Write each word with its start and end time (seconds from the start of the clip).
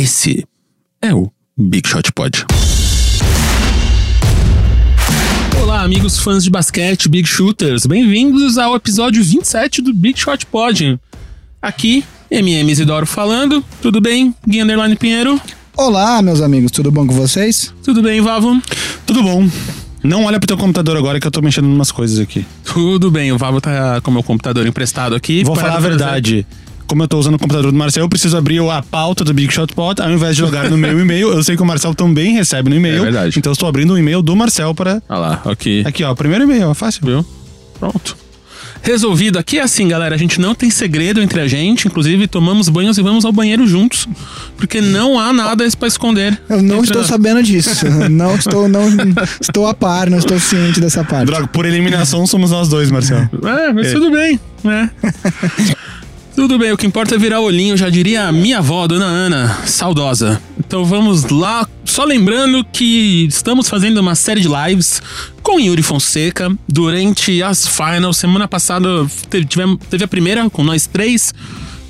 Esse 0.00 0.46
é 1.02 1.12
o 1.14 1.30
Big 1.58 1.86
Shot 1.86 2.10
Pod. 2.12 2.46
Olá, 5.62 5.82
amigos 5.82 6.18
fãs 6.18 6.42
de 6.42 6.48
basquete, 6.48 7.06
Big 7.06 7.28
Shooters. 7.28 7.84
Bem-vindos 7.84 8.56
ao 8.56 8.74
episódio 8.74 9.22
27 9.22 9.82
do 9.82 9.92
Big 9.92 10.18
Shot 10.18 10.46
Pod. 10.46 10.98
Aqui, 11.60 12.02
MM 12.30 12.72
Isidoro 12.72 13.04
falando. 13.04 13.62
Tudo 13.82 14.00
bem, 14.00 14.34
Gui 14.48 14.62
Underline 14.62 14.96
Pinheiro? 14.96 15.38
Olá, 15.76 16.22
meus 16.22 16.40
amigos, 16.40 16.70
tudo 16.72 16.90
bom 16.90 17.06
com 17.06 17.12
vocês? 17.12 17.74
Tudo 17.84 18.00
bem, 18.02 18.22
Vavo? 18.22 18.58
Tudo 19.04 19.22
bom. 19.22 19.46
Não 20.02 20.24
olha 20.24 20.40
pro 20.40 20.46
teu 20.46 20.56
computador 20.56 20.96
agora 20.96 21.20
que 21.20 21.26
eu 21.26 21.30
tô 21.30 21.42
mexendo 21.42 21.66
em 21.68 21.74
umas 21.74 21.92
coisas 21.92 22.18
aqui. 22.18 22.46
Tudo 22.64 23.10
bem, 23.10 23.32
o 23.32 23.36
Vavo 23.36 23.60
tá 23.60 24.00
com 24.00 24.10
o 24.10 24.14
meu 24.14 24.22
computador 24.22 24.66
emprestado 24.66 25.14
aqui. 25.14 25.44
Vou 25.44 25.52
para 25.54 25.64
falar 25.64 25.74
a 25.74 25.82
fazer- 25.82 25.88
verdade. 25.90 26.46
Como 26.90 27.04
eu 27.04 27.06
tô 27.06 27.20
usando 27.20 27.36
o 27.36 27.38
computador 27.38 27.70
do 27.70 27.78
Marcel, 27.78 28.02
eu 28.02 28.08
preciso 28.08 28.36
abrir 28.36 28.58
a 28.68 28.82
pauta 28.82 29.22
do 29.22 29.32
Big 29.32 29.52
Shot 29.54 29.72
Pod 29.76 30.02
ao 30.02 30.10
invés 30.10 30.34
de 30.34 30.40
jogar 30.42 30.68
no 30.68 30.76
meu 30.76 30.98
e-mail. 30.98 31.28
Eu 31.32 31.40
sei 31.44 31.54
que 31.54 31.62
o 31.62 31.64
Marcel 31.64 31.94
também 31.94 32.32
recebe 32.34 32.68
no 32.68 32.74
e-mail. 32.74 32.98
É 32.98 33.02
verdade. 33.02 33.38
Então 33.38 33.50
eu 33.50 33.52
estou 33.52 33.68
abrindo 33.68 33.92
o 33.92 33.98
e-mail 33.98 34.20
do 34.20 34.34
Marcel 34.34 34.74
para. 34.74 35.00
Olha 35.08 35.18
lá, 35.20 35.42
aqui. 35.44 35.84
Aqui, 35.86 36.02
ó, 36.02 36.12
primeiro 36.16 36.42
e-mail, 36.42 36.68
é 36.68 36.74
fácil. 36.74 37.02
Viu? 37.06 37.24
Pronto. 37.78 38.16
Resolvido. 38.82 39.38
Aqui 39.38 39.58
é 39.60 39.62
assim, 39.62 39.86
galera. 39.86 40.16
A 40.16 40.18
gente 40.18 40.40
não 40.40 40.52
tem 40.52 40.68
segredo 40.68 41.20
entre 41.20 41.40
a 41.40 41.46
gente. 41.46 41.86
Inclusive, 41.86 42.26
tomamos 42.26 42.68
banhos 42.68 42.98
e 42.98 43.02
vamos 43.02 43.24
ao 43.24 43.30
banheiro 43.30 43.68
juntos. 43.68 44.08
Porque 44.56 44.80
não 44.80 45.16
há 45.16 45.32
nada 45.32 45.64
pra 45.78 45.86
esconder. 45.86 46.40
Eu 46.48 46.60
não 46.60 46.82
estou 46.82 47.02
nós. 47.02 47.06
sabendo 47.06 47.40
disso. 47.40 47.70
Não 48.10 48.34
estou, 48.34 48.66
não 48.68 48.88
estou 49.40 49.68
a 49.68 49.74
par, 49.74 50.10
não 50.10 50.18
estou 50.18 50.40
ciente 50.40 50.80
dessa 50.80 51.04
parte. 51.04 51.26
Droga, 51.26 51.46
por 51.46 51.64
eliminação 51.66 52.26
somos 52.26 52.50
nós 52.50 52.68
dois, 52.68 52.90
Marcel. 52.90 53.28
É, 53.44 53.72
mas 53.72 53.86
É. 53.86 53.92
tudo 53.92 54.10
bem, 54.10 54.40
né? 54.64 54.90
tudo 56.40 56.58
bem, 56.58 56.72
o 56.72 56.76
que 56.76 56.86
importa 56.86 57.16
é 57.16 57.18
virar 57.18 57.38
olhinho, 57.38 57.76
já 57.76 57.90
diria 57.90 58.26
a 58.26 58.32
minha 58.32 58.58
avó, 58.58 58.86
dona 58.86 59.04
Ana, 59.04 59.58
saudosa. 59.66 60.40
Então 60.58 60.86
vamos 60.86 61.24
lá, 61.24 61.68
só 61.84 62.02
lembrando 62.02 62.64
que 62.64 63.26
estamos 63.28 63.68
fazendo 63.68 63.98
uma 63.98 64.14
série 64.14 64.40
de 64.40 64.48
lives 64.48 65.02
com 65.42 65.60
Yuri 65.60 65.82
Fonseca 65.82 66.50
durante 66.66 67.42
as 67.42 67.68
finals. 67.68 68.16
Semana 68.16 68.48
passada 68.48 68.88
teve, 69.28 70.02
a 70.02 70.08
primeira 70.08 70.48
com 70.48 70.64
nós 70.64 70.86
três. 70.86 71.34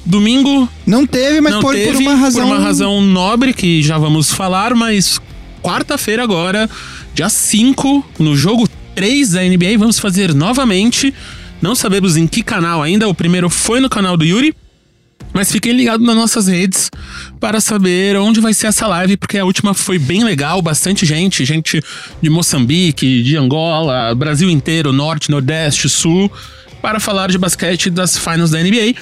Domingo 0.05 0.69
Não 0.84 1.06
teve, 1.06 1.41
mas 1.41 1.53
não 1.53 1.61
por, 1.61 1.73
teve, 1.73 1.93
por 1.93 2.03
uma 2.03 2.17
razão. 2.17 2.48
por 2.48 2.53
uma 2.53 2.61
razão 2.61 3.01
nobre 3.01 3.53
que 3.55 3.84
já 3.84 3.98
vamos 3.98 4.33
falar, 4.33 4.75
mas 4.75 5.21
quarta-feira 5.62 6.25
agora, 6.25 6.69
dia 7.15 7.28
5, 7.28 8.05
no 8.19 8.34
jogo 8.34 8.69
3 8.97 9.31
da 9.31 9.43
NBA, 9.43 9.78
vamos 9.78 10.01
fazer 10.01 10.34
novamente. 10.34 11.15
Não 11.61 11.75
sabemos 11.75 12.16
em 12.16 12.27
que 12.27 12.42
canal 12.42 12.83
ainda, 12.83 13.08
o 13.08 13.14
primeiro 13.14 13.50
foi 13.50 13.80
no 13.80 13.89
canal 13.89 14.16
do 14.16 14.25
Yuri. 14.25 14.55
Mas 15.33 15.53
fiquem 15.53 15.72
ligados 15.72 16.05
nas 16.05 16.16
nossas 16.16 16.48
redes 16.48 16.91
para 17.39 17.61
saber 17.61 18.16
onde 18.16 18.41
vai 18.41 18.53
ser 18.53 18.66
essa 18.66 18.86
live, 18.86 19.16
porque 19.16 19.39
a 19.39 19.44
última 19.44 19.75
foi 19.75 19.98
bem 19.98 20.25
legal, 20.25 20.61
bastante 20.61 21.06
gente, 21.06 21.44
gente 21.44 21.81
de 22.20 22.28
Moçambique, 22.31 23.22
de 23.22 23.36
Angola, 23.36 24.12
Brasil 24.14 24.50
inteiro, 24.50 24.92
Norte, 24.92 25.31
Nordeste, 25.31 25.88
Sul, 25.88 26.31
para 26.83 26.98
falar 26.98 27.31
de 27.31 27.38
basquete 27.38 27.91
das 27.91 28.19
finals 28.19 28.50
da 28.50 28.61
NBA. 28.61 28.94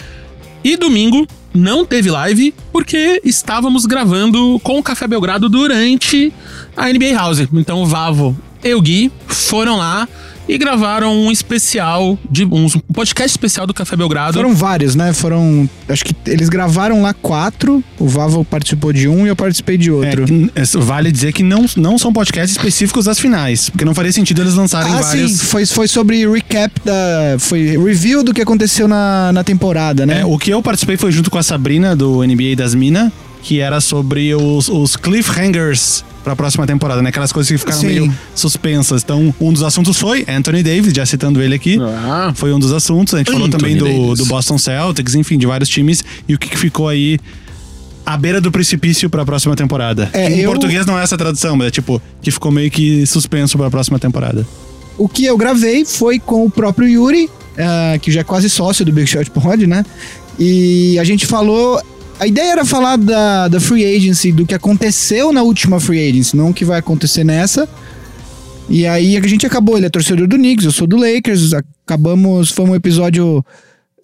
E 0.62 0.76
domingo 0.76 1.26
não 1.54 1.86
teve 1.86 2.10
live 2.10 2.52
porque 2.72 3.22
estávamos 3.24 3.86
gravando 3.86 4.60
com 4.62 4.78
o 4.78 4.82
Café 4.82 5.06
Belgrado 5.06 5.48
durante 5.48 6.32
a 6.76 6.92
NBA 6.92 7.14
House. 7.14 7.40
Então 7.52 7.82
o 7.82 7.86
Vavo 7.86 8.36
e 8.62 8.74
o 8.74 8.82
Gui 8.82 9.10
foram 9.26 9.76
lá 9.78 10.06
e 10.48 10.56
gravaram 10.56 11.14
um 11.14 11.30
especial 11.30 12.18
de 12.30 12.44
um 12.44 12.68
podcast 12.92 13.30
especial 13.30 13.66
do 13.66 13.74
Café 13.74 13.94
Belgrado. 13.96 14.34
Foram 14.34 14.54
vários, 14.54 14.94
né? 14.94 15.12
Foram. 15.12 15.68
Acho 15.88 16.04
que 16.04 16.14
eles 16.26 16.48
gravaram 16.48 17.02
lá 17.02 17.12
quatro. 17.12 17.84
O 17.98 18.08
Vavo 18.08 18.44
participou 18.44 18.92
de 18.92 19.06
um 19.08 19.26
e 19.26 19.28
eu 19.28 19.36
participei 19.36 19.76
de 19.76 19.90
É, 19.90 19.92
outro. 19.92 20.24
é, 20.54 20.62
vale 20.78 21.12
dizer 21.12 21.32
que 21.32 21.42
não, 21.42 21.66
não 21.76 21.98
são 21.98 22.12
podcasts 22.12 22.56
específicos 22.56 23.04
das 23.04 23.18
finais. 23.18 23.68
Porque 23.68 23.84
não 23.84 23.94
faria 23.94 24.12
sentido 24.12 24.40
eles 24.42 24.54
lançarem 24.54 24.92
ah, 24.92 25.00
vários. 25.00 25.32
sim, 25.32 25.46
foi, 25.46 25.66
foi 25.66 25.86
sobre 25.86 26.26
recap 26.26 26.72
da. 26.84 27.36
Foi 27.38 27.76
review 27.76 28.22
do 28.22 28.32
que 28.32 28.40
aconteceu 28.40 28.88
na, 28.88 29.30
na 29.32 29.44
temporada, 29.44 30.06
né? 30.06 30.20
É, 30.20 30.24
o 30.24 30.38
que 30.38 30.50
eu 30.50 30.62
participei 30.62 30.96
foi 30.96 31.12
junto 31.12 31.30
com 31.30 31.38
a 31.38 31.42
Sabrina 31.42 31.94
do 31.94 32.22
NBA 32.24 32.56
das 32.56 32.74
Minas, 32.74 33.12
que 33.42 33.60
era 33.60 33.80
sobre 33.80 34.34
os, 34.34 34.68
os 34.68 34.96
cliffhangers 34.96 36.04
pra 36.24 36.34
próxima 36.36 36.66
temporada, 36.66 37.00
né? 37.02 37.08
Aquelas 37.08 37.32
coisas 37.32 37.50
que 37.50 37.58
ficaram 37.58 37.80
Sim. 37.80 37.86
meio 37.86 38.14
suspensas. 38.34 39.02
Então, 39.02 39.34
um 39.40 39.52
dos 39.52 39.62
assuntos 39.62 39.96
foi 39.96 40.24
Anthony 40.28 40.62
Davis, 40.62 40.92
já 40.92 41.06
citando 41.06 41.40
ele 41.42 41.54
aqui. 41.54 41.78
Ah, 41.80 42.32
Foi 42.34 42.52
um 42.52 42.58
dos 42.58 42.72
assuntos. 42.72 43.14
A 43.14 43.18
gente 43.18 43.30
falou 43.32 43.46
Anthony 43.46 43.76
também 43.76 43.76
do, 43.76 44.14
do 44.14 44.26
Boston 44.26 44.58
Celtics, 44.58 45.14
enfim, 45.14 45.38
de 45.38 45.46
vários 45.46 45.68
times. 45.68 46.04
E 46.28 46.34
o 46.34 46.38
que, 46.38 46.48
que 46.48 46.58
ficou 46.58 46.88
aí 46.88 47.18
à 48.04 48.16
beira 48.16 48.40
do 48.40 48.50
precipício 48.50 49.08
pra 49.10 49.24
próxima 49.24 49.54
temporada. 49.56 50.10
É, 50.12 50.30
em 50.30 50.38
eu- 50.40 50.50
português 50.50 50.84
não 50.86 50.98
é 50.98 51.02
essa 51.02 51.16
tradução, 51.16 51.56
mas 51.56 51.68
é 51.68 51.70
tipo, 51.70 52.00
que 52.22 52.30
ficou 52.30 52.50
meio 52.50 52.70
que 52.70 53.06
suspenso 53.06 53.56
pra 53.58 53.70
próxima 53.70 53.98
temporada. 53.98 54.46
O 54.96 55.08
que 55.08 55.24
eu 55.24 55.36
gravei 55.36 55.84
foi 55.84 56.18
com 56.18 56.44
o 56.44 56.50
próprio 56.50 56.88
Yuri, 56.88 57.28
ah, 57.56 57.98
que 58.00 58.10
já 58.10 58.20
é 58.20 58.24
quase 58.24 58.48
sócio 58.50 58.84
do 58.84 58.92
Big 58.92 59.06
Shot 59.06 59.30
Pod, 59.30 59.66
né? 59.66 59.84
E 60.38 60.98
a 60.98 61.04
gente 61.04 61.26
falou. 61.26 61.80
A 62.20 62.26
ideia 62.26 62.52
era 62.52 62.64
falar 62.64 62.96
da, 62.96 63.48
da 63.48 63.60
free 63.60 63.84
agency, 63.84 64.32
do 64.32 64.44
que 64.44 64.54
aconteceu 64.54 65.32
na 65.32 65.42
última 65.42 65.78
free 65.78 66.08
agency, 66.08 66.36
não 66.36 66.50
o 66.50 66.54
que 66.54 66.64
vai 66.64 66.78
acontecer 66.78 67.22
nessa. 67.22 67.68
E 68.68 68.86
aí 68.86 69.16
a 69.16 69.26
gente 69.26 69.46
acabou, 69.46 69.76
ele 69.76 69.86
é 69.86 69.90
torcedor 69.90 70.26
do 70.26 70.36
Knicks, 70.36 70.64
eu 70.64 70.72
sou 70.72 70.86
do 70.86 70.96
Lakers, 70.96 71.52
acabamos, 71.54 72.50
foi 72.50 72.66
um 72.66 72.74
episódio 72.74 73.44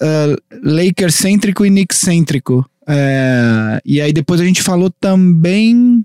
ah, 0.00 0.36
Lakers 0.62 1.14
cêntrico 1.16 1.66
e 1.66 1.70
Knicks 1.70 1.98
cêntrico. 1.98 2.64
É, 2.86 3.80
e 3.84 4.00
aí 4.00 4.12
depois 4.12 4.40
a 4.40 4.44
gente 4.44 4.62
falou 4.62 4.90
também 5.00 6.04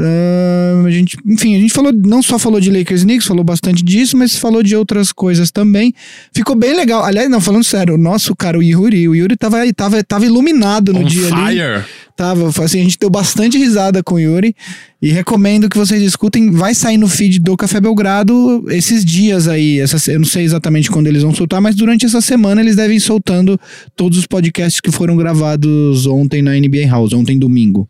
ah, 0.00 0.82
a 0.86 0.90
gente, 0.90 1.18
enfim, 1.26 1.56
a 1.56 1.60
gente 1.60 1.72
falou, 1.72 1.92
não 1.92 2.22
só 2.22 2.38
falou 2.38 2.60
de 2.60 2.70
Lakers 2.70 3.02
e 3.02 3.04
Knicks, 3.04 3.26
falou 3.26 3.42
bastante 3.42 3.82
disso, 3.82 4.16
mas 4.16 4.36
falou 4.36 4.62
de 4.62 4.76
outras 4.76 5.12
coisas 5.12 5.50
também. 5.50 5.92
Ficou 6.32 6.54
bem 6.54 6.74
legal. 6.74 7.04
Aliás, 7.04 7.28
não, 7.28 7.40
falando 7.40 7.64
sério, 7.64 7.94
o 7.94 7.98
nosso 7.98 8.34
cara, 8.36 8.58
o 8.58 8.62
Yuri, 8.62 9.08
o 9.08 9.14
Yuri 9.14 9.36
tava, 9.36 9.58
tava, 9.72 10.02
tava 10.04 10.24
iluminado 10.24 10.92
no 10.92 11.00
on 11.00 11.04
dia 11.04 11.34
ali. 11.34 11.56
fire. 11.56 11.84
Tava, 12.16 12.50
foi 12.52 12.64
assim, 12.64 12.80
a 12.80 12.82
gente 12.82 12.98
deu 12.98 13.08
bastante 13.08 13.56
risada 13.56 14.02
com 14.02 14.16
o 14.16 14.18
Yuri 14.18 14.54
e 15.00 15.10
recomendo 15.10 15.68
que 15.68 15.78
vocês 15.78 16.02
escutem. 16.02 16.50
Vai 16.50 16.74
sair 16.74 16.98
no 16.98 17.06
feed 17.06 17.38
do 17.38 17.56
Café 17.56 17.80
Belgrado 17.80 18.64
esses 18.70 19.04
dias 19.04 19.46
aí. 19.46 19.78
Essa, 19.78 20.10
eu 20.10 20.18
não 20.18 20.26
sei 20.26 20.42
exatamente 20.42 20.90
quando 20.90 21.06
eles 21.06 21.22
vão 21.22 21.32
soltar, 21.32 21.60
mas 21.60 21.76
durante 21.76 22.06
essa 22.06 22.20
semana 22.20 22.60
eles 22.60 22.74
devem 22.74 22.96
ir 22.96 23.00
soltando 23.00 23.58
todos 23.94 24.18
os 24.18 24.26
podcasts 24.26 24.80
que 24.80 24.90
foram 24.90 25.16
gravados 25.16 26.06
ontem 26.06 26.42
na 26.42 26.54
NBA 26.54 26.88
House, 26.88 27.12
ontem 27.12 27.38
domingo. 27.38 27.88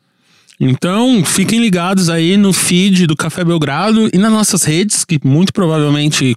Então, 0.60 1.24
fiquem 1.24 1.60
ligados 1.60 2.08
aí 2.08 2.36
no 2.36 2.52
feed 2.52 3.06
do 3.06 3.16
Café 3.16 3.44
Belgrado 3.44 4.10
e 4.12 4.18
nas 4.18 4.32
nossas 4.32 4.64
redes, 4.64 5.04
que 5.04 5.20
muito 5.22 5.52
provavelmente, 5.52 6.34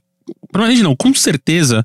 provavelmente 0.51 0.83
não, 0.83 0.95
com 0.95 1.13
certeza 1.13 1.83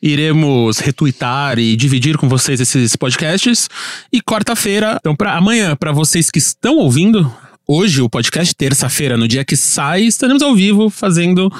iremos 0.00 0.78
retweetar 0.78 1.58
e 1.58 1.74
dividir 1.74 2.18
com 2.18 2.28
vocês 2.28 2.60
esses 2.60 2.94
podcasts. 2.94 3.68
E 4.12 4.20
quarta-feira, 4.20 4.98
então 5.00 5.16
para 5.16 5.34
amanhã, 5.34 5.74
para 5.74 5.92
vocês 5.92 6.30
que 6.30 6.38
estão 6.38 6.76
ouvindo 6.76 7.34
hoje 7.66 8.02
o 8.02 8.08
podcast, 8.08 8.54
terça-feira, 8.54 9.16
no 9.16 9.26
dia 9.26 9.44
que 9.44 9.56
sai, 9.56 10.02
estaremos 10.02 10.42
ao 10.42 10.54
vivo 10.54 10.90
fazendo 10.90 11.50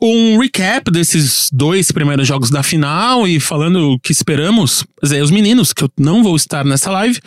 um 0.00 0.38
recap 0.38 0.90
desses 0.90 1.50
dois 1.52 1.92
primeiros 1.92 2.26
jogos 2.26 2.50
da 2.50 2.62
final 2.62 3.26
e 3.26 3.38
falando 3.38 3.92
o 3.92 3.98
que 3.98 4.12
esperamos. 4.12 4.82
Quer 5.00 5.06
dizer, 5.06 5.22
os 5.22 5.30
meninos, 5.30 5.72
que 5.72 5.84
eu 5.84 5.90
não 5.98 6.22
vou 6.22 6.36
estar 6.36 6.64
nessa 6.64 6.90
live, 6.90 7.20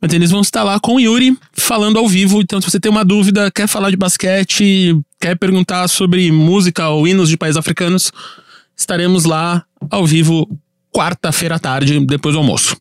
mas 0.00 0.12
eles 0.12 0.30
vão 0.30 0.40
estar 0.40 0.62
lá 0.62 0.78
com 0.78 0.96
o 0.96 1.00
Yuri, 1.00 1.36
falando 1.52 1.98
ao 1.98 2.08
vivo. 2.08 2.40
Então, 2.40 2.60
se 2.60 2.70
você 2.70 2.78
tem 2.78 2.90
uma 2.90 3.04
dúvida, 3.04 3.50
quer 3.50 3.66
falar 3.66 3.90
de 3.90 3.96
basquete, 3.96 4.98
quer 5.20 5.36
perguntar 5.36 5.88
sobre 5.88 6.30
música 6.30 6.88
ou 6.88 7.08
hinos 7.08 7.28
de 7.28 7.36
países 7.36 7.56
africanos, 7.56 8.12
estaremos 8.76 9.24
lá 9.24 9.64
ao 9.90 10.06
vivo 10.06 10.48
quarta-feira 10.92 11.56
à 11.56 11.58
tarde, 11.58 11.98
depois 12.00 12.34
do 12.34 12.38
almoço. 12.38 12.76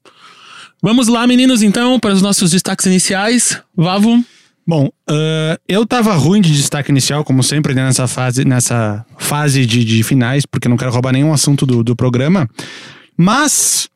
Vamos 0.82 1.08
lá, 1.08 1.28
meninos, 1.28 1.62
então, 1.62 2.00
para 2.00 2.14
os 2.14 2.22
nossos 2.22 2.52
destaques 2.52 2.86
iniciais. 2.86 3.62
Vavo. 3.76 4.24
Bom, 4.70 4.88
ah, 5.10 5.60
eu 5.68 5.84
tava 5.84 6.14
ruim 6.14 6.42
de 6.42 6.54
destaque 6.56 6.92
inicial, 6.92 7.24
como 7.24 7.42
sempre, 7.42 7.74
né, 7.74 7.84
nessa 7.86 8.08
fase, 8.08 8.46
nessa 8.46 9.04
fase 9.18 9.66
de, 9.66 9.84
de 9.84 10.04
finais, 10.04 10.46
porque 10.46 10.70
não 10.70 10.78
quero 10.78 10.92
roubar 10.92 11.12
nenhum 11.12 11.34
assunto 11.34 11.66
do, 11.66 11.84
do 11.84 11.96
programa. 11.96 12.48
Mas 13.18 13.90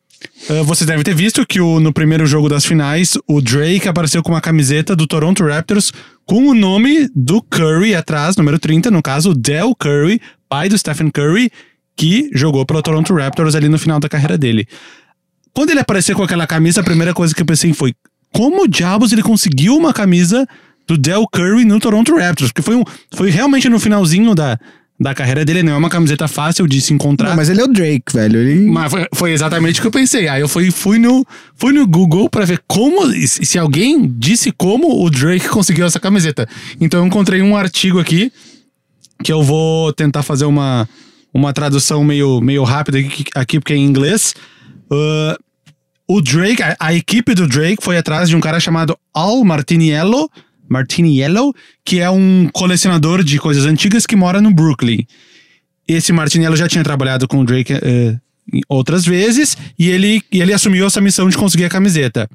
ah, 0.50 0.64
você 0.64 0.84
deve 0.84 1.04
ter 1.04 1.14
visto 1.14 1.46
que 1.46 1.62
o- 1.62 1.80
no 1.80 1.94
primeiro 1.94 2.26
jogo 2.26 2.50
das 2.50 2.66
finais, 2.66 3.16
o 3.28 3.40
Drake 3.40 3.88
apareceu 3.88 4.24
com 4.24 4.32
uma 4.32 4.42
camiseta 4.42 4.96
do 4.96 5.06
Toronto 5.06 5.46
Raptors 5.46 5.92
com 6.26 6.48
o 6.48 6.56
nome 6.56 7.08
do 7.16 7.40
Curry 7.40 7.94
atrás, 7.94 8.36
número 8.36 8.58
30, 8.58 8.90
no 8.90 9.04
caso, 9.04 9.36
Del 9.36 9.76
Curry, 9.76 10.20
pai 10.50 10.70
do 10.70 10.78
Stephen 10.78 11.12
Curry, 11.12 11.52
que 11.96 12.32
jogou 12.34 12.66
pelo 12.66 12.82
Toronto 12.82 13.14
Raptors 13.14 13.54
ali 13.54 13.70
no 13.70 13.78
final 13.78 14.00
da 14.00 14.10
carreira 14.10 14.40
dele. 14.40 14.68
Quando 15.54 15.70
ele 15.70 15.82
apareceu 15.82 16.16
com 16.16 16.24
aquela 16.24 16.48
camisa, 16.48 16.82
a 16.82 16.84
primeira 16.84 17.14
coisa 17.14 17.36
que 17.36 17.44
eu 17.44 17.46
pensei 17.46 17.72
foi: 17.74 17.94
como 18.34 18.68
diabos 18.68 19.12
ele 19.12 19.22
conseguiu 19.22 19.76
uma 19.78 19.94
camisa 19.94 20.48
do 20.88 20.98
Del 20.98 21.26
Curry 21.28 21.64
no 21.66 21.80
Toronto 21.80 22.16
Raptors? 22.16 22.52
Porque 22.52 22.62
foi, 22.62 22.76
um, 22.76 22.84
foi 23.14 23.30
realmente 23.30 23.70
no 23.70 23.80
finalzinho 23.80 24.34
da, 24.34 24.60
da 25.00 25.14
carreira 25.14 25.46
dele. 25.46 25.64
Não 25.64 25.74
é 25.74 25.78
uma 25.78 25.90
camiseta 25.90 26.28
fácil 26.28 26.68
de 26.68 26.82
se 26.82 26.94
encontrar. 26.94 27.30
Não, 27.30 27.36
mas 27.36 27.50
ele 27.50 27.62
é 27.62 27.64
o 27.64 27.68
Drake, 27.68 28.12
velho. 28.12 28.40
Ele... 28.40 28.66
Mas 28.70 28.92
foi, 28.92 29.08
foi 29.14 29.32
exatamente 29.32 29.80
o 29.80 29.82
que 29.82 29.88
eu 29.88 29.92
pensei. 29.92 30.28
Aí 30.28 30.42
eu 30.42 30.48
fui, 30.48 30.72
fui, 30.72 30.98
no, 30.98 31.26
fui 31.56 31.72
no 31.72 31.86
Google 31.88 32.30
pra 32.30 32.46
ver 32.46 32.62
como, 32.68 33.12
se 33.12 33.46
se 33.46 33.60
alguém 33.60 34.12
disse 34.18 34.52
como 34.52 35.04
o 35.04 35.10
Drake 35.10 35.48
conseguiu 35.48 35.86
essa 35.86 36.00
camiseta. 36.00 36.48
Então 36.82 37.00
eu 37.02 37.06
encontrei 37.06 37.42
um 37.42 37.56
artigo 37.56 38.00
aqui 38.00 38.32
que 39.24 39.32
eu 39.32 39.42
vou 39.42 39.94
tentar 39.94 40.24
fazer 40.24 40.46
uma, 40.46 40.88
uma 41.34 41.54
tradução 41.54 42.04
meio, 42.04 42.42
meio 42.42 42.64
rápida 42.64 43.00
aqui, 43.00 43.26
aqui, 43.36 43.60
porque 43.60 43.74
é 43.74 43.78
em 43.78 43.86
inglês. 43.86 44.34
Uh, 44.92 45.42
o 46.16 46.22
Drake, 46.22 46.62
a, 46.62 46.76
a 46.80 46.94
equipe 46.94 47.34
do 47.34 47.48
Drake 47.48 47.84
foi 47.84 47.98
atrás 47.98 48.30
de 48.30 48.36
um 48.36 48.40
cara 48.40 48.60
chamado 48.60 48.96
Al 49.12 49.44
Martiniello, 49.44 50.30
Martiniello, 50.70 51.56
que 51.84 52.00
é 52.00 52.10
um 52.10 52.48
colecionador 52.54 53.24
de 53.24 53.40
coisas 53.40 53.66
antigas 53.66 54.06
que 54.06 54.16
mora 54.16 54.40
no 54.40 54.54
Brooklyn. 54.54 55.08
Esse 55.88 56.14
Martinello 56.14 56.56
já 56.56 56.68
tinha 56.68 56.84
trabalhado 56.84 57.28
com 57.28 57.40
o 57.40 57.44
Drake 57.44 57.74
eh, 57.74 58.16
outras 58.70 59.04
vezes 59.04 59.58
e 59.78 59.90
ele, 59.90 60.22
e 60.32 60.40
ele 60.40 60.54
assumiu 60.54 60.86
essa 60.86 61.02
missão 61.02 61.28
de 61.28 61.36
conseguir 61.36 61.66
a 61.66 61.70
camiseta. 61.70 62.30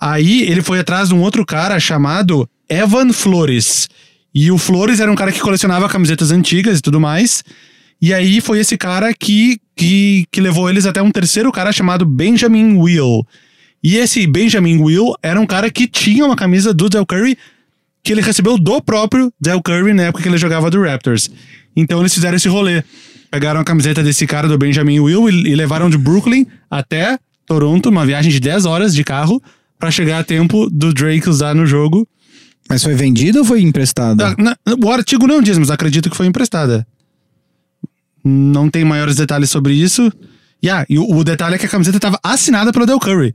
Aí 0.00 0.42
ele 0.44 0.62
foi 0.62 0.78
atrás 0.78 1.10
de 1.10 1.14
um 1.14 1.20
outro 1.20 1.44
cara 1.44 1.78
chamado 1.78 2.48
Evan 2.66 3.12
Flores. 3.12 3.88
E 4.34 4.50
o 4.50 4.56
Flores 4.56 5.00
era 5.00 5.12
um 5.12 5.14
cara 5.14 5.32
que 5.32 5.40
colecionava 5.40 5.86
camisetas 5.86 6.30
antigas 6.30 6.78
e 6.78 6.82
tudo 6.82 6.98
mais. 6.98 7.44
E 8.00 8.14
aí 8.14 8.40
foi 8.40 8.58
esse 8.58 8.78
cara 8.78 9.12
que, 9.12 9.58
que, 9.76 10.26
que 10.32 10.40
levou 10.40 10.68
eles 10.70 10.86
até 10.86 11.02
um 11.02 11.10
terceiro 11.10 11.52
cara 11.52 11.70
chamado 11.70 12.06
Benjamin 12.06 12.78
Will. 12.78 13.24
E 13.84 13.96
esse 13.98 14.26
Benjamin 14.26 14.78
Will 14.78 15.14
era 15.22 15.40
um 15.40 15.46
cara 15.46 15.70
que 15.70 15.86
tinha 15.86 16.24
uma 16.24 16.34
camisa 16.34 16.72
do 16.72 16.88
Del 16.88 17.06
Curry 17.06 17.36
que 18.02 18.12
ele 18.12 18.22
recebeu 18.22 18.56
do 18.56 18.80
próprio 18.80 19.32
Del 19.40 19.60
Curry 19.60 19.92
na 19.92 20.04
época 20.04 20.22
que 20.22 20.28
ele 20.28 20.38
jogava 20.38 20.70
do 20.70 20.82
Raptors. 20.82 21.30
Então 21.76 22.00
eles 22.00 22.14
fizeram 22.14 22.36
esse 22.36 22.48
rolê. 22.48 22.82
Pegaram 23.30 23.60
a 23.60 23.64
camiseta 23.64 24.02
desse 24.02 24.26
cara 24.26 24.48
do 24.48 24.56
Benjamin 24.56 25.00
Will 25.00 25.28
e, 25.28 25.50
e 25.50 25.54
levaram 25.54 25.90
de 25.90 25.98
Brooklyn 25.98 26.46
até 26.70 27.18
Toronto, 27.44 27.90
uma 27.90 28.06
viagem 28.06 28.30
de 28.32 28.40
10 28.40 28.64
horas 28.64 28.94
de 28.94 29.04
carro, 29.04 29.42
pra 29.78 29.90
chegar 29.90 30.18
a 30.18 30.24
tempo 30.24 30.70
do 30.70 30.92
Drake 30.92 31.28
usar 31.28 31.54
no 31.54 31.66
jogo. 31.66 32.08
Mas 32.68 32.82
foi 32.82 32.94
vendido 32.94 33.40
ou 33.40 33.44
foi 33.44 33.60
emprestado? 33.60 34.20
Ah, 34.20 34.34
o 34.82 34.90
artigo 34.90 35.26
não 35.26 35.40
diz, 35.40 35.56
mas 35.58 35.70
acredito 35.70 36.10
que 36.10 36.16
foi 36.16 36.26
emprestada. 36.26 36.86
Não 38.28 38.68
tem 38.68 38.84
maiores 38.84 39.14
detalhes 39.16 39.50
sobre 39.50 39.72
isso. 39.74 40.10
Yeah, 40.64 40.84
e 40.88 40.98
o, 40.98 41.08
o 41.08 41.22
detalhe 41.22 41.54
é 41.54 41.58
que 41.58 41.66
a 41.66 41.68
camiseta 41.68 41.98
estava 41.98 42.18
assinada 42.22 42.72
pelo 42.72 42.86
Del 42.86 42.98
Curry. 42.98 43.34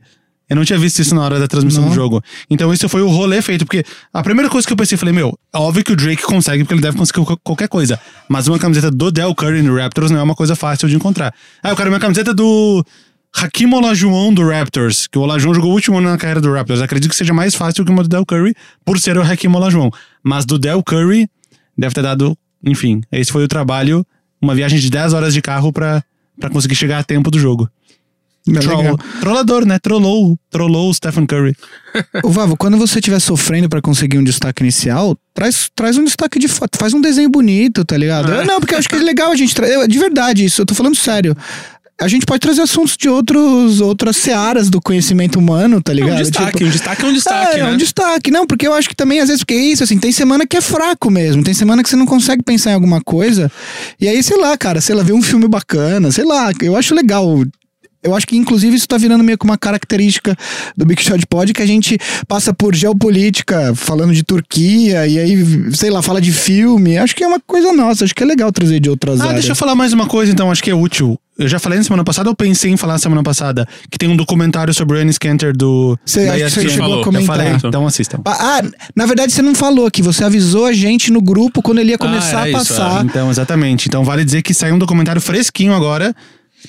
Eu 0.50 0.56
não 0.58 0.66
tinha 0.66 0.78
visto 0.78 1.00
isso 1.00 1.16
na 1.16 1.22
hora 1.22 1.40
da 1.40 1.48
transmissão 1.48 1.84
Não. 1.84 1.90
do 1.90 1.96
jogo. 1.96 2.22
Então 2.50 2.74
isso 2.74 2.90
foi 2.90 3.02
o 3.02 3.08
rolê 3.08 3.42
feito, 3.42 3.64
porque 3.66 3.86
a 4.14 4.22
primeira 4.22 4.50
coisa 4.50 4.68
que 4.68 4.74
eu 4.74 4.76
pensei, 4.76 4.98
falei, 4.98 5.14
meu, 5.14 5.38
é 5.54 5.58
óbvio 5.58 5.82
que 5.82 5.94
o 5.94 5.96
Drake 5.96 6.24
consegue, 6.24 6.64
porque 6.66 6.74
ele 6.74 6.82
deve 6.82 6.98
conseguir 6.98 7.24
qual- 7.24 7.40
qualquer 7.42 7.70
coisa. 7.70 7.98
Mas 8.28 8.50
uma 8.50 8.60
camiseta 8.60 8.92
do 8.92 9.10
Del 9.12 9.34
Curry 9.34 9.62
no 9.62 9.78
Raptors 9.78 10.12
não 10.12 10.20
é 10.20 10.24
uma 10.24 10.36
coisa 10.36 10.54
fácil 10.54 10.90
de 10.90 10.96
encontrar. 10.98 11.34
Ah, 11.64 11.70
eu 11.70 11.76
quero 11.78 11.90
uma 11.90 12.00
camiseta 12.02 12.34
do 12.34 12.84
Hakim 13.34 13.72
Olajuwon 13.74 14.34
do 14.34 14.46
Raptors, 14.50 15.08
que 15.08 15.18
o 15.18 15.22
Olajuwon 15.22 15.54
jogou 15.54 15.72
o 15.72 15.74
último 15.74 16.00
ano 16.00 16.10
na 16.10 16.18
carreira 16.18 16.42
do 16.42 16.52
Raptors. 16.52 16.82
Acredito 16.82 17.12
que 17.12 17.16
seja 17.16 17.34
mais 17.34 17.56
fácil 17.56 17.86
que 17.86 17.92
uma 17.92 18.04
do 18.04 18.10
Del 18.10 18.26
Curry, 18.26 18.54
por 18.84 19.00
ser 19.00 19.18
o 19.18 19.22
Hakim 19.22 19.56
Olajuwon. 19.56 19.90
Mas 20.22 20.44
do 20.44 20.60
Del 20.60 20.84
Curry, 20.84 21.30
deve 21.78 21.94
ter 21.96 22.02
dado, 22.02 22.38
enfim, 22.66 23.00
esse 23.10 23.32
foi 23.32 23.46
o 23.46 23.48
trabalho, 23.48 24.06
uma 24.42 24.56
viagem 24.56 24.80
de 24.80 24.90
10 24.90 25.14
horas 25.14 25.34
de 25.34 25.42
carro 25.42 25.72
pra, 25.72 26.04
pra 26.40 26.50
conseguir 26.50 26.76
chegar 26.76 27.00
a 27.00 27.04
tempo 27.04 27.30
do 27.32 27.40
jogo. 27.40 27.70
É 28.50 28.54
Troll- 28.60 28.98
trollador, 29.20 29.66
né? 29.68 29.78
Trollou, 29.78 30.36
trollou 30.50 30.90
o 30.90 30.94
Stephen 30.94 31.28
Curry. 31.28 31.56
Ô, 32.24 32.30
Vavo, 32.30 32.58
quando 32.58 32.76
você 32.76 32.98
estiver 32.98 33.20
sofrendo 33.20 33.70
pra 33.70 33.82
conseguir 33.84 34.18
um 34.18 34.24
destaque 34.24 34.64
inicial, 34.64 35.16
traz, 35.32 35.70
traz 35.76 35.96
um 35.96 36.04
destaque 36.04 36.40
de 36.40 36.48
foto, 36.48 36.76
faz 36.80 36.92
um 36.92 37.00
desenho 37.02 37.30
bonito, 37.30 37.86
tá 37.86 37.96
ligado? 37.96 38.32
Eu- 38.32 38.44
não, 38.46 38.60
porque 38.60 38.74
eu 38.74 38.80
acho 38.80 38.90
que 38.90 38.96
é 38.96 38.98
legal 39.00 39.32
a 39.32 39.36
gente 39.36 39.54
trazer. 39.54 39.88
De 39.88 40.00
verdade, 40.00 40.44
isso, 40.44 40.60
eu 40.62 40.66
tô 40.66 40.74
falando 40.74 40.96
sério. 40.96 41.38
A 42.02 42.08
gente 42.08 42.26
pode 42.26 42.40
trazer 42.40 42.62
assuntos 42.64 42.98
de 42.98 43.08
outros, 43.08 43.80
outras 43.80 44.18
searas 44.18 44.70
do 44.72 44.82
conhecimento 44.82 45.38
humano, 45.38 45.80
tá 45.82 45.92
É 45.92 45.96
ligado? 45.96 46.18
um 46.18 46.22
destaque, 46.24 46.52
Tipo, 46.58 46.66
um 46.66 46.70
destaque 46.72 47.02
é 47.04 47.08
um 47.08 47.14
destaque, 47.14 47.56
é, 47.56 47.60
é 47.60 47.64
né? 47.64 47.72
um 47.72 47.78
destaque. 47.78 48.32
Não, 48.32 48.48
porque 48.48 48.66
eu 48.68 48.74
acho 48.74 48.90
que 48.90 48.96
também, 48.96 49.20
às 49.20 49.28
vezes, 49.28 49.44
porque 49.44 49.54
é 49.54 49.58
isso, 49.62 49.84
assim, 49.84 50.00
tem 50.00 50.12
semana 50.12 50.48
que 50.48 50.58
é 50.58 50.62
fraco 50.62 51.12
mesmo. 51.12 51.44
Tem 51.44 51.54
semana 51.54 51.84
que 51.84 51.90
você 51.90 51.96
não 51.96 52.08
consegue 52.08 52.42
pensar 52.42 52.72
em 52.72 52.74
alguma 52.74 53.02
coisa. 53.02 53.52
E 54.00 54.08
aí, 54.08 54.22
sei 54.24 54.38
lá, 54.38 54.58
cara, 54.58 54.82
sei 54.82 54.96
lá, 54.96 55.04
ver 55.04 55.14
um 55.14 55.22
filme 55.22 55.48
bacana, 55.48 56.12
sei 56.12 56.26
lá, 56.26 56.52
eu 56.62 56.76
acho 56.76 56.96
legal. 56.96 57.44
Eu 58.04 58.16
acho 58.16 58.26
que, 58.26 58.36
inclusive, 58.36 58.76
isso 58.76 58.88
tá 58.88 58.98
virando 58.98 59.24
meio 59.24 59.38
que 59.38 59.46
uma 59.46 59.56
característica 59.60 60.36
do 60.76 60.84
Big 60.88 61.04
Shot 61.04 61.24
Pod, 61.28 61.54
que 61.54 61.62
a 61.62 61.68
gente 61.68 62.00
passa 62.28 62.52
por 62.52 62.74
geopolítica, 62.74 63.76
falando 63.76 64.12
de 64.12 64.24
Turquia, 64.24 65.06
e 65.06 65.20
aí, 65.20 65.38
sei 65.76 65.92
lá, 65.92 66.02
fala 66.02 66.20
de 66.20 66.32
filme. 66.32 66.98
Acho 66.98 67.16
que 67.16 67.24
é 67.24 67.28
uma 67.28 67.40
coisa 67.40 67.72
nossa, 67.72 68.04
acho 68.06 68.16
que 68.16 68.24
é 68.24 68.26
legal 68.26 68.52
trazer 68.52 68.80
de 68.80 68.90
outras 68.90 69.22
Ah, 69.22 69.26
áreas. 69.26 69.42
deixa 69.42 69.52
eu 69.52 69.56
falar 69.56 69.76
mais 69.76 69.94
uma 69.94 70.08
coisa, 70.08 70.32
então, 70.32 70.50
acho 70.50 70.64
que 70.64 70.72
é 70.72 70.76
útil. 70.76 71.16
Eu 71.44 71.48
já 71.50 71.60
falei 71.60 71.78
na 71.80 71.84
semana 71.84 72.04
passada, 72.04 72.30
ou 72.30 72.36
pensei 72.36 72.72
em 72.72 72.78
falar 72.78 72.94
na 72.94 73.00
semana 73.00 73.24
passada, 73.24 73.68
que 73.90 73.98
tem 73.98 74.08
um 74.10 74.16
documentário 74.16 74.74
sobre 74.74 74.98
o 74.98 75.02
Ennis 75.02 75.18
Cantor 75.18 75.54
do. 75.56 75.98
Você 76.06 76.26
da 76.26 76.34
acha 76.34 76.44
que 76.46 76.50
você 76.52 76.60
ESPN. 76.62 76.70
chegou 76.72 76.84
falou, 76.84 76.94
a 76.94 76.98
eu 76.98 77.00
Eu 77.00 77.06
comentar. 77.06 77.38
falei, 77.38 77.54
então 77.66 77.88
assistam. 77.88 78.20
Ah, 78.26 78.62
na 78.96 79.06
verdade 79.06 79.32
você 79.34 79.42
não 79.42 79.56
falou 79.56 79.86
aqui, 79.86 80.02
você 80.02 80.24
avisou 80.24 80.66
a 80.66 80.74
gente 80.74 81.12
no 81.12 81.22
grupo 81.22 81.62
quando 81.62 81.80
ele 81.80 81.92
ia 81.92 81.98
começar 81.98 82.40
Ah, 82.40 82.44
a 82.44 82.50
isso, 82.50 82.58
passar. 82.60 83.06
Então, 83.06 83.30
exatamente. 83.30 83.88
Então, 83.88 84.04
vale 84.04 84.24
dizer 84.24 84.42
que 84.42 84.54
saiu 84.54 84.76
um 84.76 84.80
documentário 84.80 85.22
fresquinho 85.22 85.74
agora. 85.74 86.16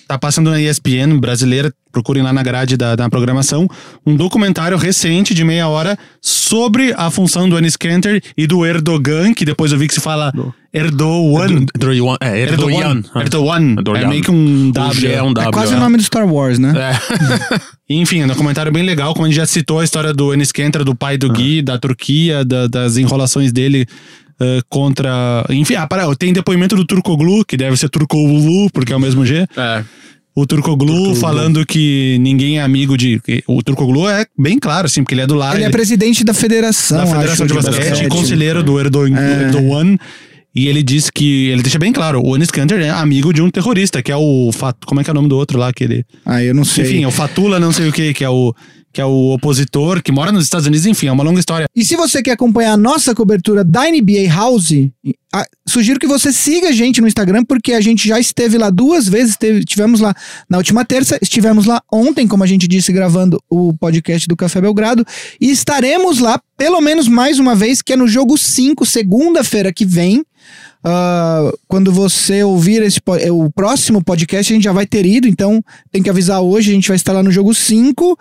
Tá 0.08 0.18
passando 0.18 0.50
na 0.50 0.58
ESPN 0.60 1.18
brasileira, 1.20 1.72
procurem 1.92 2.22
lá 2.22 2.32
na 2.32 2.42
grade 2.42 2.76
da, 2.76 2.96
da 2.96 3.08
programação. 3.08 3.68
Um 4.04 4.16
documentário 4.16 4.76
recente 4.76 5.34
de 5.34 5.44
meia 5.44 5.68
hora 5.68 5.96
sobre 6.20 6.94
a 6.96 7.10
função 7.10 7.48
do 7.48 7.58
Enes 7.58 7.76
Kanter 7.76 8.22
e 8.36 8.46
do 8.46 8.64
Erdogan, 8.64 9.34
que 9.34 9.44
depois 9.44 9.70
eu 9.70 9.78
vi 9.78 9.86
que 9.86 9.94
se 9.94 10.00
fala 10.00 10.32
Erdogan. 10.72 11.66
Erdogan. 11.74 12.16
É, 12.20 12.40
Erdogan. 12.40 13.02
Erdogan. 13.14 13.74
Erdogan. 13.76 14.00
É 14.00 14.06
meio 14.06 14.22
que 14.22 14.30
um 14.30 14.70
O 14.70 14.72
W. 14.72 15.12
É 15.12 15.22
um 15.22 15.32
W. 15.32 15.48
É 15.48 15.52
quase 15.52 15.74
é. 15.74 15.76
o 15.76 15.80
nome 15.80 15.98
do 15.98 16.02
Star 16.02 16.26
Wars, 16.26 16.58
né? 16.58 16.72
É. 16.76 17.62
Enfim, 17.94 18.22
é 18.22 18.24
um 18.24 18.28
documentário 18.28 18.72
bem 18.72 18.82
legal, 18.82 19.12
como 19.12 19.26
a 19.26 19.28
gente 19.28 19.36
já 19.36 19.44
citou 19.44 19.80
a 19.80 19.84
história 19.84 20.14
do 20.14 20.32
Enes 20.32 20.50
Kanter, 20.50 20.82
do 20.82 20.94
pai 20.94 21.18
do 21.18 21.30
Gui, 21.30 21.60
da 21.60 21.78
Turquia, 21.78 22.42
da- 22.42 22.66
das 22.66 22.96
enrolações 22.96 23.52
dele 23.52 23.86
eh, 24.40 24.60
contra... 24.68 25.44
Enfim, 25.50 25.74
ah, 25.74 25.86
para, 25.86 26.16
tem 26.16 26.32
depoimento 26.32 26.74
do 26.74 26.86
Turcoglu, 26.86 27.44
que 27.44 27.56
deve 27.56 27.76
ser 27.76 27.90
Turcoglu, 27.90 28.70
porque 28.72 28.92
é 28.92 28.96
o 28.96 29.00
mesmo 29.00 29.26
G. 29.26 29.46
É. 29.56 29.84
O 30.34 30.46
Turcoglu 30.46 31.14
falando 31.14 31.66
que 31.66 32.16
ninguém 32.20 32.58
é 32.58 32.62
amigo 32.62 32.96
de... 32.96 33.20
O 33.46 33.62
Turcoglu 33.62 34.08
é 34.08 34.24
bem 34.38 34.58
claro, 34.58 34.86
assim, 34.86 35.02
porque 35.02 35.14
ele 35.14 35.20
é 35.22 35.26
do 35.26 35.34
lado 35.34 35.56
Ele 35.56 35.64
é 35.64 35.70
presidente 35.70 36.24
da 36.24 36.32
federação, 36.32 36.98
da 36.98 37.06
Federação 37.06 37.46
acho, 37.46 37.54
de 37.54 37.70
Basquete, 37.70 38.08
conselheiro 38.08 38.62
do 38.62 38.80
Erdogan, 38.80 39.18
É. 39.18 39.42
Erdogan 39.42 39.98
e 40.54 40.68
ele 40.68 40.82
diz 40.82 41.10
que... 41.10 41.48
Ele 41.48 41.62
deixa 41.62 41.78
bem 41.78 41.92
claro, 41.92 42.22
o 42.24 42.36
Enes 42.36 42.50
Kanter 42.50 42.80
é 42.80 42.90
amigo 42.90 43.32
de 43.32 43.42
um 43.42 43.50
terrorista, 43.50 44.02
que 44.02 44.12
é 44.12 44.16
o... 44.16 44.50
Como 44.86 45.00
é 45.00 45.04
que 45.04 45.10
é 45.10 45.12
o 45.12 45.14
nome 45.14 45.28
do 45.28 45.36
outro 45.36 45.58
lá? 45.58 45.72
Que 45.72 45.84
ele... 45.84 46.04
Ah, 46.24 46.42
eu 46.42 46.54
não 46.54 46.64
sei. 46.64 46.84
Enfim, 46.84 47.04
é 47.04 47.06
o 47.06 47.10
Fatula 47.10 47.58
não 47.60 47.72
sei 47.72 47.88
o 47.88 47.92
que, 47.92 48.12
que 48.14 48.24
é 48.24 48.28
o... 48.28 48.54
Que 48.92 49.00
é 49.00 49.04
o 49.04 49.32
opositor, 49.32 50.02
que 50.02 50.12
mora 50.12 50.30
nos 50.30 50.44
Estados 50.44 50.66
Unidos, 50.66 50.86
enfim, 50.86 51.06
é 51.06 51.12
uma 51.12 51.24
longa 51.24 51.40
história. 51.40 51.66
E 51.74 51.84
se 51.84 51.96
você 51.96 52.22
quer 52.22 52.32
acompanhar 52.32 52.72
a 52.72 52.76
nossa 52.76 53.14
cobertura 53.14 53.64
da 53.64 53.84
NBA 53.84 54.28
House, 54.28 54.72
sugiro 55.66 55.98
que 55.98 56.06
você 56.06 56.32
siga 56.32 56.68
a 56.68 56.72
gente 56.72 57.00
no 57.00 57.08
Instagram, 57.08 57.44
porque 57.44 57.72
a 57.72 57.80
gente 57.80 58.06
já 58.06 58.20
esteve 58.20 58.58
lá 58.58 58.68
duas 58.68 59.08
vezes. 59.08 59.30
Esteve, 59.30 59.64
tivemos 59.64 60.00
lá 60.00 60.14
na 60.48 60.58
última 60.58 60.84
terça, 60.84 61.18
estivemos 61.22 61.64
lá 61.64 61.80
ontem, 61.90 62.28
como 62.28 62.44
a 62.44 62.46
gente 62.46 62.68
disse, 62.68 62.92
gravando 62.92 63.42
o 63.48 63.72
podcast 63.74 64.28
do 64.28 64.36
Café 64.36 64.60
Belgrado. 64.60 65.06
E 65.40 65.50
estaremos 65.50 66.18
lá 66.18 66.40
pelo 66.56 66.80
menos 66.80 67.08
mais 67.08 67.38
uma 67.38 67.54
vez, 67.54 67.80
que 67.80 67.94
é 67.94 67.96
no 67.96 68.06
jogo 68.06 68.36
5, 68.36 68.84
segunda-feira 68.84 69.72
que 69.72 69.84
vem. 69.84 70.22
Ah, 70.84 71.50
quando 71.68 71.92
você 71.92 72.42
ouvir 72.42 72.82
esse, 72.82 73.00
o 73.30 73.50
próximo 73.50 74.02
podcast, 74.02 74.52
a 74.52 74.54
gente 74.54 74.64
já 74.64 74.72
vai 74.72 74.86
ter 74.86 75.06
ido, 75.06 75.28
então 75.28 75.64
tem 75.90 76.02
que 76.02 76.10
avisar 76.10 76.40
hoje, 76.42 76.70
a 76.70 76.74
gente 76.74 76.88
vai 76.88 76.96
estar 76.96 77.12
lá 77.12 77.22
no 77.22 77.30
jogo 77.30 77.54
5. 77.54 78.18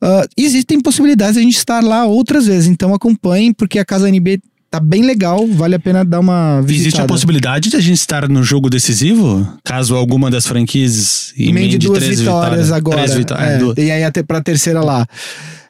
Ah, 0.00 0.26
existem 0.36 0.80
possibilidades 0.80 1.34
de 1.34 1.40
a 1.40 1.42
gente 1.42 1.56
estar 1.56 1.82
lá 1.82 2.04
outras 2.04 2.46
vezes, 2.46 2.68
então 2.68 2.94
acompanhem, 2.94 3.52
porque 3.52 3.78
a 3.78 3.84
Casa 3.84 4.08
NB 4.08 4.40
tá 4.70 4.80
bem 4.80 5.02
legal, 5.02 5.46
vale 5.46 5.74
a 5.74 5.78
pena 5.78 6.04
dar 6.04 6.20
uma 6.20 6.60
visitada. 6.60 6.82
Existe 6.82 7.00
a 7.00 7.06
possibilidade 7.06 7.70
de 7.70 7.76
a 7.76 7.80
gente 7.80 7.98
estar 7.98 8.28
no 8.28 8.42
jogo 8.42 8.68
decisivo? 8.68 9.46
Caso 9.64 9.94
alguma 9.94 10.30
das 10.30 10.46
franquias 10.46 11.32
Emende 11.38 11.78
duas 11.78 11.98
três 11.98 12.20
vitórias 12.20 12.72
agora. 12.72 12.98
Três 12.98 13.14
vitórias. 13.14 13.48
é, 13.48 13.54
é, 13.54 13.58
duas. 13.58 13.78
E 13.78 13.90
aí 13.90 14.04
até 14.04 14.22
pra 14.22 14.42
terceira 14.42 14.80
lá. 14.80 15.06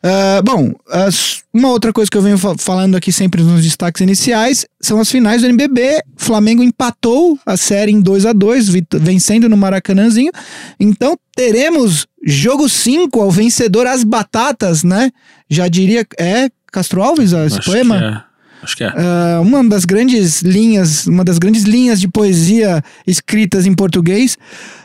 Ah, 0.09 0.41
bom, 0.45 0.73
as- 0.89 1.43
uma 1.53 1.71
outra 1.71 1.93
coisa 1.93 2.09
que 2.11 2.17
eu 2.17 2.23
venho 2.23 2.39
fa- 2.39 2.55
falando 2.59 2.97
aqui 2.97 3.11
sempre 3.11 3.43
nos 3.43 3.63
destaques 3.65 4.01
iniciais 4.01 4.65
são 4.81 5.01
as 5.01 5.11
finais 5.11 5.41
do 5.43 5.49
NBB. 5.49 6.01
Flamengo 6.17 6.63
empatou 6.63 7.37
a 7.45 7.57
série 7.57 7.91
em 7.91 8.01
2 8.01 8.25
a 8.25 8.33
2 8.33 8.69
vit- 8.69 8.87
vencendo 9.01 9.49
no 9.49 9.57
Maracanãzinho. 9.57 10.31
Então 10.79 11.17
teremos 11.35 12.07
jogo 12.25 12.69
5 12.69 13.21
ao 13.21 13.31
vencedor 13.31 13.87
as 13.87 14.05
batatas, 14.05 14.85
né? 14.85 15.11
Já 15.51 15.67
diria. 15.67 16.07
É 16.19 16.49
Castro 16.71 17.03
Alves 17.03 17.33
esse 17.33 17.59
Acho 17.59 17.71
poema? 17.71 17.97
é. 18.23 18.37
Acho 18.63 18.77
que 18.77 18.85
é. 18.85 18.89
Ah, 18.89 19.41
uma 19.43 19.63
das 19.65 19.85
grandes 19.85 20.41
linhas, 20.43 21.07
uma 21.07 21.25
das 21.25 21.39
grandes 21.39 21.63
linhas 21.65 22.01
de 22.01 22.09
poesia 22.09 22.83
escritas 23.07 23.67
em 23.67 23.75
português. 23.75 24.37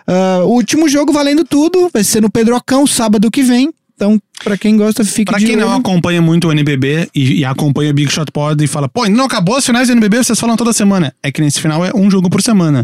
Ah, 0.08 0.42
o 0.46 0.50
último 0.50 0.88
jogo 0.90 1.12
valendo 1.14 1.44
tudo, 1.44 1.90
vai 1.94 2.04
ser 2.04 2.22
no 2.22 2.30
Pedrocão, 2.32 2.88
sábado 2.88 3.30
que 3.30 3.44
vem. 3.44 3.72
Então, 4.02 4.20
pra 4.44 4.58
quem 4.58 4.76
gosta, 4.76 5.06
fique 5.06 5.32
Pra 5.32 5.38
quem 5.40 5.56
não 5.56 5.68
olho. 5.68 5.78
acompanha 5.78 6.20
muito 6.24 6.48
o 6.48 6.52
NBB 6.52 7.08
e, 7.14 7.42
e 7.42 7.46
acompanha 7.46 7.92
o 7.92 7.94
Big 7.94 8.12
Shot 8.12 8.32
Pod 8.32 8.64
e 8.64 8.66
fala, 8.66 8.90
pô, 8.90 9.08
não 9.08 9.26
acabou 9.26 9.56
as 9.58 9.64
finais 9.64 9.90
do 9.90 9.92
NBB, 9.92 10.24
vocês 10.24 10.40
falam 10.40 10.56
toda 10.58 10.74
semana. 10.74 11.14
É 11.22 11.32
que 11.32 11.40
nesse 11.40 11.62
final 11.62 11.86
é 11.86 11.92
um 11.94 12.10
jogo 12.10 12.28
por 12.28 12.42
semana. 12.42 12.84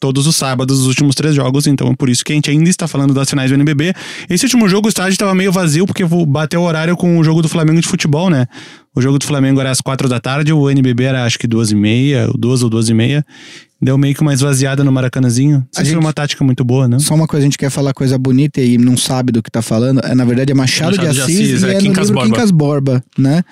Todos 0.00 0.26
os 0.26 0.36
sábados, 0.36 0.80
os 0.80 0.86
últimos 0.86 1.14
três 1.16 1.34
jogos, 1.34 1.66
então 1.66 1.88
é 1.88 1.94
por 1.94 2.08
isso 2.08 2.24
que 2.24 2.32
a 2.32 2.34
gente 2.34 2.48
ainda 2.48 2.70
está 2.70 2.88
falando 2.88 3.12
das 3.12 3.28
finais 3.28 3.50
do 3.50 3.54
NBB. 3.56 3.92
Esse 4.30 4.46
último 4.46 4.68
jogo, 4.70 4.86
o 4.86 4.88
estádio 4.88 5.10
estava 5.12 5.34
meio 5.34 5.52
vazio, 5.52 5.84
porque 5.86 6.04
bateu 6.26 6.62
o 6.62 6.64
horário 6.64 6.96
com 6.96 7.18
o 7.18 7.24
jogo 7.24 7.42
do 7.42 7.48
Flamengo 7.48 7.80
de 7.80 7.88
futebol, 7.88 8.30
né? 8.30 8.46
O 8.94 9.02
jogo 9.02 9.18
do 9.18 9.26
Flamengo 9.26 9.60
era 9.60 9.70
às 9.70 9.80
quatro 9.82 10.08
da 10.08 10.18
tarde, 10.18 10.52
o 10.52 10.70
NBB 10.70 11.04
era 11.04 11.24
acho 11.24 11.38
que 11.38 11.46
duas 11.46 11.72
e 11.72 11.74
meia, 11.74 12.26
duas 12.38 12.62
ou 12.62 12.70
duas 12.70 12.88
e 12.88 12.94
meia. 12.94 13.26
Deu 13.80 13.96
meio 13.96 14.12
que 14.12 14.20
uma 14.22 14.34
esvaziada 14.34 14.82
no 14.82 14.90
Maracanãzinho. 14.90 15.64
Isso 15.72 15.82
gente- 15.84 15.92
foi 15.92 16.00
uma 16.00 16.12
tática 16.12 16.42
muito 16.44 16.64
boa, 16.64 16.88
né? 16.88 16.98
Só 16.98 17.14
uma 17.14 17.28
coisa, 17.28 17.44
a 17.44 17.46
gente 17.46 17.56
quer 17.56 17.70
falar 17.70 17.94
coisa 17.94 18.18
bonita 18.18 18.60
e 18.60 18.76
não 18.76 18.96
sabe 18.96 19.30
do 19.30 19.40
que 19.40 19.48
tá 19.50 19.62
falando. 19.62 20.00
É, 20.04 20.14
na 20.16 20.24
verdade, 20.24 20.50
é 20.50 20.54
Machado, 20.54 20.96
Machado 20.96 21.08
de 21.08 21.14
de 21.14 21.20
Assis, 21.22 21.36
Assis, 21.54 21.62
e 21.62 21.66
é 21.66 21.70
é, 21.70 21.74
no 21.74 21.80
Quincas 21.80 22.08
livro 22.08 22.14
Borba. 22.20 22.34
Quincas 22.34 22.50
Borba, 22.50 23.04
né? 23.16 23.44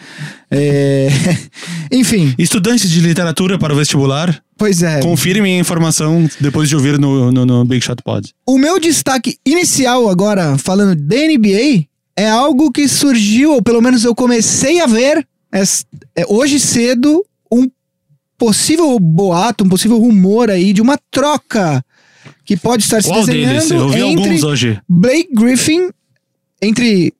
É... 0.50 1.08
Enfim, 1.92 2.34
Estudantes 2.38 2.90
de 2.90 3.00
literatura 3.00 3.58
para 3.58 3.72
o 3.72 3.76
vestibular, 3.76 4.40
pois 4.58 4.82
é. 4.82 5.00
confirmem 5.00 5.56
a 5.56 5.60
informação 5.60 6.28
depois 6.40 6.68
de 6.68 6.74
ouvir 6.76 6.98
no, 6.98 7.30
no, 7.30 7.46
no 7.46 7.64
Big 7.64 7.84
Shot 7.84 8.02
Pod. 8.02 8.32
O 8.46 8.58
meu 8.58 8.80
destaque 8.80 9.36
inicial 9.46 10.08
agora, 10.08 10.58
falando 10.58 10.96
da 10.96 11.16
NBA, 11.16 11.84
é 12.16 12.28
algo 12.28 12.72
que 12.72 12.88
surgiu, 12.88 13.52
ou 13.52 13.62
pelo 13.62 13.80
menos 13.80 14.02
eu 14.04 14.14
comecei 14.14 14.80
a 14.80 14.86
ver 14.86 15.24
es- 15.54 15.84
é, 16.16 16.24
hoje 16.28 16.58
cedo, 16.58 17.24
possível 18.38 18.98
boato, 18.98 19.64
um 19.64 19.68
possível 19.68 19.98
rumor 19.98 20.50
aí 20.50 20.72
de 20.72 20.82
uma 20.82 20.98
troca 21.10 21.84
que 22.44 22.56
pode 22.56 22.84
estar 22.84 23.02
se 23.02 23.08
Qual 23.08 23.24
desenhando 23.24 23.74
Eu 23.74 23.88
vi 23.88 24.00
entre 24.00 24.24
alguns 24.24 24.42
hoje. 24.42 24.80
Blake 24.88 25.30
Griffin 25.34 25.90
entre 26.62 27.12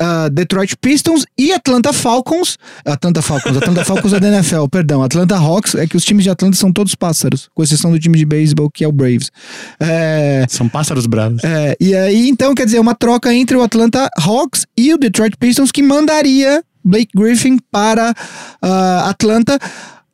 ah, 0.00 0.30
Detroit 0.30 0.74
Pistons 0.80 1.26
e 1.36 1.52
Atlanta 1.52 1.92
Falcons. 1.92 2.58
Atlanta 2.84 3.20
Falcons, 3.20 3.56
Atlanta 3.56 3.84
Falcons 3.84 4.12
é 4.14 4.18
da 4.18 4.28
NFL, 4.28 4.64
perdão. 4.72 5.02
Atlanta 5.02 5.36
Hawks, 5.36 5.74
é 5.74 5.86
que 5.86 5.96
os 5.96 6.04
times 6.04 6.24
de 6.24 6.30
Atlanta 6.30 6.56
são 6.56 6.72
todos 6.72 6.94
pássaros, 6.94 7.50
com 7.54 7.62
exceção 7.62 7.92
do 7.92 7.98
time 7.98 8.16
de 8.16 8.24
beisebol 8.24 8.70
que 8.70 8.82
é 8.82 8.88
o 8.88 8.92
Braves. 8.92 9.30
É, 9.78 10.46
São 10.48 10.68
pássaros 10.68 11.06
bravos. 11.06 11.44
é, 11.44 11.76
e 11.78 11.94
aí, 11.94 12.28
então, 12.28 12.54
quer 12.54 12.64
dizer, 12.64 12.80
uma 12.80 12.94
troca 12.94 13.32
entre 13.34 13.56
o 13.56 13.62
Atlanta 13.62 14.08
Hawks 14.18 14.66
e 14.76 14.94
o 14.94 14.98
Detroit 14.98 15.36
Pistons 15.36 15.70
que 15.70 15.82
mandaria 15.82 16.64
Blake 16.82 17.10
Griffin 17.14 17.58
para 17.70 18.14
ah, 18.62 19.10
Atlanta. 19.10 19.58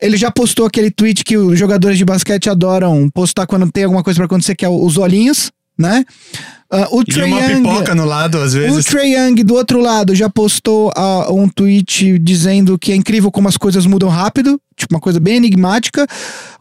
Ele 0.01 0.17
já 0.17 0.31
postou 0.31 0.67
aquele 0.67 0.91
tweet 0.91 1.25
que 1.25 1.37
os 1.37 1.59
jogadores 1.59 1.97
de 1.99 2.05
basquete 2.05 2.51
adoram 2.51 3.09
postar 3.11 3.47
quando 3.47 3.71
tem 3.71 3.85
alguma 3.85 4.03
coisa 4.03 4.19
pra 4.19 4.27
acontecer, 4.27 4.55
que 4.55 4.65
é 4.65 4.69
o- 4.69 4.85
os 4.85 4.99
olhinhos, 4.99 5.51
né? 5.79 6.05
Ah, 6.71 6.89
o 6.91 7.03
E 7.03 7.05
Trae 7.05 7.31
uma 7.31 7.41
Young, 7.41 7.63
pipoca 7.63 7.95
no 7.95 8.05
lado, 8.05 8.39
às 8.39 8.53
o 8.55 8.59
vezes. 8.59 8.85
Trae 8.85 9.13
Young, 9.15 9.35
do 9.45 9.55
outro 9.55 9.81
lado, 9.81 10.15
já 10.15 10.29
postou 10.29 10.93
ah, 10.97 11.33
um 11.33 11.49
tweet 11.49 12.19
dizendo 12.19 12.79
que 12.79 12.93
é 12.93 12.97
incrível 12.97 13.31
como 13.31 13.49
as 13.49 13.57
coisas 13.57 13.87
mudam 13.87 14.09
rápido, 14.09 14.61
tipo 14.77 14.93
uma 14.95 15.01
coisa 15.01 15.21
bem 15.21 15.37
enigmática. 15.37 16.07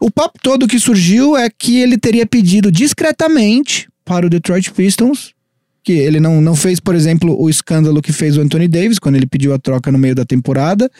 O 0.00 0.10
papo 0.10 0.38
todo 0.42 0.68
que 0.68 0.78
surgiu 0.78 1.36
é 1.36 1.48
que 1.50 1.80
ele 1.80 1.98
teria 1.98 2.24
pedido 2.24 2.70
discretamente 2.70 3.88
para 4.04 4.26
o 4.26 4.30
Detroit 4.30 4.70
Pistons, 4.72 5.32
que 5.82 5.92
ele 5.92 6.20
não, 6.20 6.40
não 6.40 6.54
fez, 6.54 6.78
por 6.78 6.94
exemplo, 6.94 7.36
o 7.40 7.50
escândalo 7.50 8.00
que 8.00 8.12
fez 8.12 8.36
o 8.36 8.40
Anthony 8.40 8.68
Davis, 8.68 8.98
quando 8.98 9.16
ele 9.16 9.26
pediu 9.26 9.52
a 9.54 9.58
troca 9.58 9.90
no 9.90 9.98
meio 9.98 10.14
da 10.14 10.24
temporada. 10.24 10.90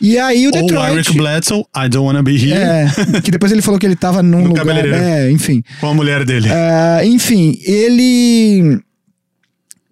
E 0.00 0.18
aí 0.18 0.46
o 0.46 0.50
Ou 0.54 0.58
o 0.58 0.66
Detroit. 0.66 0.92
Eric 0.92 1.12
Bledsoe, 1.16 1.64
I 1.76 1.88
don't 1.88 2.06
wanna 2.06 2.22
be 2.22 2.36
here, 2.36 2.52
É, 2.52 3.20
que 3.22 3.30
depois 3.30 3.50
ele 3.50 3.62
falou 3.62 3.78
que 3.80 3.86
ele 3.86 3.96
tava 3.96 4.22
num 4.22 4.42
No 4.42 4.48
lugar. 4.48 4.66
É, 4.86 5.30
enfim. 5.30 5.62
com 5.80 5.86
a 5.88 5.94
mulher 5.94 6.24
dele. 6.24 6.48
Ah, 6.50 7.00
enfim, 7.04 7.58
ele 7.64 8.78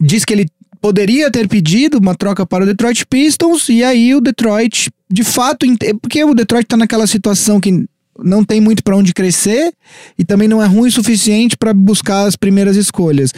diz 0.00 0.24
que 0.24 0.32
ele 0.34 0.46
poderia 0.80 1.30
ter 1.30 1.48
pedido 1.48 1.98
uma 1.98 2.14
troca 2.14 2.44
para 2.44 2.64
o 2.64 2.66
Detroit 2.66 3.06
Pistons 3.06 3.68
e 3.70 3.82
aí 3.82 4.14
o 4.14 4.20
Detroit, 4.20 4.90
de 5.10 5.24
fato, 5.24 5.66
porque 6.02 6.22
o 6.22 6.34
Detroit 6.34 6.66
tá 6.66 6.76
naquela 6.76 7.06
situação 7.06 7.58
que 7.58 7.84
não 8.22 8.44
tem 8.44 8.60
muito 8.60 8.82
para 8.84 8.96
onde 8.96 9.14
crescer 9.14 9.72
e 10.18 10.24
também 10.24 10.46
não 10.46 10.62
é 10.62 10.66
ruim 10.66 10.88
o 10.88 10.92
suficiente 10.92 11.56
para 11.56 11.72
buscar 11.72 12.26
as 12.26 12.36
primeiras 12.36 12.76
escolhas. 12.76 13.32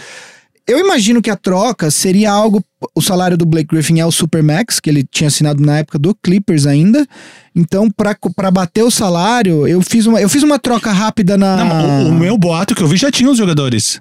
Eu 0.67 0.81
imagino 0.81 1.23
que 1.23 1.31
a 1.31 1.37
troca 1.37 1.91
seria 1.91 2.33
algo. 2.33 2.63
O 2.95 3.01
salário 3.01 3.37
do 3.37 3.47
Blake 3.47 3.69
Griffin 3.73 4.01
é 4.01 4.07
o 4.07 4.11
Supermax, 4.11 4.81
que 4.81 4.91
ele 4.91 5.05
tinha 5.05 5.29
assinado 5.29 5.65
na 5.65 5.79
época 5.79 5.99
do 5.99 6.15
Clippers 6.15 6.67
ainda. 6.67 7.07
Então, 7.55 7.89
para 7.89 8.51
bater 8.51 8.83
o 8.83 8.91
salário, 8.91 9.67
eu 9.69 9.81
fiz 9.81 10.07
uma, 10.07 10.21
eu 10.21 10.29
fiz 10.29 10.43
uma 10.43 10.59
troca 10.59 10.91
rápida 10.91 11.37
na. 11.37 11.65
Não, 11.65 12.07
o, 12.07 12.09
o 12.09 12.15
meu 12.15 12.37
boato 12.37 12.75
que 12.75 12.83
eu 12.83 12.89
vi 12.89 12.97
já 12.97 13.11
tinha 13.11 13.31
os 13.31 13.39
jogadores. 13.39 14.01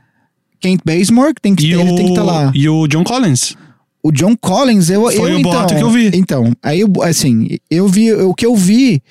Kent 0.60 0.82
Bazemore, 0.84 1.36
que 1.36 1.42
tem 1.42 1.54
que, 1.54 1.72
ele 1.72 1.96
tem 1.96 2.06
que 2.06 2.12
estar 2.12 2.24
lá. 2.24 2.52
e 2.56 2.68
o 2.68 2.88
John 2.88 3.04
Collins. 3.04 3.56
O 4.02 4.12
John 4.12 4.36
Collins, 4.36 4.90
eu, 4.90 5.02
Foi 5.04 5.32
eu 5.32 5.36
o 5.36 5.40
então, 5.40 5.52
boato 5.52 5.76
que 5.76 5.82
eu 5.82 5.90
vi. 5.90 6.12
Então, 6.14 6.52
aí 6.64 6.82
assim, 7.04 7.58
eu 7.70 7.88
vi 7.88 8.14
o 8.14 8.34
que 8.34 8.46
eu 8.46 8.56
vi. 8.56 9.02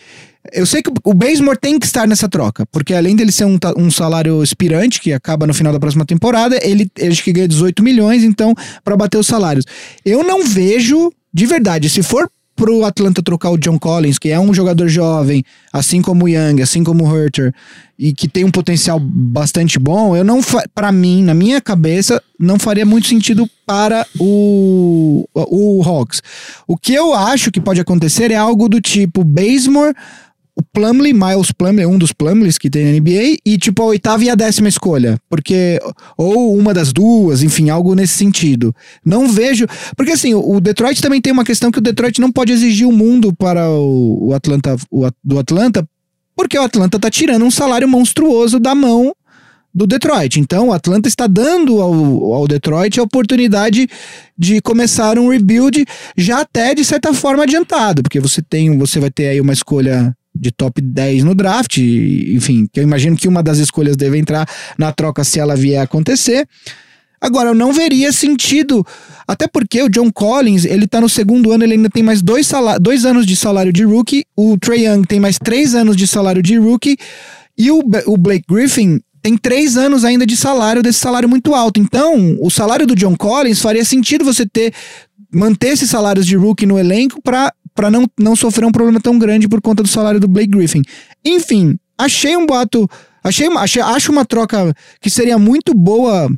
Eu 0.53 0.67
sei 0.67 0.83
que 0.83 0.91
o 1.05 1.15
Bazemore 1.15 1.59
tem 1.59 1.79
que 1.79 1.87
estar 1.87 2.07
nessa 2.07 2.29
troca, 2.29 2.67
porque 2.67 2.93
além 2.93 3.17
dele 3.17 3.33
ser 3.33 3.47
um, 3.47 3.59
um 3.77 3.91
salário 3.91 4.43
expirante, 4.43 5.01
que 5.01 5.13
acaba 5.13 5.47
no 5.47 5.55
final 5.55 5.73
da 5.73 5.81
próxima 5.81 6.05
temporada, 6.05 6.59
ele, 6.63 6.91
acho 7.01 7.25
que 7.25 7.33
ganha 7.33 7.49
18 7.49 7.83
milhões, 7.83 8.23
então, 8.23 8.55
pra 8.85 8.97
bater 8.97 9.17
os 9.17 9.27
salários. 9.27 9.65
Eu 10.05 10.23
não 10.23 10.45
vejo, 10.45 11.13
de 11.33 11.47
verdade, 11.47 11.89
se 11.89 12.03
for 12.03 12.31
pro 12.57 12.85
Atlanta 12.85 13.23
trocar 13.23 13.51
o 13.51 13.59
John 13.59 13.79
Collins, 13.79 14.19
que 14.19 14.29
é 14.29 14.39
um 14.39 14.55
jogador 14.55 14.89
jovem, 14.89 15.45
assim 15.73 16.01
como 16.01 16.25
o 16.25 16.29
Young, 16.29 16.63
assim 16.63 16.85
como 16.85 17.05
o 17.05 17.17
Herter, 17.17 17.53
e 17.99 18.13
que 18.13 18.29
tem 18.29 18.45
um 18.45 18.51
potencial 18.51 18.99
bastante 19.01 19.79
bom, 19.79 20.17
eu 20.17 20.25
não, 20.25 20.41
pra 20.75 20.93
mim, 20.93 21.23
na 21.23 21.35
minha 21.35 21.61
cabeça, 21.61 22.23
não 22.39 22.59
faria 22.59 22.87
muito 22.87 23.09
sentido 23.09 23.49
para 23.67 24.07
o, 24.19 25.29
o 25.35 25.83
Hawks. 25.83 26.23
O 26.67 26.77
que 26.77 26.95
eu 26.95 27.15
acho 27.15 27.51
que 27.51 27.61
pode 27.61 27.81
acontecer 27.81 28.31
é 28.31 28.37
algo 28.37 28.69
do 28.69 28.81
tipo 28.81 29.25
Bazemore, 29.25 29.95
o 30.57 30.63
Plumlee, 30.63 31.13
Miles 31.13 31.51
Plumlee, 31.51 31.87
um 31.87 31.99
dos 31.99 32.13
Plumlees 32.13 32.59
que 32.59 32.71
tem 32.71 32.85
na 32.85 33.01
NBA, 33.01 33.39
e 33.45 33.59
tipo 33.59 33.83
a 33.83 33.87
oitava 33.87 34.23
e 34.23 34.31
a 34.31 34.35
décima 34.35 34.69
escolha. 34.69 35.19
Porque, 35.29 35.81
ou 36.17 36.57
uma 36.57 36.73
das 36.73 36.93
duas, 36.93 37.43
enfim, 37.43 37.71
algo 37.71 37.95
nesse 37.95 38.15
sentido. 38.15 38.75
Não 39.05 39.29
vejo. 39.29 39.67
Porque 39.97 40.13
assim, 40.13 40.33
o 40.33 40.61
Detroit 40.61 41.03
também 41.03 41.21
tem 41.21 41.33
uma 41.33 41.45
questão 41.45 41.73
que 41.73 41.79
o 41.79 41.83
Detroit 41.83 42.21
não 42.21 42.31
pode 42.31 42.53
exigir 42.53 42.87
o 42.87 42.93
mundo 42.93 43.33
para 43.35 43.69
o, 43.69 44.33
Atlanta, 44.33 44.77
o, 44.91 45.09
do 45.23 45.39
Atlanta, 45.39 45.87
porque 46.37 46.59
o 46.59 46.63
Atlanta 46.63 46.99
tá 46.99 47.11
tirando 47.11 47.45
um 47.45 47.51
salário 47.51 47.89
monstruoso 47.89 48.61
da 48.61 48.75
mão 48.75 49.13
do 49.75 49.89
Detroit. 49.89 50.39
Então, 50.39 50.69
o 50.69 50.73
Atlanta 50.73 51.09
está 51.09 51.27
dando 51.27 51.83
ao, 51.83 52.33
ao 52.33 52.47
Detroit 52.47 53.01
a 53.01 53.03
oportunidade 53.03 53.89
de 54.39 54.61
começar 54.61 55.19
um 55.19 55.31
rebuild 55.31 55.85
já 56.17 56.43
até 56.43 56.77
de 56.77 56.85
certa 56.85 57.13
forma 57.13 57.43
adiantado, 57.43 58.03
porque 58.03 58.21
você 58.21 58.41
tem, 58.41 58.79
você 58.79 59.01
vai 59.01 59.11
ter 59.11 59.29
aí 59.29 59.41
uma 59.41 59.53
escolha 59.53 60.17
de 60.35 60.51
top 60.51 60.81
10 60.81 61.25
no 61.25 61.35
draft, 61.35 61.79
enfim, 61.79 62.67
que 62.73 62.81
eu 62.81 62.83
imagino 62.83 63.17
que 63.17 63.29
uma 63.29 63.43
das 63.43 63.59
escolhas 63.59 63.97
deve 63.97 64.19
entrar 64.19 64.49
na 64.77 64.93
troca 64.93 65.23
se 65.23 65.39
ela 65.39 65.55
vier 65.55 65.81
a 65.81 65.85
acontecer. 65.85 66.47
Agora, 67.21 67.51
eu 67.51 67.55
não 67.55 67.73
veria 67.73 68.13
sentido, 68.13 68.85
até 69.27 69.47
porque 69.47 69.83
o 69.83 69.89
John 69.89 70.11
Collins, 70.13 70.67
ele 70.67 70.87
tá 70.87 71.01
no 71.01 71.09
segundo 71.09 71.53
ano, 71.53 71.65
ele 71.65 71.75
ainda 71.75 71.89
tem 71.89 72.03
mais 72.03 72.21
dois, 72.21 72.51
dois 72.81 73.07
anos 73.07 73.25
de 73.25 73.35
salário 73.35 73.73
de 73.73 73.83
rookie, 73.83 74.27
o 74.37 74.59
Trey 74.59 74.87
Young 74.87 75.07
tem 75.07 75.19
mais 75.19 75.39
três 75.39 75.75
anos 75.75 75.97
de 75.97 76.07
salário 76.07 76.43
de 76.43 76.59
rookie, 76.59 76.99
e 77.57 77.71
o, 77.71 77.83
o 78.07 78.19
Blake 78.19 78.45
Griffin 78.47 79.01
tem 79.23 79.39
três 79.39 79.79
anos 79.79 80.05
ainda 80.05 80.27
de 80.27 80.37
salário, 80.37 80.83
desse 80.83 80.99
salário 80.99 81.27
muito 81.27 81.55
alto. 81.55 81.81
Então, 81.81 82.37
o 82.43 82.51
salário 82.51 82.87
do 82.87 82.95
John 82.95 83.17
Collins 83.17 83.63
faria 83.63 83.87
sentido 83.87 84.23
você 84.23 84.45
ter, 84.45 84.75
manter 85.33 85.69
esses 85.69 85.89
salários 85.89 86.27
de 86.27 86.37
rookie 86.37 86.67
no 86.67 86.79
elenco 86.79 87.23
para 87.23 87.51
para 87.75 87.91
não, 87.91 88.07
não 88.19 88.37
sofrer 88.37 88.65
um 88.65 88.73
problema 88.73 89.01
tão 89.01 89.19
grande 89.19 89.49
por 89.49 89.61
conta 89.61 89.83
do 89.83 89.89
salário 89.89 90.21
do 90.21 90.29
Blake 90.29 90.51
Griffin. 90.51 90.83
Enfim, 91.25 91.77
achei 91.99 92.37
um 92.37 92.47
boato, 92.47 92.89
achei, 93.23 93.49
achei 93.49 93.83
acho 93.83 94.13
uma 94.13 94.25
troca 94.25 94.75
que 95.01 95.11
seria 95.11 95.39
muito 95.39 95.75
boa 95.75 96.31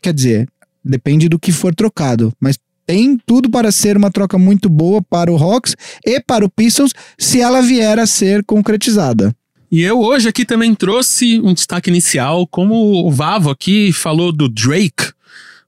Quer 0.00 0.14
dizer, 0.14 0.48
depende 0.84 1.28
do 1.28 1.38
que 1.38 1.52
for 1.52 1.74
trocado, 1.74 2.32
mas 2.40 2.58
tem 2.86 3.18
tudo 3.26 3.50
para 3.50 3.70
ser 3.70 3.96
uma 3.96 4.10
troca 4.10 4.38
muito 4.38 4.68
boa 4.68 5.02
para 5.02 5.30
o 5.30 5.36
Hawks 5.36 5.76
e 6.06 6.20
para 6.20 6.44
o 6.44 6.48
Pistons 6.48 6.92
se 7.18 7.40
ela 7.40 7.60
vier 7.60 7.98
a 7.98 8.06
ser 8.06 8.44
concretizada. 8.44 9.34
E 9.70 9.82
eu 9.82 10.00
hoje 10.00 10.28
aqui 10.28 10.46
também 10.46 10.74
trouxe 10.74 11.38
um 11.40 11.52
destaque 11.52 11.90
inicial, 11.90 12.46
como 12.46 13.06
o 13.06 13.10
Vavo 13.10 13.50
aqui 13.50 13.92
falou 13.92 14.32
do 14.32 14.48
Drake. 14.48 15.12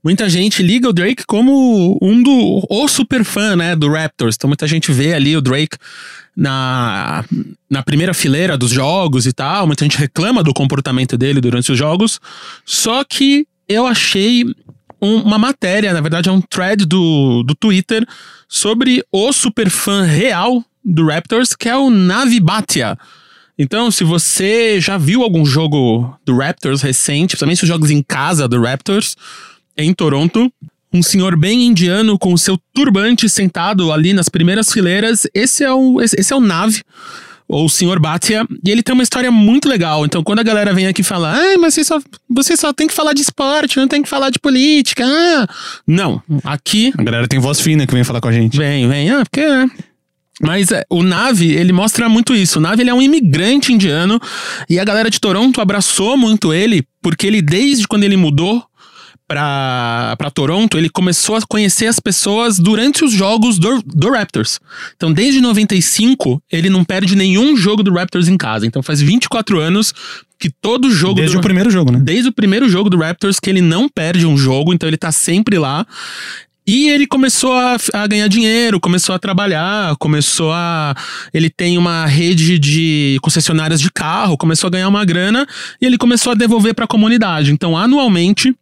Muita 0.02 0.28
gente 0.28 0.62
liga 0.62 0.88
o 0.88 0.92
Drake 0.92 1.24
como 1.26 1.98
um 2.00 2.22
do 2.22 2.64
o 2.70 2.88
super 2.88 3.22
fã, 3.24 3.54
né, 3.54 3.76
do 3.76 3.90
Raptors. 3.90 4.34
Então 4.36 4.48
muita 4.48 4.66
gente 4.66 4.90
vê 4.90 5.12
ali 5.12 5.36
o 5.36 5.40
Drake 5.42 5.76
na, 6.36 7.24
na 7.68 7.82
primeira 7.82 8.14
fileira 8.14 8.56
dos 8.56 8.70
jogos 8.70 9.26
e 9.26 9.32
tal. 9.32 9.66
Muita 9.66 9.84
gente 9.84 9.98
reclama 9.98 10.42
do 10.42 10.54
comportamento 10.54 11.16
dele 11.18 11.40
durante 11.40 11.70
os 11.70 11.78
jogos. 11.78 12.18
Só 12.64 13.04
que 13.04 13.46
eu 13.68 13.86
achei 13.86 14.44
um- 15.02 15.22
uma 15.22 15.38
matéria, 15.38 15.92
na 15.92 16.00
verdade 16.00 16.28
é 16.28 16.32
um 16.32 16.40
thread 16.40 16.84
do, 16.86 17.42
do 17.42 17.54
Twitter 17.54 18.06
sobre 18.48 19.04
o 19.12 19.32
super 19.32 19.68
fã 19.70 20.02
real 20.02 20.64
do 20.84 21.06
Raptors, 21.06 21.54
que 21.54 21.68
é 21.68 21.76
o 21.76 21.90
Navi 21.90 22.40
Bhatia. 22.40 22.96
Então, 23.58 23.90
se 23.90 24.02
você 24.04 24.80
já 24.80 24.96
viu 24.96 25.22
algum 25.22 25.44
jogo 25.44 26.16
do 26.24 26.38
Raptors 26.38 26.80
recente, 26.80 27.32
principalmente 27.32 27.62
os 27.62 27.68
jogos 27.68 27.90
em 27.90 28.02
casa 28.02 28.48
do 28.48 28.58
Raptors, 28.62 29.14
em 29.82 29.92
Toronto, 29.94 30.52
um 30.92 31.02
senhor 31.02 31.36
bem 31.36 31.66
indiano 31.66 32.18
com 32.18 32.32
o 32.32 32.38
seu 32.38 32.58
turbante 32.74 33.28
sentado 33.28 33.92
ali 33.92 34.12
nas 34.12 34.28
primeiras 34.28 34.72
fileiras. 34.72 35.26
Esse 35.32 35.64
é 35.64 35.72
o, 35.72 36.00
esse, 36.00 36.32
é 36.32 36.36
o 36.36 36.40
Nave 36.40 36.82
ou 37.46 37.64
o 37.64 37.68
Sr. 37.68 37.98
Bhatia, 37.98 38.46
e 38.64 38.70
ele 38.70 38.80
tem 38.80 38.92
uma 38.92 39.02
história 39.02 39.28
muito 39.28 39.68
legal. 39.68 40.06
Então, 40.06 40.22
quando 40.22 40.38
a 40.38 40.44
galera 40.44 40.72
vem 40.72 40.86
aqui 40.86 41.02
falar, 41.02 41.36
ah, 41.36 41.58
mas 41.58 41.74
você 41.74 41.82
só, 41.82 42.00
você 42.28 42.56
só 42.56 42.72
tem 42.72 42.86
que 42.86 42.94
falar 42.94 43.12
de 43.12 43.22
esporte, 43.22 43.76
não 43.76 43.88
tem 43.88 44.02
que 44.02 44.08
falar 44.08 44.30
de 44.30 44.38
política. 44.38 45.04
Ah. 45.04 45.48
Não, 45.84 46.22
aqui. 46.44 46.92
A 46.96 47.02
galera 47.02 47.26
tem 47.26 47.40
voz 47.40 47.60
fina 47.60 47.88
que 47.88 47.92
vem 47.92 48.04
falar 48.04 48.20
com 48.20 48.28
a 48.28 48.32
gente. 48.32 48.56
Vem, 48.56 48.88
vem, 48.88 49.10
ah, 49.10 49.24
porque. 49.24 49.40
é. 49.40 49.66
Mas 50.40 50.70
é, 50.70 50.84
o 50.88 51.02
Nave, 51.02 51.52
ele 51.52 51.72
mostra 51.72 52.08
muito 52.08 52.34
isso. 52.34 52.58
O 52.58 52.62
Nave, 52.62 52.82
ele 52.82 52.90
é 52.90 52.94
um 52.94 53.02
imigrante 53.02 53.72
indiano, 53.72 54.18
e 54.68 54.78
a 54.78 54.84
galera 54.84 55.10
de 55.10 55.20
Toronto 55.20 55.60
abraçou 55.60 56.16
muito 56.16 56.54
ele, 56.54 56.82
porque 57.02 57.26
ele, 57.26 57.42
desde 57.42 57.86
quando 57.86 58.04
ele 58.04 58.16
mudou 58.16 58.64
pra 59.34 60.30
Toronto, 60.34 60.76
ele 60.76 60.88
começou 60.88 61.36
a 61.36 61.42
conhecer 61.48 61.86
as 61.86 62.00
pessoas 62.00 62.58
durante 62.58 63.04
os 63.04 63.12
jogos 63.12 63.58
do, 63.58 63.80
do 63.82 64.10
Raptors. 64.10 64.58
Então, 64.96 65.12
desde 65.12 65.40
95, 65.40 66.42
ele 66.50 66.68
não 66.68 66.84
perde 66.84 67.14
nenhum 67.14 67.56
jogo 67.56 67.82
do 67.82 67.92
Raptors 67.92 68.26
em 68.26 68.36
casa. 68.36 68.66
Então, 68.66 68.82
faz 68.82 69.00
24 69.00 69.60
anos 69.60 69.94
que 70.38 70.50
todo 70.50 70.90
jogo. 70.90 71.14
Desde 71.14 71.36
do, 71.36 71.38
o 71.38 71.42
primeiro 71.42 71.70
jogo, 71.70 71.92
né? 71.92 72.00
Desde 72.02 72.28
o 72.28 72.32
primeiro 72.32 72.68
jogo 72.68 72.90
do 72.90 72.98
Raptors, 72.98 73.38
que 73.38 73.48
ele 73.48 73.60
não 73.60 73.88
perde 73.88 74.26
um 74.26 74.36
jogo, 74.36 74.74
então 74.74 74.88
ele 74.88 74.96
tá 74.96 75.12
sempre 75.12 75.58
lá. 75.58 75.86
E 76.66 76.88
ele 76.88 77.06
começou 77.06 77.52
a, 77.52 77.76
a, 77.94 78.06
ganhar 78.06 78.28
dinheiro, 78.28 78.78
começou 78.78 79.14
a 79.14 79.18
trabalhar, 79.18 79.96
começou 79.96 80.52
a. 80.52 80.94
Ele 81.32 81.50
tem 81.50 81.78
uma 81.78 82.06
rede 82.06 82.58
de 82.58 83.18
concessionárias 83.22 83.80
de 83.80 83.90
carro, 83.90 84.36
começou 84.36 84.68
a 84.68 84.70
ganhar 84.70 84.88
uma 84.88 85.04
grana 85.04 85.46
e 85.80 85.86
ele 85.86 85.98
começou 85.98 86.32
a 86.32 86.34
devolver 86.34 86.74
para 86.74 86.84
a 86.84 86.88
comunidade. 86.88 87.52
Então, 87.52 87.76
anualmente, 87.76 88.54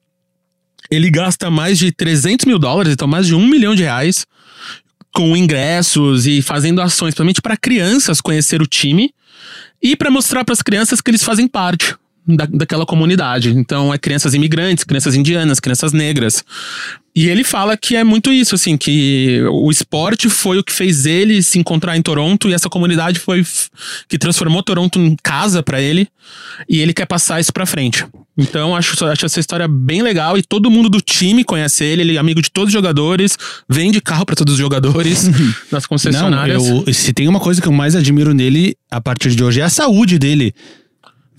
ele 0.91 1.11
gasta 1.11 1.51
mais 1.51 1.79
de 1.79 1.93
300 1.93 2.47
mil 2.47 2.59
dólares, 2.59 2.93
então 2.93 3.09
mais 3.09 3.27
de 3.27 3.35
um 3.35 3.47
milhão 3.47 3.75
de 3.75 3.83
reais, 3.83 4.27
com 5.13 5.37
ingressos 5.37 6.27
e 6.27 6.43
fazendo 6.43 6.81
ações, 6.81 7.11
principalmente 7.11 7.43
para 7.43 7.57
crianças 7.57 8.21
conhecer 8.21 8.63
o 8.63 8.67
time 8.67 9.13
e 9.83 9.97
para 9.97 10.11
mostrar 10.11 10.45
para 10.45 10.53
as 10.53 10.63
crianças 10.63 11.01
que 11.01 11.11
eles 11.11 11.23
fazem 11.23 11.49
parte 11.49 11.95
da, 12.29 12.47
daquela 12.47 12.85
comunidade. 12.85 13.51
Então, 13.51 13.93
é 13.93 13.99
crianças 13.99 14.35
imigrantes, 14.35 14.85
crianças 14.85 15.15
indianas, 15.15 15.59
crianças 15.59 15.93
negras. 15.93 16.45
E 17.17 17.27
ele 17.29 17.43
fala 17.43 17.77
que 17.77 17.97
é 17.97 18.05
muito 18.05 18.33
isso, 18.33 18.55
assim, 18.55 18.77
que 18.77 19.43
o 19.51 19.71
esporte 19.71 20.29
foi 20.29 20.59
o 20.59 20.63
que 20.63 20.73
fez 20.73 21.05
ele 21.05 21.43
se 21.43 21.59
encontrar 21.59 21.97
em 21.97 22.03
Toronto 22.03 22.49
e 22.49 22.55
essa 22.55 22.69
comunidade 22.69 23.19
foi 23.19 23.45
que 24.07 24.19
transformou 24.19 24.63
Toronto 24.63 25.01
em 25.01 25.17
casa 25.21 25.63
para 25.63 25.81
ele 25.81 26.07
e 26.69 26.79
ele 26.79 26.93
quer 26.93 27.07
passar 27.07 27.41
isso 27.41 27.53
para 27.53 27.67
frente. 27.67 28.07
Então, 28.37 28.77
acho, 28.77 29.05
acho 29.05 29.27
essa 29.27 29.41
história 29.41 29.67
bem 29.67 30.01
legal 30.01 30.39
e 30.39 30.43
todo 30.45 30.71
mundo 30.71 30.89
do 30.89 31.01
time 31.01 31.43
conhece 31.43 31.83
ele, 31.83 32.03
ele 32.03 32.17
é 32.17 32.21
amigo 32.21 32.41
de 32.41 32.53
todos 32.53 32.69
os 32.69 32.73
jogadores, 32.73 33.37
vende 33.69 34.01
carro 34.01 34.25
para 34.25 34.37
todos 34.37 34.55
os 34.55 34.61
jogadores 34.61 35.29
nas 35.73 35.87
concessionárias. 35.87 36.69
Não, 36.69 36.85
eu, 36.87 36.95
se 36.95 37.13
tem 37.13 37.27
uma 37.27 37.41
coisa 37.41 37.61
que 37.61 37.67
eu 37.67 37.73
mais 37.73 37.97
admiro 37.97 38.33
nele 38.33 38.77
a 38.89 39.01
partir 39.01 39.35
de 39.35 39.43
hoje 39.43 39.61
é 39.61 39.65
a 39.65 39.69
saúde 39.69 40.21
dele. 40.21 40.55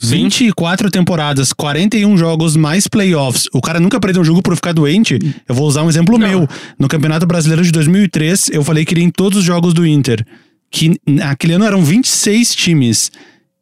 24 0.02 0.90
temporadas, 0.90 1.52
41 1.52 2.18
jogos, 2.18 2.56
mais 2.56 2.88
playoffs. 2.88 3.48
O 3.54 3.62
cara 3.62 3.80
nunca 3.80 4.00
perdeu 4.00 4.22
um 4.22 4.26
jogo 4.26 4.42
por 4.42 4.56
ficar 4.56 4.74
doente. 4.74 5.20
Eu 5.48 5.54
vou 5.54 5.68
usar 5.68 5.84
um 5.84 5.90
exemplo 5.90 6.18
Não. 6.18 6.28
meu. 6.28 6.48
No 6.78 6.88
Campeonato 6.88 7.26
Brasileiro 7.26 7.64
de 7.64 7.72
2003, 7.72 8.50
eu 8.54 8.64
falei 8.64 8.86
que 8.86 8.94
iria 8.94 9.04
em 9.04 9.10
todos 9.10 9.40
os 9.40 9.44
jogos 9.44 9.74
do 9.74 9.86
Inter. 9.86 10.26
Que 10.72 11.00
naquele 11.06 11.54
ano 11.54 11.66
eram 11.66 11.84
26 11.84 12.56
times. 12.56 13.12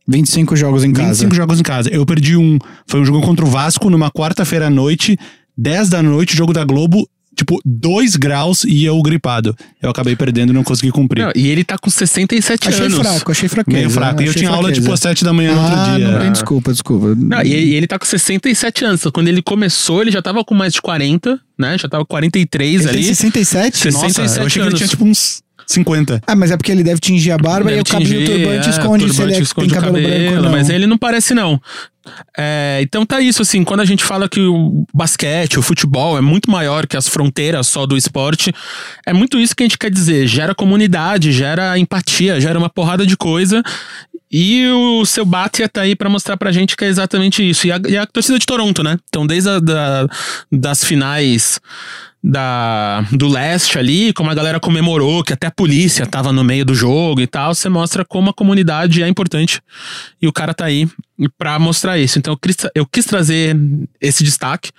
25 0.07 0.55
jogos 0.55 0.83
em 0.83 0.93
casa. 0.93 1.09
25 1.09 1.35
jogos 1.35 1.59
em 1.59 1.63
casa. 1.63 1.89
Eu 1.89 2.05
perdi 2.05 2.37
um. 2.37 2.59
Foi 2.85 2.99
um 3.01 3.05
jogo 3.05 3.21
contra 3.21 3.43
o 3.43 3.49
Vasco 3.49 3.89
numa 3.89 4.11
quarta-feira 4.11 4.67
à 4.67 4.69
noite, 4.69 5.17
10 5.57 5.89
da 5.89 6.03
noite, 6.03 6.35
jogo 6.35 6.53
da 6.53 6.63
Globo. 6.63 7.07
Tipo, 7.37 7.61
2 7.63 8.15
graus 8.15 8.63
e 8.63 8.83
eu 8.83 8.99
gripado. 9.01 9.55
Eu 9.79 9.91
acabei 9.91 10.15
perdendo 10.15 10.49
e 10.49 10.53
não 10.53 10.63
consegui 10.63 10.91
cumprir. 10.91 11.23
Não, 11.23 11.31
e 11.35 11.47
ele 11.47 11.63
tá 11.63 11.77
com 11.77 11.87
67 11.89 12.67
Achei 12.67 12.85
anos. 12.87 12.97
fraco, 12.97 13.31
achei 13.31 13.47
fraqueza. 13.47 13.77
Meio 13.77 13.89
fraco. 13.91 14.21
E 14.21 14.25
eu 14.25 14.29
achei 14.31 14.39
tinha 14.41 14.49
aula, 14.49 14.63
fraqueza. 14.63 14.81
tipo, 14.81 14.93
às 14.93 14.99
7 14.99 15.23
da 15.23 15.31
manhã 15.31 15.53
no 15.53 15.61
ah, 15.61 15.63
outro 15.69 15.95
dia. 15.97 16.11
não 16.11 16.19
tem 16.19 16.31
desculpa, 16.31 16.71
desculpa. 16.71 17.15
Não, 17.15 17.43
e 17.43 17.53
ele, 17.53 17.75
ele 17.75 17.85
tá 17.87 17.99
com 17.99 18.05
67 18.07 18.83
anos. 18.85 19.01
Então, 19.01 19.11
Quando 19.11 19.27
ele 19.27 19.41
começou, 19.43 20.01
ele 20.01 20.09
já 20.09 20.21
tava 20.21 20.43
com 20.43 20.55
mais 20.55 20.73
de 20.73 20.81
40, 20.81 21.39
né? 21.59 21.77
Já 21.77 21.87
tava 21.87 22.03
com 22.03 22.09
43 22.09 22.81
Ele 22.81 22.89
ali. 22.89 22.97
tem 23.05 23.13
67? 23.13 23.77
Sessenta- 23.77 23.93
Nossa, 24.03 24.13
67 24.13 24.39
eu 24.39 24.45
achei 24.47 24.53
que 24.53 24.59
ele 24.59 24.67
anos. 24.69 24.79
tinha, 24.79 24.87
tipo, 24.89 25.05
uns 25.05 25.41
50. 25.67 26.21
Ah, 26.25 26.35
mas 26.35 26.49
é 26.49 26.57
porque 26.57 26.71
ele 26.71 26.83
deve 26.83 26.99
tingir 26.99 27.31
a 27.31 27.37
barba 27.37 27.69
Deve 27.69 27.79
e 27.79 27.81
o 27.81 27.85
cabelo 27.85 28.09
tingir, 28.09 28.25
turbante 28.25 28.67
é, 28.67 28.69
esconde 28.71 29.03
se 29.03 29.09
turbante 29.09 29.33
ele 29.33 29.39
é- 29.39 29.43
esconde 29.43 29.69
tem 29.69 29.77
o 29.77 29.81
cabelo, 29.81 30.07
branco 30.07 30.41
não. 30.41 30.51
Mas 30.51 30.69
ele 30.69 30.87
não 30.87 30.97
parece, 30.97 31.33
não. 31.33 31.61
É, 32.37 32.79
então 32.81 33.05
tá 33.05 33.19
isso, 33.19 33.41
assim, 33.41 33.65
quando 33.65 33.81
a 33.81 33.85
gente 33.85 34.01
fala 34.01 34.29
que 34.29 34.39
o 34.39 34.85
basquete, 34.93 35.59
o 35.59 35.61
futebol 35.61 36.17
é 36.17 36.21
muito 36.21 36.49
maior 36.49 36.87
que 36.87 36.95
as 36.95 37.05
fronteiras 37.05 37.67
só 37.67 37.85
do 37.85 37.97
esporte, 37.97 38.53
é 39.05 39.11
muito 39.11 39.37
isso 39.37 39.53
que 39.53 39.63
a 39.63 39.65
gente 39.65 39.77
quer 39.77 39.91
dizer. 39.91 40.25
Gera 40.25 40.55
comunidade, 40.55 41.33
gera 41.33 41.77
empatia, 41.77 42.39
gera 42.39 42.57
uma 42.57 42.69
porrada 42.69 43.05
de 43.05 43.17
coisa. 43.17 43.61
E 44.31 44.67
o 44.67 45.05
seu 45.05 45.25
Batia 45.25 45.69
tá 45.69 45.81
aí 45.81 45.95
pra 45.95 46.09
mostrar 46.09 46.35
pra 46.35 46.51
gente 46.51 46.75
que 46.75 46.83
é 46.83 46.87
exatamente 46.87 47.47
isso. 47.47 47.65
E 47.67 47.71
a, 47.71 47.79
e 47.87 47.97
a 47.97 48.05
torcida 48.05 48.37
de 48.37 48.45
Toronto, 48.45 48.83
né? 48.83 48.97
Então, 49.07 49.25
desde 49.25 49.49
a, 49.49 49.59
da, 49.59 50.07
das 50.51 50.83
finais 50.83 51.61
da, 52.23 53.01
do 53.11 53.27
leste 53.27 53.77
ali, 53.77 54.11
como 54.13 54.29
a 54.29 54.33
galera 54.33 54.59
comemorou, 54.59 55.23
que 55.23 55.33
até 55.33 55.47
a 55.47 55.51
polícia 55.51 56.05
tava 56.05 56.31
no 56.31 56.43
meio 56.43 56.65
do 56.65 56.75
jogo 56.75 57.21
e 57.21 57.27
tal, 57.27 57.53
você 57.53 57.69
mostra 57.69 58.03
como 58.03 58.29
a 58.29 58.33
comunidade 58.33 59.01
é 59.01 59.07
importante. 59.07 59.61
E 60.21 60.27
o 60.27 60.33
cara 60.33 60.53
tá 60.53 60.65
aí 60.65 60.87
pra 61.37 61.57
mostrar 61.59 61.97
isso. 61.97 62.19
Então 62.19 62.33
eu 62.33 62.37
quis, 62.37 62.57
eu 62.75 62.85
quis 62.85 63.05
trazer 63.05 63.55
esse 64.01 64.23
destaque, 64.23 64.71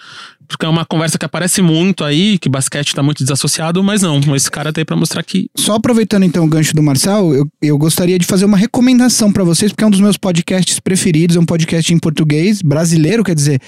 porque 0.48 0.64
é 0.64 0.68
uma 0.68 0.84
conversa 0.84 1.18
que 1.18 1.24
aparece 1.26 1.60
muito 1.60 2.02
aí, 2.02 2.38
que 2.38 2.48
basquete 2.48 2.94
tá 2.94 3.02
muito 3.02 3.22
desassociado, 3.22 3.84
mas 3.84 4.00
não, 4.02 4.18
esse 4.34 4.50
cara 4.50 4.72
tá 4.72 4.80
aí 4.80 4.84
pra 4.84 4.96
mostrar 4.96 5.22
que. 5.22 5.50
Só 5.54 5.74
aproveitando 5.74 6.24
então 6.24 6.44
o 6.44 6.48
gancho 6.48 6.74
do 6.74 6.82
Marcel, 6.82 7.34
eu, 7.34 7.46
eu 7.60 7.76
gostaria 7.76 8.18
de 8.18 8.26
fazer 8.26 8.46
uma 8.46 8.56
recomendação 8.56 9.30
pra 9.30 9.44
vocês, 9.44 9.70
porque 9.70 9.84
é 9.84 9.86
um 9.86 9.90
dos 9.90 10.00
meus 10.00 10.16
podcasts 10.16 10.80
preferidos, 10.80 11.36
é 11.36 11.40
um 11.40 11.44
podcast 11.44 11.92
em 11.92 11.98
português, 11.98 12.62
brasileiro, 12.62 13.22
quer 13.22 13.34
dizer. 13.34 13.60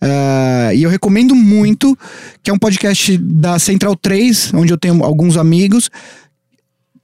ah, 0.00 0.74
e 0.74 0.82
eu 0.82 0.90
recomendo 0.90 1.34
muito, 1.34 1.96
que 2.42 2.50
é 2.50 2.52
um 2.52 2.58
podcast 2.58 3.16
da 3.16 3.58
Central 3.58 3.94
3, 3.94 4.52
onde 4.54 4.72
eu 4.72 4.76
tenho 4.76 5.04
alguns 5.04 5.36
amigos, 5.36 5.88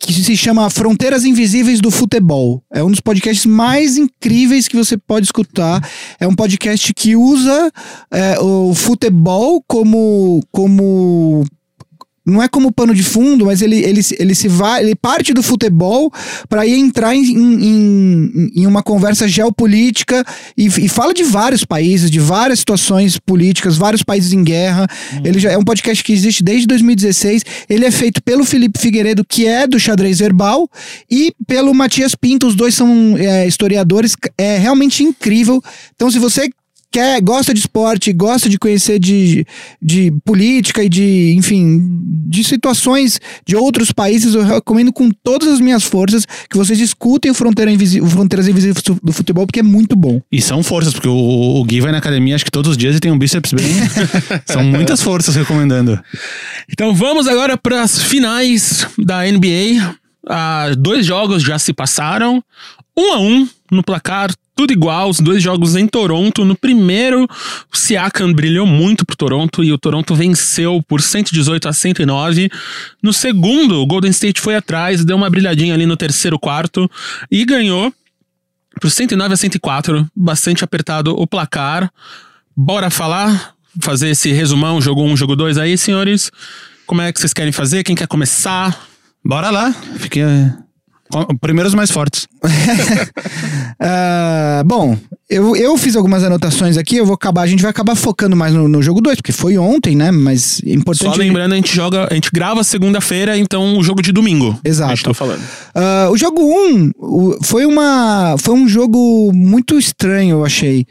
que 0.01 0.15
se 0.15 0.35
chama 0.35 0.71
Fronteiras 0.71 1.25
Invisíveis 1.25 1.79
do 1.79 1.91
Futebol. 1.91 2.65
É 2.73 2.83
um 2.83 2.91
dos 2.91 3.01
podcasts 3.01 3.45
mais 3.45 3.99
incríveis 3.99 4.67
que 4.67 4.77
você 4.77 4.97
pode 4.97 5.27
escutar. 5.27 5.87
É 6.19 6.27
um 6.27 6.35
podcast 6.35 6.93
que 6.95 7.15
usa 7.15 7.71
é, 8.11 8.41
o 8.41 8.75
futebol 8.75 9.63
como, 9.69 10.41
como 10.51 11.45
não 12.31 12.43
é 12.43 12.49
como 12.49 12.73
pano 12.73 12.95
de 12.95 13.03
fundo, 13.03 13.47
mas 13.47 13.61
ele, 13.63 13.77
ele, 13.79 14.03
se- 14.03 14.17
ele 14.19 14.35
se 14.35 14.49
vai, 14.49 14.83
ele 14.83 14.95
parte 14.95 15.33
do 15.35 15.43
futebol 15.43 16.11
para 16.49 16.67
ir 16.67 16.79
entrar 16.79 17.15
em, 17.15 17.25
em, 17.75 18.51
em 18.57 18.67
uma 18.67 18.83
conversa 18.83 19.27
geopolítica 19.29 20.25
e, 20.57 20.67
e 20.67 20.89
fala 20.89 21.13
de 21.15 21.23
vários 21.23 21.65
países, 21.65 22.11
de 22.11 22.19
várias 22.21 22.61
situações 22.61 23.19
políticas, 23.19 23.77
vários 23.77 24.03
países 24.03 24.33
em 24.33 24.43
guerra. 24.43 24.87
Ele 25.25 25.39
já 25.39 25.51
é 25.51 25.59
um 25.59 25.65
podcast 25.65 26.03
que 26.03 26.13
existe 26.13 26.43
desde 26.43 26.67
2016. 26.67 27.43
Ele 27.69 27.85
é 27.85 27.91
feito 27.91 28.23
pelo 28.23 28.45
Felipe 28.45 28.79
Figueiredo, 28.79 29.25
que 29.25 29.47
é 29.47 29.67
do 29.67 29.79
xadrez 29.79 30.19
verbal, 30.19 30.69
e 31.11 31.33
pelo 31.47 31.75
Matias 31.75 32.15
Pinto. 32.15 32.47
Os 32.47 32.55
dois 32.55 32.75
são 32.75 33.17
é, 33.19 33.47
historiadores. 33.47 34.15
É 34.39 34.59
realmente 34.59 35.03
incrível. 35.03 35.63
Então, 35.95 36.11
se 36.11 36.19
você 36.19 36.49
quer, 36.93 37.21
gosta 37.21 37.53
de 37.55 37.61
esporte, 37.61 38.13
gosta 38.13 38.49
de 38.49 38.59
conhecer 38.59 38.99
de, 38.99 39.47
de 39.81 40.13
política 40.25 40.83
e 40.83 40.89
de, 40.89 41.35
enfim, 41.37 41.79
de 42.27 42.43
situações 42.45 43.21
de 43.47 43.57
outros 43.57 43.93
países, 43.93 44.35
eu 44.35 44.43
recomendo 44.45 44.93
com 44.93 45.11
todas 45.23 45.49
as 45.49 45.61
minhas 45.61 45.85
forças 45.85 46.27
que 46.49 46.57
vocês 46.57 46.81
escutem 46.81 47.31
o, 47.31 47.35
Fronteira 47.35 47.71
Invisi- 47.71 48.01
o 48.01 48.07
Fronteiras 48.07 48.49
Invisíveis 48.49 48.83
do 49.03 49.13
Futebol, 49.13 49.47
porque 49.47 49.61
é 49.61 49.63
muito 49.63 49.95
bom. 49.97 50.21
E 50.31 50.41
são 50.41 50.63
forças, 50.63 50.93
porque 50.93 51.09
o, 51.09 51.15
o 51.61 51.65
Gui 51.65 51.81
vai 51.81 51.93
na 51.93 51.99
academia 51.99 52.35
acho 52.35 52.45
que 52.45 52.51
todos 52.51 52.73
os 52.73 52.77
dias 52.77 52.97
e 52.97 53.01
tem 53.01 53.11
um 53.13 53.19
bíceps 53.19 53.53
bem. 53.53 53.67
são 54.47 54.63
muitas 54.65 55.03
forças 55.03 55.35
recomendando. 55.37 55.99
Então 56.71 56.95
vamos 56.95 57.27
agora 57.29 57.57
para 57.57 57.83
as 57.83 57.99
finais 58.01 58.87
da 58.99 59.23
NBA. 59.25 60.00
Ah, 60.27 60.71
dois 60.77 61.07
jogos 61.07 61.43
já 61.43 61.59
se 61.59 61.73
passaram, 61.73 62.43
um 62.97 63.13
a 63.13 63.19
um 63.19 63.49
no 63.71 63.83
placar, 63.83 64.31
tudo 64.57 64.73
igual, 64.73 65.09
os 65.09 65.21
dois 65.21 65.43
jogos 65.43 65.75
em 65.75 65.87
Toronto. 65.87 66.45
No 66.45 66.55
primeiro, 66.55 67.25
o 67.73 67.77
Siakam 67.77 68.33
brilhou 68.33 68.67
muito 68.67 69.07
pro 69.07 69.17
Toronto 69.17 69.65
e 69.65 69.73
o 69.73 69.79
Toronto 69.79 70.15
venceu 70.15 70.83
por 70.87 71.01
118 71.01 71.69
a 71.69 71.73
109. 71.73 72.51
No 73.03 73.13
segundo, 73.13 73.81
o 73.81 73.87
Golden 73.87 74.11
State 74.11 74.41
foi 74.41 74.57
atrás, 74.57 75.05
deu 75.05 75.17
uma 75.17 75.31
brilhadinha 75.31 75.73
ali 75.73 75.87
no 75.87 75.97
terceiro 75.97 76.39
quarto 76.39 76.91
e 77.31 77.45
ganhou 77.45 77.93
por 78.81 78.91
109 78.91 79.35
a 79.35 79.37
104, 79.37 80.11
bastante 80.15 80.63
apertado 80.63 81.19
o 81.19 81.27
placar. 81.27 81.91
Bora 82.55 82.91
falar, 82.91 83.55
fazer 83.81 84.11
esse 84.11 84.31
resumão, 84.33 84.81
jogo 84.81 85.03
1, 85.03 85.13
um, 85.13 85.17
jogo 85.17 85.37
2 85.37 85.57
aí, 85.57 85.79
senhores. 85.79 86.31
Como 86.87 87.01
é 87.01 87.13
que 87.13 87.19
vocês 87.19 87.33
querem 87.33 87.53
fazer? 87.53 87.83
Quem 87.83 87.95
quer 87.95 88.07
começar? 88.07 88.90
Bora 89.25 89.51
lá. 89.51 89.73
Fique, 89.97 90.21
eh, 90.21 90.53
Primeiros 91.41 91.75
mais 91.75 91.91
fortes. 91.91 92.27
Ah, 93.83 94.63
bom, 94.67 94.95
eu, 95.29 95.57
eu 95.57 95.77
fiz 95.79 95.97
algumas 95.97 96.23
anotações 96.23 96.77
aqui, 96.77 96.97
eu 96.97 97.07
vou 97.07 97.15
acabar, 97.15 97.43
a 97.43 97.47
gente 97.47 97.63
vai 97.63 97.71
acabar 97.71 97.95
focando 97.95 98.37
mais 98.37 98.53
no, 98.53 98.69
no 98.69 98.83
jogo 98.83 99.01
2, 99.01 99.17
porque 99.17 99.33
foi 99.33 99.57
ontem, 99.57 99.97
né? 99.97 100.11
Mas 100.11 100.61
é 100.67 100.73
importante. 100.73 101.11
Só 101.15 101.17
lembrando, 101.19 101.53
a 101.53 101.57
gente 101.57 101.75
joga, 101.75 102.07
a 102.11 102.15
gente 102.15 102.29
grava 102.31 102.63
segunda-feira, 102.63 103.39
então 103.39 103.79
o 103.79 103.83
jogo 103.83 104.03
de 104.03 104.13
domingo. 104.13 104.59
Exato. 104.63 104.93
A 104.93 104.95
gente 104.95 105.05
tá 105.05 105.15
falando. 105.15 105.41
Ah, 105.75 106.09
o 106.13 106.17
jogo 106.19 106.43
1 106.43 106.75
um, 106.77 106.91
o- 106.99 107.39
foi, 107.43 107.65
uma, 107.65 108.37
foi 108.39 108.55
um 108.55 108.69
jogo 108.69 109.33
muito 109.33 109.79
estranho, 109.79 110.37
eu 110.37 110.45
achei. 110.45 110.87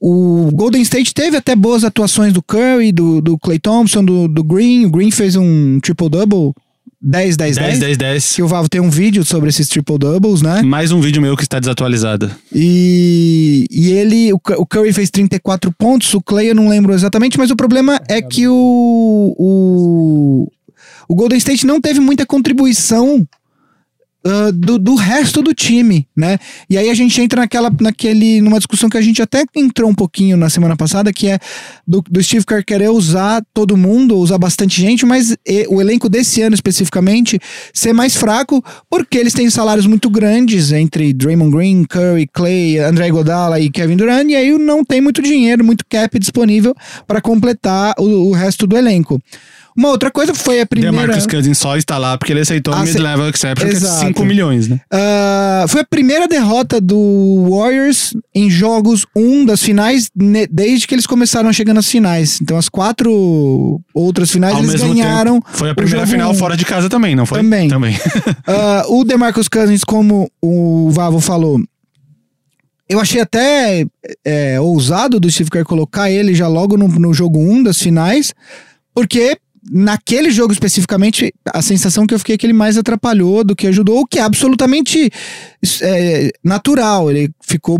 O 0.00 0.50
Golden 0.52 0.82
State 0.82 1.14
teve 1.14 1.36
até 1.36 1.54
boas 1.54 1.84
atuações 1.84 2.32
do 2.32 2.42
Curry, 2.42 2.90
do, 2.90 3.20
do 3.20 3.38
Clay 3.38 3.58
Thompson, 3.60 4.04
do, 4.04 4.26
do 4.26 4.42
Green. 4.42 4.84
O 4.84 4.90
Green 4.90 5.12
fez 5.12 5.36
um 5.36 5.78
triple-double 5.80 6.52
10, 7.06 7.36
10, 7.36 7.56
10. 7.56 7.68
10, 7.68 7.78
10, 7.80 7.96
10. 7.98 8.32
Que 8.36 8.42
o 8.42 8.48
Valve 8.48 8.70
tem 8.70 8.80
um 8.80 8.88
vídeo 8.88 9.22
sobre 9.24 9.50
esses 9.50 9.68
triple-doubles, 9.68 10.40
né? 10.40 10.62
Mais 10.62 10.90
um 10.90 11.00
vídeo 11.02 11.20
meu 11.20 11.36
que 11.36 11.42
está 11.42 11.60
desatualizado. 11.60 12.30
E, 12.50 13.66
e 13.70 13.92
ele, 13.92 14.32
o 14.32 14.66
Curry 14.66 14.90
fez 14.90 15.10
34 15.10 15.70
pontos, 15.72 16.14
o 16.14 16.22
Clay 16.22 16.50
eu 16.50 16.54
não 16.54 16.66
lembro 16.66 16.94
exatamente, 16.94 17.36
mas 17.36 17.50
o 17.50 17.56
problema 17.56 18.00
é 18.08 18.22
que 18.22 18.48
o, 18.48 19.34
o, 19.38 20.50
o 21.06 21.14
Golden 21.14 21.36
State 21.36 21.66
não 21.66 21.78
teve 21.78 22.00
muita 22.00 22.24
contribuição 22.24 23.26
ah, 24.26 24.50
do, 24.52 24.78
do 24.78 24.94
resto 24.94 25.42
do 25.42 25.52
time, 25.52 26.08
né? 26.16 26.38
E 26.70 26.78
aí 26.78 26.88
a 26.88 26.94
gente 26.94 27.20
entra 27.20 27.42
naquela, 27.42 27.70
naquele, 27.78 28.40
numa 28.40 28.56
discussão 28.56 28.88
que 28.88 28.96
a 28.96 29.00
gente 29.02 29.20
até 29.20 29.44
entrou 29.54 29.90
um 29.90 29.94
pouquinho 29.94 30.34
na 30.34 30.48
semana 30.48 30.74
passada, 30.76 31.12
que 31.12 31.28
é 31.28 31.38
do, 31.86 32.02
do 32.08 32.22
Steve 32.22 32.46
Kerr 32.46 32.64
querer 32.64 32.88
usar 32.88 33.42
todo 33.52 33.76
mundo, 33.76 34.16
usar 34.16 34.38
bastante 34.38 34.80
gente, 34.80 35.04
mas 35.04 35.36
e- 35.46 35.66
o 35.68 35.78
elenco 35.78 36.08
desse 36.08 36.40
ano 36.40 36.54
especificamente 36.54 37.38
ser 37.74 37.92
mais 37.92 38.16
fraco, 38.16 38.64
porque 38.88 39.18
eles 39.18 39.34
têm 39.34 39.50
salários 39.50 39.86
muito 39.86 40.08
grandes 40.08 40.72
entre 40.72 41.12
Draymond 41.12 41.54
Green, 41.54 41.84
Curry, 41.84 42.26
Clay, 42.32 42.78
André 42.78 43.10
Godala 43.10 43.60
e 43.60 43.68
Kevin 43.70 43.96
Durant, 43.96 44.30
e 44.30 44.36
aí 44.36 44.56
não 44.56 44.82
tem 44.82 45.02
muito 45.02 45.20
dinheiro, 45.20 45.62
muito 45.62 45.84
cap 45.86 46.18
disponível 46.18 46.74
para 47.06 47.20
completar 47.20 47.94
o, 47.98 48.30
o 48.30 48.32
resto 48.32 48.66
do 48.66 48.74
elenco. 48.74 49.20
Uma 49.76 49.88
outra 49.88 50.10
coisa 50.10 50.32
foi 50.34 50.60
a 50.60 50.66
primeira. 50.66 50.96
DeMarcus 50.96 51.26
Cousins 51.26 51.58
só 51.58 51.76
está 51.76 51.98
lá 51.98 52.16
porque 52.16 52.32
ele 52.32 52.40
aceitou 52.40 52.72
o 52.72 52.76
Ah, 52.76 52.84
mid-level 52.84 53.28
exception, 53.28 53.66
que 53.68 53.74
é 53.74 53.76
Exato. 53.76 54.06
5 54.06 54.24
milhões, 54.24 54.68
né? 54.68 54.80
Ah, 54.92 55.64
foi 55.68 55.80
a 55.80 55.84
primeira 55.84 56.28
derrota 56.28 56.80
do 56.80 57.48
Warriors 57.50 58.14
em 58.34 58.48
jogos 58.48 59.04
1 59.16 59.44
das 59.46 59.62
finais 59.62 60.08
ne- 60.14 60.46
desde 60.46 60.86
que 60.86 60.94
eles 60.94 61.06
começaram 61.06 61.48
a 61.48 61.52
chegar 61.52 61.74
nas 61.74 61.88
finais. 61.90 62.38
Então 62.40 62.56
as 62.56 62.68
quatro 62.68 63.80
outras 63.92 64.30
finais 64.30 64.54
Ao 64.54 64.62
eles 64.62 64.80
ganharam. 64.80 65.40
tempo, 65.40 65.46
foi 65.52 65.70
a 65.70 65.74
primeira 65.74 66.06
final 66.06 66.30
um. 66.30 66.34
fora 66.34 66.56
de 66.56 66.64
casa 66.64 66.88
também, 66.88 67.16
não 67.16 67.26
foi? 67.26 67.38
Também. 67.38 67.68
Também. 67.68 67.96
Ah, 68.46 68.84
o 68.88 69.04
DeMarcus 69.04 69.48
Cousins, 69.48 69.82
como 69.82 70.30
o 70.40 70.90
Vavo 70.90 71.18
falou, 71.20 71.58
eu 72.88 73.00
achei 73.00 73.20
até 73.20 73.84
é, 74.24 74.60
ousado 74.60 75.18
do 75.18 75.30
Steve 75.30 75.50
Kerr 75.50 75.64
colocar 75.64 76.10
ele 76.10 76.34
já 76.34 76.46
logo 76.46 76.76
no, 76.76 76.86
no 76.86 77.14
jogo 77.14 77.38
1 77.40 77.62
das 77.62 77.78
finais, 77.80 78.34
porque 78.94 79.36
naquele 79.70 80.30
jogo 80.30 80.52
especificamente, 80.52 81.32
a 81.52 81.62
sensação 81.62 82.06
que 82.06 82.14
eu 82.14 82.18
fiquei 82.18 82.34
é 82.34 82.38
que 82.38 82.46
ele 82.46 82.52
mais 82.52 82.76
atrapalhou 82.76 83.42
do 83.44 83.56
que 83.56 83.66
ajudou, 83.66 84.00
o 84.00 84.06
que 84.06 84.18
é 84.18 84.22
absolutamente 84.22 85.10
é, 85.82 86.30
natural. 86.42 87.10
Ele 87.10 87.30
ficou 87.42 87.78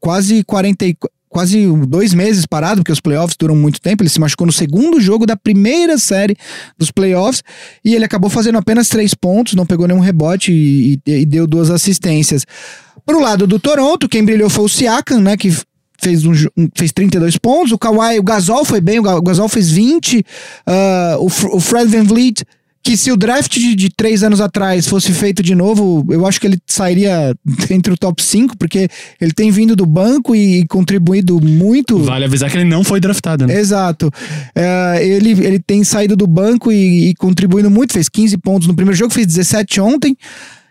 quase 0.00 0.42
40 0.44 0.86
e- 0.86 0.96
quase 1.28 1.66
dois 1.86 2.14
meses 2.14 2.46
parado, 2.46 2.80
porque 2.80 2.92
os 2.92 3.00
playoffs 3.00 3.36
duram 3.38 3.54
muito 3.56 3.80
tempo. 3.80 4.02
Ele 4.02 4.08
se 4.10 4.20
machucou 4.20 4.46
no 4.46 4.52
segundo 4.52 4.98
jogo 5.00 5.26
da 5.26 5.36
primeira 5.36 5.98
série 5.98 6.34
dos 6.78 6.90
playoffs 6.90 7.42
e 7.84 7.94
ele 7.94 8.04
acabou 8.04 8.30
fazendo 8.30 8.56
apenas 8.56 8.88
três 8.88 9.12
pontos, 9.12 9.54
não 9.54 9.66
pegou 9.66 9.86
nenhum 9.86 10.00
rebote 10.00 10.50
e, 10.52 10.98
e- 11.06 11.20
e 11.20 11.26
deu 11.26 11.46
duas 11.46 11.70
assistências. 11.70 12.46
Pro 13.04 13.20
lado 13.20 13.46
do 13.46 13.58
Toronto, 13.58 14.08
quem 14.08 14.24
brilhou 14.24 14.48
foi 14.48 14.64
o 14.64 14.68
Siakam, 14.68 15.20
né, 15.20 15.36
que 15.36 15.54
fez, 16.06 16.24
um, 16.24 16.32
um- 16.56 16.68
fez 16.74 16.92
32 16.92 17.36
pontos. 17.36 17.72
O 17.72 17.78
Kawhi, 17.78 18.18
o 18.18 18.22
Gasol 18.22 18.64
foi 18.64 18.80
bem, 18.80 18.98
o 18.98 19.02
Ga- 19.02 19.16
o 19.16 19.22
Gasol 19.22 19.48
fez 19.48 19.70
20. 19.70 20.24
Ah, 20.66 21.16
o, 21.18 21.26
o 21.26 21.60
Fred 21.60 21.86
Van 21.90 22.04
Vliet, 22.04 22.44
que 22.82 22.96
se 22.96 23.10
o 23.10 23.16
draft 23.16 23.52
de, 23.52 23.74
de 23.74 23.88
três 23.90 24.22
anos 24.22 24.40
atrás 24.40 24.86
fosse 24.86 25.12
feito 25.12 25.42
de 25.42 25.56
novo, 25.56 26.06
eu 26.08 26.24
acho 26.24 26.40
que 26.40 26.46
ele 26.46 26.58
sairia 26.64 27.34
entre 27.68 27.92
o 27.92 27.96
top 27.96 28.22
5, 28.22 28.56
porque 28.56 28.88
ele 29.20 29.32
tem 29.32 29.50
vindo 29.50 29.74
do 29.74 29.84
banco 29.84 30.36
e, 30.36 30.64
contribuído 30.68 31.40
muito. 31.40 31.98
Vale 31.98 32.24
avisar 32.26 32.48
que 32.48 32.56
ele 32.56 32.64
não 32.64 32.84
foi 32.84 33.00
draftado, 33.00 33.44
né? 33.44 33.58
Exato. 33.58 34.08
É, 34.54 35.04
ele, 35.04 35.30
ele 35.32 35.58
tem 35.58 35.82
saído 35.82 36.14
do 36.14 36.28
banco 36.28 36.70
e, 36.70 37.08
e 37.10 37.14
contribuindo 37.16 37.68
muito, 37.68 37.92
fez 37.92 38.08
15 38.08 38.36
pontos 38.38 38.68
no 38.68 38.74
primeiro 38.76 38.96
jogo, 38.96 39.12
fez 39.12 39.26
17 39.26 39.80
ontem. 39.80 40.16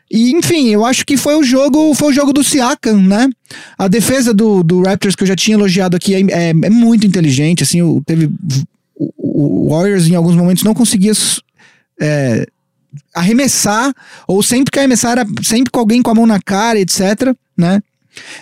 E, 0.10 0.32
enfim, 0.32 0.70
eu 0.70 0.86
acho 0.86 1.06
que 1.06 1.18
foi 1.18 1.36
o 1.36 1.44
jogo, 1.44 1.94
foi 1.96 2.10
o 2.10 2.14
jogo 2.14 2.32
do 2.32 2.44
Siakam, 2.44 3.02
né? 3.02 3.28
A 3.78 3.88
defesa 3.88 4.34
do, 4.34 4.64
do 4.64 4.84
Raptors 4.84 5.16
que 5.16 5.24
eu 5.24 5.28
já 5.28 5.36
tinha 5.36 5.56
elogiado 5.56 5.96
aqui 5.96 6.14
é, 6.16 6.20
é- 6.32 6.50
é 6.50 6.70
muito 6.70 7.08
inteligente, 7.08 7.64
assim, 7.64 7.82
o, 7.82 8.02
teve 8.06 8.30
o, 8.96 9.66
o 9.66 9.70
Warriors 9.70 10.08
em 10.08 10.16
alguns 10.16 10.36
momentos 10.36 10.64
não 10.64 10.74
conseguia 10.76 11.12
é, 12.00 12.46
arremessar, 13.14 13.94
ou 14.28 14.44
sempre 14.44 14.72
que 14.72 14.80
arremessar 14.80 15.14
era 15.14 15.26
sempre 15.44 15.72
com 15.72 15.80
alguém 15.80 16.02
com 16.02 16.12
a 16.12 16.16
mão 16.16 16.26
na 16.28 16.40
cara, 16.40 16.80
etc, 16.80 17.36
né? 17.58 17.82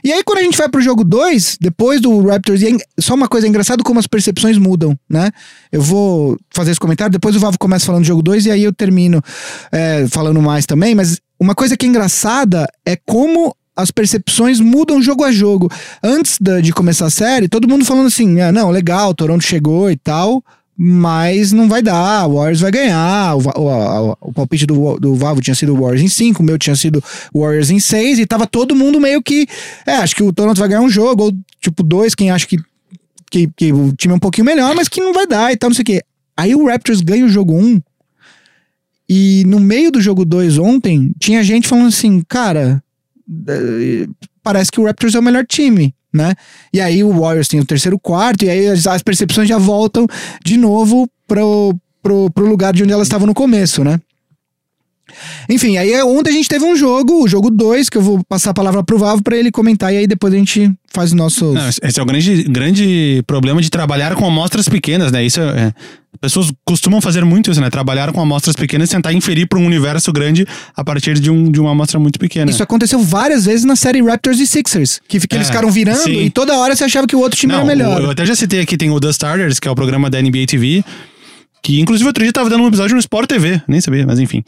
E 0.04 0.14
aí, 0.14 0.24
quando 0.24 0.38
a 0.38 0.44
gente 0.44 0.56
vai 0.58 0.70
pro 0.70 0.82
jogo 0.82 1.04
2, 1.04 1.58
depois 1.60 2.00
do 2.00 2.28
Raptors, 2.28 2.62
e 2.62 2.68
é 2.68 2.78
só 3.02 3.16
uma 3.16 3.28
coisa, 3.28 3.48
é 3.48 3.50
engraçado 3.50 3.84
como 3.84 4.00
as 4.00 4.06
percepções 4.06 4.56
mudam, 4.58 4.96
né? 5.10 5.32
Eu 5.72 5.82
vou 5.82 6.38
fazer 6.54 6.70
esse 6.72 6.80
comentário, 6.80 7.12
depois 7.12 7.36
o 7.36 7.40
Vavo 7.40 7.58
começa 7.58 7.88
falando 7.88 8.04
do 8.04 8.08
jogo 8.08 8.22
2 8.22 8.46
e 8.46 8.52
aí 8.52 8.64
eu 8.64 8.72
termino 8.72 9.20
é, 9.72 10.06
falando 10.10 10.40
mais 10.44 10.68
também, 10.68 10.94
mas 10.94 11.20
uma 11.44 11.54
coisa 11.56 11.76
que 11.76 11.86
é 11.86 11.90
engraçada 11.90 12.68
é 12.86 12.96
como 12.96 13.56
as 13.76 13.92
percepções 13.92 14.60
mudam 14.60 15.02
jogo 15.02 15.24
a 15.24 15.32
jogo. 15.32 15.70
Antes 16.02 16.38
da- 16.40 16.62
de 16.62 16.72
começar 16.72 17.08
a 17.08 17.10
série, 17.10 17.48
todo 17.50 17.68
mundo 17.68 17.84
falando 17.86 18.08
assim: 18.08 18.40
ah, 18.40 18.52
não, 18.52 18.70
legal, 18.70 19.14
Toronto 19.14 19.44
chegou 19.44 19.90
e 19.92 19.96
tal, 19.98 20.44
mas 20.78 21.52
não 21.52 21.68
vai 21.68 21.82
dar, 21.82 22.28
o 22.28 22.36
Warriors 22.36 22.62
vai 22.62 22.72
ganhar. 22.72 23.36
O, 23.36 23.42
o, 23.62 23.70
a- 23.70 24.18
o 24.22 24.32
palpite 24.34 24.66
do, 24.66 24.98
do 25.00 25.16
Vavo 25.16 25.42
tinha 25.42 25.56
sido 25.56 25.74
Warriors 25.76 26.02
em 26.02 26.08
5, 26.08 26.42
o 26.42 26.46
meu 26.46 26.58
tinha 26.58 26.76
sido 26.76 27.04
Warriors 27.36 27.70
em 27.72 27.80
6, 27.80 28.20
e 28.20 28.26
tava 28.26 28.46
todo 28.48 28.76
mundo 28.76 29.00
meio 29.02 29.22
que. 29.22 29.48
É, 29.86 29.96
acho 29.96 30.16
que 30.16 30.24
o 30.24 30.32
Toronto 30.32 30.60
vai 30.60 30.70
ganhar 30.70 30.82
um 30.82 30.90
jogo, 30.90 31.24
ou 31.26 31.34
tipo 31.60 31.84
dois, 31.84 32.14
quem 32.16 32.30
acha 32.32 32.46
que, 32.48 32.58
que, 33.30 33.50
que 33.58 33.74
o 33.74 33.92
time 33.94 34.14
é 34.14 34.16
um 34.18 34.20
pouquinho 34.20 34.46
melhor, 34.46 34.74
mas 34.76 34.88
que 34.88 35.02
não 35.02 35.14
vai 35.14 35.26
dar 35.28 35.52
e 35.52 35.58
tal, 35.58 35.70
não 35.70 35.76
sei 35.76 35.84
o 35.84 35.86
quê. 35.86 36.02
Aí 36.38 36.56
o 36.56 36.66
Raptors 36.68 37.02
ganha 37.02 37.26
o 37.26 37.30
jogo 37.30 37.54
1. 37.56 37.82
E 39.10 39.44
no 39.46 39.60
meio 39.60 39.92
do 39.92 40.02
jogo 40.02 40.26
2 40.26 40.58
ontem, 40.58 41.12
tinha 41.20 41.44
gente 41.44 41.68
falando 41.68 41.88
assim, 41.88 42.22
cara, 42.28 42.82
eh, 43.48 44.08
parece 44.42 44.72
que 44.72 44.80
o 44.80 44.86
Raptors 44.86 45.16
é 45.16 45.20
o 45.20 45.24
melhor 45.24 45.46
time, 45.46 45.94
né? 46.14 46.34
E 46.72 46.80
aí 46.80 47.04
o 47.04 47.20
Warriors 47.20 47.48
tem 47.48 47.60
o 47.60 47.66
terceiro 47.66 48.00
quarto, 48.00 48.46
e 48.46 48.50
aí 48.50 48.68
as, 48.68 48.88
as 48.88 49.02
percepções 49.02 49.48
já 49.48 49.58
voltam 49.58 50.08
de 50.44 50.58
novo 50.58 51.10
pro, 51.28 51.76
pro, 52.02 52.30
pro 52.32 52.48
lugar 52.48 52.74
de 52.74 52.84
onde 52.84 52.94
elas 52.94 53.08
estavam 53.08 53.28
no 53.28 53.34
começo, 53.34 53.84
né? 53.84 54.00
Enfim, 55.50 55.78
aí 55.78 56.02
ontem 56.04 56.30
a 56.32 56.34
gente 56.34 56.48
teve 56.48 56.64
um 56.66 56.76
jogo, 56.76 57.24
o 57.24 57.28
jogo 57.28 57.50
2, 57.52 57.90
que 57.90 57.98
eu 57.98 58.02
vou 58.02 58.24
passar 58.28 58.52
a 58.52 58.54
palavra 58.54 58.84
pro 58.84 58.98
Vavo 58.98 59.22
pra 59.22 59.38
ele 59.38 59.52
comentar, 59.52 59.94
e 59.94 59.98
aí 59.98 60.08
depois 60.08 60.34
a 60.34 60.38
gente 60.38 60.72
faz 60.94 61.10
os 61.12 61.16
nossos. 61.16 61.54
Não, 61.54 61.68
esse 61.70 62.00
é 62.00 62.02
o 62.02 62.06
grande, 62.06 62.44
grande 62.44 63.24
problema 63.28 63.62
de 63.62 63.70
trabalhar 63.70 64.16
com 64.16 64.26
amostras 64.26 64.68
pequenas, 64.70 65.12
né? 65.12 65.24
Isso 65.24 65.40
é, 65.42 65.44
é- 65.60 65.74
pessoas 66.22 66.52
costumam 66.66 67.02
fazer 67.02 67.26
muito 67.26 67.52
isso, 67.52 67.60
né? 67.60 67.70
Trabalhar 67.70 68.12
com 68.14 68.22
amostras 68.22 68.56
pequenas 68.56 68.90
e 68.90 68.92
tentar 68.94 69.12
inferir 69.14 69.48
para 69.48 69.60
um 69.60 69.66
universo 69.66 70.12
grande 70.14 70.48
a 70.76 70.84
partir 70.84 71.20
de, 71.20 71.30
um, 71.30 71.52
de 71.52 71.60
uma 71.60 71.72
amostra 71.72 72.00
muito 72.00 72.18
pequena. 72.18 72.50
Isso 72.50 72.64
aconteceu 72.64 73.00
várias 73.00 73.46
vezes 73.46 73.66
na 73.66 73.76
série 73.76 74.02
Raptors 74.02 74.40
e 74.40 74.48
Sixers, 74.48 75.02
que 75.08 75.18
eles 75.18 75.28
É, 75.30 75.44
ficaram 75.44 75.70
virando 75.70 75.98
sim. 76.04 76.22
e 76.24 76.30
toda 76.30 76.58
hora 76.58 76.76
você 76.76 76.86
achava 76.86 77.06
que 77.06 77.16
o 77.16 77.20
outro 77.20 77.38
time 77.38 77.52
Não, 77.52 77.60
era 77.60 77.68
melhor. 77.68 78.02
Eu 78.02 78.10
até 78.12 78.26
já 78.26 78.36
citei 78.36 78.62
aqui, 78.62 78.78
tem 78.78 78.90
o 78.90 79.00
The 79.00 79.10
Starters, 79.10 79.60
que 79.60 79.68
é 79.68 79.72
o 79.72 79.76
programa 79.76 80.10
da 80.10 80.22
NBA 80.22 80.46
TV, 80.48 80.84
que 81.62 81.80
inclusive 81.82 82.08
outro 82.08 82.24
dia 82.24 82.32
tava 82.32 82.50
dando 82.50 82.64
um 82.64 82.68
episódio 82.68 82.94
no 82.94 83.00
Sport 83.00 83.28
TV, 83.28 83.62
nem 83.68 83.82
sabia, 83.82 84.06
mas 84.08 84.20
enfim. 84.20 84.44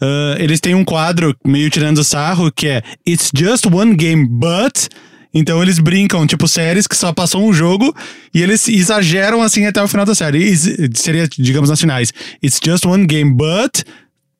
Ah, 0.00 0.36
eles 0.38 0.60
têm 0.60 0.74
um 0.74 0.84
quadro 0.84 1.34
meio 1.46 1.68
tirando 1.70 2.04
sarro 2.04 2.50
que 2.52 2.66
é 2.68 2.82
It's 3.06 3.30
just 3.36 3.66
one 3.66 3.94
game, 3.96 4.26
but. 4.28 4.88
Então 5.34 5.62
eles 5.62 5.78
brincam, 5.78 6.26
tipo, 6.26 6.48
séries 6.48 6.86
que 6.86 6.96
só 6.96 7.12
passou 7.12 7.46
um 7.46 7.52
jogo 7.52 7.94
e 8.34 8.40
eles 8.42 8.66
exageram 8.66 9.42
assim 9.42 9.66
até 9.66 9.82
o 9.82 9.86
final 9.88 10.06
da 10.06 10.14
série. 10.14 10.38
Is- 10.42 10.76
seria, 10.94 11.28
digamos, 11.28 11.68
nas 11.68 11.78
finais. 11.80 12.12
It's 12.42 12.58
just 12.64 12.86
one 12.86 13.06
game, 13.06 13.34
but. 13.34 13.82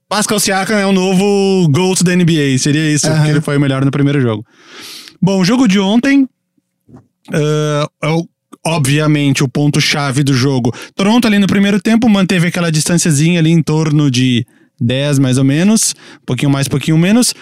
Pascal 0.08 0.40
Siakam 0.40 0.76
é 0.78 0.86
o 0.86 0.92
novo 0.92 1.68
GOAT 1.68 2.02
da 2.02 2.16
NBA. 2.16 2.56
Seria 2.58 2.90
isso, 2.90 3.06
Aham. 3.06 3.16
porque 3.16 3.30
ele 3.32 3.40
foi 3.42 3.58
o 3.58 3.60
melhor 3.60 3.84
no 3.84 3.90
primeiro 3.90 4.18
jogo. 4.22 4.42
Bom, 5.20 5.38
o 5.40 5.44
jogo 5.44 5.68
de 5.68 5.78
ontem. 5.78 6.26
ah, 7.32 7.86
é 8.02 8.08
o- 8.08 8.26
obviamente, 8.66 9.44
o 9.44 9.48
ponto-chave 9.48 10.22
do 10.22 10.32
jogo. 10.32 10.72
Toronto 10.94 11.26
ali 11.26 11.38
no 11.38 11.46
primeiro 11.46 11.80
tempo 11.80 12.08
manteve 12.08 12.46
aquela 12.48 12.72
distânciazinha 12.72 13.38
ali 13.40 13.50
em 13.50 13.62
torno 13.62 14.10
de 14.10 14.46
10, 14.80 15.18
mais 15.18 15.38
ou 15.38 15.44
menos. 15.44 15.94
Pouquinho 16.26 16.50
mais, 16.50 16.68
pouquinho 16.68 16.98
menos. 16.98 17.34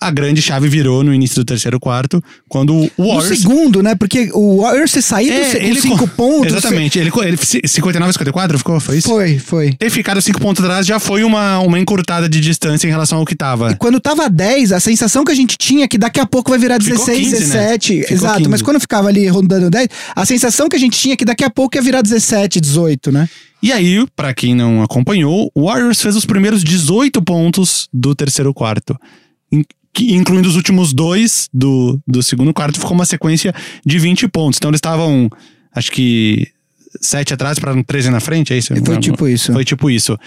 A 0.00 0.10
grande 0.10 0.40
chave 0.42 0.68
virou 0.68 1.04
no 1.04 1.12
início 1.12 1.36
do 1.36 1.44
terceiro 1.44 1.78
quarto, 1.78 2.22
quando 2.48 2.74
o 2.74 2.90
No 2.98 3.08
Warriors. 3.14 3.40
segundo, 3.40 3.82
né? 3.82 3.94
Porque 3.94 4.30
o 4.32 4.62
Warriors 4.62 4.92
do 4.92 4.98
É, 5.08 5.50
com 5.52 5.56
ele 5.58 5.80
cinco 5.80 5.98
co- 5.98 6.08
pontos. 6.08 6.52
Exatamente. 6.52 6.98
Ele, 6.98 7.10
ele 7.22 7.36
59 7.36 8.12
54 8.12 8.58
ficou? 8.58 8.80
Foi 8.80 8.98
isso? 8.98 9.08
Foi, 9.08 9.38
foi. 9.38 9.72
Ter 9.74 9.90
ficado 9.90 10.20
cinco 10.22 10.40
pontos 10.40 10.64
atrás 10.64 10.86
já 10.86 10.98
foi 10.98 11.22
uma, 11.24 11.58
uma 11.60 11.78
encurtada 11.78 12.28
de 12.28 12.40
distância 12.40 12.86
em 12.86 12.90
relação 12.90 13.18
ao 13.18 13.24
que 13.24 13.34
tava. 13.36 13.74
Quando 13.76 14.00
tava 14.00 14.28
10, 14.28 14.72
a 14.72 14.80
sensação 14.80 15.24
que 15.24 15.32
a 15.32 15.34
gente 15.34 15.56
tinha 15.56 15.84
é 15.84 15.88
que 15.88 15.98
daqui 15.98 16.20
a 16.20 16.26
pouco 16.26 16.50
vai 16.50 16.58
virar 16.58 16.80
Ficou 16.80 16.98
16, 17.06 17.18
15, 17.18 17.32
né? 17.32 17.38
17. 17.40 18.00
Ficou 18.02 18.16
Exato, 18.16 18.38
15. 18.38 18.50
mas 18.50 18.62
quando 18.62 18.80
ficava 18.80 19.08
ali 19.08 19.26
rondando 19.28 19.70
10, 19.70 19.88
a 20.16 20.24
sensação 20.26 20.68
que 20.68 20.76
a 20.76 20.78
gente 20.78 20.98
tinha 20.98 21.14
é 21.14 21.16
que 21.16 21.24
daqui 21.24 21.44
a 21.44 21.50
pouco 21.50 21.76
ia 21.76 21.82
virar 21.82 22.02
17, 22.02 22.60
18, 22.60 23.12
né? 23.12 23.28
E 23.62 23.70
aí, 23.72 24.04
pra 24.16 24.34
quem 24.34 24.54
não 24.56 24.82
acompanhou, 24.82 25.50
o 25.54 25.66
Warriors 25.66 26.00
fez 26.00 26.16
os 26.16 26.24
primeiros 26.26 26.64
18 26.64 27.22
pontos 27.22 27.88
do 27.92 28.14
terceiro 28.14 28.52
quarto. 28.52 28.96
Que- 29.92 30.14
Incluindo 30.14 30.48
os 30.48 30.56
últimos 30.56 30.92
dois 30.92 31.48
do, 31.52 32.00
do 32.06 32.22
segundo 32.22 32.52
quarto, 32.54 32.78
ficou 32.80 32.92
uma 32.92 33.04
sequência 33.04 33.54
de 33.84 33.98
20 33.98 34.26
pontos. 34.28 34.56
Então 34.58 34.70
eles 34.70 34.78
estavam, 34.78 35.28
acho 35.74 35.90
que, 35.92 36.48
7 37.00 37.34
atrás 37.34 37.58
para 37.58 37.82
13 37.84 38.10
na 38.10 38.20
frente, 38.20 38.52
é 38.52 38.58
isso? 38.58 38.74
Foi 38.84 38.98
tipo 38.98 39.28
isso. 39.28 39.52
Foi 39.52 39.64
tipo 39.64 39.90
isso. 39.90 40.18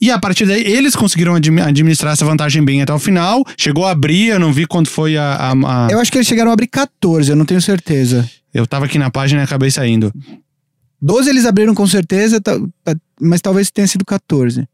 E 0.00 0.10
a 0.12 0.18
partir 0.18 0.46
daí, 0.46 0.62
eles 0.62 0.94
conseguiram 0.94 1.34
admi- 1.34 1.60
administrar 1.60 2.12
essa 2.12 2.24
vantagem 2.24 2.64
bem 2.64 2.80
até 2.82 2.92
o 2.94 2.98
final. 3.00 3.44
Chegou 3.56 3.84
a 3.84 3.90
abrir, 3.90 4.28
eu 4.28 4.38
não 4.38 4.52
vi 4.52 4.64
quanto 4.66 4.88
foi 4.88 5.16
a. 5.16 5.34
a- 5.34 5.86
a- 5.86 5.88
Eu 5.90 5.98
acho 5.98 6.12
que 6.12 6.18
eles 6.18 6.28
chegaram 6.28 6.50
a 6.50 6.54
abrir 6.54 6.68
14, 6.68 7.30
eu 7.30 7.36
não 7.36 7.44
tenho 7.44 7.60
certeza. 7.60 8.28
Eu 8.54 8.66
tava 8.66 8.84
aqui 8.84 8.96
na 8.98 9.10
página 9.10 9.40
e 9.40 9.44
acabei 9.44 9.70
saindo. 9.70 10.12
12 11.02 11.28
eles 11.30 11.44
abriram 11.46 11.74
com 11.74 11.86
certeza, 11.86 12.40
mas 13.20 13.40
talvez 13.40 13.70
tenha 13.70 13.86
sido 13.88 14.04
14. 14.04 14.68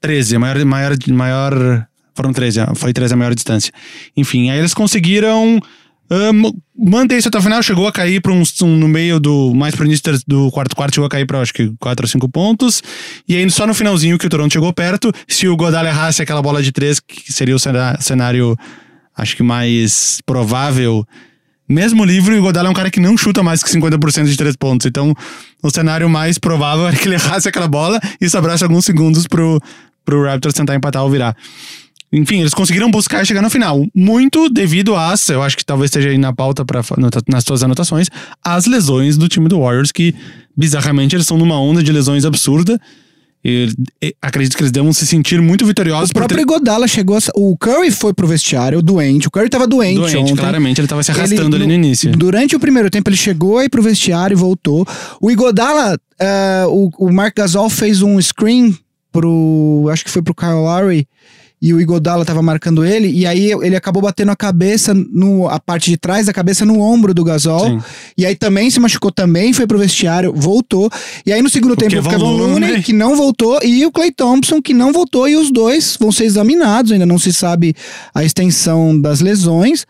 13, 0.00 0.36
maior, 0.38 0.64
maior, 0.64 0.94
maior. 1.08 1.86
Foram 2.14 2.32
13, 2.32 2.60
ah, 2.60 2.72
foi 2.74 2.92
13 2.92 3.14
a 3.14 3.16
maior 3.16 3.34
distância. 3.34 3.72
Enfim, 4.16 4.50
aí 4.50 4.58
eles 4.58 4.72
conseguiram 4.74 5.58
ma- 6.32 6.52
manter 6.76 7.18
isso 7.18 7.28
até 7.28 7.38
o 7.38 7.42
final. 7.42 7.62
Chegou 7.62 7.88
a 7.88 7.92
cair 7.92 8.20
para 8.20 8.32
um, 8.32 8.42
um- 8.62 8.76
no 8.76 8.86
meio 8.88 9.18
do. 9.18 9.52
Mais 9.54 9.74
pro 9.74 9.84
início 9.84 10.04
do 10.26 10.50
quarto 10.50 10.76
quarto, 10.76 10.94
chegou 10.94 11.06
a 11.06 11.10
cair 11.10 11.26
para 11.26 11.40
acho 11.40 11.52
que 11.52 11.72
4 11.80 12.04
ou 12.04 12.08
5 12.08 12.28
pontos. 12.28 12.82
E 13.28 13.34
aí 13.34 13.50
só 13.50 13.66
no 13.66 13.74
finalzinho 13.74 14.18
que 14.18 14.26
o 14.26 14.30
Toronto 14.30 14.52
chegou 14.52 14.72
perto. 14.72 15.12
Se 15.26 15.48
o 15.48 15.56
Godal 15.56 15.84
errasse 15.86 16.22
aquela 16.22 16.40
bola 16.42 16.62
de 16.62 16.70
3, 16.72 17.00
que 17.00 17.32
seria 17.32 17.56
o 17.56 17.58
cenário, 18.00 18.56
acho 19.16 19.36
que 19.36 19.42
mais 19.42 20.20
provável. 20.24 21.04
Mesmo 21.66 22.04
livre, 22.04 22.36
o 22.38 22.42
Godal 22.42 22.66
é 22.66 22.68
um 22.68 22.74
cara 22.74 22.90
que 22.90 23.00
não 23.00 23.16
chuta 23.16 23.42
mais 23.42 23.62
que 23.62 23.70
50% 23.70 24.26
de 24.26 24.36
3 24.36 24.54
pontos. 24.54 24.86
Então, 24.86 25.14
o 25.62 25.70
cenário 25.70 26.08
mais 26.10 26.36
provável 26.38 26.86
era 26.88 26.94
que 26.96 27.08
ele 27.08 27.14
errasse 27.14 27.48
aquela 27.48 27.66
bola 27.66 27.98
e 28.20 28.28
sobrasse 28.28 28.62
alguns 28.62 28.84
segundos 28.84 29.26
pro, 29.26 29.58
pro 30.04 30.24
Raptors 30.24 30.54
tentar 30.54 30.74
empatar 30.74 31.02
ou 31.02 31.10
virar. 31.10 31.34
Enfim, 32.16 32.40
eles 32.40 32.54
conseguiram 32.54 32.90
buscar 32.90 33.22
e 33.22 33.26
chegar 33.26 33.42
no 33.42 33.50
final. 33.50 33.84
Muito 33.94 34.48
devido 34.48 34.94
às, 34.94 35.28
eu 35.28 35.42
acho 35.42 35.56
que 35.56 35.64
talvez 35.64 35.88
esteja 35.88 36.08
aí 36.10 36.18
na 36.18 36.32
pauta 36.32 36.64
pra, 36.64 36.80
nas 37.28 37.42
suas 37.44 37.62
anotações, 37.62 38.08
as 38.42 38.66
lesões 38.66 39.16
do 39.16 39.28
time 39.28 39.48
do 39.48 39.60
Warriors, 39.60 39.90
que 39.90 40.14
bizarramente 40.56 41.16
eles 41.16 41.24
estão 41.24 41.36
numa 41.36 41.58
onda 41.60 41.82
de 41.82 41.90
lesões 41.90 42.24
absurda. 42.24 42.80
E, 43.46 43.68
e 44.02 44.14
acredito 44.22 44.56
que 44.56 44.62
eles 44.62 44.72
devam 44.72 44.90
se 44.90 45.06
sentir 45.06 45.38
muito 45.42 45.66
vitoriosos 45.66 46.08
O 46.10 46.14
próprio 46.14 46.46
Godala 46.46 46.88
chegou. 46.88 47.18
a- 47.18 47.20
O 47.34 47.54
Curry 47.58 47.90
foi 47.90 48.14
pro 48.14 48.26
vestiário, 48.26 48.80
doente. 48.80 49.28
O 49.28 49.30
Curry 49.30 49.50
tava 49.50 49.66
doente, 49.66 49.98
doente, 50.00 50.16
ontem. 50.16 50.36
claramente, 50.36 50.80
ele 50.80 50.88
tava 50.88 51.02
se 51.02 51.10
arrastando 51.10 51.54
Ele, 51.56 51.64
ali 51.64 51.66
no 51.66 51.72
início. 51.74 52.10
Durante 52.12 52.56
o 52.56 52.60
primeiro 52.60 52.88
tempo, 52.88 53.10
ele 53.10 53.16
chegou 53.18 53.58
aí 53.58 53.68
pro 53.68 53.82
vestiário 53.82 54.34
e 54.34 54.38
voltou. 54.38 54.86
O 55.20 55.30
Igodala, 55.30 55.98
eh, 56.18 56.64
o, 56.68 56.88
o 56.98 57.12
Mark 57.12 57.34
Gasol 57.36 57.68
fez 57.68 58.00
um 58.00 58.18
screen 58.22 58.74
pro. 59.12 59.88
Acho 59.92 60.04
que 60.04 60.10
foi 60.10 60.22
pro 60.22 60.34
Kyle 60.34 60.52
Lowry. 60.52 61.06
E 61.64 61.72
o 61.72 61.80
Igodala 61.80 62.26
tava 62.26 62.42
marcando 62.42 62.84
ele, 62.84 63.08
e 63.08 63.26
aí 63.26 63.50
ele 63.52 63.74
acabou 63.74 64.02
batendo 64.02 64.30
a 64.30 64.36
cabeça 64.36 64.92
no 64.92 65.48
a 65.48 65.58
parte 65.58 65.88
de 65.90 65.96
trás 65.96 66.26
da 66.26 66.32
cabeça 66.32 66.66
no 66.66 66.78
ombro 66.78 67.14
do 67.14 67.24
Gasol. 67.24 67.68
Sim. 67.68 67.82
E 68.18 68.26
aí 68.26 68.36
também 68.36 68.68
se 68.68 68.78
machucou 68.78 69.10
também, 69.10 69.50
foi 69.54 69.66
pro 69.66 69.78
vestiário, 69.78 70.30
voltou. 70.36 70.90
E 71.24 71.32
aí 71.32 71.40
no 71.40 71.48
segundo 71.48 71.74
tempo 71.74 71.98
o 71.98 72.02
Kevin 72.02 72.22
Looney, 72.22 72.82
que 72.82 72.92
não 72.92 73.16
voltou, 73.16 73.58
e 73.62 73.86
o 73.86 73.90
Clay 73.90 74.12
Thompson, 74.12 74.60
que 74.60 74.74
não 74.74 74.92
voltou, 74.92 75.26
e 75.26 75.36
os 75.36 75.50
dois 75.50 75.96
vão 75.98 76.12
ser 76.12 76.24
examinados, 76.24 76.92
ainda 76.92 77.06
não 77.06 77.18
se 77.18 77.32
sabe 77.32 77.74
a 78.14 78.22
extensão 78.22 79.00
das 79.00 79.22
lesões. 79.22 79.86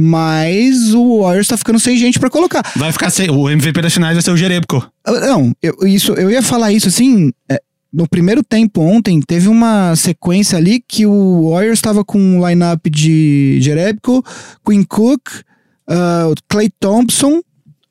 Mas 0.00 0.94
o 0.94 1.22
Warriors 1.22 1.48
tá 1.48 1.56
ficando 1.56 1.78
sem 1.80 1.96
gente 1.98 2.18
pra 2.18 2.30
colocar. 2.30 2.62
Vai 2.76 2.90
ficar 2.92 3.10
sem, 3.10 3.28
o 3.28 3.50
MVP 3.50 3.82
das 3.82 3.92
finais 3.92 4.14
vai 4.14 4.22
ser 4.22 4.30
o 4.30 4.36
Jerebko. 4.36 4.88
Ah, 5.04 5.12
Não, 5.12 5.52
eu, 5.60 5.76
isso, 5.88 6.12
eu 6.12 6.30
ia 6.30 6.40
falar 6.40 6.72
isso 6.72 6.86
assim. 6.86 7.32
é, 7.50 7.60
no 7.92 8.08
primeiro 8.08 8.42
tempo 8.42 8.80
ontem, 8.80 9.20
teve 9.20 9.48
uma 9.48 9.96
sequência 9.96 10.58
ali 10.58 10.82
que 10.86 11.06
o 11.06 11.50
Warriors 11.50 11.78
estava 11.78 12.04
com 12.04 12.18
um 12.18 12.46
lineup 12.46 12.86
de 12.90 13.58
Jerebko, 13.60 14.22
Quinn 14.64 14.84
Cook, 14.84 15.28
ah, 15.88 16.32
Clay 16.48 16.70
Thompson, 16.78 17.40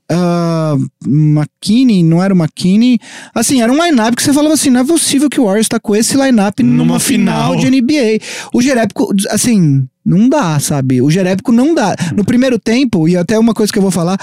ah, 0.09 0.75
McKinney, 1.05 2.03
não 2.03 2.23
era 2.23 2.33
o 2.33 2.37
McKinney. 2.37 2.99
Assim, 3.33 3.61
era 3.61 3.71
um 3.71 3.83
lineup 3.83 4.15
que 4.15 4.23
você 4.23 4.31
falava 4.31 4.53
assim: 4.53 4.69
não 4.69 4.81
é 4.81 4.85
possível 4.85 5.29
que 5.29 5.39
o 5.39 5.45
Warriors 5.45 5.67
tá 5.67 5.79
com 5.79 5.95
esse 5.95 6.15
lineup 6.15 6.59
numa, 6.59 6.77
Numa 6.77 6.99
final. 6.99 7.53
final. 7.53 7.71
de 7.71 7.81
NBA. 7.81 8.23
O 8.53 8.61
Jerebko, 8.61 9.13
assim, 9.29 9.87
não 10.05 10.29
dá, 10.29 10.59
sabe? 10.59 11.01
O 11.01 11.09
Jerebko 11.09 11.51
não 11.51 11.73
dá. 11.73 11.95
No 12.15 12.23
primeiro 12.23 12.57
tempo, 12.59 13.07
e 13.07 13.17
até 13.17 13.37
uma 13.37 13.53
coisa 13.53 13.71
que 13.71 13.79
eu 13.79 13.83
vou 13.83 13.91
falar, 13.91 14.17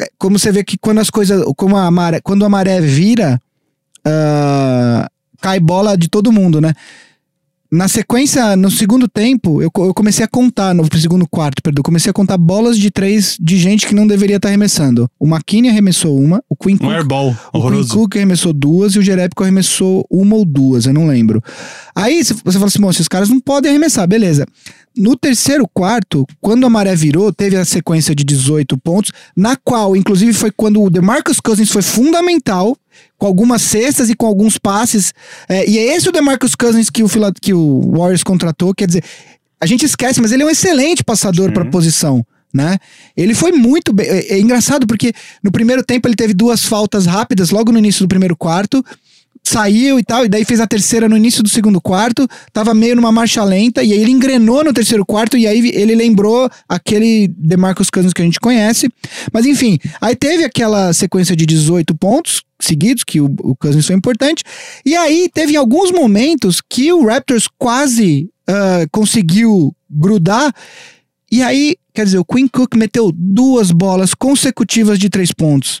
é, 0.00 0.10
como 0.18 0.38
você 0.38 0.52
vê 0.52 0.62
que 0.64 0.76
quando 0.76 0.98
as 0.98 1.08
coisas, 1.08 1.42
como 1.56 1.76
a 1.76 1.90
maré, 1.90 2.20
quando 2.20 2.44
a 2.44 2.48
maré 2.48 2.80
vira, 2.80 3.40
ah, 4.04 5.08
cai 5.42 5.58
bola 5.58 5.96
de 5.96 6.08
todo 6.08 6.32
mundo, 6.32 6.60
né? 6.60 6.72
Na 7.72 7.88
sequência, 7.88 8.54
no 8.54 8.70
segundo 8.70 9.08
tempo, 9.08 9.62
eu, 9.62 9.70
eu 9.74 9.94
comecei 9.94 10.22
a 10.22 10.28
contar, 10.28 10.74
no 10.74 10.86
segundo 10.94 11.26
quarto, 11.26 11.62
perdão, 11.62 11.82
comecei 11.82 12.10
a 12.10 12.12
contar 12.12 12.36
bolas 12.36 12.76
de 12.76 12.90
três 12.90 13.34
de 13.40 13.56
gente 13.56 13.86
que 13.86 13.94
não 13.94 14.06
deveria 14.06 14.36
estar 14.36 14.50
arremessando. 14.50 15.08
O 15.18 15.26
McKinney 15.26 15.70
arremessou 15.70 16.20
uma, 16.20 16.44
o 16.50 16.54
Quinn 16.54 16.74
Um 16.74 16.78
Cook 16.78 16.90
airball 16.90 17.34
o 17.50 17.70
Quinn. 17.70 17.88
Cook 17.88 18.16
arremessou 18.16 18.52
duas 18.52 18.92
e 18.92 18.98
o 18.98 19.02
Jerebko 19.02 19.42
arremessou 19.42 20.06
uma 20.10 20.36
ou 20.36 20.44
duas, 20.44 20.84
eu 20.84 20.92
não 20.92 21.06
lembro. 21.06 21.42
Aí 21.96 22.22
você 22.22 22.34
fala 22.34 22.66
assim, 22.66 22.78
bom, 22.78 22.90
esses 22.90 23.08
caras 23.08 23.30
não 23.30 23.40
podem 23.40 23.70
arremessar, 23.70 24.06
beleza. 24.06 24.46
No 24.94 25.16
terceiro 25.16 25.66
quarto, 25.72 26.26
quando 26.42 26.66
a 26.66 26.70
maré 26.70 26.94
virou, 26.94 27.32
teve 27.32 27.56
a 27.56 27.64
sequência 27.64 28.14
de 28.14 28.22
18 28.22 28.76
pontos, 28.76 29.12
na 29.34 29.56
qual, 29.56 29.96
inclusive, 29.96 30.34
foi 30.34 30.50
quando 30.50 30.82
o 30.82 30.90
DeMarcus 30.90 31.40
Cousins 31.40 31.70
foi 31.70 31.80
fundamental, 31.80 32.76
com 33.18 33.26
algumas 33.26 33.62
cestas 33.62 34.10
e 34.10 34.14
com 34.14 34.26
alguns 34.26 34.58
passes. 34.58 35.12
É, 35.48 35.68
e 35.68 35.78
é 35.78 35.96
esse 35.96 36.08
o 36.08 36.12
DeMarcus 36.12 36.54
Cousins 36.54 36.90
que 36.90 37.02
o, 37.02 37.08
que 37.40 37.54
o 37.54 37.92
Warriors 37.96 38.22
contratou, 38.22 38.74
quer 38.74 38.86
dizer, 38.86 39.04
a 39.60 39.66
gente 39.66 39.84
esquece, 39.84 40.20
mas 40.20 40.32
ele 40.32 40.42
é 40.42 40.46
um 40.46 40.50
excelente 40.50 41.04
passador 41.04 41.52
para 41.52 41.64
posição. 41.64 42.24
Né? 42.52 42.78
Ele 43.16 43.34
foi 43.34 43.50
muito 43.50 43.92
bem. 43.94 44.06
É, 44.06 44.34
é 44.34 44.40
engraçado 44.40 44.86
porque 44.86 45.12
no 45.42 45.50
primeiro 45.50 45.82
tempo 45.82 46.06
ele 46.06 46.14
teve 46.14 46.34
duas 46.34 46.64
faltas 46.64 47.06
rápidas 47.06 47.50
logo 47.50 47.72
no 47.72 47.78
início 47.78 48.04
do 48.04 48.08
primeiro 48.08 48.36
quarto. 48.36 48.84
Saiu 49.52 49.98
e 49.98 50.04
tal, 50.04 50.24
e 50.24 50.28
daí 50.28 50.44
fez 50.44 50.60
a 50.60 50.66
terceira 50.66 51.08
no 51.08 51.16
início 51.16 51.42
do 51.42 51.48
segundo 51.48 51.80
quarto, 51.80 52.26
tava 52.52 52.72
meio 52.72 52.96
numa 52.96 53.12
marcha 53.12 53.44
lenta, 53.44 53.82
e 53.82 53.92
aí 53.92 54.00
ele 54.00 54.10
engrenou 54.10 54.64
no 54.64 54.72
terceiro 54.72 55.04
quarto, 55.04 55.36
e 55.36 55.46
aí 55.46 55.70
ele 55.74 55.94
lembrou 55.94 56.48
aquele 56.68 57.28
DeMarcus 57.36 57.90
Cousins 57.90 58.12
que 58.12 58.22
a 58.22 58.24
gente 58.24 58.40
conhece. 58.40 58.88
Mas 59.32 59.44
enfim, 59.44 59.78
aí 60.00 60.16
teve 60.16 60.44
aquela 60.44 60.92
sequência 60.92 61.36
de 61.36 61.44
18 61.44 61.94
pontos 61.96 62.42
seguidos, 62.58 63.04
que 63.04 63.20
o, 63.20 63.26
o 63.40 63.54
Cousins 63.56 63.86
foi 63.86 63.96
importante, 63.96 64.42
e 64.86 64.96
aí 64.96 65.28
teve 65.32 65.56
alguns 65.56 65.90
momentos 65.90 66.60
que 66.66 66.92
o 66.92 67.04
Raptors 67.04 67.48
quase 67.58 68.30
ah, 68.46 68.86
conseguiu 68.90 69.74
grudar, 69.90 70.54
e 71.32 71.42
aí, 71.42 71.76
quer 71.94 72.04
dizer, 72.04 72.18
o 72.18 72.24
Quinn 72.26 72.46
Cook 72.46 72.74
meteu 72.76 73.10
duas 73.10 73.70
bolas 73.70 74.12
consecutivas 74.12 74.98
de 74.98 75.08
três 75.08 75.32
pontos. 75.32 75.80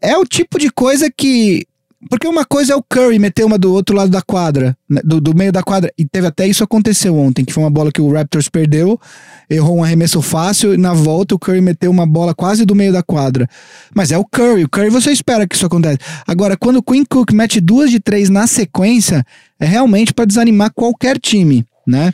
É 0.00 0.16
o 0.16 0.24
tipo 0.24 0.58
de 0.58 0.70
coisa 0.70 1.10
que. 1.14 1.66
Porque 2.10 2.26
uma 2.26 2.44
coisa 2.44 2.72
é 2.72 2.76
o 2.76 2.82
Curry 2.82 3.18
meter 3.18 3.44
uma 3.44 3.56
do 3.56 3.72
outro 3.72 3.94
lado 3.94 4.10
da 4.10 4.20
quadra, 4.20 4.76
né, 4.88 5.00
do, 5.04 5.20
do 5.20 5.36
meio 5.36 5.52
da 5.52 5.62
quadra. 5.62 5.92
E 5.96 6.04
teve 6.04 6.26
até 6.26 6.46
isso 6.46 6.64
aconteceu 6.64 7.16
ontem, 7.16 7.44
que 7.44 7.52
foi 7.52 7.62
uma 7.62 7.70
bola 7.70 7.92
que 7.92 8.00
o 8.00 8.12
Raptors 8.12 8.48
perdeu, 8.48 9.00
errou 9.48 9.76
um 9.76 9.84
arremesso 9.84 10.20
fácil, 10.20 10.74
e 10.74 10.76
na 10.76 10.92
volta 10.92 11.34
o 11.34 11.38
Curry 11.38 11.60
meteu 11.60 11.90
uma 11.90 12.06
bola 12.06 12.34
quase 12.34 12.64
do 12.64 12.74
meio 12.74 12.92
da 12.92 13.02
quadra. 13.02 13.48
Mas 13.94 14.10
é 14.10 14.18
o 14.18 14.24
Curry, 14.24 14.64
o 14.64 14.68
Curry 14.68 14.90
você 14.90 15.12
espera 15.12 15.46
que 15.46 15.54
isso 15.54 15.66
aconteça. 15.66 15.98
Agora, 16.26 16.56
quando 16.56 16.76
o 16.78 16.82
Quinn 16.82 17.04
Cook 17.08 17.32
mete 17.32 17.60
duas 17.60 17.90
de 17.90 18.00
três 18.00 18.28
na 18.28 18.46
sequência, 18.46 19.24
é 19.60 19.66
realmente 19.66 20.12
para 20.12 20.24
desanimar 20.24 20.72
qualquer 20.74 21.18
time, 21.18 21.64
né? 21.86 22.12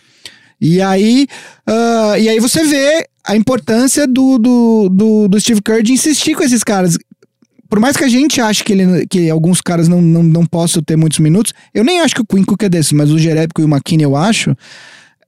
E 0.61 0.83
aí, 0.83 1.27
ah, 1.67 2.19
e 2.19 2.29
aí 2.29 2.41
você 2.41 2.65
vê 2.65 3.07
a 3.25 3.37
importância 3.37 4.07
do, 4.07 4.39
do, 4.39 4.89
do, 4.89 5.29
do 5.29 5.41
Steve 5.41 5.63
Kerr 5.63 5.83
de 5.83 5.93
insistir 5.93 6.35
com 6.35 6.43
esses 6.43 6.65
caras. 6.65 6.99
Por 7.69 7.79
mais 7.81 7.97
que 7.97 8.05
a 8.05 8.09
gente 8.09 8.41
ache 8.41 8.65
que, 8.65 8.73
ele, 8.73 9.07
que 9.07 9.29
alguns 9.29 9.61
caras 9.61 9.89
não, 9.89 10.01
não, 10.01 10.23
não 10.23 10.47
possam 10.47 10.83
ter 10.83 10.97
muitos 10.97 11.19
minutos, 11.19 11.53
eu 11.75 11.85
nem 11.85 12.01
acho 12.01 12.15
que 12.15 12.23
o 12.23 12.27
Quinn 12.27 12.45
Cook 12.45 12.63
é 12.63 12.69
desses, 12.69 12.93
mas 12.93 13.11
o 13.11 13.19
Jerebko 13.19 13.61
e 13.61 13.65
o 13.65 13.69
McKinney 13.69 14.05
eu 14.05 14.17
acho. 14.17 14.57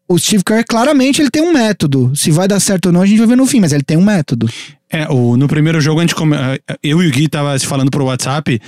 O 0.08 0.18
Steve 0.18 0.42
Kerr, 0.42 0.64
claramente, 0.68 1.20
ele 1.20 1.30
tem 1.30 1.42
um 1.42 1.52
método. 1.52 2.10
Se 2.16 2.30
vai 2.30 2.48
dar 2.48 2.58
certo 2.58 2.86
ou 2.86 2.92
não, 2.92 3.02
a 3.02 3.06
gente 3.06 3.18
vai 3.18 3.28
ver 3.28 3.36
no 3.36 3.46
fim, 3.46 3.60
mas 3.60 3.72
ele 3.72 3.82
tem 3.82 3.96
um 3.96 4.04
método. 4.04 4.48
É, 4.90 5.06
o, 5.08 5.36
no 5.36 5.46
primeiro 5.46 5.80
jogo, 5.80 6.00
a 6.00 6.02
gente 6.02 6.14
come, 6.14 6.36
eu 6.82 7.02
e 7.02 7.08
o 7.08 7.10
Gui 7.12 7.28
tava 7.28 7.56
se 7.58 7.66
falando 7.66 7.90
pro 7.90 8.04
WhatsApp 8.04 8.60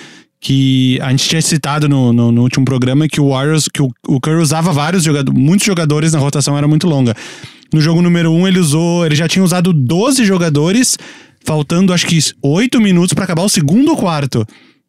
que 0.42 0.98
a 1.00 1.10
gente 1.10 1.28
tinha 1.28 1.40
citado 1.40 1.88
no, 1.88 2.12
no, 2.12 2.32
no 2.32 2.42
último 2.42 2.64
programa 2.64 3.06
que 3.08 3.20
o 3.20 3.28
Warriors, 3.28 3.68
que 3.68 3.80
o, 3.80 3.90
o 4.08 4.20
Curry 4.20 4.42
usava 4.42 4.72
vários 4.72 5.04
jogadores, 5.04 5.40
muitos 5.40 5.64
jogadores 5.64 6.12
na 6.12 6.18
rotação 6.18 6.58
era 6.58 6.66
muito 6.66 6.88
longa. 6.88 7.14
No 7.72 7.80
jogo 7.80 8.02
número 8.02 8.30
1, 8.32 8.34
um, 8.34 8.48
ele 8.48 8.58
usou, 8.58 9.06
ele 9.06 9.14
já 9.14 9.28
tinha 9.28 9.44
usado 9.44 9.72
12 9.72 10.24
jogadores, 10.24 10.98
faltando 11.44 11.92
acho 11.92 12.06
que 12.06 12.18
8 12.42 12.80
minutos 12.80 13.14
para 13.14 13.24
acabar 13.24 13.42
o 13.42 13.48
segundo 13.48 13.96
quarto. 13.96 14.46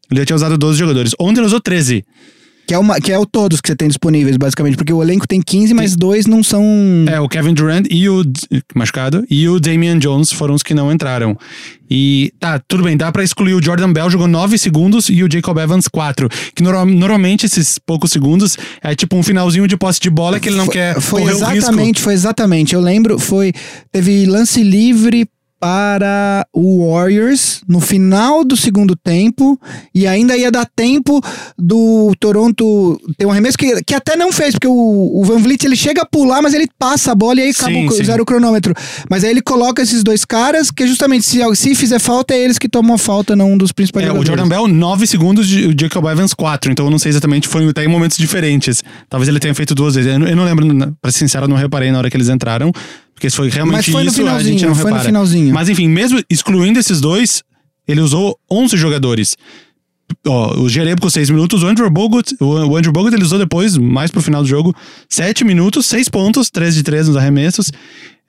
Ele 0.10 0.20
já 0.20 0.26
tinha 0.26 0.36
usado 0.36 0.58
12 0.58 0.78
jogadores. 0.78 1.14
Ontem 1.20 1.40
ele 1.40 1.48
usou 1.48 1.60
13. 1.60 2.04
Que 2.66 2.74
é, 2.74 2.80
uma, 2.80 3.00
que 3.00 3.12
é 3.12 3.20
o 3.20 3.26
todos 3.26 3.60
que 3.60 3.68
você 3.68 3.76
tem 3.76 3.90
disponíveis, 3.90 4.38
basicamente. 4.38 4.78
Porque 4.78 4.94
o 4.94 5.04
elenco 5.04 5.28
tem 5.28 5.42
15, 5.42 5.74
mas 5.74 5.98
dois 5.98 6.26
não 6.26 6.42
são. 6.42 6.64
É, 7.10 7.20
o 7.20 7.28
Kevin 7.28 7.54
Durant 7.54 7.88
e 7.92 8.08
o. 8.08 8.24
Machucado. 8.74 9.26
E 9.30 9.50
o 9.50 9.60
Damian 9.60 10.00
Jones 10.00 10.32
foram 10.32 10.54
os 10.54 10.64
que 10.64 10.74
não 10.74 10.90
entraram. 10.90 11.38
E 11.90 12.32
tá, 12.40 12.60
tudo 12.66 12.84
bem, 12.84 12.96
dá 12.96 13.12
pra 13.12 13.24
excluir 13.24 13.54
o 13.54 13.62
Jordan 13.62 13.92
Bell, 13.92 14.10
jogou 14.10 14.28
9 14.28 14.58
segundos, 14.58 15.10
e 15.10 15.24
o 15.24 15.32
Jacob 15.32 15.58
Evans 15.58 15.90
4. 15.90 16.30
Que 16.56 16.64
no, 16.64 16.86
normalmente 16.86 17.46
esses 17.46 17.78
poucos 17.78 18.12
segundos 18.12 18.58
é 18.82 18.96
tipo 18.96 19.18
um 19.18 19.24
finalzinho 19.24 19.68
de 19.68 19.76
posse 19.76 20.00
de 20.00 20.10
bola 20.10 20.40
que 20.40 20.48
ele 20.48 20.56
não 20.56 20.66
foi, 20.66 20.74
quer 20.74 21.02
foi 21.02 21.24
exatamente. 21.24 22.02
Foi 22.02 22.14
exatamente, 22.14 22.74
eu 22.74 22.82
lembro, 22.82 23.20
foi. 23.20 23.52
Teve 23.92 24.26
lance 24.26 24.64
livre 24.64 25.28
para 25.64 26.46
o 26.52 26.92
Warriors 26.92 27.62
no 27.66 27.80
final 27.80 28.44
do 28.44 28.58
segundo 28.58 28.98
tempo 28.98 29.58
e 29.96 30.06
ainda 30.06 30.36
ia 30.36 30.52
dar 30.52 30.66
tempo 30.76 31.22
do 31.58 32.12
Toronto 32.20 33.00
ter 33.18 33.26
um 33.26 33.32
arremesso 33.32 33.58
que, 33.58 33.82
que 33.84 33.96
até 33.96 34.18
não 34.18 34.30
fez, 34.30 34.56
porque 34.56 34.68
o, 34.68 34.74
o 34.74 35.24
Van 35.24 35.38
Vliet 35.38 35.64
ele 35.64 35.78
chega 35.78 36.02
a 36.02 36.06
pular, 36.06 36.42
mas 36.42 36.54
ele 36.54 36.68
passa 36.78 37.14
a 37.14 37.16
bola 37.16 37.40
e 37.40 37.44
aí 37.44 37.50
acaba 37.52 37.72
Sim, 37.72 37.88
o 37.88 38.04
zero 38.04 38.24
o 38.24 38.26
cronômetro. 38.26 38.74
Mas 39.10 39.24
aí 39.24 39.30
ele 39.30 39.42
coloca 39.42 39.82
esses 39.82 40.04
dois 40.04 40.26
caras, 40.26 40.70
que 40.70 40.86
justamente 40.86 41.26
se, 41.26 41.40
se 41.56 41.76
fizer 41.76 42.00
falta, 42.00 42.34
é 42.34 42.40
eles 42.40 42.60
que 42.60 42.68
tomam 42.68 42.96
a 42.96 42.98
falta, 42.98 43.34
não 43.34 43.54
um 43.54 43.58
dos 43.58 43.72
principais 43.72 44.06
É, 44.06 44.10
o 44.10 44.16
jogadores. 44.16 44.28
Jordan 44.42 44.50
Bell, 44.50 44.68
9 44.68 45.08
segundos, 45.08 45.50
e 45.50 45.68
o 45.68 45.76
Jacob 45.80 46.06
Evans 46.08 46.34
4. 46.34 46.74
Então 46.74 46.86
eu 46.86 46.92
não 46.92 47.00
sei 47.00 47.10
exatamente, 47.10 47.48
foi 47.48 47.66
até 47.70 47.86
em 47.86 47.88
momentos 47.88 48.18
diferentes. 48.18 48.84
Talvez 49.08 49.30
ele 49.30 49.40
tenha 49.40 49.56
feito 49.56 49.74
duas 49.74 49.96
vezes. 49.96 50.12
Eu 50.12 50.20
não, 50.20 50.28
eu 50.28 50.36
não 50.36 50.44
lembro, 50.44 50.94
pra 51.02 51.10
ser 51.10 51.20
sincero, 51.20 51.46
eu 51.46 51.50
não 51.50 51.56
reparei 51.56 51.90
na 51.90 52.00
hora 52.00 52.10
que 52.10 52.18
eles 52.18 52.28
entraram. 52.28 52.70
Porque 53.14 53.30
se 53.30 53.36
foi 53.38 53.50
realmente 53.50 53.76
Mas 53.78 53.86
foi 53.88 54.04
no 54.04 54.10
isso, 54.10 54.22
a 54.22 54.24
finalzinho, 54.26 54.54
gente 54.60 54.68
não 54.68 54.76
foi 54.76 54.84
no 54.86 54.90
repara. 54.98 55.06
finalzinho. 55.06 55.54
Mas 55.54 55.70
enfim, 55.70 55.88
mesmo 55.88 56.22
excluindo 56.30 56.80
esses 56.80 57.00
dois, 57.00 57.44
ele 57.88 58.02
usou 58.02 58.38
11 58.52 58.76
jogadores. 58.78 59.36
Ó, 60.28 60.60
o 60.62 60.70
Jereb 60.70 61.00
com 61.02 61.10
6 61.10 61.30
minutos, 61.30 61.64
o 61.64 61.68
Andrew 61.68 61.90
Bogut, 61.90 62.36
o 62.40 62.76
Andrew 62.78 62.92
Bogut 62.92 63.14
ele 63.16 63.24
usou 63.24 63.40
depois, 63.40 63.78
mais 63.78 64.12
pro 64.12 64.22
final 64.22 64.42
do 64.44 64.48
jogo, 64.48 64.76
7 65.10 65.44
minutos, 65.44 65.86
6 65.88 66.10
pontos, 66.10 66.50
3 66.50 66.76
de 66.76 66.84
3 66.84 67.08
nos 67.08 67.18
arremessos. 67.18 67.72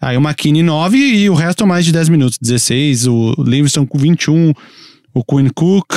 Aí 0.00 0.16
o 0.16 0.20
McKinney 0.20 0.62
9 0.62 0.96
e 0.96 1.28
o 1.30 1.34
resto 1.34 1.66
mais 1.66 1.84
de 1.84 1.92
10 1.92 2.08
minutos, 2.08 2.38
16, 2.40 3.06
o 3.06 3.34
Livingston 3.38 3.86
com 3.86 3.98
21, 3.98 4.52
o 5.12 5.24
Quinn 5.24 5.48
Cook, 5.54 5.92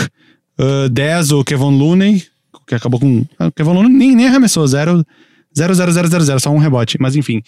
uh, 0.60 0.90
10 0.90 1.32
o 1.32 1.44
Kevin 1.44 1.78
Looney, 1.78 2.24
que 2.68 2.76
acabou 2.76 3.00
com... 3.00 3.24
ah, 3.40 3.48
O 3.48 3.52
Kevin 3.52 3.74
Looney 3.74 3.92
nem, 3.92 4.16
nem 4.16 4.28
arremessou, 4.28 4.66
0, 4.68 5.06
0, 5.58 5.74
0, 5.76 5.92
0, 5.92 6.08
0, 6.08 6.24
0, 6.24 6.40
só 6.40 6.50
um 6.52 6.58
rebote, 6.58 6.98
mas 7.00 7.16
enfim. 7.16 7.42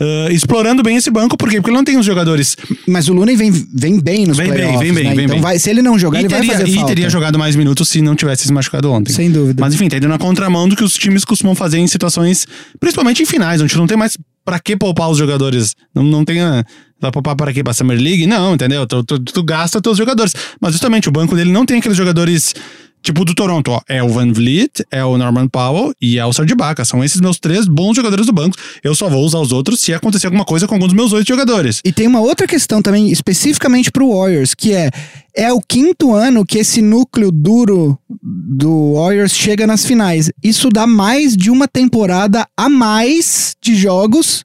Uh, 0.00 0.30
explorando 0.30 0.80
bem 0.80 0.96
esse 0.96 1.10
banco, 1.10 1.36
por 1.36 1.48
quê? 1.50 1.56
Porque 1.56 1.70
ele 1.70 1.76
não 1.76 1.82
tem 1.82 1.98
os 1.98 2.06
jogadores 2.06 2.56
Mas 2.86 3.08
o 3.08 3.12
Looney 3.12 3.34
vem, 3.34 3.50
vem 3.50 3.98
bem 3.98 4.26
nos 4.26 4.36
Vem 4.36 4.46
bem, 4.46 4.54
playoffs, 4.56 4.80
vem 4.80 4.92
bem, 4.94 5.04
né? 5.04 5.14
vem 5.16 5.24
então 5.24 5.34
bem. 5.36 5.42
Vai, 5.42 5.58
se 5.58 5.68
ele 5.70 5.82
não 5.82 5.98
jogar, 5.98 6.18
e 6.18 6.22
ele 6.22 6.28
teria, 6.28 6.46
vai 6.46 6.56
fazer 6.56 6.70
e 6.70 6.74
falta. 6.74 6.88
teria 6.88 7.10
jogado 7.10 7.36
mais 7.36 7.56
minutos 7.56 7.88
se 7.88 8.00
não 8.00 8.14
tivesse 8.14 8.44
se 8.46 8.52
machucado 8.52 8.92
ontem. 8.92 9.12
Sem 9.12 9.28
dúvida. 9.28 9.60
Mas 9.60 9.74
enfim, 9.74 9.88
tá 9.88 9.96
indo 9.96 10.06
na 10.06 10.16
contramão 10.16 10.68
do 10.68 10.76
que 10.76 10.84
os 10.84 10.94
times 10.94 11.24
costumam 11.24 11.52
fazer 11.56 11.78
em 11.78 11.86
situações, 11.88 12.46
principalmente 12.78 13.24
em 13.24 13.26
finais, 13.26 13.60
onde 13.60 13.76
não 13.76 13.88
tem 13.88 13.96
mais 13.96 14.16
pra 14.44 14.60
que 14.60 14.76
poupar 14.76 15.10
os 15.10 15.18
jogadores. 15.18 15.74
Não, 15.92 16.04
não 16.04 16.24
tem. 16.24 16.40
a- 16.42 16.64
Vai 17.00 17.12
poupar 17.12 17.34
para 17.36 17.52
quê? 17.52 17.62
Pra 17.62 17.72
Summer 17.72 17.96
League? 18.00 18.26
Não, 18.26 18.54
entendeu? 18.54 18.84
Tu, 18.86 19.04
tu, 19.04 19.18
tu 19.20 19.42
gasta 19.44 19.80
teus 19.80 19.96
jogadores. 19.98 20.32
Mas 20.60 20.72
justamente 20.72 21.08
o 21.08 21.12
banco 21.12 21.34
dele 21.36 21.50
não 21.52 21.64
tem 21.66 21.78
aqueles 21.78 21.96
jogadores. 21.96 22.54
Tipo 23.02 23.24
do 23.24 23.34
Toronto, 23.34 23.70
ó. 23.70 23.80
É 23.88 24.02
o 24.02 24.08
Van 24.08 24.32
Vliet, 24.32 24.84
é 24.90 25.04
o 25.04 25.16
Norman 25.16 25.48
Powell 25.48 25.92
e 26.00 26.18
é 26.18 26.26
o 26.26 26.32
Serge 26.32 26.52
Ibaka. 26.52 26.84
São 26.84 27.02
esses 27.02 27.20
meus 27.20 27.38
três 27.38 27.66
bons 27.66 27.96
jogadores 27.96 28.26
do 28.26 28.32
banco. 28.32 28.56
Eu 28.82 28.94
só 28.94 29.08
vou 29.08 29.24
usar 29.24 29.38
os 29.38 29.52
outros 29.52 29.80
se 29.80 29.94
acontecer 29.94 30.26
alguma 30.26 30.44
coisa 30.44 30.66
com 30.66 30.74
algum 30.74 30.86
dos 30.86 30.94
meus 30.94 31.12
oito 31.12 31.28
jogadores. 31.28 31.80
E 31.84 31.92
tem 31.92 32.06
uma 32.06 32.20
outra 32.20 32.46
questão 32.46 32.82
também, 32.82 33.10
especificamente 33.10 33.90
pro 33.90 34.12
Warriors, 34.12 34.54
que 34.54 34.72
é 34.72 34.90
é 35.34 35.52
o 35.52 35.60
quinto 35.60 36.14
ano 36.14 36.44
que 36.44 36.58
esse 36.58 36.82
núcleo 36.82 37.30
duro 37.30 37.96
do 38.20 38.94
Warriors 38.94 39.32
chega 39.32 39.68
nas 39.68 39.86
finais. 39.86 40.32
Isso 40.42 40.68
dá 40.68 40.84
mais 40.84 41.36
de 41.36 41.48
uma 41.48 41.68
temporada 41.68 42.44
a 42.56 42.68
mais 42.68 43.54
de 43.62 43.76
jogos 43.76 44.44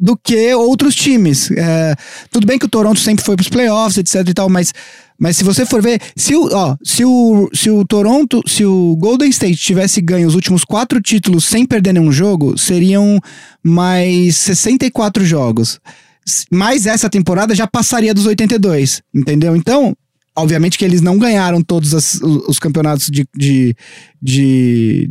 do 0.00 0.16
que 0.16 0.54
outros 0.54 0.94
times. 0.94 1.50
É, 1.50 1.94
tudo 2.30 2.46
bem 2.46 2.58
que 2.58 2.64
o 2.64 2.68
Toronto 2.70 2.98
sempre 2.98 3.24
foi 3.24 3.36
pros 3.36 3.48
playoffs, 3.50 3.98
etc 3.98 4.26
e 4.28 4.32
tal, 4.34 4.48
mas, 4.48 4.72
mas 5.18 5.36
se 5.36 5.44
você 5.44 5.66
for 5.66 5.82
ver, 5.82 6.00
se 6.16 6.34
o, 6.34 6.48
ó, 6.52 6.74
se 6.82 7.04
o, 7.04 7.50
se 7.52 7.70
o 7.70 7.84
Toronto, 7.84 8.40
se 8.46 8.64
o 8.64 8.96
Golden 8.96 9.28
State 9.28 9.56
tivesse 9.58 10.00
ganho 10.00 10.26
os 10.26 10.34
últimos 10.34 10.64
quatro 10.64 11.00
títulos 11.02 11.44
sem 11.44 11.66
perder 11.66 11.92
nenhum 11.92 12.10
jogo, 12.10 12.56
seriam 12.56 13.20
mais 13.62 14.36
64 14.38 15.24
jogos. 15.24 15.78
S- 16.26 16.46
Mais 16.50 16.86
essa 16.86 17.10
temporada 17.10 17.54
já 17.54 17.66
passaria 17.66 18.14
dos 18.14 18.24
82, 18.26 19.02
entendeu? 19.14 19.54
Então, 19.54 19.94
obviamente 20.34 20.78
que 20.78 20.84
eles 20.84 21.02
não 21.02 21.18
ganharam 21.18 21.60
todos 21.62 21.94
as- 21.94 22.14
os, 22.14 22.48
os 22.48 22.58
campeonatos 22.58 23.08
de, 23.10 23.26
de, 23.36 23.76
de, 24.22 25.10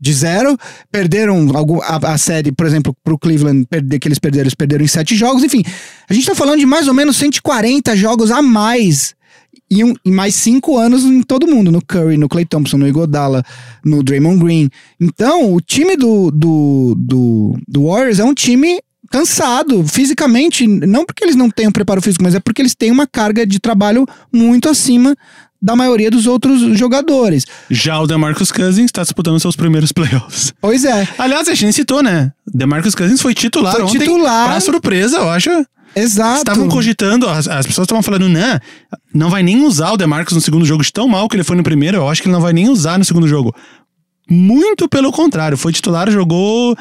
de 0.00 0.12
zero, 0.12 0.56
perderam 0.92 1.46
a, 1.82 2.12
a 2.12 2.18
série, 2.18 2.52
por 2.52 2.66
exemplo, 2.66 2.94
pro 3.02 3.18
Cleveland, 3.18 3.66
perder, 3.68 3.98
que 3.98 4.08
eles 4.08 4.18
perderam, 4.18 4.44
eles 4.44 4.54
perderam 4.54 4.84
em 4.84 4.88
sete 4.88 5.16
jogos, 5.16 5.42
enfim. 5.42 5.62
A 6.08 6.14
gente 6.14 6.26
tá 6.26 6.34
falando 6.34 6.60
de 6.60 6.66
mais 6.66 6.86
ou 6.88 6.94
menos 6.94 7.16
140 7.16 7.96
jogos 7.96 8.30
a 8.30 8.40
mais 8.40 9.14
e, 9.70 9.82
um- 9.84 9.94
e 10.04 10.10
mais 10.10 10.34
cinco 10.34 10.78
anos 10.78 11.02
em 11.04 11.22
todo 11.22 11.46
mundo, 11.48 11.70
no 11.72 11.84
Curry, 11.84 12.16
no 12.16 12.28
Clay 12.28 12.44
Thompson, 12.44 12.78
no 12.78 12.86
Igodala, 12.88 13.42
no 13.84 14.02
Draymond 14.02 14.38
Green. 14.42 14.70
Então, 15.00 15.52
o 15.52 15.60
time 15.60 15.96
do, 15.96 16.30
do, 16.30 16.94
do, 16.96 17.58
do 17.66 17.86
Warriors 17.86 18.18
é 18.20 18.24
um 18.24 18.34
time 18.34 18.78
cansado 19.10 19.82
fisicamente, 19.86 20.66
não 20.66 21.04
porque 21.04 21.24
eles 21.24 21.34
não 21.34 21.48
tenham 21.50 21.72
preparo 21.72 22.00
físico, 22.02 22.22
mas 22.22 22.34
é 22.34 22.40
porque 22.40 22.60
eles 22.60 22.74
têm 22.74 22.90
uma 22.90 23.06
carga 23.06 23.46
de 23.46 23.58
trabalho 23.58 24.06
muito 24.32 24.68
acima 24.68 25.16
da 25.60 25.74
maioria 25.74 26.10
dos 26.10 26.26
outros 26.26 26.60
jogadores. 26.78 27.44
Já 27.70 27.98
o 28.00 28.06
DeMarcus 28.06 28.52
Cousins 28.52 28.86
está 28.86 29.02
disputando 29.02 29.40
seus 29.40 29.56
primeiros 29.56 29.90
playoffs. 29.92 30.52
Pois 30.60 30.84
é, 30.84 31.06
Aliás, 31.18 31.48
a 31.48 31.52
gente 31.52 31.64
nem 31.64 31.72
citou, 31.72 32.02
né? 32.02 32.32
DeMarcus 32.46 32.94
Cousins 32.94 33.20
foi 33.20 33.34
titular 33.34 33.74
Foi 33.74 33.82
ontem. 33.82 33.98
titular. 33.98 34.48
Pra 34.48 34.60
surpresa, 34.60 35.16
eu 35.18 35.28
acho. 35.30 35.50
exato. 35.96 36.38
Estavam 36.38 36.68
cogitando, 36.68 37.28
as, 37.28 37.48
as 37.48 37.66
pessoas 37.66 37.86
estavam 37.86 38.02
falando, 38.02 38.28
não, 38.28 38.60
não 39.12 39.30
vai 39.30 39.42
nem 39.42 39.64
usar 39.64 39.92
o 39.92 39.96
DeMarcus 39.96 40.34
no 40.34 40.40
segundo 40.40 40.64
jogo 40.64 40.82
de 40.84 40.92
tão 40.92 41.08
mal 41.08 41.28
que 41.28 41.34
ele 41.36 41.44
foi 41.44 41.56
no 41.56 41.62
primeiro, 41.64 41.96
eu 41.96 42.08
acho 42.08 42.22
que 42.22 42.28
ele 42.28 42.34
não 42.34 42.40
vai 42.40 42.52
nem 42.52 42.68
usar 42.68 42.98
no 42.98 43.04
segundo 43.04 43.26
jogo. 43.26 43.54
Muito 44.30 44.88
pelo 44.88 45.10
contrário, 45.10 45.56
foi 45.56 45.72
titular, 45.72 46.10
jogou 46.10 46.76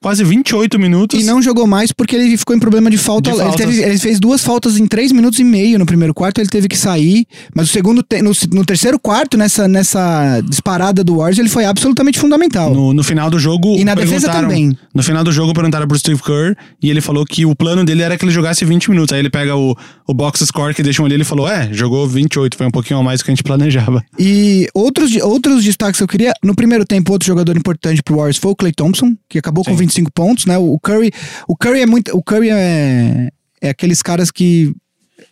quase 0.00 0.22
28 0.24 0.78
minutos. 0.78 1.20
E 1.20 1.24
não 1.24 1.40
jogou 1.42 1.66
mais 1.66 1.90
porque 1.92 2.14
ele 2.16 2.36
ficou 2.36 2.54
em 2.54 2.58
problema 2.60 2.90
de 2.90 2.96
falta. 2.98 3.30
De 3.32 3.40
ele, 3.40 3.52
teve- 3.56 3.82
ele 3.82 3.98
fez 3.98 4.20
duas 4.20 4.42
faltas 4.44 4.78
em 4.78 4.86
três 4.86 5.10
minutos 5.12 5.38
e 5.40 5.44
meio 5.44 5.78
no 5.78 5.86
primeiro 5.86 6.14
quarto, 6.14 6.40
ele 6.40 6.48
teve 6.48 6.68
que 6.68 6.76
sair. 6.78 7.26
Mas 7.54 7.68
o 7.68 7.72
segundo 7.72 8.02
te- 8.02 8.22
no, 8.22 8.30
no 8.52 8.64
terceiro 8.64 8.98
quarto, 8.98 9.36
nessa, 9.36 9.66
nessa 9.66 10.40
disparada 10.48 11.02
do 11.02 11.16
Warriors, 11.16 11.38
ele 11.38 11.48
foi 11.48 11.64
absolutamente 11.64 12.18
fundamental. 12.18 12.72
No, 12.72 12.92
no 12.94 13.02
final 13.02 13.28
do 13.30 13.38
jogo. 13.38 13.76
E 13.76 13.84
na 13.84 13.94
defesa 13.94 14.28
também. 14.30 14.76
No 14.94 15.02
final 15.02 15.24
do 15.24 15.32
jogo 15.32 15.52
perguntaram 15.52 15.86
pro 15.88 15.98
Steve 15.98 16.22
Kerr 16.22 16.54
e 16.82 16.90
ele 16.90 17.00
falou 17.00 17.24
que 17.24 17.44
o 17.44 17.54
plano 17.54 17.84
dele 17.84 18.02
era 18.02 18.16
que 18.16 18.24
ele 18.24 18.32
jogasse 18.32 18.64
20 18.64 18.90
minutos. 18.90 19.12
Aí 19.12 19.20
ele 19.20 19.30
pega 19.30 19.56
o, 19.56 19.76
o 20.06 20.14
box 20.14 20.44
score 20.46 20.74
que 20.74 20.82
deixam 20.82 21.04
ali 21.04 21.14
ele 21.14 21.24
falou: 21.24 21.48
É, 21.48 21.72
jogou 21.72 22.06
28, 22.06 22.56
foi 22.56 22.66
um 22.66 22.70
pouquinho 22.70 23.00
a 23.00 23.02
mais 23.02 23.20
do 23.20 23.24
que 23.24 23.30
a 23.30 23.34
gente 23.34 23.42
planejava. 23.42 24.04
E 24.18 24.68
outros, 24.72 25.14
outros 25.16 25.64
destaques 25.64 25.98
que 25.98 26.04
eu 26.04 26.08
queria. 26.08 26.32
No 26.42 26.54
primeiro 26.54 26.84
tempo, 26.84 27.12
outro 27.12 27.26
jogador 27.26 27.56
importante 27.56 28.02
pro 28.02 28.16
Warriors 28.16 28.36
foi 28.36 28.52
o 28.52 28.56
Clay 28.56 28.72
Thompson, 28.72 29.16
que 29.28 29.38
acabou 29.38 29.64
com 29.64 29.72
Sim. 29.72 29.78
25 29.78 30.12
pontos, 30.12 30.46
né? 30.46 30.56
O 30.56 30.78
Curry. 30.78 31.12
O 31.48 31.56
Curry 31.56 31.80
é 31.80 31.86
muito. 31.86 32.16
O 32.16 32.22
Curry 32.22 32.50
é, 32.50 33.28
é 33.60 33.68
aqueles 33.68 34.02
caras 34.02 34.30
que. 34.30 34.72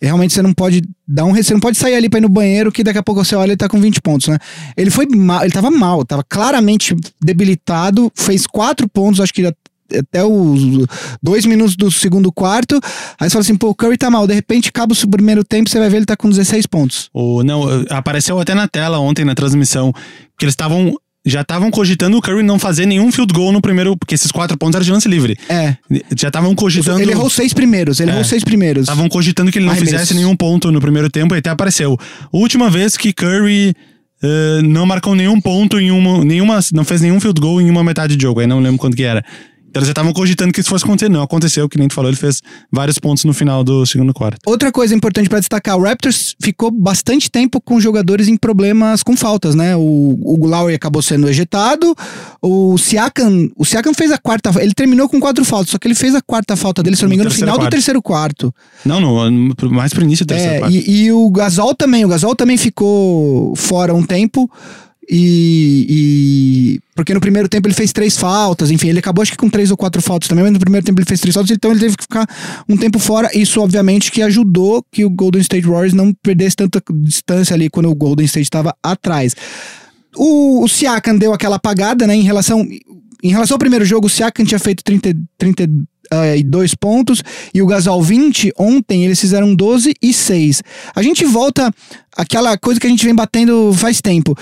Realmente 0.00 0.34
você 0.34 0.42
não 0.42 0.52
pode 0.52 0.82
dar 1.06 1.24
um. 1.24 1.34
Você 1.34 1.52
não 1.52 1.60
pode 1.60 1.78
sair 1.78 1.94
ali 1.94 2.08
pra 2.08 2.18
ir 2.18 2.22
no 2.22 2.28
banheiro 2.28 2.72
que 2.72 2.82
daqui 2.82 2.98
a 2.98 3.02
pouco 3.02 3.24
você 3.24 3.36
olha 3.36 3.48
e 3.48 3.50
ele 3.50 3.56
tá 3.56 3.68
com 3.68 3.80
20 3.80 4.02
pontos, 4.02 4.28
né? 4.28 4.38
Ele 4.76 4.90
foi 4.90 5.06
mal, 5.06 5.42
ele 5.42 5.52
tava 5.52 5.70
mal, 5.70 6.04
tava 6.04 6.24
claramente 6.28 6.96
debilitado, 7.22 8.10
fez 8.14 8.46
quatro 8.46 8.88
pontos, 8.88 9.20
acho 9.20 9.32
que 9.32 9.42
até 9.92 10.24
os 10.24 10.86
dois 11.22 11.44
minutos 11.46 11.76
do 11.76 11.90
segundo 11.90 12.30
quarto. 12.32 12.80
Aí 13.20 13.28
você 13.28 13.32
fala 13.34 13.42
assim, 13.42 13.56
pô, 13.56 13.68
o 13.70 13.74
Curry 13.74 13.96
tá 13.98 14.10
mal. 14.10 14.26
De 14.26 14.34
repente, 14.34 14.68
acaba 14.68 14.94
o 14.94 15.08
primeiro 15.08 15.44
tempo, 15.44 15.68
você 15.68 15.78
vai 15.78 15.88
ver 15.88 15.98
ele 15.98 16.06
tá 16.06 16.16
com 16.16 16.28
16 16.28 16.66
pontos. 16.66 17.10
O, 17.12 17.42
não, 17.42 17.64
apareceu 17.90 18.38
até 18.40 18.54
na 18.54 18.66
tela 18.68 18.98
ontem 18.98 19.24
na 19.24 19.34
transmissão 19.34 19.92
que 20.38 20.44
eles 20.44 20.52
estavam. 20.52 20.94
Já 21.26 21.40
estavam 21.40 21.70
cogitando 21.70 22.18
o 22.18 22.20
Curry 22.20 22.42
não 22.42 22.58
fazer 22.58 22.84
nenhum 22.84 23.10
field 23.10 23.32
goal 23.32 23.50
no 23.50 23.62
primeiro, 23.62 23.96
porque 23.96 24.14
esses 24.14 24.30
quatro 24.30 24.58
pontos 24.58 24.74
eram 24.74 24.84
de 24.84 24.92
lance 24.92 25.08
livre. 25.08 25.38
É. 25.48 25.74
Já 26.14 26.28
estavam 26.28 26.54
cogitando. 26.54 27.00
Ele 27.00 27.12
errou 27.12 27.30
seis 27.30 27.54
primeiros, 27.54 27.98
ele 27.98 28.10
É. 28.10 28.12
errou 28.12 28.24
seis 28.24 28.44
primeiros. 28.44 28.82
Estavam 28.82 29.08
cogitando 29.08 29.50
que 29.50 29.56
ele 29.58 29.64
não 29.64 29.72
Arremessos. 29.72 30.00
fizesse 30.00 30.14
nenhum 30.14 30.36
ponto 30.36 30.70
no 30.70 30.82
primeiro 30.82 31.08
tempo 31.08 31.34
e 31.34 31.38
até 31.38 31.48
apareceu. 31.48 31.96
Última 32.30 32.68
vez 32.68 32.94
que 32.98 33.10
Curry 33.10 33.72
eh, 34.22 34.60
não 34.64 34.84
marcou 34.84 35.14
nenhum 35.14 35.40
ponto 35.40 35.80
em 35.80 35.90
uma, 35.90 36.22
nenhuma. 36.22 36.60
Não 36.74 36.84
fez 36.84 37.00
nenhum 37.00 37.18
field 37.18 37.40
goal 37.40 37.58
em 37.58 37.70
uma 37.70 37.82
metade 37.82 38.16
de 38.16 38.22
jogo. 38.22 38.40
Aí 38.40 38.46
não 38.46 38.60
lembro 38.60 38.76
quanto 38.78 38.94
que 38.94 39.02
era. 39.02 39.24
Eles 39.74 39.86
já 39.88 39.92
estavam 39.92 40.12
cogitando 40.12 40.52
que 40.52 40.60
isso 40.60 40.68
fosse 40.70 40.84
acontecer. 40.84 41.08
Não 41.08 41.22
aconteceu, 41.22 41.68
que 41.68 41.76
nem 41.78 41.88
tu 41.88 41.94
falou, 41.94 42.10
ele 42.10 42.16
fez 42.16 42.40
vários 42.70 42.98
pontos 42.98 43.24
no 43.24 43.34
final 43.34 43.64
do 43.64 43.84
segundo 43.84 44.14
quarto. 44.14 44.38
Outra 44.46 44.70
coisa 44.70 44.94
importante 44.94 45.28
pra 45.28 45.40
destacar, 45.40 45.76
o 45.76 45.82
Raptors 45.82 46.34
ficou 46.42 46.70
bastante 46.70 47.30
tempo 47.30 47.60
com 47.60 47.80
jogadores 47.80 48.28
em 48.28 48.36
problemas 48.36 49.02
com 49.02 49.16
faltas, 49.16 49.54
né? 49.54 49.74
O, 49.76 49.80
o 50.22 50.46
Lowry 50.46 50.74
acabou 50.74 51.02
sendo 51.02 51.28
ejetado, 51.28 51.94
o 52.40 52.78
Siakam, 52.78 53.50
o 53.56 53.64
Siakam 53.64 53.92
fez 53.94 54.10
a 54.12 54.18
quarta, 54.18 54.50
ele 54.62 54.74
terminou 54.74 55.08
com 55.08 55.18
quatro 55.20 55.44
faltas, 55.44 55.70
só 55.70 55.78
que 55.78 55.86
ele 55.88 55.94
fez 55.94 56.14
a 56.14 56.22
quarta 56.22 56.56
falta 56.56 56.82
dele, 56.82 56.96
se 56.96 57.02
não 57.02 57.08
me 57.08 57.16
No 57.16 57.22
engano, 57.22 57.30
no 57.30 57.36
final 57.36 57.54
do 57.56 57.60
quarto. 57.60 57.70
terceiro 57.72 58.02
quarto. 58.02 58.54
Não, 58.84 59.00
no, 59.00 59.54
mais 59.70 59.92
pro 59.92 60.04
início 60.04 60.24
do 60.24 60.28
terceiro 60.28 60.54
É, 60.54 60.58
quarto. 60.60 60.74
e, 60.74 61.04
e 61.06 61.12
o 61.12 61.28
Gasol 61.30 61.74
também, 61.74 62.04
o 62.04 62.08
Gasol 62.08 62.36
também 62.36 62.56
ficou 62.56 63.54
fora 63.56 63.94
um 63.94 64.02
tempo. 64.04 64.50
E, 65.08 65.86
e- 65.88 66.80
porque 66.94 67.12
no 67.12 67.20
primeiro 67.20 67.48
tempo 67.48 67.66
ele 67.66 67.74
fez 67.74 67.92
três 67.92 68.16
faltas, 68.16 68.70
enfim, 68.70 68.88
ele 68.88 69.00
acabou 69.00 69.22
acho 69.22 69.32
que 69.32 69.36
com 69.36 69.50
três 69.50 69.70
ou 69.70 69.76
quatro 69.76 70.00
faltas 70.00 70.28
também, 70.28 70.44
mas 70.44 70.52
no 70.52 70.60
primeiro 70.60 70.84
tempo 70.86 71.00
ele 71.00 71.06
fez 71.06 71.20
três 71.20 71.34
faltas, 71.34 71.50
então 71.50 71.72
ele 71.72 71.80
teve 71.80 71.96
que 71.96 72.04
ficar 72.04 72.26
um 72.68 72.76
tempo 72.76 72.98
fora. 72.98 73.28
Isso, 73.36 73.60
obviamente, 73.60 74.12
que 74.12 74.22
ajudou 74.22 74.84
que 74.92 75.04
o 75.04 75.10
Golden 75.10 75.42
State 75.42 75.66
Warriors 75.66 75.92
não 75.92 76.12
perdesse 76.22 76.56
tanta 76.56 76.82
distância 76.92 77.54
ali 77.54 77.68
quando 77.68 77.90
o 77.90 77.94
Golden 77.94 78.24
State 78.24 78.44
estava 78.44 78.74
atrás. 78.82 79.34
O, 80.16 80.62
o 80.64 80.68
Siakam 80.68 81.16
deu 81.18 81.32
aquela 81.32 81.56
apagada, 81.56 82.06
né, 82.06 82.14
em 82.14 82.22
relação. 82.22 82.66
Em 83.22 83.30
relação 83.30 83.54
ao 83.54 83.58
primeiro 83.58 83.84
jogo, 83.84 84.06
o 84.06 84.10
Siakam 84.10 84.44
tinha 84.44 84.58
feito 84.58 84.84
30, 84.84 85.16
32 85.38 86.74
pontos 86.74 87.22
e 87.52 87.60
o 87.62 87.66
Gasol 87.66 88.02
20. 88.02 88.52
Ontem 88.58 89.04
eles 89.04 89.18
fizeram 89.18 89.54
12 89.54 89.94
e 90.00 90.12
6. 90.12 90.62
A 90.94 91.02
gente 91.02 91.24
volta 91.24 91.72
àquela 92.16 92.56
coisa 92.58 92.78
que 92.78 92.86
a 92.86 92.90
gente 92.90 93.04
vem 93.04 93.14
batendo 93.14 93.72
faz 93.74 94.00
tempo. 94.00 94.36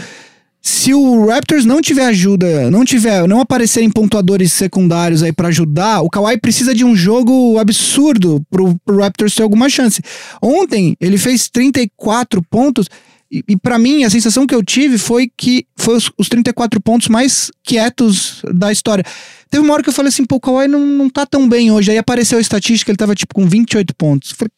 Se 0.65 0.95
o 0.95 1.27
Raptors 1.27 1.65
não 1.65 1.83
tiver 1.83 2.07
ajuda, 2.07 2.71
não 2.71 2.85
tiver, 2.85 3.27
não 3.27 3.41
aparecerem 3.41 3.91
pontuadores 3.91 4.53
secundários 4.53 5.21
aí 5.21 5.33
pra 5.33 5.49
ajudar, 5.49 6.03
o 6.03 6.09
Kawhi 6.09 6.39
precisa 6.39 6.73
de 6.73 6.85
um 6.85 6.95
jogo 6.95 7.59
absurdo 7.59 8.41
pro, 8.49 8.79
pro 8.85 9.01
Raptors 9.01 9.35
ter 9.35 9.43
alguma 9.43 9.69
chance. 9.69 10.01
Ontem 10.41 10.97
ele 11.01 11.19
fez 11.19 11.49
34 11.49 12.41
pontos 12.45 12.87
e, 13.29 13.43
e 13.49 13.57
para 13.57 13.77
mim 13.77 14.05
a 14.05 14.11
sensação 14.11 14.47
que 14.47 14.55
eu 14.55 14.63
tive 14.63 14.99
foi 14.99 15.29
que 15.37 15.67
foi 15.77 15.97
os, 15.97 16.11
os 16.17 16.29
34 16.29 16.81
pontos 16.81 17.09
mais 17.09 17.51
quietos 17.65 18.41
da 18.55 18.71
história. 18.71 19.05
Teve 19.51 19.65
uma 19.65 19.75
hora 19.75 19.83
que 19.83 19.89
eu 19.89 19.95
falei 19.95 20.11
assim, 20.11 20.25
pô, 20.25 20.37
o 20.37 20.41
Kawhi 20.41 20.69
não, 20.69 20.87
não 20.87 21.11
tá 21.11 21.27
tão 21.27 21.49
bem 21.49 21.73
hoje. 21.73 21.91
Aí 21.91 21.99
apareceu 21.99 22.39
a 22.39 22.41
estatística, 22.41 22.89
ele 22.89 22.97
tava 22.97 23.17
tipo 23.17 23.35
com 23.35 23.49
28 23.49 23.97
pontos. 23.97 24.31
Falei, 24.31 24.53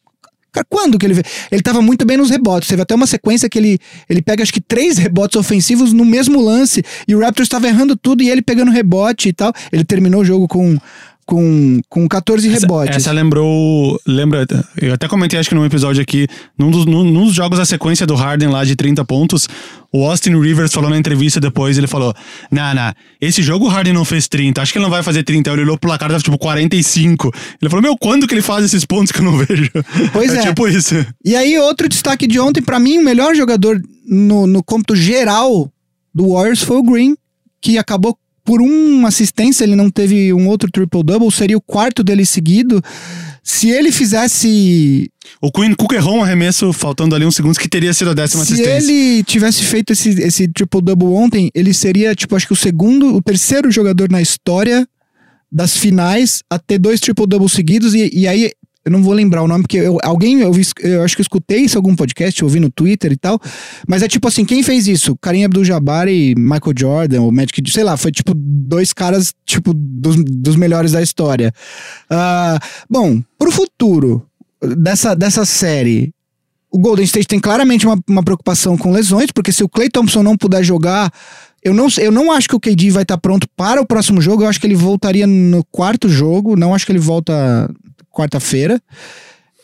quando 0.62 0.98
que 0.98 1.06
ele 1.06 1.14
veio? 1.14 1.24
Ele 1.50 1.62
tava 1.62 1.80
muito 1.80 2.04
bem 2.04 2.16
nos 2.16 2.30
rebotes. 2.30 2.68
Teve 2.68 2.82
até 2.82 2.94
uma 2.94 3.06
sequência 3.06 3.48
que 3.48 3.58
ele, 3.58 3.78
ele 4.08 4.20
pega 4.20 4.42
acho 4.42 4.52
que 4.52 4.60
três 4.60 4.98
rebotes 4.98 5.36
ofensivos 5.36 5.92
no 5.92 6.04
mesmo 6.04 6.40
lance. 6.40 6.82
E 7.08 7.14
o 7.14 7.20
Raptors 7.20 7.46
estava 7.46 7.66
errando 7.66 7.96
tudo 7.96 8.22
e 8.22 8.30
ele 8.30 8.42
pegando 8.42 8.70
rebote 8.70 9.30
e 9.30 9.32
tal. 9.32 9.52
Ele 9.72 9.84
terminou 9.84 10.20
o 10.20 10.24
jogo 10.24 10.46
com, 10.46 10.78
com, 11.26 11.80
com 11.88 12.06
14 12.08 12.48
rebotes. 12.48 12.96
Essa 12.96 13.12
lembrou. 13.12 14.00
Lembra. 14.06 14.46
Eu 14.80 14.94
até 14.94 15.08
comentei, 15.08 15.38
acho 15.38 15.48
que 15.48 15.54
num 15.54 15.64
episódio 15.64 16.02
aqui, 16.02 16.26
num 16.58 16.70
dos, 16.70 16.84
num, 16.86 17.04
num 17.04 17.24
dos 17.24 17.34
jogos 17.34 17.58
da 17.58 17.64
sequência 17.64 18.06
do 18.06 18.14
Harden 18.14 18.48
lá 18.48 18.64
de 18.64 18.76
30 18.76 19.04
pontos, 19.04 19.48
o 19.92 20.04
Austin 20.04 20.38
Rivers 20.38 20.72
falou 20.72 20.90
na 20.90 20.98
entrevista 20.98 21.40
depois, 21.40 21.78
ele 21.78 21.86
falou: 21.86 22.14
Nah, 22.50 22.74
nah, 22.74 22.94
esse 23.20 23.42
jogo 23.42 23.66
o 23.66 23.68
Harden 23.68 23.92
não 23.92 24.04
fez 24.04 24.28
30, 24.28 24.60
acho 24.60 24.72
que 24.72 24.78
ele 24.78 24.84
não 24.84 24.90
vai 24.90 25.02
fazer 25.02 25.22
30. 25.22 25.50
Aí 25.50 25.54
Ele 25.54 25.62
olhou 25.62 25.78
pro 25.78 25.88
placar, 25.88 26.08
tava 26.08 26.22
tipo 26.22 26.38
45. 26.38 27.32
Ele 27.60 27.70
falou: 27.70 27.82
Meu, 27.82 27.96
quando 27.96 28.26
que 28.26 28.34
ele 28.34 28.42
faz 28.42 28.64
esses 28.64 28.84
pontos 28.84 29.12
que 29.12 29.20
eu 29.20 29.24
não 29.24 29.36
vejo? 29.38 29.70
Pois 30.12 30.32
é. 30.34 30.42
tipo 30.42 30.68
isso. 30.68 30.94
E 31.24 31.34
aí, 31.34 31.58
outro 31.58 31.88
destaque 31.88 32.26
de 32.26 32.38
ontem, 32.38 32.62
pra 32.62 32.78
mim, 32.78 32.98
o 32.98 33.04
melhor 33.04 33.34
jogador 33.34 33.80
no, 34.06 34.46
no 34.46 34.62
cômputo 34.62 34.94
geral 34.94 35.70
do 36.14 36.32
Warriors 36.32 36.62
foi 36.62 36.76
o 36.76 36.82
Green, 36.82 37.16
que 37.60 37.78
acabou 37.78 38.16
por 38.44 38.60
uma 38.60 39.08
assistência, 39.08 39.64
ele 39.64 39.74
não 39.74 39.90
teve 39.90 40.32
um 40.32 40.46
outro 40.48 40.70
triple-double, 40.70 41.30
seria 41.32 41.56
o 41.56 41.62
quarto 41.62 42.04
dele 42.04 42.26
seguido. 42.26 42.82
Se 43.42 43.70
ele 43.70 43.90
fizesse. 43.90 45.10
O 45.40 45.50
Queen 45.50 45.74
Cook 45.74 45.92
errou 45.92 46.16
um 46.16 46.22
arremesso, 46.22 46.72
faltando 46.72 47.14
ali 47.14 47.24
uns 47.24 47.34
segundos, 47.34 47.58
que 47.58 47.68
teria 47.68 47.92
sido 47.92 48.10
a 48.10 48.14
décima 48.14 48.44
Se 48.44 48.54
assistência. 48.54 48.92
ele 48.92 49.22
tivesse 49.22 49.62
feito 49.62 49.92
esse, 49.92 50.10
esse 50.10 50.48
triple-double 50.48 51.08
ontem, 51.08 51.50
ele 51.54 51.72
seria, 51.74 52.14
tipo, 52.14 52.36
acho 52.36 52.46
que 52.46 52.52
o 52.52 52.56
segundo, 52.56 53.14
o 53.14 53.22
terceiro 53.22 53.70
jogador 53.70 54.10
na 54.10 54.20
história 54.20 54.86
das 55.50 55.76
finais 55.76 56.42
a 56.50 56.58
ter 56.58 56.78
dois 56.78 57.00
triple-doubles 57.00 57.52
seguidos. 57.52 57.94
E, 57.94 58.10
e 58.12 58.26
aí, 58.26 58.50
eu 58.84 58.92
não 58.92 59.02
vou 59.02 59.12
lembrar 59.14 59.42
o 59.42 59.48
nome, 59.48 59.62
porque 59.62 59.78
eu- 59.78 59.98
alguém, 60.02 60.40
eu, 60.40 60.52
eu 60.82 61.02
acho 61.02 61.16
que 61.16 61.20
eu 61.20 61.24
escutei 61.24 61.60
isso 61.60 61.76
em 61.76 61.78
algum 61.78 61.96
podcast, 61.96 62.44
ouvi 62.44 62.60
no 62.60 62.70
Twitter 62.70 63.12
e 63.12 63.16
tal. 63.16 63.40
Mas 63.88 64.02
é 64.02 64.08
tipo 64.08 64.28
assim, 64.28 64.44
quem 64.44 64.62
fez 64.62 64.86
isso? 64.86 65.16
Karim 65.20 65.44
Abdul-Jabbar 65.44 66.08
e 66.08 66.34
Michael 66.36 66.74
Jordan, 66.78 67.22
ou 67.22 67.32
Magic, 67.32 67.62
sei 67.70 67.82
lá, 67.84 67.96
foi 67.96 68.12
tipo 68.12 68.32
dois 68.34 68.92
caras, 68.92 69.32
tipo, 69.46 69.72
dos, 69.74 70.16
dos 70.16 70.56
melhores 70.56 70.92
da 70.92 71.00
história. 71.02 71.52
Ah, 72.10 72.58
bom, 72.90 73.22
pro 73.38 73.50
futuro 73.50 74.26
dessa, 74.78 75.14
dessa 75.14 75.44
série, 75.44 76.10
o 76.70 76.78
Golden 76.78 77.04
State 77.04 77.26
tem 77.28 77.40
claramente 77.40 77.86
uma, 77.86 77.98
uma 78.08 78.22
preocupação 78.22 78.76
com 78.76 78.90
lesões, 78.90 79.30
porque 79.32 79.52
se 79.52 79.62
o 79.64 79.68
Clay 79.68 79.88
Thompson 79.88 80.22
não 80.22 80.36
puder 80.36 80.62
jogar, 80.64 81.10
eu 81.62 81.72
não, 81.72 81.86
eu 81.98 82.12
não 82.12 82.30
acho 82.32 82.48
que 82.48 82.56
o 82.56 82.60
KD 82.60 82.90
vai 82.90 83.04
estar 83.04 83.16
pronto 83.16 83.46
para 83.56 83.80
o 83.80 83.86
próximo 83.86 84.20
jogo. 84.20 84.42
Eu 84.42 84.48
acho 84.48 84.60
que 84.60 84.66
ele 84.66 84.74
voltaria 84.74 85.26
no 85.26 85.64
quarto 85.72 86.10
jogo. 86.10 86.56
Não 86.56 86.74
acho 86.74 86.84
que 86.84 86.92
ele 86.92 86.98
volta 86.98 87.70
quarta-feira. 88.14 88.80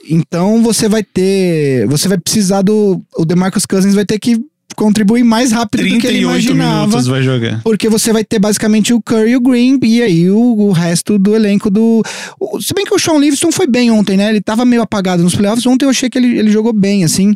Então 0.08 0.62
você 0.62 0.88
vai 0.88 1.02
ter. 1.02 1.86
Você 1.86 2.08
vai 2.08 2.18
precisar 2.18 2.62
do. 2.62 3.00
O 3.16 3.24
DeMarcus 3.24 3.66
Cousins 3.66 3.94
vai 3.94 4.04
ter 4.04 4.18
que 4.18 4.40
contribuir 4.76 5.22
mais 5.24 5.52
rápido 5.52 5.80
do 5.82 5.86
que 5.98 6.06
ele 6.06 6.20
38 6.20 6.22
imaginava. 6.22 6.86
minutos 6.86 7.06
vai 7.06 7.22
jogar. 7.22 7.60
Porque 7.62 7.88
você 7.88 8.12
vai 8.12 8.24
ter 8.24 8.38
basicamente 8.38 8.94
o 8.94 9.02
Curry 9.02 9.32
e 9.32 9.36
o 9.36 9.40
Green 9.40 9.78
e 9.82 10.02
aí 10.02 10.30
o, 10.30 10.38
o 10.38 10.72
resto 10.72 11.18
do 11.18 11.34
elenco 11.36 11.68
do. 11.70 12.02
o- 12.40 12.60
se 12.62 12.72
bem 12.72 12.84
que 12.86 12.94
o 12.94 12.98
Sean 12.98 13.18
Livingston 13.18 13.52
foi 13.52 13.66
bem 13.66 13.90
ontem, 13.90 14.16
né? 14.16 14.30
Ele 14.30 14.40
tava 14.40 14.64
meio 14.64 14.80
apagado 14.82 15.22
nos 15.22 15.34
playoffs. 15.34 15.66
Ontem 15.66 15.84
eu 15.84 15.90
achei 15.90 16.08
que 16.08 16.16
ele, 16.16 16.38
ele 16.38 16.50
jogou 16.50 16.72
bem, 16.72 17.04
assim. 17.04 17.34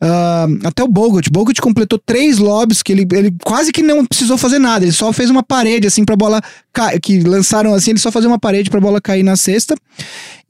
Ah, 0.00 0.46
até 0.64 0.82
o 0.82 0.88
Bogut. 0.88 1.30
Bogut 1.30 1.60
completou 1.60 1.98
três 1.98 2.38
lobs 2.38 2.82
que 2.82 2.92
ele, 2.92 3.06
ele 3.12 3.34
quase 3.44 3.72
que 3.72 3.82
não 3.82 4.04
precisou 4.04 4.36
fazer 4.36 4.58
nada. 4.58 4.84
Ele 4.84 4.92
só 4.92 5.12
fez 5.12 5.30
uma 5.30 5.42
parede, 5.42 5.86
assim, 5.86 6.04
pra 6.04 6.16
bola 6.16 6.42
cair. 6.72 7.00
Que 7.00 7.20
lançaram 7.20 7.72
assim, 7.74 7.90
ele 7.92 7.98
só 8.00 8.10
fazia 8.12 8.28
uma 8.28 8.38
parede 8.38 8.70
pra 8.70 8.80
bola 8.80 9.00
cair 9.00 9.22
na 9.22 9.36
cesta. 9.36 9.74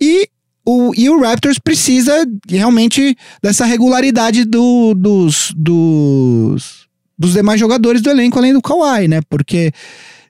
E 0.00 0.28
o, 0.66 0.92
e 0.96 1.08
o 1.10 1.20
Raptors 1.20 1.58
precisa 1.58 2.26
realmente 2.48 3.16
dessa 3.42 3.64
regularidade 3.66 4.44
do, 4.44 4.94
dos, 4.94 5.52
dos, 5.56 6.86
dos 7.18 7.32
demais 7.34 7.60
jogadores 7.60 8.00
do 8.00 8.10
elenco, 8.10 8.38
além 8.38 8.52
do 8.52 8.62
Kawhi, 8.62 9.06
né? 9.08 9.20
Porque 9.28 9.72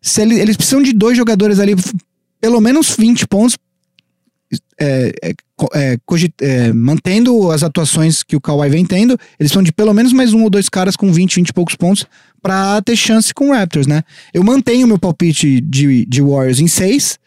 se 0.03 0.21
ele- 0.23 0.39
eles 0.41 0.57
precisam 0.57 0.83
de 0.83 0.93
dois 0.93 1.17
jogadores 1.17 1.59
ali, 1.61 1.75
pelo 2.41 2.61
menos 2.61 2.91
20 2.99 3.27
pontos, 3.29 3.57
é, 4.81 5.13
é, 5.23 5.33
é, 5.75 5.99
é, 6.41 6.73
mantendo 6.73 7.51
as 7.51 7.63
atuações 7.63 8.23
que 8.23 8.37
o 8.37 8.41
Kawhi 8.41 8.69
vem 8.69 8.85
tendo, 8.85 9.13
eles 9.13 9.51
precisam 9.51 9.63
de 9.63 9.73
pelo 9.73 9.95
menos 9.95 10.13
mais 10.13 10.33
um 10.33 10.43
ou 10.43 10.51
dois 10.51 10.69
caras 10.69 10.97
com 10.97 11.13
20, 11.13 11.37
20 11.37 11.49
e 11.49 11.53
poucos 11.53 11.77
pontos 11.77 12.07
pra 12.43 12.83
ter 12.83 12.97
chance 12.97 13.33
com 13.33 13.51
o 13.51 13.53
Raptors, 13.53 13.87
né? 13.87 14.03
Eu 14.33 14.43
mantenho 14.43 14.87
meu 14.87 14.99
palpite 14.99 15.61
de, 15.61 16.05
de 16.07 16.23
Warriors 16.23 16.61
em 16.61 16.67
6, 16.67 17.19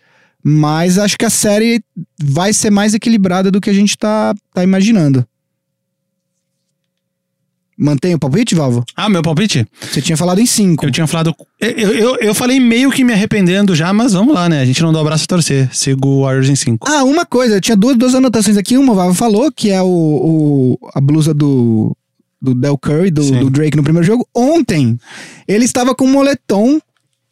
mas 0.44 0.98
acho 0.98 1.18
que 1.18 1.26
a 1.26 1.30
série 1.30 1.82
vai 2.22 2.54
ser 2.54 2.70
mais 2.70 2.94
equilibrada 2.94 3.50
do 3.50 3.60
que 3.60 3.70
a 3.70 3.74
gente 3.74 3.98
tá, 3.98 4.34
tá 4.54 4.64
imaginando. 4.64 5.26
Mantém 7.80 8.16
o 8.16 8.20
palpite, 8.20 8.56
Valvo? 8.56 8.84
Ah, 8.96 9.08
meu 9.08 9.22
palpite? 9.22 9.64
Você 9.80 10.02
tinha 10.02 10.18
falado 10.18 10.40
em 10.42 10.46
5. 10.48 10.84
Eu 10.86 10.92
tinha 10.92 11.06
falado. 11.06 11.36
Eu, 11.60 11.70
eu, 11.94 12.16
eu 12.18 12.34
falei 12.34 12.60
meio 12.60 12.90
que 12.90 13.04
me 13.04 13.14
arrependendo 13.14 13.76
já, 13.76 13.94
mas 13.94 14.14
vamos 14.14 14.34
lá, 14.34 14.50
né? 14.50 14.62
A 14.62 14.66
gente 14.66 14.82
não 14.82 14.92
dá 14.92 15.00
o 15.00 15.04
braço 15.04 15.26
a 15.26 15.28
torcer. 15.28 15.70
Sigo 15.72 16.08
o 16.08 16.22
Warriors 16.24 16.50
em 16.50 16.56
5. 16.56 16.88
Ah, 16.90 17.04
uma 17.04 17.24
coisa, 17.26 17.56
eu 17.58 17.62
tinha 17.62 17.78
duas, 17.78 17.96
duas 17.96 18.16
anotações 18.16 18.58
aqui. 18.58 18.78
Uma, 18.78 18.94
o 18.94 18.96
Vava 18.96 19.14
falou, 19.14 19.52
que 19.52 19.70
é 19.70 19.80
o, 19.82 19.86
o- 19.88 20.90
a 20.96 21.00
blusa 21.00 21.36
do, 21.36 21.96
do 22.42 22.56
Del 22.56 22.78
Curry, 22.80 23.12
do, 23.12 23.22
do 23.42 23.50
Drake 23.52 23.78
no 23.78 23.84
primeiro 23.84 24.08
jogo. 24.08 24.28
Ontem, 24.36 24.98
ele 25.48 25.66
estava 25.66 25.94
com 25.94 26.06
um 26.06 26.12
moletom 26.12 26.80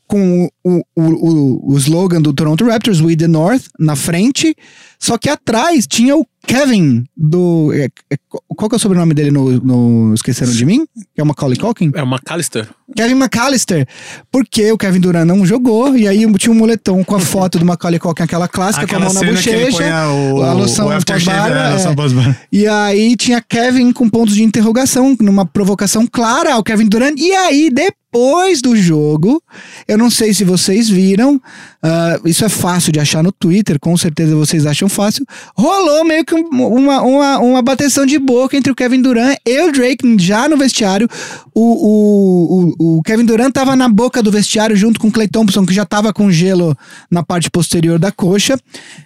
com 0.08 0.50
o, 0.64 0.82
o, 0.96 1.02
o, 1.02 1.74
o 1.74 1.78
slogan 1.78 2.22
do 2.22 2.34
Toronto 2.34 2.66
Raptors, 2.66 3.02
We 3.02 3.16
the 3.16 3.28
North, 3.28 3.64
na 3.80 3.96
frente. 3.96 4.56
Só 5.00 5.18
que 5.18 5.30
atrás 5.30 5.86
tinha 5.86 6.16
o 6.16 6.26
Kevin 6.46 7.06
do. 7.18 7.72
é, 7.74 7.90
é, 8.10 8.18
qual 8.30 8.70
que 8.70 8.76
é 8.76 8.78
o 8.78 8.80
sobrenome 8.80 9.14
dele 9.14 9.32
no, 9.32 9.52
no 9.60 10.14
Esqueceram 10.14 10.52
de 10.52 10.66
Mim? 10.66 10.86
Que 11.14 11.20
é 11.20 11.24
o 11.24 11.26
Macaulay 11.26 11.58
Culkin? 11.58 11.92
É 11.94 12.04
uma 12.04 12.20
Callister. 12.20 12.68
Kevin 12.96 13.16
McAllister. 13.16 13.88
Porque 14.32 14.72
o 14.72 14.78
Kevin 14.78 15.00
Durant 15.00 15.26
não 15.26 15.46
jogou, 15.46 15.98
e 15.98 16.08
aí 16.08 16.32
tinha 16.38 16.54
um 16.54 16.58
moletom 16.58 17.04
com 17.04 17.16
a 17.16 17.20
foto 17.20 17.58
do 17.58 17.66
Macaulay 17.66 18.00
Culkin, 18.00 18.24
aquela 18.24 18.48
clássica 18.48 18.88
com 18.88 18.96
a 18.96 19.00
mão 19.00 19.14
na 19.14 19.24
bochecha. 19.24 20.10
o, 20.10 20.44
a 20.44 20.54
loção 20.54 20.86
o 20.86 20.90
né? 20.90 20.96
A 20.96 22.30
é. 22.30 22.36
E 22.52 22.68
aí 22.68 23.16
tinha 23.16 23.42
Kevin 23.42 23.92
com 23.92 24.08
pontos 24.08 24.36
de 24.36 24.44
interrogação, 24.44 25.16
numa 25.20 25.46
provocação 25.46 26.06
clara 26.06 26.54
ao 26.54 26.64
Kevin 26.64 26.88
Durant. 26.88 27.20
E 27.20 27.32
aí, 27.34 27.70
depois 27.70 28.05
depois 28.20 28.62
do 28.62 28.76
jogo, 28.78 29.44
eu 29.88 29.98
não 29.98 30.10
sei 30.10 30.34
se 30.34 30.46
vocês 30.46 30.88
viram, 30.88 31.40
ah, 31.84 32.18
isso 32.24 32.46
é 32.46 32.50
fácil 32.50 32.94
de 32.94 33.00
achar 33.00 33.22
no 33.22 33.30
Twitter, 33.32 33.78
com 33.78 33.96
certeza 33.98 34.34
vocês 34.36 34.66
acham 34.66 34.88
fácil. 34.88 35.26
Rolou 35.54 36.06
meio 36.06 36.24
que 36.24 36.34
um- 36.34 36.48
uma, 36.50 37.02
uma, 37.02 37.40
uma 37.40 37.62
bateção 37.62 38.06
de 38.06 38.18
boca 38.18 38.56
entre 38.56 38.72
o 38.72 38.76
Kevin 38.76 39.02
Durant 39.02 39.36
e 39.46 39.62
o 39.64 39.72
Drake 39.72 40.16
já 40.18 40.48
no 40.48 40.56
vestiário. 40.56 41.10
O, 41.54 41.62
o, 41.62 42.74
o, 42.80 42.98
o 43.00 43.04
Kevin 43.04 43.26
Durant 43.26 43.52
tava 43.52 43.76
na 43.76 43.90
boca 43.90 44.24
do 44.24 44.32
vestiário 44.32 44.78
junto 44.78 44.98
com 44.98 45.10
o 45.10 45.12
Clay 45.12 45.28
Thompson, 45.28 45.66
que 45.66 45.74
já 45.74 45.86
tava 45.86 46.14
com 46.14 46.32
gelo 46.32 46.76
na 47.12 47.22
parte 47.22 47.52
posterior 47.52 48.00
da 48.00 48.14
coxa, 48.14 48.58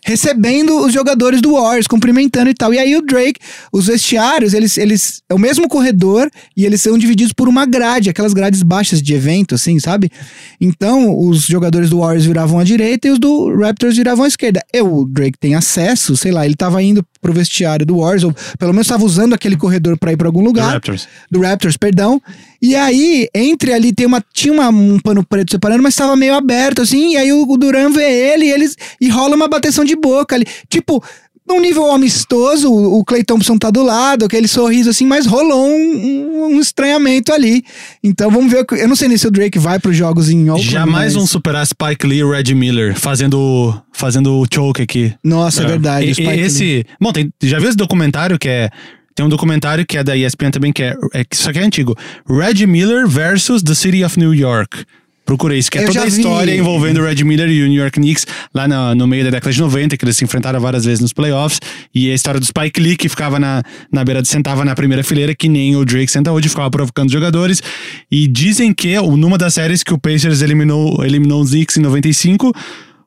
recebendo 0.06 0.86
os 0.86 0.94
jogadores 0.94 1.42
do 1.42 1.54
Warriors, 1.54 1.88
cumprimentando 1.88 2.50
e 2.50 2.54
tal. 2.54 2.72
E 2.74 2.78
aí 2.78 2.96
o 2.96 3.02
Drake, 3.02 3.40
os 3.74 3.88
vestiários, 3.88 4.54
eles, 4.54 4.78
eles 4.78 5.22
é 5.28 5.34
o 5.34 5.40
mesmo 5.40 5.68
corredor 5.68 6.30
e 6.56 6.64
eles 6.66 6.80
são 6.82 6.96
divididos 6.98 7.34
por 7.34 7.48
uma 7.50 7.66
grade, 7.66 8.10
aquelas 8.10 8.34
grades 8.34 8.62
baixas 8.62 8.99
de 9.02 9.14
evento, 9.14 9.56
assim, 9.56 9.80
sabe? 9.80 10.10
Então, 10.60 11.18
os 11.20 11.44
jogadores 11.44 11.90
do 11.90 12.00
Warriors 12.00 12.26
viravam 12.26 12.60
à 12.60 12.64
direita 12.64 13.08
e 13.08 13.12
os 13.12 13.20
do 13.20 13.56
Raptors 13.60 13.96
viravam 13.98 14.26
à 14.26 14.28
esquerda. 14.28 14.62
Eu, 14.74 14.94
o 14.94 15.06
Drake 15.06 15.38
tem 15.40 15.56
acesso, 15.56 16.16
sei 16.18 16.32
lá, 16.32 16.46
ele 16.46 16.56
tava 16.56 16.82
indo 16.84 17.04
pro 17.22 17.34
vestiário 17.34 17.86
do 17.86 17.98
Warriors, 18.00 18.24
ou 18.24 18.34
pelo 18.58 18.72
menos 18.74 18.88
tava 18.88 19.04
usando 19.04 19.34
aquele 19.34 19.58
corredor 19.58 19.98
pra 19.98 20.12
ir 20.14 20.18
pra 20.18 20.28
algum 20.28 20.42
lugar 20.44 20.72
Raptors. 20.74 21.08
do 21.30 21.42
Raptors, 21.42 21.76
perdão. 21.78 22.22
E 22.62 22.76
aí, 22.76 23.28
entre 23.34 23.74
ali, 23.74 23.94
tem 23.94 24.06
uma, 24.06 24.24
tinha 24.34 24.54
uma- 24.54 24.70
um 24.70 25.00
pano 25.00 25.24
preto 25.26 25.52
separando, 25.52 25.82
mas 25.84 25.94
estava 25.94 26.16
meio 26.16 26.34
aberto, 26.36 26.82
assim. 26.82 27.14
E 27.14 27.18
aí 27.18 27.32
o, 27.32 27.44
o 27.50 27.58
Duran 27.58 27.90
vê 27.92 28.04
ele 28.34 28.46
e, 28.46 28.52
eles, 28.52 28.76
e 29.00 29.10
rola 29.10 29.36
uma 29.36 29.48
bateção 29.48 29.84
de 29.86 29.96
boca 29.96 30.36
ali. 30.36 30.46
Tipo, 30.70 31.02
num 31.50 31.60
nível 31.60 31.92
amistoso, 31.92 32.72
o, 32.72 33.04
Clay 33.04 33.24
Thompson 33.24 33.58
tá 33.58 33.70
do 33.72 33.82
lado, 33.84 34.26
aquele 34.26 34.48
sorriso 34.48 34.90
assim, 34.90 35.06
mas 35.06 35.26
rolou 35.26 35.68
um, 35.68 35.72
um- 35.72 36.56
um 36.56 36.60
estranhamento 36.60 37.34
ali. 37.34 37.64
Então 38.04 38.30
vamos 38.32 38.52
ver. 38.52 38.66
Eu 38.72 38.88
não 38.88 38.96
sei 38.96 39.08
nem 39.08 39.18
se 39.18 39.28
o 39.28 39.32
Drake 39.32 39.58
vai 39.60 39.80
pros 39.80 39.96
jogos 39.98 40.30
em 40.30 40.50
Oakland. 40.50 40.70
Jamais 40.72 41.06
mas- 41.06 41.14
vão 41.16 41.28
superar 41.28 41.66
Spike 41.66 42.06
Lee 42.08 42.20
e 42.20 42.24
Red 42.24 42.54
Miller 42.56 42.98
fazendo, 42.98 43.74
fazendo 43.92 44.40
o 44.40 44.46
choke 44.54 44.82
aqui. 44.82 45.14
Nossa, 45.24 45.64
é, 45.64 45.66
verdade. 45.66 46.06
E- 46.08 46.12
o 46.12 46.14
Spike 46.16 46.30
e 46.30 46.36
Lee. 46.36 46.42
esse. 46.42 46.86
Bom, 47.02 47.12
tem, 47.12 47.32
já 47.44 47.60
viu 47.60 47.68
esse 47.68 47.78
documentário 47.78 48.38
que 48.40 48.48
é. 48.48 48.70
Tem 49.16 49.26
um 49.26 49.30
documentário 49.30 49.86
que 49.86 49.98
é 49.98 50.04
da 50.04 50.16
ESPN 50.16 50.50
também, 50.52 50.72
que 50.72 50.82
é. 50.84 50.96
é 51.14 51.24
que 51.26 51.36
isso 51.36 51.50
aqui 51.50 51.60
é 51.60 51.64
antigo. 51.64 51.94
Red 52.30 52.66
Miller 52.66 53.06
versus 53.08 53.62
The 53.62 53.74
City 53.74 54.04
of 54.04 54.18
New 54.18 54.34
York. 54.34 54.86
Procurei 55.30 55.60
isso, 55.60 55.70
que 55.70 55.78
é 55.78 55.84
Eu 55.84 55.90
toda 55.90 56.02
a 56.02 56.06
vi. 56.06 56.10
história 56.10 56.56
envolvendo 56.56 57.02
o 57.02 57.04
Red 57.04 57.24
Miller 57.24 57.48
e 57.50 57.62
o 57.62 57.68
New 57.68 57.80
York 57.80 58.00
Knicks 58.00 58.26
lá 58.52 58.68
no, 58.68 58.96
no 58.96 59.06
meio 59.06 59.24
da 59.26 59.30
década 59.30 59.54
de 59.54 59.62
90, 59.62 59.96
que 59.96 60.04
eles 60.04 60.18
se 60.18 60.24
enfrentaram 60.24 60.60
várias 60.60 60.86
vezes 60.86 61.02
nos 61.02 61.14
playoffs. 61.14 61.60
E 61.94 62.10
a 62.10 62.16
história 62.16 62.40
do 62.40 62.46
Spike 62.48 62.82
Lee, 62.82 62.98
que 62.98 63.08
ficava 63.08 63.38
na, 63.38 63.62
na 63.92 64.04
beira, 64.04 64.26
sentava 64.26 64.66
na 64.66 64.74
primeira 64.74 65.04
fileira, 65.04 65.36
que 65.36 65.48
nem 65.48 65.76
o 65.76 65.86
Drake 65.86 66.10
senta 66.10 66.32
hoje, 66.32 66.50
ficava 66.50 66.72
provocando 66.72 67.12
jogadores. 67.12 67.62
E 68.12 68.28
dizem 68.28 68.74
que, 68.74 69.00
numa 69.00 69.38
das 69.38 69.54
séries 69.54 69.84
que 69.84 69.94
o 69.94 70.00
Pacers 70.00 70.42
eliminou, 70.42 71.06
eliminou 71.06 71.44
os 71.44 71.52
Knicks 71.52 71.78
em 71.78 71.82
95, 71.82 72.52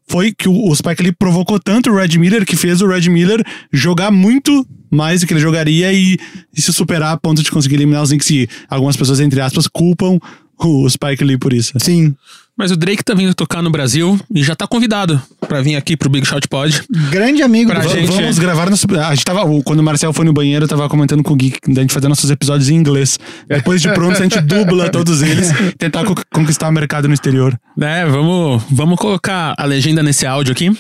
foi 0.09 0.33
que 0.33 0.49
o, 0.49 0.69
o 0.69 0.77
Spike 0.77 1.03
Lee 1.03 1.13
provocou 1.13 1.59
tanto 1.59 1.91
o 1.91 1.97
Red 1.97 2.17
Miller 2.19 2.47
que 2.47 2.55
fez 2.55 2.81
o 2.83 2.87
Red 2.87 3.09
Miller 3.11 3.45
jogar 3.73 4.13
muito 4.13 4.65
mais 4.89 5.23
do 5.23 5.27
que 5.27 5.33
ele 5.33 5.41
jogaria 5.41 5.93
e, 5.93 6.17
e 6.57 6.63
se 6.63 6.73
superar 6.73 7.15
a 7.15 7.17
ponto 7.17 7.43
de 7.43 7.51
conseguir 7.51 7.75
eliminar 7.75 8.01
os 8.01 8.11
Knicks. 8.11 8.31
E 8.31 8.49
algumas 8.71 8.97
pessoas, 8.97 9.19
entre 9.19 9.41
aspas, 9.41 9.67
culpam 9.67 10.21
o 10.69 10.89
Spike 10.91 11.25
Lee 11.25 11.39
por 11.39 11.53
isso. 11.53 11.73
Sim. 11.81 12.15
Mas 12.55 12.71
o 12.71 12.77
Drake 12.77 13.03
tá 13.03 13.15
vindo 13.15 13.35
tocar 13.35 13.63
no 13.63 13.71
Brasil 13.71 14.21
e 14.33 14.43
já 14.43 14.55
tá 14.55 14.67
convidado 14.67 15.21
pra 15.49 15.63
vir 15.63 15.75
aqui 15.75 15.97
pro 15.97 16.11
Big 16.11 16.27
Shot 16.27 16.47
Pod. 16.49 16.83
Grande 17.11 17.43
amigo 17.43 17.71
Pra 17.71 17.81
do 17.81 17.89
gente- 17.89 18.07
Vamos 18.13 18.39
gravar 18.39 18.69
nosso. 18.69 18.87
A 18.95 19.15
gente 19.15 19.25
tava. 19.25 19.41
Quando 19.63 19.81
o 19.81 19.83
Marcel 19.83 20.13
foi 20.13 20.27
no 20.27 20.35
banheiro, 20.35 20.65
eu 20.67 20.69
tava 20.69 20.87
comentando 20.89 21.23
com 21.23 21.33
o 21.33 21.37
Gui 21.37 21.55
da 21.69 21.81
gente 21.81 21.95
fazer 21.95 22.09
nossos 22.09 22.31
episódios 22.31 22.69
em 22.69 22.75
inglês. 22.75 23.19
Depois 23.49 23.81
de 23.81 23.89
pronto, 23.95 24.19
a 24.19 24.23
gente 24.23 24.39
dubla 24.43 24.91
todos 24.91 25.23
eles, 25.23 25.49
tentar 25.79 26.05
co- 26.05 26.15
conquistar 26.31 26.69
o 26.69 26.73
mercado 26.73 27.09
no 27.09 27.15
exterior. 27.15 27.59
É, 27.81 28.05
vamos, 28.05 28.63
vamos 28.71 28.99
colocar 28.99 29.55
a 29.57 29.65
legenda 29.65 30.03
nesse 30.03 30.27
áudio 30.27 30.53
aqui. 30.53 30.71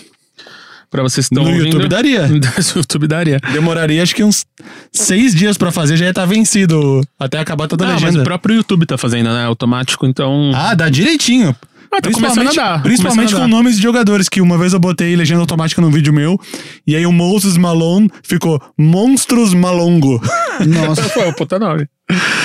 Pra 0.92 1.02
vocês 1.02 1.26
que 1.28 1.34
estão 1.34 1.42
No 1.44 1.50
ouvindo. 1.50 1.72
YouTube 1.72 1.88
daria. 1.88 2.28
no 2.28 2.38
YouTube 2.76 3.06
daria. 3.08 3.40
Demoraria 3.52 4.02
acho 4.02 4.14
que 4.14 4.22
uns 4.22 4.44
seis 4.92 5.34
dias 5.34 5.56
pra 5.56 5.72
fazer, 5.72 5.96
já 5.96 6.04
ia 6.04 6.10
estar 6.10 6.26
vencido 6.26 7.00
até 7.18 7.38
acabar 7.38 7.66
toda 7.66 7.84
a 7.86 7.88
Ah, 7.88 7.92
mas 7.94 8.02
legenda. 8.02 8.20
o 8.20 8.24
próprio 8.24 8.56
YouTube 8.56 8.84
tá 8.86 8.98
fazendo, 8.98 9.30
né? 9.32 9.44
Automático, 9.46 10.06
então. 10.06 10.52
Ah, 10.54 10.74
dá 10.74 10.88
direitinho. 10.90 11.56
Ah, 11.94 12.00
tá 12.00 12.10
começando 12.10 12.48
a 12.48 12.52
dar, 12.52 12.82
Principalmente 12.82 13.16
começando 13.32 13.40
a 13.42 13.44
com 13.44 13.50
dar. 13.50 13.56
nomes 13.56 13.76
de 13.76 13.82
jogadores, 13.82 14.26
que 14.28 14.40
uma 14.40 14.56
vez 14.56 14.72
eu 14.72 14.80
botei 14.80 15.14
legenda 15.16 15.40
automática 15.40 15.80
num 15.82 15.90
vídeo 15.90 16.10
meu, 16.12 16.38
e 16.86 16.96
aí 16.96 17.04
o 17.06 17.12
Moses 17.12 17.56
Malone 17.58 18.08
ficou 18.22 18.58
Monstros 18.78 19.52
Malongo. 19.52 20.18
Nossa. 20.66 21.02
Foi 21.04 21.28
o 21.28 21.34
puta 21.34 21.58
nome. 21.58 21.86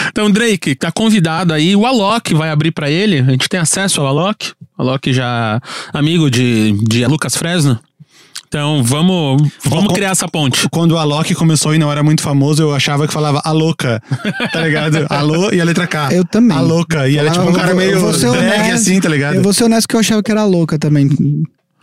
Então, 0.10 0.30
Drake, 0.32 0.76
tá 0.76 0.92
convidado 0.92 1.54
aí. 1.54 1.76
O 1.76 1.86
Alok 1.86 2.34
vai 2.34 2.50
abrir 2.50 2.72
pra 2.72 2.90
ele. 2.90 3.20
A 3.20 3.32
gente 3.32 3.48
tem 3.50 3.60
acesso 3.60 4.02
ao 4.02 4.08
Alok. 4.08 4.52
Alok 4.78 5.12
já 5.14 5.62
amigo 5.94 6.30
de, 6.30 6.74
de 6.84 7.06
Lucas 7.06 7.36
Fresno. 7.36 7.80
Então, 8.48 8.82
vamos, 8.82 9.42
vamos 9.66 9.94
criar 9.94 10.12
essa 10.12 10.26
ponte. 10.28 10.70
Quando 10.70 10.94
o 10.94 10.98
Alok 10.98 11.36
começou 11.36 11.76
e 11.76 11.78
não 11.78 11.92
era 11.92 12.02
muito 12.02 12.22
famoso, 12.22 12.62
eu 12.64 12.74
achava 12.74 13.06
que 13.06 13.14
falava 13.14 13.42
a 13.44 13.52
louca, 13.52 14.02
tá 14.54 14.62
ligado? 14.62 15.06
Alô 15.12 15.52
e 15.52 15.60
a 15.60 15.66
letra 15.66 15.86
K. 15.86 16.14
Eu 16.14 16.24
também. 16.24 16.56
A 16.56 16.62
louca. 16.62 17.10
E 17.10 17.18
era 17.18 17.30
tipo 17.30 17.44
um 17.44 17.52
cara 17.54 17.76
meio 17.76 18.00
drag 18.00 18.26
honesto- 18.28 18.74
assim, 18.74 19.02
tá 19.02 19.10
ligado? 19.10 19.36
Eu 19.36 19.42
vou 19.44 19.52
ser 19.54 19.66
honesto 19.66 19.88
que 19.88 19.96
eu 19.96 20.00
achava 20.00 20.24
que 20.24 20.32
era 20.32 20.46
louca 20.46 20.80
também. 20.80 21.10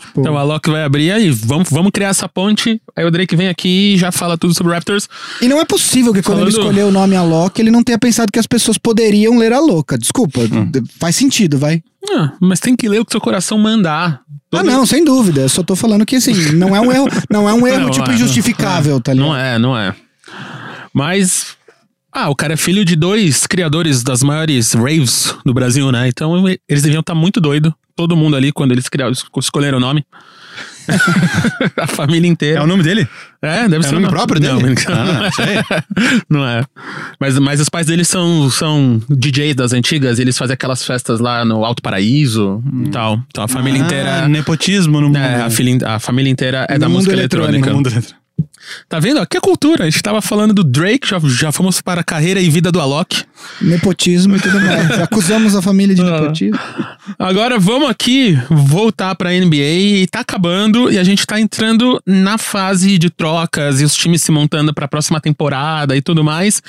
Tipo, 0.07 0.20
Então, 0.20 0.34
o 0.34 0.38
Alok 0.38 0.70
vai 0.70 0.84
abrir 0.84 1.11
aí. 1.11 1.30
Vamos, 1.30 1.68
vamos 1.70 1.90
criar 1.92 2.09
essa 2.09 2.28
ponte. 2.28 2.80
Aí 2.96 3.05
o 3.05 3.11
Drake 3.11 3.34
vem 3.36 3.48
aqui 3.48 3.94
e 3.94 3.96
já 3.96 4.11
fala 4.12 4.36
tudo 4.38 4.55
sobre 4.55 4.72
Raptors. 4.72 5.09
E 5.40 5.48
não 5.48 5.61
é 5.61 5.64
possível 5.64 6.12
que 6.12 6.22
quando 6.22 6.42
ele 6.42 6.50
Falando- 6.52 6.66
escolheu 6.68 6.88
o 6.88 6.92
nome 6.92 7.16
Alok, 7.16 7.61
ele 7.61 7.70
não 7.70 7.82
tenha 7.82 7.98
pensado 7.98 8.30
que 8.32 8.38
as 8.38 8.46
pessoas 8.46 8.78
poderiam 8.78 9.36
ler 9.38 9.52
a 9.52 9.61
louca. 9.61 9.96
Desculpa, 9.98 10.40
Hum. 10.40 10.70
faz 11.00 11.16
sentido, 11.16 11.59
vai. 11.59 11.82
Ah, 12.11 12.32
mas 12.40 12.61
tem 12.61 12.76
que 12.76 12.88
ler 12.88 13.00
o 13.00 13.05
que 13.05 13.12
seu 13.12 13.20
coração 13.20 13.57
mandar. 13.59 14.20
Ah, 14.52 14.62
não, 14.62 14.86
sem 14.86 15.05
dúvida. 15.05 15.40
Eu 15.40 15.48
só 15.48 15.62
tô 15.62 15.74
falando 15.74 16.05
que 16.07 16.16
assim, 16.16 16.34
não 16.52 16.76
é 16.76 16.80
um 16.80 16.92
erro, 16.92 17.09
não 17.30 17.48
é 17.48 17.52
um 17.55 17.66
erro 17.66 17.80
Não, 17.80 17.90
tipo 17.90 18.11
é, 18.11 18.14
injustificável, 18.14 19.00
tá 19.00 19.12
ligado? 19.12 19.28
Não 19.28 19.36
é, 19.36 19.59
não 19.59 19.76
é. 19.76 19.94
Mas. 20.92 21.57
Ah, 22.16 22.28
o 22.30 22.36
cara 22.36 22.52
é 22.55 22.57
filho 22.57 22.84
de 22.84 22.94
dois 22.94 23.44
criadores 23.44 24.05
das 24.05 24.22
maiores 24.22 24.72
raves 24.72 25.34
do 25.44 25.52
Brasil, 25.52 25.90
né? 25.90 26.07
Então 26.07 26.46
eles 26.68 26.82
deviam 26.82 27.00
estar 27.00 27.14
muito 27.14 27.40
doido. 27.40 27.74
Todo 27.97 28.16
mundo 28.16 28.36
ali, 28.36 28.51
quando 28.53 28.72
eles 28.72 28.88
criaram, 28.88 29.12
escolheram 29.38 29.78
o 29.78 29.80
nome. 29.80 30.05
a 31.80 31.86
família 31.86 32.28
inteira. 32.28 32.61
É 32.61 32.62
o 32.62 32.66
nome 32.66 32.82
dele? 32.82 33.09
É, 33.40 33.62
deve 33.68 33.78
É 33.84 33.88
ser 33.88 33.95
o 33.97 34.01
nome 34.01 34.09
próprio 34.09 34.40
dele? 34.40 34.74
Não, 34.88 34.95
Ah, 34.95 35.82
não 36.28 36.47
é. 36.47 36.64
Mas, 37.18 37.38
mas 37.38 37.61
os 37.61 37.68
pais 37.68 37.86
deles 37.86 38.07
são, 38.09 38.51
são 38.51 39.01
DJs 39.09 39.55
das 39.55 39.72
antigas, 39.72 40.18
eles 40.18 40.36
fazem 40.36 40.55
aquelas 40.55 40.84
festas 40.84 41.20
lá 41.20 41.45
no 41.45 41.64
Alto 41.64 41.82
Paraíso 41.82 42.62
e 42.86 42.90
tal. 42.90 43.18
Então 43.28 43.45
a 43.45 43.49
família 43.49 43.82
Ah, 43.82 43.86
inteira. 43.86 44.28
Nepotismo 44.28 45.01
no 45.01 45.07
mundo. 45.09 45.16
É, 45.18 45.42
a, 45.42 45.51
filha, 45.51 45.78
a 45.88 45.99
família 45.99 46.30
inteira 46.30 46.66
é 46.68 46.74
No 46.74 46.80
da 46.80 46.88
música 46.88 47.12
eletrônica. 47.14 47.70
no 47.70 47.76
mundo 47.76 47.88
eletrônico. 47.88 48.24
Tá 48.89 48.99
vendo? 49.01 49.21
Aqui 49.21 49.37
é 49.37 49.41
cultura. 49.41 49.85
A 49.85 49.91
gente 49.91 50.03
tava 50.03 50.21
falando 50.23 50.53
do 50.55 50.65
Drake, 50.65 51.09
já, 51.09 51.19
já 51.25 51.53
fomos 51.53 51.81
para 51.81 52.01
a 52.01 52.05
carreira 52.05 52.41
e 52.41 52.49
vida 52.51 52.71
do 52.73 52.81
Alok. 52.81 53.23
Nepotismo 53.61 54.37
e 54.37 54.41
tudo 54.41 54.61
mais. 54.61 54.91
Acusamos 55.01 55.55
a 55.55 55.62
família 55.62 55.95
de 55.95 56.03
Ah. 56.03 56.21
nepotismo. 56.21 56.59
Agora 57.19 57.59
vamos 57.59 57.89
aqui 57.89 58.39
voltar 58.51 59.15
pra 59.15 59.31
NBA 59.33 59.57
e 60.03 60.07
tá 60.07 60.21
acabando 60.21 60.91
e 60.91 60.99
a 60.99 61.05
gente 61.05 61.27
tá 61.27 61.41
entrando 61.41 62.01
na 62.07 62.39
fase 62.39 62.99
de 62.99 63.11
trocas 63.11 63.81
e 63.81 63.85
os 63.85 63.95
times 63.95 64.23
se 64.23 64.31
montando 64.33 64.73
pra 64.75 64.89
próxima 64.89 65.21
temporada 65.21 65.97
e 65.97 66.03
tudo 66.03 66.23
mais. 66.25 66.62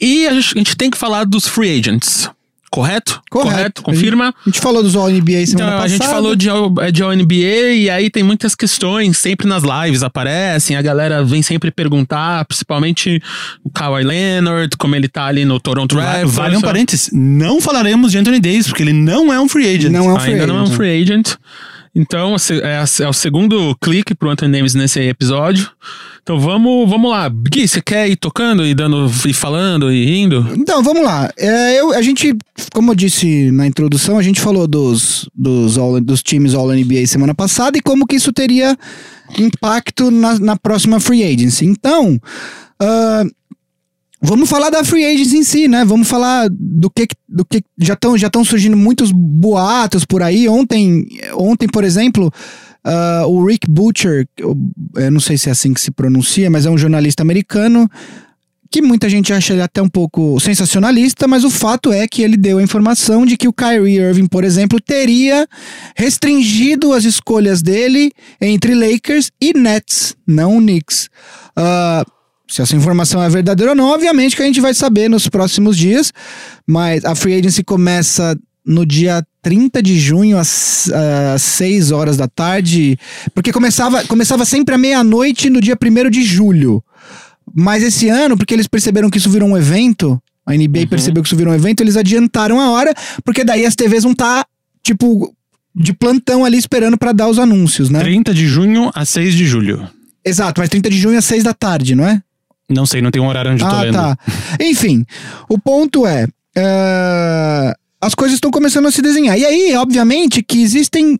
E 0.00 0.26
a 0.26 0.34
gente, 0.34 0.54
a 0.54 0.58
gente 0.58 0.76
tem 0.76 0.90
que 0.90 0.98
falar 0.98 1.24
dos 1.24 1.46
free 1.48 1.78
agents. 1.78 2.30
Correto? 2.70 3.22
Correto. 3.30 3.82
Confirma? 3.82 4.34
A 4.44 4.48
gente 4.48 4.60
falou 4.60 4.82
dos 4.82 4.94
All 4.96 5.08
NBA 5.08 5.46
semana 5.46 5.52
Então, 5.52 5.66
passada. 5.66 5.84
a 5.84 5.88
gente 5.88 6.06
falou 6.06 6.36
de, 6.36 6.48
é, 6.80 6.90
de 6.92 7.02
All 7.02 7.14
NBA 7.14 7.72
e 7.74 7.90
aí 7.90 8.10
tem 8.10 8.22
muitas 8.22 8.54
questões, 8.54 9.16
sempre 9.18 9.46
nas 9.48 9.62
lives 9.62 10.02
aparecem, 10.02 10.76
a 10.76 10.82
galera 10.82 11.24
vem 11.24 11.42
sempre 11.42 11.70
perguntar, 11.70 12.44
principalmente 12.44 13.22
o 13.64 13.70
Kawhi 13.70 14.04
Leonard, 14.04 14.76
como 14.76 14.94
ele 14.94 15.08
tá 15.08 15.24
ali 15.26 15.44
no 15.44 15.58
Toronto 15.60 15.96
Raptors. 15.96 16.32
vale 16.34 16.56
um 16.56 16.60
parênteses. 16.60 17.10
Não 17.12 17.60
falaremos 17.60 18.12
de 18.12 18.18
Anthony 18.18 18.40
Davis, 18.40 18.66
porque 18.66 18.82
ele 18.82 18.92
não 18.92 19.32
é 19.32 19.40
um 19.40 19.48
free 19.48 19.66
agent. 19.74 19.90
Não 19.92 20.10
é 20.10 20.14
um 20.14 20.20
free 20.20 20.32
Ainda 20.34 20.46
não 20.46 20.56
é 20.56 20.60
um 20.60 20.62
agent. 20.64 20.76
free 20.76 21.02
agent. 21.02 21.34
Então, 21.98 22.36
é, 22.62 22.84
é 23.04 23.08
o 23.08 23.12
segundo 23.14 23.74
clique 23.80 24.14
pro 24.14 24.28
Anthony 24.28 24.52
Davis 24.52 24.74
nesse 24.74 25.00
episódio. 25.00 25.70
Então 26.22 26.38
vamos, 26.38 26.90
vamos 26.90 27.10
lá. 27.10 27.26
Gui, 27.28 27.66
você 27.66 27.80
quer 27.80 28.06
ir 28.06 28.16
tocando 28.16 28.66
e 28.66 28.74
dando 28.74 29.10
e 29.26 29.32
falando 29.32 29.90
e 29.90 30.04
rindo? 30.04 30.46
Então, 30.54 30.82
vamos 30.82 31.02
lá. 31.02 31.32
É, 31.38 31.80
eu, 31.80 31.92
a 31.94 32.02
gente, 32.02 32.36
como 32.74 32.90
eu 32.90 32.94
disse 32.94 33.50
na 33.50 33.66
introdução, 33.66 34.18
a 34.18 34.22
gente 34.22 34.40
falou 34.42 34.66
dos, 34.66 35.26
dos, 35.34 35.78
All- 35.78 36.00
dos 36.00 36.22
times 36.22 36.52
All 36.52 36.68
NBA 36.68 37.06
semana 37.06 37.34
passada 37.34 37.78
e 37.78 37.80
como 37.80 38.06
que 38.06 38.16
isso 38.16 38.30
teria 38.32 38.76
impacto 39.38 40.10
na, 40.10 40.38
na 40.38 40.56
próxima 40.56 41.00
Free 41.00 41.22
Agency. 41.24 41.64
Então, 41.64 42.20
ah, 42.78 43.24
vamos 44.20 44.48
falar 44.48 44.70
da 44.70 44.84
Free 44.84 45.04
Agency 45.04 45.36
em 45.38 45.42
si, 45.42 45.68
né? 45.68 45.84
Vamos 45.84 46.08
falar 46.08 46.48
do 46.50 46.90
que, 46.90 47.06
do 47.28 47.44
que 47.44 47.62
já 47.78 47.94
estão 47.94 48.16
já 48.16 48.26
estão 48.26 48.44
surgindo 48.44 48.76
muitos 48.76 49.12
boatos 49.12 50.04
por 50.04 50.22
aí. 50.22 50.48
Ontem, 50.48 51.06
ontem 51.34 51.68
por 51.68 51.84
exemplo, 51.84 52.32
ah, 52.84 53.24
o 53.26 53.44
Rick 53.44 53.68
Butcher, 53.68 54.28
eu, 54.36 54.56
eu 54.94 55.10
não 55.10 55.20
sei 55.20 55.36
se 55.36 55.48
é 55.48 55.52
assim 55.52 55.74
que 55.74 55.80
se 55.80 55.90
pronuncia, 55.90 56.48
mas 56.48 56.66
é 56.66 56.70
um 56.70 56.78
jornalista 56.78 57.22
americano 57.22 57.90
que 58.70 58.82
muita 58.82 59.08
gente 59.08 59.32
acha 59.32 59.52
ele 59.52 59.62
até 59.62 59.80
um 59.80 59.88
pouco 59.88 60.38
sensacionalista, 60.40 61.26
mas 61.26 61.44
o 61.44 61.50
fato 61.50 61.92
é 61.92 62.06
que 62.06 62.22
ele 62.22 62.36
deu 62.36 62.58
a 62.58 62.62
informação 62.62 63.24
de 63.24 63.36
que 63.36 63.48
o 63.48 63.52
Kyrie 63.52 63.98
Irving, 63.98 64.26
por 64.26 64.44
exemplo, 64.44 64.80
teria 64.80 65.48
restringido 65.96 66.92
as 66.92 67.04
escolhas 67.04 67.62
dele 67.62 68.12
entre 68.40 68.74
Lakers 68.74 69.30
e 69.40 69.56
Nets, 69.56 70.16
não 70.26 70.58
Knicks. 70.58 71.08
Uh, 71.56 72.15
se 72.48 72.62
essa 72.62 72.76
informação 72.76 73.22
é 73.22 73.28
verdadeira 73.28 73.72
ou 73.72 73.76
não, 73.76 73.90
obviamente 73.90 74.36
que 74.36 74.42
a 74.42 74.46
gente 74.46 74.60
vai 74.60 74.72
saber 74.72 75.08
nos 75.08 75.28
próximos 75.28 75.76
dias, 75.76 76.12
mas 76.66 77.04
a 77.04 77.14
free 77.14 77.34
agency 77.34 77.64
começa 77.64 78.38
no 78.64 78.84
dia 78.84 79.24
30 79.42 79.80
de 79.80 79.98
junho, 79.98 80.38
às, 80.38 80.90
às 81.34 81.42
6 81.42 81.92
horas 81.92 82.16
da 82.16 82.26
tarde, 82.26 82.98
porque 83.32 83.52
começava, 83.52 84.04
começava 84.04 84.44
sempre 84.44 84.74
à 84.74 84.78
meia-noite 84.78 85.48
no 85.48 85.60
dia 85.60 85.78
1 85.80 86.10
de 86.10 86.24
julho. 86.24 86.82
Mas 87.54 87.82
esse 87.84 88.08
ano, 88.08 88.36
porque 88.36 88.52
eles 88.52 88.66
perceberam 88.66 89.08
que 89.08 89.18
isso 89.18 89.30
virou 89.30 89.48
um 89.48 89.56
evento, 89.56 90.20
a 90.44 90.52
NBA 90.52 90.80
uhum. 90.80 90.86
percebeu 90.88 91.22
que 91.22 91.28
isso 91.28 91.36
virou 91.36 91.52
um 91.52 91.56
evento, 91.56 91.80
eles 91.80 91.96
adiantaram 91.96 92.60
a 92.60 92.70
hora, 92.70 92.92
porque 93.24 93.44
daí 93.44 93.64
as 93.64 93.76
TVs 93.76 94.02
vão 94.02 94.12
estar, 94.12 94.42
tá, 94.42 94.50
tipo, 94.82 95.32
de 95.74 95.92
plantão 95.92 96.44
ali 96.44 96.58
esperando 96.58 96.98
para 96.98 97.12
dar 97.12 97.28
os 97.28 97.38
anúncios, 97.38 97.88
né? 97.88 98.00
30 98.00 98.34
de 98.34 98.46
junho 98.48 98.90
a 98.94 99.04
6 99.04 99.34
de 99.34 99.46
julho. 99.46 99.88
Exato, 100.24 100.60
mas 100.60 100.68
30 100.68 100.90
de 100.90 100.98
junho 100.98 101.18
às 101.18 101.24
6 101.24 101.44
da 101.44 101.54
tarde, 101.54 101.94
não 101.94 102.04
é? 102.04 102.20
Não 102.68 102.84
sei, 102.84 103.00
não 103.00 103.10
tem 103.10 103.22
um 103.22 103.28
horário 103.28 103.52
onde 103.52 103.62
eu 103.62 103.68
tô 103.68 103.74
ah, 103.74 103.82
lendo. 103.82 103.94
Tá. 103.94 104.18
Enfim, 104.60 105.04
o 105.48 105.58
ponto 105.58 106.06
é. 106.06 106.24
Uh, 106.56 107.72
as 108.00 108.14
coisas 108.14 108.36
estão 108.36 108.50
começando 108.50 108.86
a 108.86 108.90
se 108.90 109.00
desenhar. 109.00 109.38
E 109.38 109.44
aí, 109.44 109.74
obviamente, 109.76 110.42
que 110.42 110.60
existem 110.60 111.18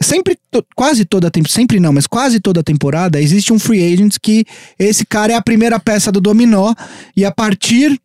sempre, 0.00 0.38
to, 0.50 0.64
quase 0.74 1.04
toda 1.04 1.30
sempre 1.48 1.80
não, 1.80 1.92
mas 1.92 2.06
quase 2.06 2.38
toda 2.40 2.62
temporada, 2.62 3.20
existe 3.20 3.52
um 3.52 3.58
free 3.58 3.92
agent 3.92 4.16
que 4.20 4.44
esse 4.78 5.04
cara 5.06 5.32
é 5.32 5.36
a 5.36 5.42
primeira 5.42 5.80
peça 5.80 6.12
do 6.12 6.20
dominó 6.20 6.74
e 7.16 7.24
a 7.24 7.32
partir 7.32 7.98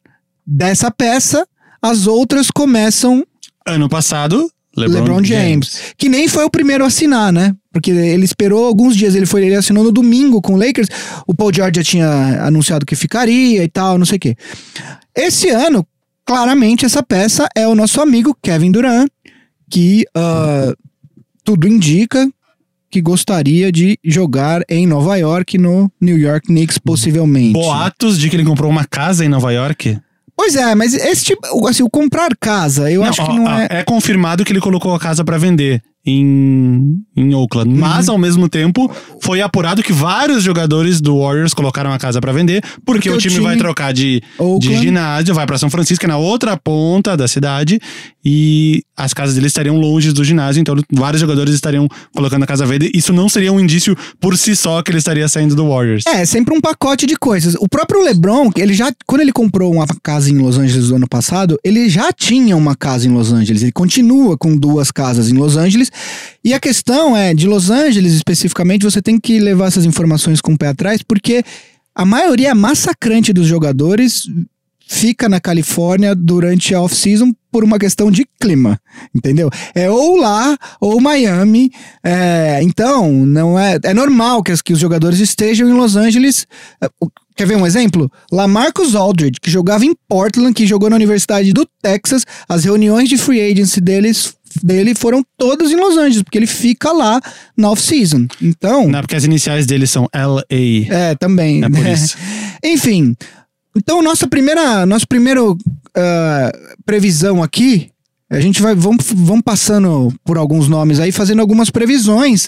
dessa 0.46 0.90
peça, 0.90 1.48
as 1.82 2.08
outras 2.08 2.50
começam. 2.50 3.26
Ano 3.66 3.90
passado, 3.90 4.50
LeBron, 4.80 5.00
LeBron 5.00 5.24
James, 5.24 5.72
James, 5.72 5.94
Que 5.98 6.10
nem 6.10 6.28
foi 6.28 6.44
o 6.46 6.50
primeiro 6.50 6.84
a 6.84 6.88
assinar, 6.88 7.32
né? 7.32 7.56
Porque 7.72 7.92
ele 7.92 8.26
esperou 8.26 8.66
alguns 8.66 8.96
dias, 8.96 9.16
ele 9.16 9.26
foi, 9.26 9.46
ele 9.46 9.56
assinou 9.56 9.84
no 9.84 9.92
domingo 9.92 10.42
com 10.42 10.54
o 10.54 10.58
Lakers. 10.58 10.90
O 11.28 11.34
Paul 11.34 11.54
George 11.54 11.74
já 11.76 11.84
tinha 11.84 12.46
anunciado 12.46 12.86
que 12.86 12.96
ficaria 12.96 13.64
e 13.64 13.68
tal, 13.70 13.98
não 13.98 14.06
sei 14.06 14.18
o 14.18 14.20
quê. 14.20 14.36
Esse 15.16 15.50
ano, 15.50 15.86
claramente, 16.26 16.86
essa 16.86 17.04
peça 17.04 17.48
é 17.56 17.68
o 17.68 17.76
nosso 17.76 18.02
amigo 18.02 18.36
Kevin 18.42 18.72
Durant, 18.72 19.10
que 19.70 20.06
uh, 20.18 20.76
tudo 21.44 21.68
indica 21.68 22.28
que 22.90 23.02
gostaria 23.02 23.72
de 23.72 24.00
jogar 24.04 24.64
em 24.68 24.88
Nova 24.88 25.16
York, 25.16 25.58
no 25.58 25.92
New 26.02 26.18
York 26.18 26.48
Knicks, 26.48 26.78
possivelmente. 26.80 27.54
Boatos 27.54 28.18
de 28.18 28.30
que 28.30 28.36
ele 28.36 28.46
comprou 28.46 28.70
uma 28.70 28.86
casa 28.86 29.24
em 29.24 29.30
Nova 29.30 29.52
York? 29.54 30.00
Pois 30.40 30.56
é, 30.56 30.74
mas 30.74 30.94
esse 30.94 31.26
tipo, 31.26 31.68
assim, 31.68 31.84
o 31.84 31.90
comprar 31.90 32.30
casa, 32.40 32.90
eu 32.90 33.02
não, 33.02 33.10
acho 33.10 33.26
que 33.26 33.36
não 33.36 33.60
é. 33.60 33.68
É 33.70 33.84
confirmado 33.84 34.46
que 34.46 34.54
ele 34.54 34.62
colocou 34.62 34.96
a 34.96 35.00
casa 35.00 35.22
para 35.22 35.38
vender 35.38 35.84
em, 36.10 37.02
em 37.16 37.36
Oakland. 37.36 37.70
Uhum. 37.70 37.80
Mas, 37.80 38.10
ao 38.10 38.18
mesmo 38.18 38.50
tempo, 38.50 38.92
foi 39.22 39.42
apurado 39.42 39.84
que 39.84 39.94
vários 39.94 40.44
jogadores 40.44 41.00
do 41.00 41.20
Warriors 41.20 41.54
colocaram 41.54 41.92
a 41.94 42.00
casa 42.00 42.20
para 42.20 42.32
vender, 42.32 42.62
porque, 42.86 43.10
porque 43.10 43.10
o, 43.10 43.18
time 43.18 43.36
o, 43.36 43.38
time 43.38 43.46
vai 43.46 43.58
trocar 43.58 43.94
de, 43.94 44.22
de 44.60 44.76
ginásio, 44.76 45.34
vai 45.34 45.46
para 45.46 45.58
São 45.58 45.70
Francisco, 45.70 46.06
é 46.06 46.08
na 46.08 46.18
outra 46.18 46.58
ponta 46.58 47.16
da 47.16 47.28
cidade, 47.28 47.80
e 48.24 48.82
as 48.98 49.14
casas 49.14 49.36
deles 49.36 49.52
estariam 49.52 49.78
longe 49.78 50.12
do 50.12 50.24
ginásio, 50.24 50.60
então 50.60 50.76
vários 50.92 51.22
jogadores 51.22 51.54
estariam 51.54 51.88
colocando 52.14 52.44
a 52.44 52.48
casa 52.48 52.66
verde. 52.66 52.92
Isso 52.94 53.14
não 53.14 53.30
seria 53.30 53.52
um 53.54 53.60
indício 53.60 53.96
por 54.20 54.38
si 54.38 54.56
só 54.56 54.82
que 54.82 54.92
ele 54.92 54.98
estaria 54.98 55.28
saindo 55.28 55.56
do 55.56 55.70
Warriors. 55.70 56.04
É, 56.06 56.26
sempre 56.26 56.54
um 56.54 56.60
pacote 56.60 57.06
de 57.06 57.16
coisas. 57.16 57.56
O 57.60 57.68
próprio 57.68 58.04
LeBron, 58.04 58.50
ele 58.58 58.74
já, 58.74 58.92
quando 59.06 59.22
ele 59.22 59.32
comprou 59.32 59.72
uma 59.72 59.86
casa 60.04 60.30
em 60.30 60.38
Los 60.38 60.58
Angeles 60.58 60.90
no 60.90 60.98
ano 60.98 61.08
passado, 61.08 61.58
ele 61.64 61.88
já 61.88 62.12
tinha 62.12 62.58
uma 62.58 62.76
casa 62.76 63.08
em 63.08 63.12
Los 63.12 63.32
Angeles. 63.32 63.62
Ele 63.62 63.72
continua 63.72 64.38
com 64.38 64.56
duas 64.58 64.92
casas 64.92 65.30
em 65.30 65.36
Los 65.36 65.56
Angeles. 65.56 65.92
E 66.44 66.54
a 66.54 66.60
questão 66.60 67.16
é, 67.16 67.34
de 67.34 67.48
Los 67.48 67.70
Angeles 67.70 68.14
especificamente, 68.14 68.84
você 68.84 69.02
tem 69.02 69.20
que 69.20 69.40
levar 69.40 69.68
essas 69.68 69.86
informações 69.86 70.42
com 70.42 70.54
o 70.54 70.58
pé 70.58 70.68
atrás, 70.68 71.02
porque 71.02 71.44
a 71.94 72.06
maioria 72.06 72.56
massacrante 72.56 73.34
dos 73.34 73.48
jogadores 73.48 74.28
fica 74.90 75.30
na 75.30 75.40
Califórnia 75.40 76.16
durante 76.16 76.74
a 76.74 76.82
off-season 76.82 77.32
por 77.52 77.64
uma 77.64 77.78
questão 77.78 78.10
de 78.10 78.26
clima, 78.40 78.80
entendeu? 79.16 79.50
É 79.76 79.90
ou 79.90 80.18
lá 80.18 80.58
ou 80.82 81.00
Miami. 81.00 81.72
É, 82.04 82.60
então, 82.64 83.12
não 83.12 83.58
é, 83.58 83.78
é 83.84 83.94
normal 83.94 84.42
que, 84.42 84.52
que 84.64 84.74
os 84.74 84.80
jogadores 84.80 85.20
estejam 85.20 85.70
em 85.70 85.74
Los 85.74 85.96
Angeles. 85.96 86.48
É, 86.82 86.90
quer 87.36 87.46
ver 87.46 87.56
um 87.56 87.68
exemplo? 87.68 88.12
Lamarcus 88.32 88.96
Aldridge, 88.96 89.40
que 89.40 89.52
jogava 89.52 89.86
em 89.86 89.96
Portland, 90.08 90.54
que 90.54 90.66
jogou 90.66 90.90
na 90.90 90.96
Universidade 90.96 91.54
do 91.54 91.68
Texas, 91.82 92.26
as 92.48 92.64
reuniões 92.64 93.08
de 93.08 93.18
free 93.18 93.42
agency 93.42 93.80
deles 93.80 94.34
dele 94.64 94.96
foram 94.96 95.24
todas 95.38 95.72
em 95.72 95.76
Los 95.76 95.98
Angeles, 95.98 96.24
porque 96.24 96.38
ele 96.38 96.48
fica 96.48 96.92
lá 96.92 97.22
na 97.56 97.72
off-season. 97.72 98.28
Então. 98.42 98.88
Não, 98.88 99.02
porque 99.02 99.16
as 99.16 99.24
iniciais 99.24 99.66
dele 99.66 99.88
são 99.88 100.08
LA. 100.14 100.44
É, 100.90 101.16
também. 101.16 101.64
É 101.64 101.70
por 101.70 101.86
isso. 101.88 102.18
Enfim, 102.64 103.16
então, 103.76 104.02
nossa 104.02 104.28
primeira, 104.28 104.86
nossa 104.86 105.06
primeira 105.08 105.42
uh, 105.44 105.58
previsão 106.86 107.42
aqui, 107.42 107.90
a 108.30 108.40
gente 108.40 108.62
vai, 108.62 108.76
vamos, 108.76 109.06
vamos 109.14 109.42
passando 109.44 110.14
por 110.24 110.38
alguns 110.38 110.68
nomes 110.68 111.00
aí, 111.00 111.12
fazendo 111.12 111.40
algumas 111.40 111.70
previsões, 111.70 112.48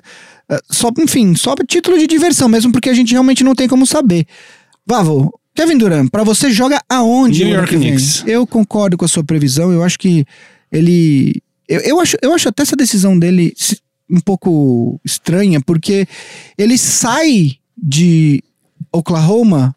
uh, 0.52 0.60
só, 0.70 0.92
enfim, 1.00 1.36
só 1.36 1.56
título 1.68 1.98
de 1.98 2.08
diversão 2.08 2.50
mesmo, 2.50 2.72
porque 2.72 2.90
a 2.90 2.94
gente 2.94 3.14
realmente 3.14 3.44
não 3.44 3.56
tem 3.56 3.68
como 3.68 3.86
saber. 3.86 4.26
Vavo, 4.86 5.32
Kevin 5.56 5.78
Durant, 5.78 6.10
para 6.10 6.24
você 6.24 6.52
joga 6.52 6.82
aonde? 6.90 7.46
New 7.46 7.56
York 7.56 7.76
Knicks. 7.76 8.24
Eu 8.26 8.46
concordo 8.48 8.98
com 8.98 9.06
a 9.06 9.08
sua 9.08 9.24
previsão, 9.24 9.72
eu 9.72 9.84
acho 9.84 9.98
que 9.98 10.26
ele... 10.72 11.42
Eu, 11.72 11.80
eu, 11.82 12.00
acho, 12.02 12.18
eu 12.22 12.34
acho 12.34 12.50
até 12.50 12.64
essa 12.64 12.76
decisão 12.76 13.18
dele 13.18 13.54
um 14.10 14.20
pouco 14.20 15.00
estranha, 15.06 15.62
porque 15.62 16.06
ele 16.58 16.78
sai 16.78 17.54
de 17.82 18.44
Oklahoma 18.92 19.74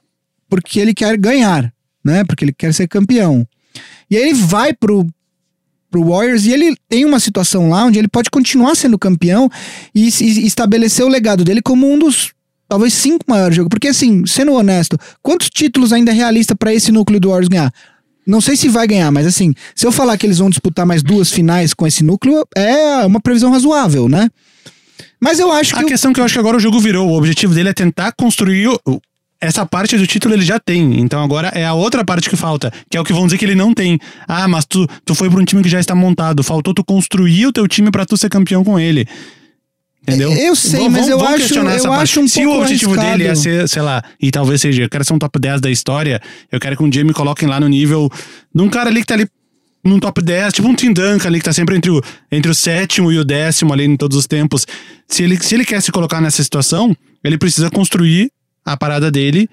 porque 0.49 0.81
ele 0.81 0.93
quer 0.93 1.17
ganhar, 1.17 1.73
né? 2.05 2.25
Porque 2.25 2.45
ele 2.45 2.53
quer 2.53 2.75
ser 2.75 2.89
campeão. 2.89 3.47
E 4.11 4.17
aí 4.17 4.23
ele 4.25 4.35
vai 4.35 4.73
pro, 4.73 5.07
pro 5.89 6.05
Warriors 6.05 6.45
e 6.47 6.53
ele 6.53 6.77
tem 6.89 7.05
uma 7.05 7.21
situação 7.21 7.69
lá 7.69 7.85
onde 7.85 8.01
ele 8.01 8.09
pode 8.09 8.29
continuar 8.29 8.75
sendo 8.75 8.99
campeão 8.99 9.49
e, 9.95 10.09
e 10.09 10.47
estabelecer 10.47 11.05
o 11.05 11.09
legado 11.09 11.45
dele 11.45 11.63
como 11.63 11.89
um 11.89 11.97
dos 11.97 12.33
talvez 12.69 12.93
cinco 12.93 13.25
maiores 13.29 13.55
jogos. 13.55 13.71
Porque 13.71 13.89
assim, 13.89 14.27
sendo 14.27 14.53
honesto, 14.53 14.99
quantos 15.23 15.49
títulos 15.49 15.93
ainda 15.93 16.11
é 16.11 16.15
realista 16.15 16.57
para 16.57 16.75
esse 16.75 16.91
núcleo 16.91 17.21
do 17.21 17.29
Warriors 17.29 17.49
ganhar? 17.49 17.73
Não 18.27 18.41
sei 18.41 18.57
se 18.57 18.69
vai 18.69 18.87
ganhar, 18.87 19.11
mas 19.11 19.27
assim, 19.27 19.55
se 19.75 19.87
eu 19.87 19.93
falar 19.93 20.17
que 20.17 20.27
eles 20.27 20.39
vão 20.39 20.49
disputar 20.49 20.87
mais 20.87 21.03
duas 21.03 21.31
finais 21.31 21.75
com 21.75 21.87
esse 21.87 22.03
núcleo, 22.03 22.47
é 22.57 23.05
uma 23.05 23.21
previsão 23.21 23.51
razoável, 23.51 24.09
né? 24.09 24.31
Mas 25.21 25.39
eu 25.39 25.51
acho 25.53 25.75
que. 25.75 25.81
A 25.81 25.85
questão 25.85 26.13
que 26.13 26.21
eu 26.21 26.25
acho 26.25 26.35
que 26.35 26.41
agora 26.41 26.57
o 26.57 26.61
jogo 26.61 26.79
virou. 26.79 27.09
O 27.09 27.17
objetivo 27.17 27.55
dele 27.55 27.71
é 27.71 27.73
tentar 27.73 28.13
construir 28.13 28.69
essa 29.41 29.67
parte 29.67 29.97
do 29.97 30.07
título 30.07 30.35
ele 30.35 30.45
já 30.45 30.59
tem. 30.59 31.01
Então 31.01 31.23
agora 31.23 31.49
é 31.49 31.65
a 31.65 31.75
outra 31.75 32.05
parte 32.05 32.31
que 32.31 32.37
falta, 32.37 32.73
que 32.91 32.97
é 32.97 33.01
o 33.01 33.05
que 33.05 33.13
vão 33.13 33.27
dizer 33.27 33.39
que 33.39 33.45
ele 33.45 33.55
não 33.55 33.75
tem. 33.75 33.99
Ah, 34.27 34.49
mas 34.49 34.65
tu, 34.65 34.87
tu 35.05 35.15
foi 35.15 35.29
para 35.29 35.41
um 35.41 35.45
time 35.45 35.63
que 35.63 35.69
já 35.69 35.79
está 35.79 35.95
montado, 35.95 36.43
faltou 36.43 36.73
tu 36.73 36.85
construir 36.85 37.47
o 37.47 37.53
teu 37.53 37.69
time 37.69 37.91
para 37.91 38.07
tu 38.07 38.17
ser 38.17 38.31
campeão 38.31 38.65
com 38.65 38.79
ele. 38.79 39.07
Entendeu? 40.07 40.33
Eu 40.33 40.55
sei, 40.55 40.81
vamos, 40.81 41.01
mas 41.01 41.09
eu 41.09 41.21
acho, 41.25 41.55
eu 41.55 41.93
acho 41.95 42.21
um 42.21 42.29
Se 42.29 42.43
pouco 42.43 42.59
o 42.59 42.63
objetivo 42.63 42.93
arriscado. 42.93 43.19
dele 43.19 43.31
é 43.31 43.35
ser, 43.35 43.67
sei 43.67 43.81
lá, 43.81 44.05
e 44.21 44.31
talvez 44.31 44.61
seja, 44.61 44.83
eu 44.83 44.89
quero 44.89 45.03
ser 45.03 45.15
um 45.15 45.19
top 45.19 45.39
10 45.39 45.63
da 45.63 45.71
história, 45.71 46.21
eu 46.53 46.61
quero 46.61 46.77
que 46.77 46.83
um 46.83 46.91
dia 46.91 47.03
me 47.03 47.15
coloquem 47.15 47.49
lá 47.49 47.59
no 47.59 47.67
nível 47.69 48.11
de 48.55 48.63
um 48.63 48.69
cara 48.69 48.91
ali 48.91 49.01
que 49.01 49.07
tá 49.07 49.15
ali 49.15 49.27
num 49.83 49.99
top 49.99 50.23
10, 50.23 50.53
tipo 50.53 50.69
um 50.69 50.75
Tim 50.75 50.93
Duncan 50.93 51.27
ali 51.27 51.39
que 51.39 51.45
tá 51.45 51.53
sempre 51.53 51.77
entre 51.77 51.91
o, 51.91 52.03
entre 52.31 52.51
o 52.51 52.55
sétimo 52.55 53.11
e 53.11 53.19
o 53.19 53.25
décimo 53.25 53.73
ali 53.73 53.85
em 53.85 53.97
todos 53.97 54.17
os 54.17 54.27
tempos. 54.27 54.67
Se 55.09 55.23
ele, 55.23 55.39
se 55.43 55.55
ele 55.55 55.65
quer 55.65 55.81
se 55.81 55.91
colocar 55.91 56.21
nessa 56.21 56.43
situação, 56.43 56.95
ele 57.23 57.39
precisa 57.39 57.71
construir 57.71 58.31
a 58.65 58.77
parada 58.77 59.11
dele. 59.11 59.49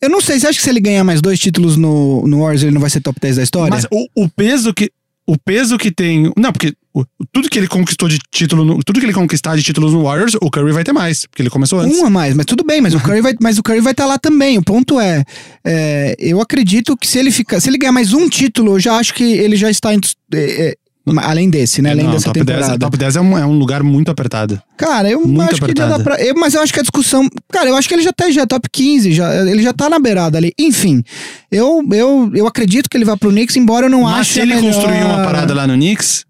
Eu 0.00 0.10
não 0.10 0.20
sei, 0.20 0.38
você 0.38 0.48
acha 0.48 0.58
que 0.58 0.64
se 0.64 0.70
ele 0.70 0.80
ganhar 0.80 1.04
mais 1.04 1.20
dois 1.20 1.38
títulos 1.38 1.76
no, 1.76 2.26
no 2.26 2.40
Warriors, 2.40 2.62
ele 2.62 2.72
não 2.72 2.80
vai 2.80 2.90
ser 2.90 3.00
top 3.00 3.18
10 3.20 3.36
da 3.36 3.42
história? 3.42 3.70
Mas 3.70 3.86
o, 3.90 4.24
o 4.24 4.28
peso 4.28 4.74
que. 4.74 4.90
O 5.26 5.36
peso 5.36 5.76
que 5.76 5.90
tem. 5.90 6.32
Não, 6.36 6.52
porque 6.52 6.72
o, 6.96 7.04
tudo 7.30 7.50
que 7.50 7.58
ele 7.58 7.68
conquistou 7.68 8.08
de 8.08 8.18
título. 8.30 8.64
No, 8.64 8.82
tudo 8.82 8.98
que 8.98 9.04
ele 9.04 9.12
conquistar 9.12 9.54
de 9.54 9.62
títulos 9.62 9.92
no 9.92 10.04
Warriors, 10.04 10.34
o 10.40 10.50
Curry 10.50 10.72
vai 10.72 10.82
ter 10.82 10.92
mais, 10.92 11.26
porque 11.26 11.42
ele 11.42 11.50
começou 11.50 11.78
antes. 11.78 11.98
Um 11.98 12.06
a 12.06 12.10
mais, 12.10 12.34
mas 12.34 12.46
tudo 12.46 12.64
bem, 12.64 12.80
mas 12.80 12.94
o 12.94 13.00
Curry 13.04 13.20
vai, 13.20 13.34
mas 13.40 13.58
o 13.58 13.62
Curry 13.62 13.80
vai 13.80 13.92
estar 13.92 14.04
tá 14.04 14.08
lá 14.08 14.18
também. 14.18 14.56
O 14.56 14.62
ponto 14.62 14.98
é, 14.98 15.22
é, 15.62 16.16
eu 16.18 16.40
acredito 16.40 16.96
que 16.96 17.06
se 17.06 17.18
ele 17.18 17.30
ficar, 17.30 17.60
se 17.60 17.68
ele 17.68 17.76
ganhar 17.76 17.92
mais 17.92 18.14
um 18.14 18.28
título, 18.28 18.76
eu 18.76 18.80
já 18.80 18.96
acho 18.96 19.12
que 19.12 19.24
ele 19.24 19.56
já 19.56 19.70
está 19.70 19.92
em, 19.92 20.00
é, 20.32 20.68
é 20.68 20.76
Além 21.18 21.48
desse, 21.48 21.80
né? 21.80 21.92
Além 21.92 22.04
não, 22.04 22.12
dessa 22.12 22.26
top 22.26 22.40
temporada. 22.40 22.66
10, 22.66 22.78
top 22.78 22.96
10 22.96 23.16
é 23.16 23.20
um, 23.20 23.38
é 23.38 23.46
um 23.46 23.56
lugar 23.56 23.80
muito 23.84 24.10
apertado. 24.10 24.60
Cara, 24.76 25.08
eu 25.08 25.20
muito 25.20 25.40
acho 25.40 25.62
apertado. 25.62 25.92
que 25.92 25.98
dá 25.98 26.04
pra. 26.04 26.20
Eu, 26.20 26.34
mas 26.34 26.54
eu 26.54 26.60
acho 26.60 26.72
que 26.72 26.80
a 26.80 26.82
discussão. 26.82 27.28
Cara, 27.52 27.68
eu 27.68 27.76
acho 27.76 27.86
que 27.86 27.94
ele 27.94 28.02
já 28.02 28.12
tá 28.12 28.28
já 28.28 28.42
é 28.42 28.46
top 28.46 28.68
15, 28.68 29.12
já, 29.12 29.48
ele 29.48 29.62
já 29.62 29.72
tá 29.72 29.88
na 29.88 30.00
beirada 30.00 30.36
ali. 30.36 30.52
Enfim, 30.58 31.04
eu, 31.50 31.80
eu, 31.92 32.32
eu 32.34 32.46
acredito 32.48 32.90
que 32.90 32.96
ele 32.96 33.04
vai 33.04 33.16
pro 33.16 33.30
Knicks, 33.30 33.56
embora 33.56 33.86
eu 33.86 33.90
não 33.90 34.02
mas 34.02 34.22
ache. 34.22 34.32
Se 34.34 34.40
ele 34.40 34.56
melhor... 34.56 34.72
construir 34.72 35.04
uma 35.04 35.22
parada 35.22 35.54
lá 35.54 35.64
no 35.64 35.74
Knicks. 35.74 36.24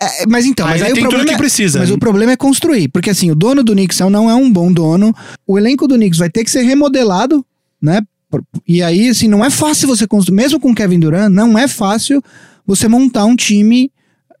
É, 0.00 0.26
mas 0.26 0.44
então, 0.44 0.66
mas 0.66 0.82
aí 0.82 0.92
o 0.92 0.96
problema 0.96 1.24
que 1.24 1.36
precisa. 1.36 1.78
Mas 1.78 1.90
o 1.90 1.98
problema 1.98 2.32
é 2.32 2.36
construir, 2.36 2.88
porque 2.88 3.10
assim, 3.10 3.30
o 3.30 3.34
dono 3.34 3.62
do 3.62 3.72
Knicks 3.72 3.98
não 4.00 4.30
é 4.30 4.34
um 4.34 4.50
bom 4.50 4.72
dono. 4.72 5.14
O 5.46 5.58
elenco 5.58 5.88
do 5.88 5.94
Knicks 5.94 6.18
vai 6.18 6.28
ter 6.28 6.44
que 6.44 6.50
ser 6.50 6.62
remodelado, 6.62 7.44
né? 7.80 8.00
E 8.66 8.82
aí, 8.82 9.08
assim, 9.08 9.28
não 9.28 9.44
é 9.44 9.50
fácil 9.50 9.88
você 9.88 10.06
construir, 10.06 10.36
mesmo 10.36 10.58
com 10.58 10.74
Kevin 10.74 11.00
Durant, 11.00 11.30
não 11.30 11.58
é 11.58 11.68
fácil 11.68 12.22
você 12.66 12.88
montar 12.88 13.24
um 13.24 13.36
time 13.36 13.90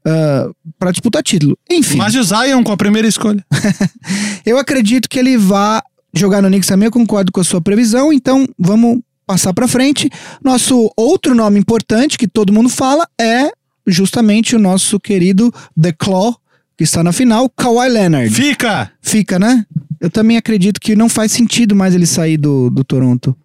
uh, 0.06 0.54
para 0.78 0.90
disputar 0.90 1.22
título. 1.22 1.58
Enfim. 1.70 1.98
Mas 1.98 2.14
e 2.14 2.18
o 2.18 2.24
Zion 2.24 2.62
com 2.62 2.72
a 2.72 2.76
primeira 2.76 3.08
escolha? 3.08 3.44
eu 4.46 4.58
acredito 4.58 5.08
que 5.08 5.18
ele 5.18 5.36
vá 5.36 5.82
jogar 6.14 6.42
no 6.42 6.48
Knicks 6.48 6.68
também, 6.68 6.86
eu 6.86 6.92
concordo 6.92 7.32
com 7.32 7.40
a 7.40 7.44
sua 7.44 7.60
previsão, 7.60 8.12
então 8.12 8.46
vamos 8.58 9.00
passar 9.26 9.52
para 9.52 9.68
frente. 9.68 10.10
Nosso 10.42 10.90
outro 10.96 11.34
nome 11.34 11.58
importante 11.58 12.18
que 12.18 12.28
todo 12.28 12.52
mundo 12.52 12.68
fala 12.68 13.06
é 13.20 13.50
justamente 13.86 14.54
o 14.54 14.58
nosso 14.58 14.98
querido 14.98 15.52
The 15.80 15.92
Claw, 15.92 16.36
que 16.76 16.84
está 16.84 17.02
na 17.02 17.12
final, 17.12 17.48
Kawhi 17.50 17.88
Leonard. 17.88 18.30
Fica! 18.30 18.90
Fica, 19.00 19.38
né? 19.38 19.64
Eu 20.00 20.10
também 20.10 20.36
acredito 20.36 20.80
que 20.80 20.96
não 20.96 21.08
faz 21.08 21.32
sentido 21.32 21.76
mais 21.76 21.94
ele 21.94 22.06
sair 22.06 22.36
do, 22.36 22.70
do 22.70 22.82
Toronto. 22.82 23.36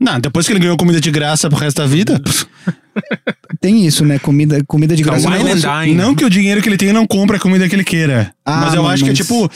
Não, 0.00 0.18
depois 0.20 0.46
que 0.46 0.52
ele 0.52 0.60
ganhou 0.60 0.76
comida 0.76 1.00
de 1.00 1.10
graça 1.10 1.48
pro 1.48 1.58
resto 1.58 1.78
da 1.78 1.86
vida. 1.86 2.20
Tem 3.60 3.86
isso, 3.86 4.04
né? 4.04 4.18
Comida, 4.18 4.62
comida 4.66 4.94
de 4.94 5.02
graça. 5.02 5.28
And 5.28 5.38
Não, 5.38 5.82
dine. 5.82 5.94
Não 5.94 6.14
que 6.14 6.24
o 6.24 6.30
dinheiro 6.30 6.60
que 6.62 6.68
ele 6.68 6.76
tem 6.76 6.92
não 6.92 7.06
compra 7.06 7.36
a 7.36 7.40
comida 7.40 7.68
que 7.68 7.74
ele 7.74 7.84
queira. 7.84 8.32
Ah, 8.44 8.60
mas 8.62 8.74
eu 8.74 8.86
acho 8.86 9.02
que 9.04 9.10
é 9.10 9.12
mas- 9.12 9.18
tipo. 9.18 9.50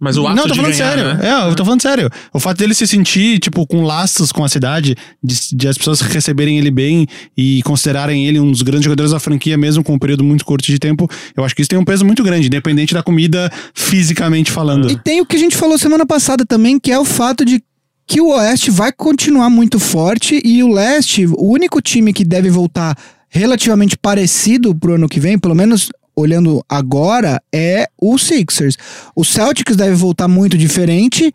Mas 0.00 0.16
o 0.18 0.26
ato 0.26 0.36
Não, 0.36 0.42
eu 0.42 0.48
tô 0.48 0.54
de 0.54 0.60
falando 0.60 0.76
ganhar, 0.76 0.90
sério. 0.96 1.14
né? 1.14 1.20
É, 1.46 1.48
eu 1.48 1.54
tô 1.54 1.64
falando 1.64 1.80
sério. 1.80 2.10
O 2.32 2.38
fato 2.40 2.58
dele 2.58 2.74
se 2.74 2.86
sentir, 2.86 3.38
tipo, 3.38 3.66
com 3.66 3.82
laços 3.82 4.32
com 4.32 4.44
a 4.44 4.48
cidade, 4.48 4.94
de, 5.22 5.34
de 5.56 5.68
as 5.68 5.78
pessoas 5.78 6.00
receberem 6.02 6.58
ele 6.58 6.70
bem 6.70 7.06
e 7.36 7.62
considerarem 7.62 8.26
ele 8.26 8.38
um 8.38 8.50
dos 8.50 8.60
grandes 8.60 8.84
jogadores 8.84 9.12
da 9.12 9.20
franquia, 9.20 9.56
mesmo 9.56 9.82
com 9.82 9.94
um 9.94 9.98
período 9.98 10.22
muito 10.22 10.44
curto 10.44 10.66
de 10.66 10.78
tempo, 10.78 11.08
eu 11.34 11.42
acho 11.44 11.54
que 11.54 11.62
isso 11.62 11.70
tem 11.70 11.78
um 11.78 11.84
peso 11.84 12.04
muito 12.04 12.22
grande, 12.22 12.48
independente 12.48 12.92
da 12.92 13.02
comida 13.02 13.50
fisicamente 13.72 14.50
falando. 14.50 14.90
E 14.90 14.96
tem 14.96 15.20
o 15.22 15.26
que 15.26 15.36
a 15.36 15.38
gente 15.38 15.56
falou 15.56 15.78
semana 15.78 16.04
passada 16.04 16.44
também, 16.44 16.78
que 16.78 16.90
é 16.92 16.98
o 16.98 17.04
fato 17.04 17.42
de 17.44 17.62
que 18.06 18.20
o 18.20 18.28
Oeste 18.28 18.70
vai 18.70 18.92
continuar 18.92 19.48
muito 19.48 19.78
forte 19.78 20.40
e 20.44 20.62
o 20.62 20.68
Leste, 20.68 21.26
o 21.26 21.50
único 21.50 21.80
time 21.80 22.12
que 22.12 22.24
deve 22.24 22.50
voltar 22.50 22.96
relativamente 23.28 23.96
parecido 23.96 24.74
pro 24.74 24.94
ano 24.94 25.08
que 25.08 25.18
vem, 25.18 25.38
pelo 25.38 25.54
menos 25.54 25.90
olhando 26.14 26.64
agora, 26.68 27.42
é 27.52 27.88
o 28.00 28.16
Sixers. 28.16 28.76
O 29.16 29.24
Celtics 29.24 29.76
deve 29.76 29.94
voltar 29.94 30.28
muito 30.28 30.56
diferente. 30.56 31.34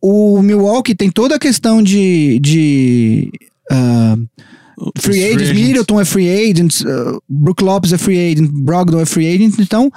O 0.00 0.40
Milwaukee 0.40 0.94
tem 0.94 1.10
toda 1.10 1.36
a 1.36 1.38
questão 1.38 1.82
de. 1.82 2.38
de 2.40 3.30
ah, 3.70 4.16
free 4.98 5.24
agents. 5.24 5.52
Middleton 5.52 6.00
é 6.00 6.04
free 6.04 6.50
agent, 6.50 6.80
uh, 6.82 7.20
Brook 7.28 7.62
Lopes 7.62 7.92
é 7.92 7.98
free 7.98 8.32
agent, 8.32 8.50
Brogdon 8.50 9.00
é 9.00 9.06
free 9.06 9.26
agent, 9.34 9.58
então 9.58 9.90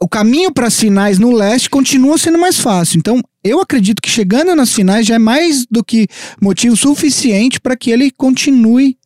o 0.00 0.08
caminho 0.08 0.52
para 0.52 0.66
as 0.66 0.78
finais 0.78 1.18
no 1.18 1.32
leste 1.32 1.70
continua 1.70 2.18
sendo 2.18 2.38
mais 2.38 2.58
fácil. 2.58 2.98
Então, 2.98 3.22
eu 3.42 3.60
acredito 3.60 4.02
que 4.02 4.10
chegando 4.10 4.54
nas 4.54 4.72
finais 4.72 5.06
já 5.06 5.16
é 5.16 5.18
mais 5.18 5.66
do 5.70 5.84
que 5.84 6.06
motivo 6.40 6.76
suficiente 6.76 7.60
para 7.60 7.76
que 7.76 7.90
ele 7.90 8.10
continue. 8.10 8.96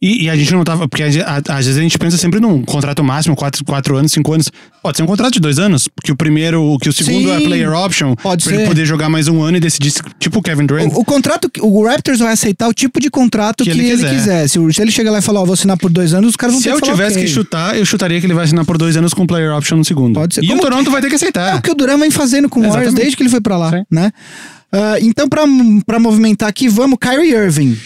E, 0.00 0.24
e 0.26 0.30
a 0.30 0.36
gente 0.36 0.52
não 0.52 0.62
tava. 0.62 0.86
Porque 0.88 1.02
às 1.02 1.14
vezes 1.66 1.76
a 1.76 1.80
gente 1.80 1.98
pensa 1.98 2.16
sempre 2.16 2.38
num 2.38 2.62
contrato 2.62 3.02
máximo, 3.02 3.34
quatro, 3.34 3.64
quatro 3.64 3.96
anos, 3.96 4.12
cinco 4.12 4.32
anos. 4.32 4.48
Pode 4.80 4.96
ser 4.96 5.02
um 5.02 5.06
contrato 5.06 5.32
de 5.34 5.40
dois 5.40 5.58
anos, 5.58 5.88
porque 5.88 6.12
o 6.12 6.16
primeiro, 6.16 6.76
que 6.80 6.88
o 6.88 6.92
segundo 6.92 7.32
é 7.32 7.38
Sim, 7.38 7.44
player 7.46 7.72
option, 7.72 8.14
pode 8.14 8.44
pra 8.44 8.52
ele 8.54 8.62
ser. 8.62 8.68
poder 8.68 8.86
jogar 8.86 9.08
mais 9.08 9.26
um 9.26 9.42
ano 9.42 9.56
e 9.56 9.60
decidir, 9.60 9.90
se- 9.90 10.00
tipo 10.20 10.38
o 10.38 10.42
Kevin 10.42 10.66
Durant. 10.66 10.92
O, 10.92 11.00
o 11.00 11.04
contrato, 11.04 11.50
que- 11.50 11.60
o 11.60 11.84
Raptors 11.84 12.20
vai 12.20 12.32
aceitar 12.32 12.68
o 12.68 12.72
tipo 12.72 13.00
de 13.00 13.10
contrato 13.10 13.64
que, 13.64 13.70
Que 13.70 13.76
ele, 13.76 13.86
ele 13.88 13.96
quiser. 13.96 14.14
quiser. 14.14 14.48
Se, 14.48 14.72
se 14.72 14.82
ele 14.82 14.92
chegar 14.92 15.10
lá 15.10 15.18
e 15.18 15.22
falar, 15.22 15.40
ó, 15.40 15.44
vou 15.44 15.54
assinar 15.54 15.76
por 15.76 15.90
dois 15.90 16.14
anos, 16.14 16.30
os 16.30 16.36
caras 16.36 16.54
vão 16.54 16.60
Se 16.62 16.68
ter 16.68 16.74
eu 16.74 16.80
que 16.80 16.86
falar, 16.86 16.92
tivesse 16.96 17.16
ok. 17.16 17.24
que 17.26 17.30
chutar, 17.34 17.76
eu 17.76 17.84
chutaria 17.84 18.20
que 18.20 18.26
ele 18.26 18.34
vai 18.34 18.44
assinar 18.44 18.64
por 18.64 18.78
dois 18.78 18.96
anos 18.96 19.12
com 19.12 19.26
player 19.26 19.52
option 19.52 19.78
no 19.78 19.84
segundo. 19.84 20.14
Pode 20.14 20.36
ser. 20.36 20.44
E 20.44 20.46
Como 20.46 20.60
o 20.60 20.62
Toronto 20.62 20.90
vai 20.92 21.00
ter 21.00 21.08
que 21.08 21.14
É 21.14 21.16
aceitar. 21.16 21.56
o 21.56 21.60
que 21.62 21.70
o 21.72 21.74
Duran 21.74 21.98
vem 21.98 22.10
fazendo 22.12 22.48
com 22.48 22.60
o 22.60 22.70
Warriors 22.70 22.94
desde 22.94 23.16
que 23.16 23.22
ele 23.24 23.30
foi 23.30 23.40
para 23.40 23.56
lá, 23.56 23.70
Sim. 23.72 23.82
né? 23.90 24.12
Ah, 24.70 24.94
então, 25.00 25.28
pra 25.28 25.42
pra 25.84 25.98
movimentar 25.98 26.48
aqui, 26.48 26.68
vamos, 26.68 26.98
Kyrie 27.00 27.32
Irving. 27.34 27.76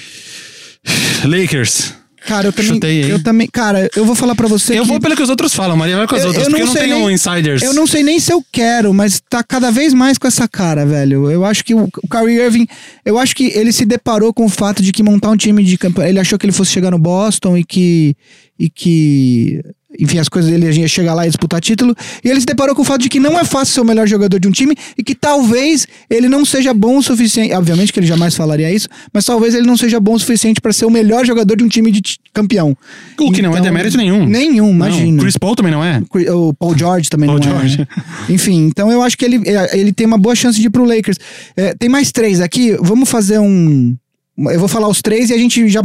Lakers. 1.25 1.95
Cara, 2.27 2.47
eu 2.49 2.53
também. 2.53 2.73
Chutei 2.75 3.13
eu 3.13 3.23
também. 3.23 3.49
Cara, 3.53 3.91
eu 3.97 4.05
vou 4.05 4.15
falar 4.15 4.35
pra 4.35 4.47
você 4.49 4.79
Eu 4.79 4.83
que. 4.83 4.89
vou 4.89 5.01
pelo 5.01 5.17
que 5.17 5.23
os 5.23 5.29
outros 5.31 5.55
falam, 5.55 5.77
Maria 5.77 5.97
vai 5.97 6.07
com 6.07 6.15
as 6.15 6.23
Eu- 6.23 6.29
outras, 6.29 6.47
eu 6.47 6.51
porque 6.51 6.63
eu 6.63 6.67
não 6.67 6.75
tenho 6.75 7.07
nem- 7.07 7.15
insiders. 7.15 7.63
Eu 7.63 7.75
não 7.75 7.87
sei 7.87 8.03
nem 8.03 8.19
se 8.21 8.33
eu 8.33 8.45
quero, 8.53 8.93
mas 8.95 9.21
tá 9.29 9.43
cada 9.43 9.71
vez 9.71 9.93
mais 9.93 10.19
com 10.19 10.27
essa 10.29 10.47
cara, 10.49 10.87
velho. 10.87 11.31
Eu 11.31 11.45
acho 11.45 11.65
que 11.65 11.75
o, 11.75 11.85
o 12.03 12.09
Kyrie 12.09 12.41
Irving, 12.41 12.67
eu 13.05 13.19
acho 13.19 13.35
que 13.35 13.47
ele 13.55 13.73
se 13.73 13.85
deparou 13.85 14.33
com 14.33 14.45
o 14.45 14.49
fato 14.49 14.83
de 14.83 14.93
que 14.93 15.03
montar 15.03 15.31
um 15.31 15.37
time 15.37 15.63
de 15.65 15.77
campanha, 15.77 16.09
ele 16.11 16.21
achou 16.21 16.39
que 16.39 16.47
ele 16.47 16.53
fosse 16.53 16.71
chegar 16.71 16.91
no 16.91 16.99
Boston 16.99 17.57
e 17.57 17.65
que 17.65 18.17
e 18.59 18.69
que 18.71 19.61
enfim, 19.99 20.19
as 20.19 20.29
coisas 20.29 20.51
ele 20.51 20.71
ia 20.71 20.89
chegar 20.89 21.15
lá 21.15 21.27
e 21.27 21.29
disputar 21.29 21.61
título, 21.61 21.95
e 22.25 22.29
ele 22.29 22.41
se 22.41 22.47
deparou 22.47 22.75
com 22.75 22.83
o 22.83 22.85
fato 22.85 23.03
de 23.03 23.09
que 23.09 23.21
não 23.21 23.39
é 23.39 23.45
fácil 23.45 23.75
ser 23.75 23.81
o 23.81 23.85
melhor 23.85 24.07
jogador 24.07 24.39
de 24.39 24.49
um 24.49 24.51
time 24.51 24.75
e 24.97 25.03
que 25.03 25.15
talvez 25.15 25.87
ele 26.09 26.29
não 26.29 26.45
seja 26.45 26.73
bom 26.73 26.99
o 26.99 27.03
suficiente, 27.03 27.53
obviamente 27.55 27.93
que 27.93 28.01
ele 28.01 28.07
jamais 28.07 28.35
falaria 28.35 28.73
isso, 28.73 28.89
mas 29.13 29.25
talvez 29.25 29.55
ele 29.55 29.67
não 29.67 29.77
seja 29.77 30.01
bom 30.01 30.15
o 30.15 30.19
suficiente 30.19 30.61
pra 30.61 30.73
ser 30.73 30.87
o 30.87 30.91
melhor 30.91 31.25
jogador 31.27 31.57
de 31.57 31.65
um 31.65 31.69
time 31.69 31.91
de 31.91 32.03
campeão. 32.33 32.77
O 33.21 33.31
que 33.33 33.43
não 33.43 33.51
é 33.51 33.53
Então, 33.55 33.65
demérito 33.65 33.97
nenhum. 33.97 34.27
Nenhum, 34.27 34.67
Não, 34.69 34.87
imagina. 34.89 35.21
Chris 35.23 35.37
Paul 35.37 35.55
também 35.55 35.73
não 35.73 35.85
é. 35.85 36.03
O 36.33 36.55
Paul 36.55 36.77
George 36.77 37.09
também 37.09 37.29
Paul 37.29 37.39
não 37.39 37.45
George. 37.45 37.75
é. 37.75 37.79
né? 37.81 37.87
Enfim, 38.31 38.67
então 38.67 38.91
eu 38.91 39.03
acho 39.03 39.17
que 39.17 39.25
ele, 39.25 39.43
é, 39.49 39.79
ele 39.79 39.93
tem 39.93 40.07
uma 40.07 40.19
boa 40.19 40.35
chance 40.35 40.59
de 40.61 40.67
ir 40.67 40.71
pro 40.71 40.85
Lakers. 40.85 41.19
É, 41.57 41.75
tem 41.75 41.89
mais 41.89 42.11
três 42.11 42.41
aqui, 42.41 42.77
vamos 42.81 43.09
fazer 43.09 43.39
um. 43.39 43.95
Eu 44.39 44.59
vou 44.59 44.69
falar 44.69 44.89
os 44.89 45.03
três 45.03 45.29
e 45.29 45.35
a 45.35 45.39
gente 45.39 45.69
já 45.69 45.83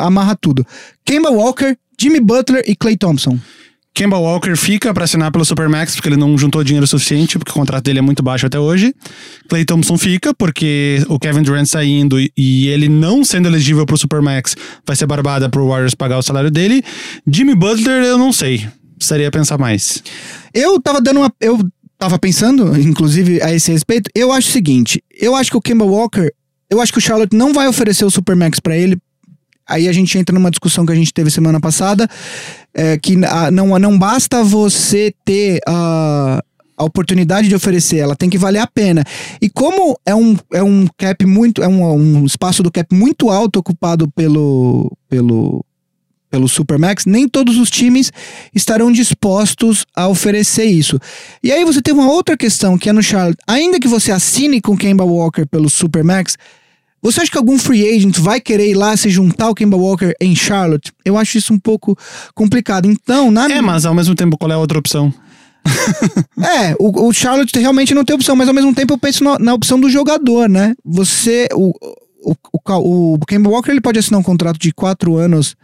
amarra 0.00 0.34
tudo. 0.34 0.66
Kemba 1.04 1.30
Walker, 1.30 1.76
Jimmy 2.00 2.20
Butler 2.20 2.64
e 2.66 2.74
Clay 2.76 2.96
Thompson. 2.96 3.38
Kemba 3.96 4.18
Walker 4.18 4.56
fica 4.56 4.92
pra 4.92 5.04
assinar 5.04 5.30
pelo 5.30 5.44
Supermax 5.44 5.94
porque 5.94 6.08
ele 6.08 6.16
não 6.16 6.36
juntou 6.36 6.64
dinheiro 6.64 6.84
suficiente, 6.84 7.38
porque 7.38 7.52
o 7.52 7.54
contrato 7.54 7.84
dele 7.84 8.00
é 8.00 8.02
muito 8.02 8.24
baixo 8.24 8.44
até 8.44 8.58
hoje. 8.58 8.92
Clay 9.48 9.64
Thompson 9.64 9.96
fica 9.96 10.34
porque 10.34 11.04
o 11.08 11.16
Kevin 11.16 11.42
Durant 11.42 11.66
saindo 11.66 12.18
e- 12.20 12.32
e 12.36 12.66
ele 12.68 12.88
não 12.88 13.24
sendo 13.24 13.46
elegível 13.46 13.86
pro 13.86 13.96
Supermax 13.96 14.56
vai 14.84 14.96
ser 14.96 15.06
barbada 15.06 15.48
pro 15.48 15.68
Warriors 15.68 15.94
pagar 15.94 16.18
o 16.18 16.22
salário 16.22 16.50
dele. 16.50 16.82
Jimmy 17.30 17.54
Butler, 17.54 18.02
eu 18.02 18.18
não 18.18 18.32
sei. 18.32 18.66
Precisaria 18.96 19.30
pensar 19.30 19.58
mais. 19.58 20.02
Eu 20.52 20.80
tava 20.80 21.00
dando 21.00 21.20
uma. 21.20 21.32
Eu 21.40 21.60
tava 21.96 22.18
pensando, 22.18 22.76
inclusive, 22.80 23.40
a 23.42 23.54
esse 23.54 23.70
respeito. 23.70 24.10
Eu 24.12 24.32
acho 24.32 24.48
o 24.48 24.52
seguinte: 24.52 25.00
eu 25.20 25.36
acho 25.36 25.52
que 25.52 25.56
o 25.56 25.60
Kemba 25.62 25.84
Walker. 25.84 26.28
Eu 26.68 26.80
acho 26.80 26.90
que 26.92 26.98
o 26.98 27.02
Charlotte 27.02 27.36
não 27.36 27.52
vai 27.52 27.68
oferecer 27.68 28.04
o 28.04 28.10
Supermax 28.10 28.58
pra 28.58 28.76
ele. 28.76 28.98
Aí 29.68 29.88
a 29.88 29.92
gente 29.92 30.18
entra 30.18 30.34
numa 30.34 30.50
discussão 30.50 30.84
que 30.84 30.92
a 30.92 30.96
gente 30.96 31.12
teve 31.12 31.30
semana 31.30 31.60
passada. 31.60 32.08
é, 32.74 32.98
que 32.98 33.16
ah, 33.24 33.50
não, 33.50 33.78
não 33.78 33.98
basta 33.98 34.42
você 34.42 35.14
ter 35.24 35.60
a. 35.66 36.42
A 36.76 36.82
oportunidade 36.82 37.48
de 37.48 37.54
oferecer, 37.54 37.98
ela 37.98 38.16
tem 38.16 38.28
que 38.28 38.36
valer 38.36 38.58
a 38.58 38.66
pena. 38.66 39.04
E 39.40 39.48
como 39.48 39.96
é 40.04 40.12
um, 40.12 40.36
é 40.52 40.60
um 40.60 40.88
cap 40.98 41.24
muito. 41.24 41.62
É 41.62 41.68
um, 41.68 41.84
um 41.94 42.26
espaço 42.26 42.64
do 42.64 42.72
cap 42.72 42.92
muito 42.92 43.30
alto 43.30 43.60
ocupado 43.60 44.10
pelo, 44.10 44.90
pelo, 45.08 45.64
pelo 46.34 46.48
Supermax, 46.48 47.06
nem 47.06 47.28
todos 47.28 47.58
os 47.58 47.70
times 47.70 48.10
estarão 48.52 48.90
dispostos 48.90 49.86
a 49.94 50.08
oferecer 50.08 50.64
isso. 50.64 50.98
E 51.40 51.52
aí 51.52 51.64
você 51.64 51.80
tem 51.80 51.94
uma 51.94 52.10
outra 52.10 52.36
questão 52.36 52.76
que 52.76 52.88
é 52.88 52.92
no 52.92 53.04
Charlotte. 53.04 53.38
Ainda 53.46 53.78
que 53.78 53.86
você 53.86 54.10
assine 54.10 54.60
com 54.60 54.76
Kemba 54.76 55.04
Walker 55.04 55.46
pelo 55.46 55.70
Supermax, 55.70 56.36
você 57.12 57.20
acha 57.22 57.30
que 57.30 57.38
algum 57.38 57.58
free 57.58 57.88
agent 57.88 58.18
vai 58.18 58.40
querer 58.40 58.70
ir 58.70 58.74
lá 58.74 58.96
se 58.96 59.10
juntar 59.10 59.46
ao 59.46 59.54
Kemba 59.54 59.76
Walker 59.76 60.12
em 60.20 60.34
Charlotte? 60.34 60.92
Eu 61.04 61.16
acho 61.16 61.38
isso 61.38 61.52
um 61.52 61.58
pouco 61.58 61.96
complicado. 62.34 62.90
Então, 62.90 63.30
na 63.30 63.50
É, 63.50 63.60
mas 63.60 63.84
ao 63.84 63.94
mesmo 63.94 64.14
tempo, 64.14 64.38
qual 64.38 64.50
é 64.50 64.54
a 64.54 64.58
outra 64.58 64.78
opção? 64.78 65.12
é, 66.38 66.74
o, 66.78 67.08
o 67.08 67.12
Charlotte 67.12 67.58
realmente 67.58 67.94
não 67.94 68.04
tem 68.04 68.14
opção, 68.14 68.36
mas 68.36 68.48
ao 68.48 68.54
mesmo 68.54 68.74
tempo 68.74 68.94
eu 68.94 68.98
penso 68.98 69.24
na, 69.24 69.38
na 69.38 69.54
opção 69.54 69.80
do 69.80 69.88
jogador, 69.88 70.48
né? 70.48 70.74
Você, 70.84 71.48
o, 71.52 71.72
o, 72.22 72.34
o, 72.52 73.14
o 73.14 73.18
Kemba 73.26 73.50
Walker 73.50 73.70
ele 73.70 73.80
pode 73.80 73.98
assinar 73.98 74.20
um 74.20 74.24
contrato 74.24 74.58
de 74.58 74.72
quatro 74.72 75.16
anos 75.16 75.56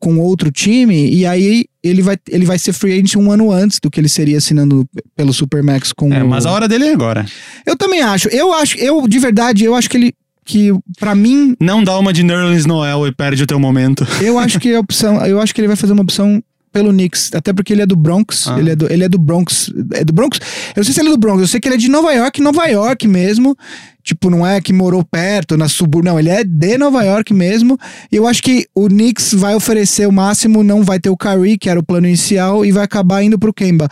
com 0.00 0.18
outro 0.18 0.50
time 0.52 1.10
e 1.12 1.26
aí 1.26 1.64
ele 1.82 2.02
vai, 2.02 2.16
ele 2.28 2.44
vai 2.44 2.58
ser 2.58 2.72
free 2.72 2.92
agent 2.92 3.16
um 3.16 3.32
ano 3.32 3.50
antes 3.50 3.80
do 3.82 3.90
que 3.90 3.98
ele 3.98 4.08
seria 4.08 4.38
assinando 4.38 4.88
pelo 5.16 5.32
Supermax 5.32 5.92
com 5.92 6.12
É, 6.12 6.22
o... 6.22 6.28
mas 6.28 6.46
a 6.46 6.52
hora 6.52 6.68
dele 6.68 6.86
é 6.86 6.92
agora. 6.92 7.26
Eu 7.66 7.76
também 7.76 8.00
acho. 8.00 8.28
Eu 8.28 8.52
acho, 8.52 8.78
eu 8.78 9.08
de 9.08 9.18
verdade, 9.18 9.64
eu 9.64 9.74
acho 9.74 9.90
que 9.90 9.96
ele 9.96 10.14
que 10.48 10.72
para 10.98 11.14
mim, 11.14 11.54
Não 11.60 11.84
dá 11.84 11.98
uma 11.98 12.12
de 12.12 12.22
Nerlens 12.22 12.64
Noel 12.64 13.06
e 13.06 13.12
perde 13.12 13.42
o 13.42 13.46
teu 13.46 13.60
momento. 13.60 14.06
eu 14.22 14.38
acho 14.38 14.58
que 14.58 14.74
a 14.74 14.80
opção, 14.80 15.24
eu 15.26 15.38
acho 15.40 15.54
que 15.54 15.60
ele 15.60 15.68
vai 15.68 15.76
fazer 15.76 15.92
uma 15.92 16.02
opção 16.02 16.42
pelo 16.72 16.90
Knicks, 16.90 17.30
até 17.34 17.52
porque 17.52 17.72
ele 17.72 17.82
é 17.82 17.86
do 17.86 17.96
Bronx, 17.96 18.46
Ah. 18.46 18.58
ele, 18.58 18.70
é 18.70 18.76
do, 18.76 18.92
ele 18.92 19.02
é 19.04 19.08
do 19.08 19.18
Bronx, 19.18 19.70
é 19.94 20.04
do 20.04 20.12
Bronx, 20.12 20.38
eu 20.38 20.74
não 20.80 20.84
sei 20.84 20.92
se 20.94 21.00
ele 21.00 21.08
é 21.08 21.12
do 21.12 21.18
Bronx, 21.18 21.40
eu 21.40 21.48
sei 21.48 21.60
que 21.60 21.66
ele 21.68 21.74
é 21.76 21.78
de 21.78 21.88
Nova 21.88 22.12
York, 22.12 22.42
Nova 22.42 22.66
York 22.66 23.08
mesmo, 23.08 23.56
tipo, 24.04 24.28
não 24.28 24.46
é 24.46 24.60
que 24.60 24.70
morou 24.72 25.02
perto, 25.02 25.56
na 25.56 25.66
subúrbio, 25.66 26.10
não, 26.12 26.18
ele 26.20 26.28
é 26.28 26.44
de 26.44 26.76
Nova 26.76 27.02
York 27.02 27.32
mesmo, 27.32 27.78
e 28.12 28.16
eu 28.16 28.26
acho 28.28 28.42
que 28.42 28.66
o 28.74 28.86
Knicks 28.86 29.32
vai 29.34 29.54
oferecer 29.54 30.06
o 30.06 30.12
máximo, 30.12 30.62
não 30.62 30.82
vai 30.84 31.00
ter 31.00 31.08
o 31.08 31.16
Kyrie, 31.16 31.56
que 31.58 31.70
era 31.70 31.80
o 31.80 31.82
plano 31.82 32.06
inicial, 32.06 32.64
e 32.64 32.70
vai 32.70 32.84
acabar 32.84 33.22
indo 33.22 33.38
pro 33.38 33.52
Kemba. 33.52 33.88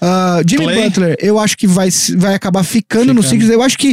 Ah, 0.00 0.40
Jimmy 0.46 0.64
Clay? 0.64 0.84
Butler, 0.84 1.16
eu 1.20 1.36
acho 1.38 1.56
que 1.58 1.66
vai, 1.66 1.88
vai 2.16 2.34
acabar 2.34 2.62
ficando, 2.62 3.12
no 3.12 3.22
Ficando. 3.22 3.40
Sixers, 3.42 3.50
eu 3.52 3.62
acho 3.62 3.76
que 3.76 3.92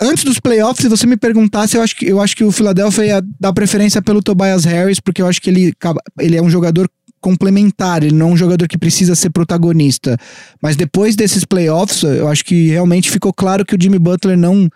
Antes 0.00 0.24
dos 0.24 0.40
playoffs, 0.40 0.82
se 0.82 0.88
você 0.88 1.06
me 1.06 1.16
perguntasse, 1.16 1.76
eu 1.76 1.82
acho 1.82 1.94
que, 1.94 2.06
eu 2.06 2.20
acho 2.20 2.36
que 2.36 2.44
o 2.44 2.50
Philadelphia 2.50 3.04
ia 3.04 3.22
dar 3.38 3.52
preferência 3.52 4.00
pelo 4.00 4.22
Tobias 4.22 4.64
Harris, 4.64 4.98
porque 4.98 5.20
eu 5.20 5.26
acho 5.26 5.40
que 5.40 5.50
ele, 5.50 5.72
ele 6.18 6.36
é 6.36 6.42
um 6.42 6.50
jogador 6.50 6.90
complementar, 7.20 8.02
ele 8.02 8.14
não 8.14 8.30
é 8.30 8.32
um 8.32 8.36
jogador 8.36 8.66
que 8.66 8.76
precisa 8.76 9.14
ser 9.14 9.30
protagonista. 9.30 10.18
Mas 10.60 10.74
depois 10.76 11.14
desses 11.14 11.44
playoffs, 11.44 12.02
eu 12.02 12.26
acho 12.26 12.44
que 12.44 12.68
realmente 12.68 13.10
ficou 13.10 13.32
claro 13.32 13.64
que 13.64 13.76
o 13.76 13.78
Jimmy 13.80 13.98
Butler 13.98 14.36
não, 14.36 14.68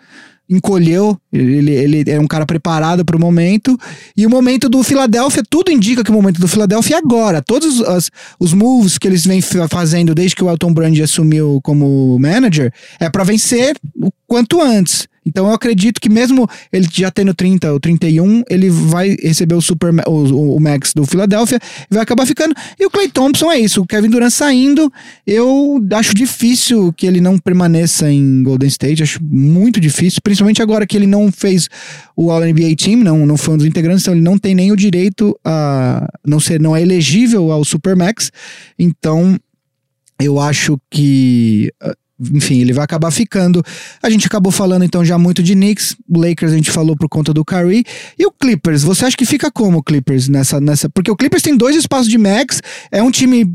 encolheu, 0.49 1.17
ele, 1.31 1.71
ele 1.71 2.09
é 2.09 2.19
um 2.19 2.27
cara 2.27 2.45
preparado 2.45 3.03
para 3.03 3.17
o 3.17 3.19
momento. 3.19 3.77
E 4.15 4.25
o 4.25 4.29
momento 4.29 4.69
do 4.69 4.83
Philadelphia, 4.83 5.43
tudo 5.49 5.71
indica 5.71 6.03
que 6.03 6.11
o 6.11 6.13
momento 6.13 6.39
do 6.39 6.47
Philadelphia 6.47 6.95
é 6.95 6.99
agora. 6.99 7.41
Todos 7.41 7.79
os, 7.79 8.11
os 8.39 8.53
moves 8.53 8.97
que 8.97 9.07
eles 9.07 9.25
vêm 9.25 9.41
fazendo 9.69 10.15
desde 10.15 10.35
que 10.35 10.43
o 10.43 10.49
Elton 10.49 10.73
Brand 10.73 10.97
assumiu 10.99 11.59
como 11.63 12.17
manager 12.19 12.71
é 12.99 13.09
para 13.09 13.23
vencer 13.23 13.75
o 14.01 14.09
quanto 14.25 14.61
antes. 14.61 15.07
Então 15.27 15.47
eu 15.47 15.53
acredito 15.53 15.99
que 15.99 16.09
mesmo 16.09 16.47
ele 16.71 16.87
já 16.91 17.11
tendo 17.11 17.33
30 17.33 17.73
ou 17.73 17.79
31, 17.79 18.43
ele 18.49 18.69
vai 18.69 19.15
receber 19.21 19.55
o 19.55 19.61
Super 19.61 19.93
o, 20.07 20.55
o 20.55 20.59
Max 20.59 20.93
do 20.93 21.05
Philadelphia 21.05 21.59
vai 21.89 22.01
acabar 22.01 22.25
ficando. 22.25 22.55
E 22.79 22.85
o 22.85 22.89
Clay 22.89 23.09
Thompson 23.09 23.51
é 23.51 23.59
isso, 23.59 23.81
o 23.81 23.85
Kevin 23.85 24.09
Durant 24.09 24.31
saindo, 24.31 24.91
eu 25.25 25.79
acho 25.93 26.13
difícil 26.13 26.93
que 26.93 27.05
ele 27.05 27.19
não 27.19 27.37
permaneça 27.37 28.09
em 28.09 28.43
Golden 28.43 28.67
State, 28.67 29.03
acho 29.03 29.19
muito 29.23 29.79
difícil, 29.79 30.21
principalmente 30.23 30.61
agora 30.61 30.85
que 30.85 30.95
ele 30.95 31.07
não 31.07 31.31
fez 31.31 31.69
o 32.15 32.31
All-NBA 32.31 32.75
Team, 32.77 33.03
não, 33.03 33.25
não 33.25 33.37
foi 33.37 33.55
um 33.55 33.57
dos 33.57 33.65
integrantes, 33.65 34.03
então 34.03 34.13
ele 34.13 34.23
não 34.23 34.37
tem 34.37 34.55
nem 34.55 34.71
o 34.71 34.75
direito 34.75 35.37
a 35.43 36.07
não 36.25 36.39
ser 36.39 36.59
não 36.59 36.75
é 36.75 36.81
elegível 36.81 37.51
ao 37.51 37.63
Super 37.65 37.95
Max. 37.95 38.31
Então 38.79 39.37
eu 40.19 40.39
acho 40.39 40.79
que 40.89 41.71
enfim, 42.19 42.59
ele 42.61 42.73
vai 42.73 42.83
acabar 42.83 43.11
ficando. 43.11 43.63
A 44.01 44.09
gente 44.09 44.25
acabou 44.25 44.51
falando 44.51 44.83
então 44.83 45.05
já 45.05 45.17
muito 45.17 45.43
de 45.43 45.53
Knicks, 45.53 45.95
Lakers 46.09 46.51
a 46.51 46.55
gente 46.55 46.71
falou 46.71 46.95
por 46.95 47.07
conta 47.07 47.33
do 47.33 47.45
Curry. 47.45 47.83
E 48.17 48.25
o 48.25 48.31
Clippers, 48.31 48.83
você 48.83 49.05
acha 49.05 49.17
que 49.17 49.25
fica 49.25 49.51
como 49.51 49.79
o 49.79 49.83
Clippers 49.83 50.27
nessa 50.27 50.59
nessa, 50.59 50.89
porque 50.89 51.11
o 51.11 51.15
Clippers 51.15 51.43
tem 51.43 51.55
dois 51.55 51.75
espaços 51.75 52.07
de 52.07 52.17
max, 52.17 52.61
é 52.91 53.01
um 53.01 53.11
time 53.11 53.45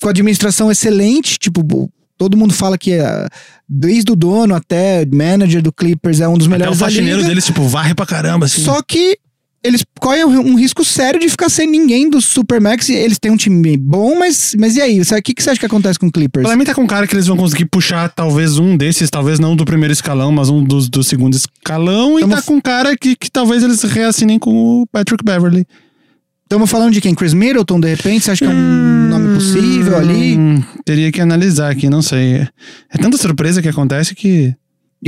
com 0.00 0.08
administração 0.08 0.70
excelente, 0.70 1.38
tipo, 1.38 1.90
todo 2.18 2.36
mundo 2.36 2.52
fala 2.52 2.76
que 2.76 2.92
é, 2.92 3.28
desde 3.66 4.12
o 4.12 4.16
dono 4.16 4.54
até 4.54 5.06
manager 5.06 5.62
do 5.62 5.72
Clippers 5.72 6.20
é 6.20 6.28
um 6.28 6.36
dos 6.36 6.46
melhores 6.46 6.76
até 6.76 6.84
o 6.84 6.88
faxineiro 6.88 7.24
deles 7.24 7.46
tipo 7.46 7.62
varre 7.62 7.94
pra 7.94 8.04
caramba 8.04 8.44
assim. 8.44 8.62
Só 8.62 8.82
que 8.82 9.18
eles 9.62 9.84
correm 10.00 10.24
um 10.24 10.54
risco 10.54 10.84
sério 10.84 11.20
de 11.20 11.28
ficar 11.28 11.50
sem 11.50 11.66
ninguém 11.70 12.08
do 12.08 12.20
Supermax. 12.20 12.88
Eles 12.88 13.18
têm 13.18 13.30
um 13.30 13.36
time 13.36 13.76
bom, 13.76 14.18
mas, 14.18 14.54
mas 14.58 14.76
e 14.76 14.80
aí? 14.80 15.00
O 15.00 15.22
que, 15.22 15.34
que 15.34 15.42
você 15.42 15.50
acha 15.50 15.60
que 15.60 15.66
acontece 15.66 15.98
com 15.98 16.06
o 16.06 16.12
Clippers? 16.12 16.46
Pra 16.46 16.56
mim 16.56 16.64
tá 16.64 16.74
com 16.74 16.86
cara 16.86 17.06
que 17.06 17.14
eles 17.14 17.26
vão 17.26 17.36
conseguir 17.36 17.66
puxar 17.66 18.08
talvez 18.08 18.58
um 18.58 18.76
desses, 18.76 19.10
talvez 19.10 19.38
não 19.38 19.54
do 19.54 19.64
primeiro 19.64 19.92
escalão, 19.92 20.32
mas 20.32 20.48
um 20.48 20.64
dos, 20.64 20.88
do 20.88 21.04
segundo 21.04 21.34
escalão. 21.34 22.18
Tamo... 22.18 22.32
E 22.32 22.36
tá 22.36 22.42
com 22.42 22.60
cara 22.60 22.96
que, 22.96 23.14
que 23.14 23.30
talvez 23.30 23.62
eles 23.62 23.82
reassinem 23.82 24.38
com 24.38 24.80
o 24.80 24.86
Patrick 24.86 25.22
Beverly. 25.22 25.66
Estamos 26.44 26.70
falando 26.70 26.92
de 26.92 27.00
quem? 27.00 27.14
Chris 27.14 27.34
Middleton, 27.34 27.78
de 27.78 27.88
repente? 27.88 28.24
Você 28.24 28.30
acha 28.30 28.44
que 28.44 28.50
é 28.50 28.54
um 28.54 28.56
hum, 28.56 29.08
nome 29.08 29.34
possível 29.34 29.96
ali? 29.96 30.36
Teria 30.84 31.12
que 31.12 31.20
analisar 31.20 31.70
aqui, 31.70 31.88
não 31.88 32.02
sei. 32.02 32.48
É 32.90 32.98
tanta 32.98 33.18
surpresa 33.18 33.60
que 33.60 33.68
acontece 33.68 34.14
que. 34.14 34.54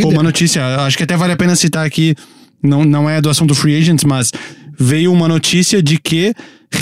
Pô, 0.01 0.09
uma 0.11 0.23
notícia, 0.23 0.65
acho 0.87 0.97
que 0.97 1.03
até 1.03 1.17
vale 1.17 1.33
a 1.33 1.37
pena 1.37 1.57
citar 1.57 1.85
aqui 1.85 2.15
não, 2.63 2.85
não 2.85 3.09
é 3.09 3.21
do 3.21 3.29
assunto 3.29 3.55
Free 3.55 3.77
Agents, 3.77 4.05
mas 4.05 4.33
veio 4.79 5.13
uma 5.13 5.29
notícia 5.29 5.83
de 5.83 5.99
que 5.99 6.35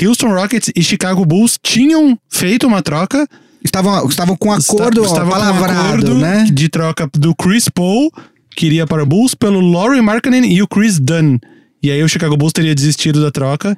Houston 0.03 0.33
Rockets 0.33 0.71
e 0.75 0.83
Chicago 0.83 1.25
Bulls 1.25 1.59
tinham 1.63 2.19
feito 2.29 2.67
uma 2.67 2.83
troca. 2.83 3.27
Estavam, 3.63 4.09
estavam 4.09 4.37
com 4.37 4.53
acordo, 4.53 5.05
estavam 5.05 5.33
com 5.33 5.65
acordo 5.65 6.15
né? 6.15 6.47
de 6.51 6.69
troca 6.69 7.09
do 7.13 7.35
Chris 7.35 7.69
Paul, 7.69 8.11
que 8.57 8.67
iria 8.67 8.87
para 8.87 9.03
o 9.03 9.07
Bulls, 9.07 9.35
pelo 9.35 9.61
Laurie 9.61 10.01
Markkanen 10.01 10.51
e 10.51 10.63
o 10.63 10.69
Chris 10.69 10.99
Dunn. 10.99 11.39
E 11.83 11.91
aí 11.91 12.03
o 12.03 12.09
Chicago 12.09 12.37
Bulls 12.37 12.53
teria 12.53 12.75
desistido 12.75 13.21
da 13.21 13.31
troca. 13.31 13.77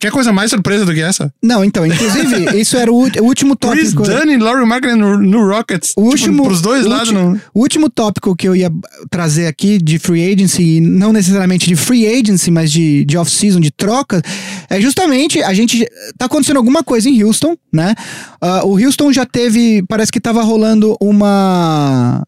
Quer 0.00 0.10
coisa 0.10 0.32
mais 0.32 0.48
surpresa 0.48 0.86
do 0.86 0.94
que 0.94 1.00
essa? 1.02 1.30
Não, 1.42 1.62
então, 1.62 1.84
inclusive, 1.84 2.56
isso 2.58 2.74
era 2.78 2.90
o, 2.90 2.96
o 2.96 3.24
último 3.24 3.54
tópico. 3.54 4.02
Chris 4.02 4.08
Dunn 4.08 4.32
e 4.32 4.38
Laurie 4.38 4.66
Markkinen 4.66 4.96
no, 4.96 5.18
no, 5.18 5.46
Rockets. 5.46 5.90
O 5.90 6.00
tipo, 6.00 6.08
último, 6.08 6.44
pros 6.44 6.62
dois 6.62 6.86
lados. 6.86 7.12
No... 7.12 7.38
O 7.52 7.60
último 7.60 7.90
tópico 7.90 8.34
que 8.34 8.48
eu 8.48 8.56
ia 8.56 8.72
trazer 9.10 9.46
aqui 9.46 9.76
de 9.76 9.98
free 9.98 10.32
agency, 10.32 10.80
não 10.80 11.12
necessariamente 11.12 11.68
de 11.68 11.76
free 11.76 12.06
agency, 12.06 12.50
mas 12.50 12.72
de, 12.72 13.04
de 13.04 13.18
off-season, 13.18 13.60
de 13.60 13.70
troca, 13.70 14.22
é 14.70 14.80
justamente 14.80 15.42
a 15.42 15.52
gente. 15.52 15.86
Tá 16.16 16.24
acontecendo 16.24 16.56
alguma 16.56 16.82
coisa 16.82 17.06
em 17.06 17.22
Houston, 17.22 17.54
né? 17.70 17.94
Uh, 18.42 18.68
o 18.68 18.82
Houston 18.82 19.12
já 19.12 19.26
teve. 19.26 19.84
Parece 19.86 20.10
que 20.10 20.18
tava 20.18 20.42
rolando 20.42 20.96
uma 20.98 22.24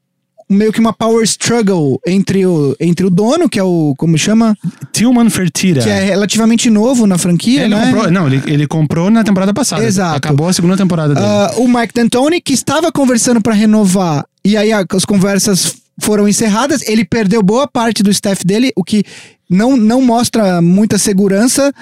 meio 0.53 0.72
que 0.72 0.80
uma 0.80 0.92
power 0.92 1.22
struggle 1.24 2.00
entre 2.07 2.44
o, 2.46 2.76
entre 2.78 3.07
o 3.07 3.11
dono, 3.11 3.48
que 3.48 3.59
é 3.59 3.62
o. 3.62 3.94
Como 3.96 4.16
chama? 4.16 4.57
Tillman 4.92 5.30
Fertitta. 5.30 5.80
Que 5.80 5.88
é 5.88 6.05
relativamente 6.05 6.70
novo 6.70 7.07
na 7.07 7.18
franquia, 7.18 7.64
ele 7.64 7.74
né? 7.74 7.86
Comprou, 7.86 8.11
não, 8.11 8.26
ele, 8.26 8.42
ele 8.46 8.66
comprou 8.66 9.11
na 9.11 9.24
temporada 9.24 9.53
passada. 9.53 9.84
Exato. 9.84 10.16
Acabou 10.16 10.48
a 10.48 10.53
segunda 10.53 10.76
temporada 10.76 11.14
dele. 11.14 11.26
Uh, 11.26 11.62
o 11.62 11.68
Mike 11.68 11.94
D'Antoni, 11.94 12.40
que 12.40 12.53
estava 12.53 12.92
conversando 12.92 13.40
para 13.40 13.55
renovar, 13.55 14.24
e 14.44 14.57
aí 14.57 14.70
as 14.72 15.05
conversas 15.05 15.76
foram 16.00 16.28
encerradas. 16.28 16.86
Ele 16.86 17.05
perdeu 17.05 17.42
boa 17.42 17.66
parte 17.66 18.03
do 18.03 18.11
staff 18.11 18.44
dele, 18.46 18.72
o 18.76 18.84
que 18.84 19.05
não, 19.53 19.76
não 19.76 20.03
mostra 20.03 20.61
muita 20.62 20.98
segurança 20.98 21.72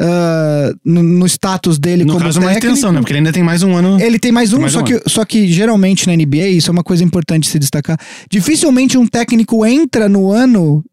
uh, 0.00 0.78
no, 0.84 1.02
no, 1.02 1.26
status 1.26 1.78
dele 1.78 2.04
no 2.04 2.14
como 2.14 2.24
caso, 2.24 2.40
técnico. 2.40 2.66
uma 2.66 2.72
extensão, 2.72 2.92
né? 2.92 2.98
Porque 2.98 3.12
ele 3.12 3.18
ainda 3.18 3.32
tem 3.32 3.42
mais 3.42 3.62
um 3.62 3.74
ano. 3.76 4.00
Ele 4.00 4.18
tem 4.18 4.32
mais 4.32 4.52
um, 4.52 4.60
mais 4.60 4.72
só, 4.72 4.80
um 4.80 4.84
que, 4.84 5.02
só 5.06 5.24
que 5.24 5.46
geralmente 5.46 6.06
na 6.06 6.14
NBA, 6.14 6.48
isso 6.48 6.70
é 6.70 6.72
uma 6.72 6.82
coisa 6.82 7.04
importante 7.04 7.48
se 7.48 7.58
destacar. 7.58 7.98
Dificilmente 8.28 8.98
um 8.98 9.06
técnico 9.06 9.64
entra 9.64 10.08
no 10.08 10.30
ano 10.32 10.84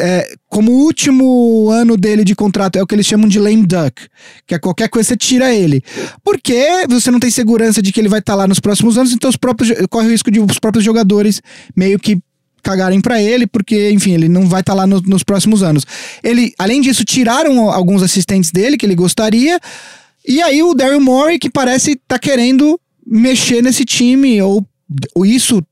é, 0.00 0.28
como 0.48 0.72
último 0.72 1.70
ano 1.70 1.96
dele 1.96 2.24
de 2.24 2.34
contrato, 2.34 2.76
é 2.76 2.82
o 2.82 2.86
que 2.86 2.94
eles 2.94 3.06
chamam 3.06 3.28
de 3.28 3.38
lame 3.38 3.64
duck, 3.66 4.06
que 4.46 4.54
é 4.54 4.58
qualquer 4.58 4.88
coisa 4.88 5.08
você 5.08 5.16
tira 5.16 5.54
ele. 5.54 5.82
Porque 6.24 6.86
você 6.88 7.10
não 7.10 7.20
tem 7.20 7.30
segurança 7.30 7.80
de 7.80 7.92
que 7.92 8.00
ele 8.00 8.08
vai 8.08 8.18
estar 8.18 8.32
tá 8.32 8.36
lá 8.36 8.48
nos 8.48 8.58
próximos 8.58 8.98
anos, 8.98 9.12
então 9.12 9.30
os 9.30 9.36
próprios, 9.36 9.72
corre 9.88 10.08
o 10.08 10.10
risco 10.10 10.30
de 10.30 10.40
os 10.40 10.58
próprios 10.58 10.84
jogadores 10.84 11.40
meio 11.76 11.98
que 11.98 12.18
cagarem 12.66 13.00
para 13.00 13.22
ele, 13.22 13.46
porque, 13.46 13.92
enfim, 13.92 14.12
ele 14.12 14.28
não 14.28 14.48
vai 14.48 14.60
estar 14.60 14.72
tá 14.72 14.76
lá 14.76 14.86
no, 14.88 15.00
nos 15.02 15.22
próximos 15.22 15.62
anos. 15.62 15.86
Ele, 16.22 16.52
além 16.58 16.80
disso, 16.80 17.04
tiraram 17.04 17.70
alguns 17.70 18.02
assistentes 18.02 18.50
dele 18.50 18.76
que 18.76 18.84
ele 18.84 18.96
gostaria. 18.96 19.60
E 20.26 20.42
aí 20.42 20.60
o 20.64 20.74
Daryl 20.74 21.00
Morey, 21.00 21.38
que 21.38 21.48
parece 21.48 21.94
tá 22.08 22.18
querendo 22.18 22.78
mexer 23.06 23.62
nesse 23.62 23.84
time, 23.84 24.42
ou, 24.42 24.66
ou 25.14 25.24
isso 25.24 25.62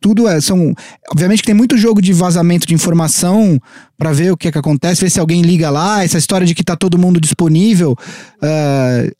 tudo 0.00 0.28
é, 0.28 0.40
são. 0.40 0.72
Obviamente 1.10 1.40
que 1.40 1.46
tem 1.46 1.54
muito 1.54 1.76
jogo 1.76 2.00
de 2.00 2.12
vazamento 2.12 2.68
de 2.68 2.74
informação 2.74 3.60
para 3.98 4.12
ver 4.12 4.30
o 4.30 4.36
que 4.36 4.46
é 4.46 4.52
que 4.52 4.58
acontece, 4.58 5.00
ver 5.00 5.10
se 5.10 5.18
alguém 5.18 5.42
liga 5.42 5.70
lá, 5.70 6.04
essa 6.04 6.18
história 6.18 6.46
de 6.46 6.54
que 6.54 6.62
tá 6.62 6.76
todo 6.76 6.98
mundo 6.98 7.20
disponível. 7.20 7.96
Uh, 8.36 9.12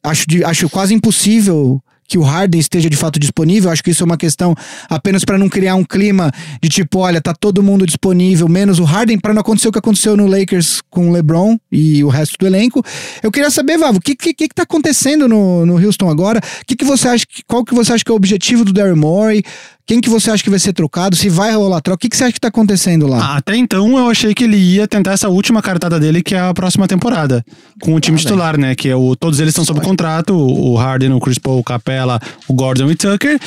acho, 0.00 0.26
de, 0.28 0.44
acho 0.44 0.70
quase 0.70 0.94
impossível 0.94 1.82
que 2.06 2.18
o 2.18 2.22
Harden 2.22 2.60
esteja 2.60 2.88
de 2.88 2.96
fato 2.96 3.18
disponível. 3.18 3.70
Acho 3.70 3.82
que 3.82 3.90
isso 3.90 4.02
é 4.02 4.06
uma 4.06 4.16
questão 4.16 4.54
apenas 4.88 5.24
para 5.24 5.38
não 5.38 5.48
criar 5.48 5.74
um 5.74 5.84
clima 5.84 6.30
de 6.62 6.68
tipo, 6.68 7.00
olha, 7.00 7.20
tá 7.20 7.34
todo 7.34 7.62
mundo 7.62 7.86
disponível, 7.86 8.48
menos 8.48 8.78
o 8.78 8.84
Harden, 8.84 9.18
para 9.18 9.34
não 9.34 9.40
acontecer 9.40 9.68
o 9.68 9.72
que 9.72 9.78
aconteceu 9.78 10.16
no 10.16 10.26
Lakers 10.26 10.80
com 10.90 11.10
o 11.10 11.12
LeBron 11.12 11.58
e 11.70 12.02
o 12.04 12.08
resto 12.08 12.36
do 12.38 12.46
elenco. 12.46 12.82
Eu 13.22 13.30
queria 13.30 13.50
saber, 13.50 13.78
Vavo, 13.78 13.98
o 13.98 14.00
que, 14.00 14.14
que, 14.14 14.34
que 14.34 14.48
tá 14.48 14.62
acontecendo 14.62 15.28
no, 15.28 15.66
no 15.66 15.74
Houston 15.74 16.08
agora? 16.08 16.40
Que 16.66 16.76
que 16.76 16.84
você 16.84 17.08
acha, 17.08 17.26
qual 17.46 17.64
que 17.64 17.74
você 17.74 17.92
acha 17.92 18.04
que 18.04 18.10
é 18.10 18.14
o 18.14 18.16
objetivo 18.16 18.64
do 18.64 18.72
Daryl 18.72 18.96
Morey? 18.96 19.42
Quem 19.86 20.00
que 20.00 20.10
você 20.10 20.32
acha 20.32 20.42
que 20.42 20.50
vai 20.50 20.58
ser 20.58 20.72
trocado? 20.72 21.14
Se 21.14 21.28
vai 21.28 21.54
rolar 21.54 21.80
troca? 21.80 21.94
O 21.94 21.98
que, 21.98 22.08
que 22.08 22.16
você 22.16 22.24
acha 22.24 22.32
que 22.32 22.40
tá 22.40 22.48
acontecendo 22.48 23.06
lá? 23.06 23.18
Ah, 23.18 23.36
até 23.36 23.56
então 23.56 23.96
eu 23.96 24.08
achei 24.08 24.34
que 24.34 24.42
ele 24.42 24.56
ia 24.56 24.88
tentar 24.88 25.12
essa 25.12 25.28
última 25.28 25.62
cartada 25.62 26.00
dele, 26.00 26.24
que 26.24 26.34
é 26.34 26.40
a 26.40 26.52
próxima 26.52 26.88
temporada. 26.88 27.44
Com 27.80 27.94
o 27.94 28.00
time 28.00 28.16
ah, 28.16 28.20
titular, 28.20 28.58
né? 28.58 28.74
Que 28.74 28.88
é 28.88 28.96
o, 28.96 29.14
todos 29.14 29.38
eles 29.38 29.50
estão 29.50 29.64
sob 29.64 29.80
contrato: 29.80 30.34
o 30.36 30.74
Harden, 30.74 31.12
o 31.12 31.20
Chris 31.20 31.38
Paul, 31.38 31.60
o 31.60 31.64
Capella, 31.64 32.20
o 32.48 32.54
Gordon 32.54 32.90
e 32.90 32.94
o 32.94 32.96
Tucker. 32.96 33.38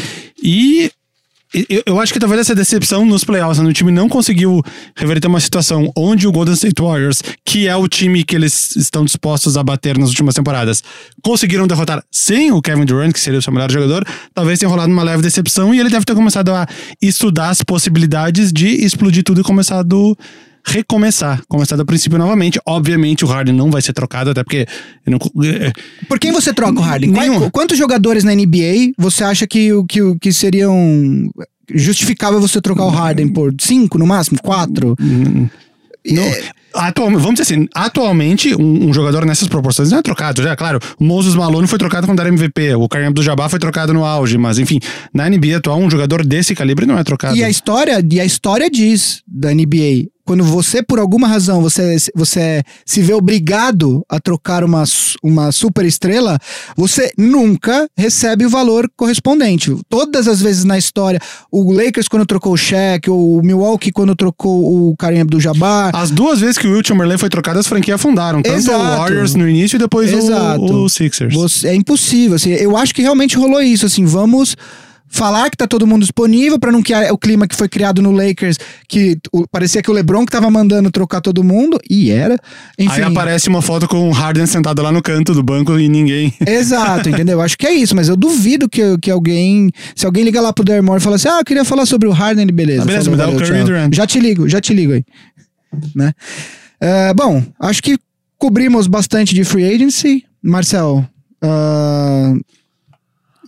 E 0.41 0.89
eu, 1.53 1.81
eu, 1.85 1.99
acho 1.99 2.13
que 2.13 2.19
talvez 2.19 2.41
essa 2.41 2.53
decepção 2.53 3.03
nos 3.05 3.23
playoffs, 3.23 3.57
né? 3.57 3.67
o 3.67 3.73
time 3.73 3.91
não 3.91 4.07
conseguiu 4.07 4.61
reverter 4.95 5.27
uma 5.27 5.39
situação 5.39 5.91
onde 5.97 6.27
o 6.27 6.31
Golden 6.31 6.53
State 6.53 6.79
Warriors, 6.79 7.23
que 7.43 7.67
é 7.67 7.75
o 7.75 7.87
time 7.87 8.23
que 8.23 8.35
eles 8.35 8.75
estão 8.75 9.03
dispostos 9.03 9.57
a 9.57 9.63
bater 9.63 9.97
nas 9.97 10.09
últimas 10.09 10.35
temporadas, 10.35 10.83
conseguiram 11.23 11.65
derrotar 11.65 12.03
sem 12.11 12.51
o 12.51 12.61
Kevin 12.61 12.85
Durant, 12.85 13.13
que 13.13 13.19
seria 13.19 13.39
o 13.39 13.41
seu 13.41 13.51
melhor 13.51 13.71
jogador, 13.71 14.05
talvez 14.33 14.59
tenha 14.59 14.69
rolado 14.69 14.91
uma 14.91 15.01
leve 15.01 15.23
decepção 15.23 15.73
e 15.73 15.79
ele 15.79 15.89
deve 15.89 16.05
ter 16.05 16.13
começado 16.13 16.53
a 16.53 16.67
estudar 17.01 17.49
as 17.49 17.63
possibilidades 17.63 18.53
de 18.53 18.67
explodir 18.67 19.23
tudo 19.23 19.41
e 19.41 19.43
começar 19.43 19.81
do 19.81 20.15
recomeçar, 20.69 21.41
começar 21.47 21.75
do 21.75 21.85
princípio 21.85 22.17
novamente. 22.17 22.59
Obviamente 22.65 23.25
o 23.25 23.27
Harden 23.27 23.55
não 23.55 23.71
vai 23.71 23.81
ser 23.81 23.93
trocado, 23.93 24.29
até 24.29 24.43
porque. 24.43 24.65
Não... 25.05 25.17
É, 25.43 25.71
Por 26.07 26.19
quem 26.19 26.31
você 26.31 26.53
troca 26.53 26.79
o 26.79 26.83
Harden? 26.83 27.11
Nenhum. 27.11 27.49
Quantos 27.49 27.77
jogadores 27.77 28.23
na 28.23 28.33
NBA 28.33 28.93
você 28.97 29.23
acha 29.23 29.47
que, 29.47 29.69
que, 29.87 29.99
que 30.19 30.31
seriam 30.33 31.29
justificável 31.73 32.39
você 32.39 32.61
trocar 32.61 32.85
o 32.85 32.89
Harden 32.89 33.29
por 33.29 33.53
cinco 33.59 33.97
no 33.97 34.07
máximo? 34.07 34.39
Quatro? 34.41 34.95
Não. 34.99 36.23
É... 36.23 36.59
Atualmente, 36.73 37.21
vamos 37.21 37.39
dizer 37.39 37.53
assim, 37.53 37.67
atualmente 37.73 38.55
um, 38.55 38.89
um, 38.89 38.93
jogador 38.93 39.25
nessas 39.25 39.47
proporções 39.47 39.89
não 39.89 39.97
é 39.97 40.01
trocado, 40.03 40.43
já, 40.43 40.55
claro, 40.55 40.79
o 40.99 41.03
Moses 41.03 41.33
Malone 41.33 41.67
foi 41.67 41.79
trocado 41.79 42.05
quando 42.05 42.19
era 42.19 42.29
MVP, 42.29 42.75
o 42.75 42.87
Kareem 42.87 43.07
Abdul-Jabbar 43.07 43.49
foi 43.49 43.57
trocado 43.57 43.91
no 43.91 44.05
auge, 44.05 44.37
mas 44.37 44.59
enfim, 44.59 44.79
na 45.11 45.27
NBA 45.27 45.57
atual 45.57 45.79
um 45.79 45.89
jogador 45.89 46.23
desse 46.23 46.53
calibre 46.53 46.85
não 46.85 46.97
é 46.97 47.03
trocado. 47.03 47.35
E 47.35 47.43
a 47.43 47.49
história, 47.49 48.05
e 48.11 48.19
a 48.19 48.25
história 48.25 48.69
diz 48.69 49.23
da 49.27 49.51
NBA, 49.51 50.09
quando 50.29 50.43
você, 50.43 50.83
por 50.83 50.99
alguma 50.99 51.27
razão, 51.27 51.59
você, 51.59 51.97
você 52.13 52.61
se 52.85 53.01
vê 53.01 53.15
obrigado 53.15 54.05
a 54.07 54.19
trocar 54.19 54.63
uma, 54.63 54.83
uma 55.23 55.51
super 55.51 55.83
estrela, 55.83 56.37
você 56.77 57.11
nunca 57.17 57.89
recebe 57.97 58.45
o 58.45 58.49
valor 58.49 58.87
correspondente. 58.95 59.75
Todas 59.89 60.27
as 60.27 60.39
vezes 60.39 60.63
na 60.65 60.77
história, 60.77 61.19
o 61.51 61.73
Lakers 61.73 62.07
quando 62.07 62.27
trocou 62.27 62.53
o 62.53 62.57
Shaq, 62.57 63.09
o 63.09 63.41
Milwaukee 63.43 63.91
quando 63.91 64.15
trocou 64.15 64.91
o 64.91 64.95
Kareem 64.97 65.21
Abdul-Jabbar, 65.21 65.95
As 65.95 66.11
duas 66.11 66.39
vezes 66.39 66.59
que 66.59 66.67
o 66.67 66.73
Will 66.73 66.85
Chamberlain 66.85 67.17
foi 67.17 67.29
trocado, 67.29 67.57
as 67.57 67.65
franquias 67.65 67.95
afundaram. 67.95 68.43
Tanto 68.43 68.55
Exato. 68.55 68.77
o 68.77 68.97
Warriors 68.99 69.33
no 69.33 69.49
início 69.49 69.77
e 69.77 69.79
depois 69.79 70.13
o, 70.13 70.83
o 70.83 70.87
Sixers. 70.89 71.33
Você- 71.33 71.69
é 71.69 71.73
impossível. 71.73 72.35
Assim, 72.35 72.51
eu 72.51 72.77
acho 72.77 72.93
que 72.93 73.01
realmente 73.01 73.35
rolou 73.35 73.63
isso. 73.63 73.87
Assim, 73.87 74.05
vamos 74.05 74.55
falar 75.11 75.49
que 75.49 75.57
tá 75.57 75.67
todo 75.67 75.87
mundo 75.87 76.01
disponível 76.01 76.59
para 76.59 76.71
não 76.71 76.83
criar 76.83 77.11
o 77.11 77.17
clima 77.17 77.47
que 77.47 77.55
foi 77.55 77.67
criado 77.67 78.01
no 78.01 78.11
Lakers, 78.11 78.57
que 78.87 79.17
o- 79.33 79.47
parecia 79.47 79.81
que 79.81 79.89
o 79.89 79.93
LeBron 79.93 80.25
que 80.25 80.31
tava 80.31 80.49
mandando 80.51 80.91
trocar 80.91 81.19
todo 81.19 81.43
mundo 81.43 81.79
e 81.89 82.11
era. 82.11 82.37
Enfim. 82.77 83.01
Aí 83.01 83.03
aparece 83.03 83.49
uma 83.49 83.61
foto 83.61 83.87
com 83.87 84.07
o 84.07 84.11
Harden 84.11 84.45
sentado 84.45 84.81
lá 84.81 84.91
no 84.91 85.01
canto 85.01 85.33
do 85.33 85.41
banco 85.43 85.77
e 85.79 85.89
ninguém. 85.89 86.33
Exato, 86.47 87.09
entendeu? 87.09 87.41
Acho 87.41 87.57
que 87.57 87.65
é 87.67 87.73
isso, 87.73 87.95
mas 87.95 88.07
eu 88.07 88.15
duvido 88.15 88.69
que, 88.69 88.97
que 88.99 89.09
alguém. 89.11 89.71
Se 89.95 90.05
alguém 90.05 90.23
liga 90.23 90.39
lá 90.39 90.53
pro 90.53 90.63
Dermore 90.63 90.99
e 90.99 91.03
fala 91.03 91.15
assim: 91.15 91.27
Ah, 91.27 91.39
eu 91.39 91.45
queria 91.45 91.65
falar 91.65 91.85
sobre 91.85 92.07
o 92.07 92.11
Harden, 92.11 92.43
ele, 92.43 92.51
beleza. 92.51 92.83
Ah, 92.83 92.85
beleza, 92.85 93.05
falou, 93.05 93.17
me 93.17 93.17
dá 93.17 93.23
o 93.29 93.31
valeu, 93.33 93.47
Curry 93.47 93.57
tchau. 93.59 93.65
Durant. 93.67 93.95
Já 93.95 94.05
te 94.07 94.19
ligo, 94.19 94.47
já 94.47 94.61
te 94.61 94.73
ligo 94.73 94.93
aí. 94.93 95.03
Né? 95.95 96.13
É, 96.79 97.13
bom, 97.13 97.43
acho 97.59 97.81
que 97.83 97.97
cobrimos 98.37 98.87
bastante 98.87 99.33
de 99.35 99.43
free 99.43 99.65
agency. 99.73 100.23
Marcel. 100.41 101.05
ah, 101.41 102.33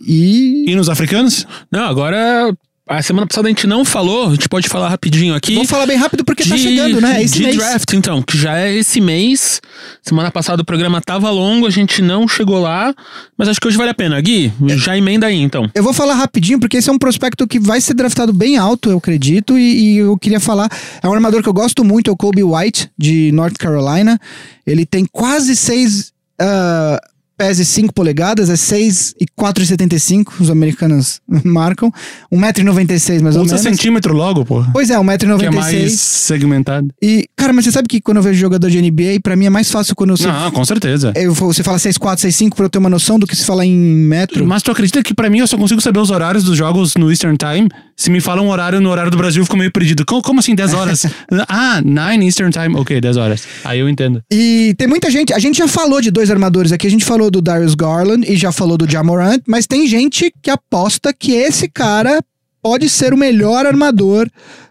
e. 0.06 0.64
E 0.68 0.74
nos 0.74 0.88
africanos? 0.88 1.46
Não, 1.70 1.84
agora. 1.84 2.52
A 2.84 3.00
semana 3.00 3.28
passada 3.28 3.46
a 3.46 3.50
gente 3.50 3.64
não 3.64 3.84
falou, 3.84 4.28
a 4.28 4.30
gente 4.32 4.48
pode 4.48 4.68
falar 4.68 4.88
rapidinho 4.88 5.36
aqui. 5.36 5.54
Vamos 5.54 5.70
falar 5.70 5.86
bem 5.86 5.96
rápido 5.96 6.24
porque 6.24 6.44
tá 6.44 6.56
chegando, 6.56 7.00
né? 7.00 7.20
É 7.20 7.22
esse 7.22 7.34
de 7.34 7.44
mês. 7.44 7.56
draft, 7.56 7.92
então, 7.94 8.20
que 8.20 8.36
já 8.36 8.58
é 8.58 8.74
esse 8.74 9.00
mês. 9.00 9.62
Semana 10.02 10.32
passada 10.32 10.62
o 10.62 10.64
programa 10.64 11.00
tava 11.00 11.30
longo, 11.30 11.64
a 11.64 11.70
gente 11.70 12.02
não 12.02 12.26
chegou 12.26 12.60
lá, 12.60 12.92
mas 13.38 13.48
acho 13.48 13.60
que 13.60 13.68
hoje 13.68 13.78
vale 13.78 13.90
a 13.90 13.94
pena. 13.94 14.20
Gui, 14.20 14.52
já 14.76 14.98
emenda 14.98 15.28
aí, 15.28 15.40
então. 15.40 15.70
Eu 15.74 15.82
vou 15.84 15.92
falar 15.92 16.14
rapidinho, 16.14 16.58
porque 16.58 16.78
esse 16.78 16.90
é 16.90 16.92
um 16.92 16.98
prospecto 16.98 17.46
que 17.46 17.60
vai 17.60 17.80
ser 17.80 17.94
draftado 17.94 18.32
bem 18.32 18.58
alto, 18.58 18.90
eu 18.90 18.98
acredito, 18.98 19.56
e, 19.56 19.94
e 19.94 19.98
eu 19.98 20.18
queria 20.18 20.40
falar. 20.40 20.68
É 21.00 21.08
um 21.08 21.14
armador 21.14 21.40
que 21.40 21.48
eu 21.48 21.54
gosto 21.54 21.84
muito, 21.84 22.10
é 22.10 22.12
o 22.12 22.16
Kobe 22.16 22.42
White, 22.42 22.90
de 22.98 23.30
North 23.32 23.56
Carolina. 23.58 24.20
Ele 24.66 24.84
tem 24.84 25.06
quase 25.10 25.54
6 25.54 26.12
uh, 26.40 27.11
pés 27.42 27.58
e 27.58 27.64
5 27.64 27.92
polegadas, 27.92 28.48
é 28.48 28.54
6 28.54 29.16
e 29.20 29.26
4,75, 29.26 30.34
os 30.38 30.48
americanos 30.48 31.20
marcam. 31.44 31.90
1,96m 32.32 33.20
mais 33.20 33.34
ou 33.34 33.42
Usa 33.42 33.56
menos. 33.56 33.60
centímetro 33.62 34.14
logo, 34.14 34.44
pô. 34.44 34.64
Pois 34.72 34.90
é, 34.90 34.94
Que 34.94 35.00
é 35.00 35.04
1,96m. 35.04 35.52
mais 35.52 35.92
segmentado. 36.00 36.88
E, 37.02 37.26
cara, 37.36 37.52
mas 37.52 37.64
você 37.64 37.72
sabe 37.72 37.88
que 37.88 38.00
quando 38.00 38.18
eu 38.18 38.22
vejo 38.22 38.38
jogador 38.38 38.70
de 38.70 38.80
NBA, 38.80 39.18
pra 39.20 39.34
mim 39.34 39.46
é 39.46 39.50
mais 39.50 39.68
fácil 39.72 39.96
quando 39.96 40.16
você. 40.16 40.28
Não, 40.28 40.52
com 40.52 40.64
certeza. 40.64 41.12
Eu, 41.16 41.34
você 41.34 41.64
fala 41.64 41.78
6'4, 41.78 41.98
6'5 42.28 42.54
pra 42.54 42.66
eu 42.66 42.70
ter 42.70 42.78
uma 42.78 42.88
noção 42.88 43.18
do 43.18 43.26
que 43.26 43.34
se 43.34 43.44
fala 43.44 43.66
em 43.66 43.76
metro. 43.76 44.46
Mas 44.46 44.62
tu 44.62 44.70
acredita 44.70 45.02
que 45.02 45.12
pra 45.12 45.28
mim 45.28 45.40
eu 45.40 45.46
só 45.48 45.58
consigo 45.58 45.80
saber 45.80 45.98
os 45.98 46.10
horários 46.10 46.44
dos 46.44 46.56
jogos 46.56 46.94
no 46.94 47.10
Eastern 47.10 47.36
Time? 47.36 47.68
Se 47.96 48.08
me 48.10 48.20
falam 48.20 48.46
um 48.46 48.50
horário 48.50 48.80
no 48.80 48.88
horário 48.88 49.10
do 49.10 49.16
Brasil, 49.16 49.42
eu 49.42 49.46
fico 49.46 49.56
meio 49.56 49.70
perdido. 49.72 50.04
Como, 50.06 50.22
como 50.22 50.38
assim 50.40 50.54
10 50.54 50.74
horas? 50.74 51.06
ah, 51.48 51.80
9 51.84 52.24
Eastern 52.24 52.52
Time. 52.52 52.76
Ok, 52.76 53.00
10 53.00 53.16
horas. 53.16 53.42
Aí 53.64 53.80
eu 53.80 53.88
entendo. 53.88 54.22
E 54.32 54.74
tem 54.78 54.86
muita 54.86 55.10
gente. 55.10 55.32
A 55.32 55.38
gente 55.38 55.58
já 55.58 55.66
falou 55.66 56.00
de 56.00 56.10
dois 56.10 56.30
armadores 56.30 56.72
aqui. 56.72 56.86
A 56.86 56.90
gente 56.90 57.04
falou 57.04 57.30
do 57.32 57.42
Darius 57.42 57.74
Garland 57.74 58.30
e 58.30 58.36
já 58.36 58.52
falou 58.52 58.78
do 58.78 58.88
Jamorant, 58.88 59.40
mas 59.48 59.66
tem 59.66 59.86
gente 59.86 60.32
que 60.40 60.50
aposta 60.50 61.12
que 61.12 61.32
esse 61.32 61.68
cara 61.68 62.20
pode 62.62 62.88
ser 62.88 63.12
o 63.12 63.16
melhor 63.16 63.66
armador 63.66 64.28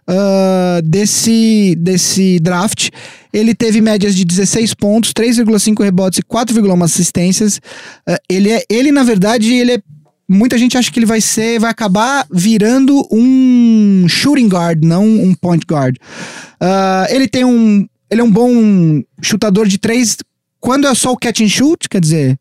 ah, 0.08 0.80
desse, 0.84 1.76
desse 1.78 2.40
draft. 2.40 2.90
Ele 3.34 3.54
teve 3.54 3.82
médias 3.82 4.16
de 4.16 4.24
16 4.24 4.74
pontos, 4.74 5.12
3,5 5.14 5.84
rebotes 5.84 6.20
e 6.20 6.24
4,1 6.24 6.84
assistências. 6.84 7.60
Ah, 8.08 8.18
ele 8.30 8.52
é, 8.52 8.64
ele 8.70 8.92
na 8.92 9.04
verdade, 9.04 9.54
ele 9.54 9.74
é 9.74 9.82
Muita 10.34 10.58
gente 10.58 10.78
acha 10.78 10.90
que 10.90 10.98
ele 10.98 11.06
vai 11.06 11.20
ser, 11.20 11.60
vai 11.60 11.70
acabar 11.70 12.26
virando 12.32 13.06
um 13.12 14.06
shooting 14.08 14.48
guard, 14.48 14.82
não 14.82 15.04
um 15.06 15.36
point 15.36 15.66
guard. 15.70 15.98
Ah, 16.58 17.06
ele 17.10 17.28
tem 17.28 17.44
um, 17.44 17.86
ele 18.10 18.22
é 18.22 18.24
um 18.24 18.32
bom 18.32 19.02
chutador 19.22 19.68
de 19.68 19.78
três. 19.78 20.16
Quando 20.58 20.88
é 20.88 20.96
só 20.96 21.12
o 21.12 21.18
catch 21.18 21.42
and 21.42 21.50
shoot, 21.50 21.90
quer 21.90 22.00
dizer, 22.00 22.40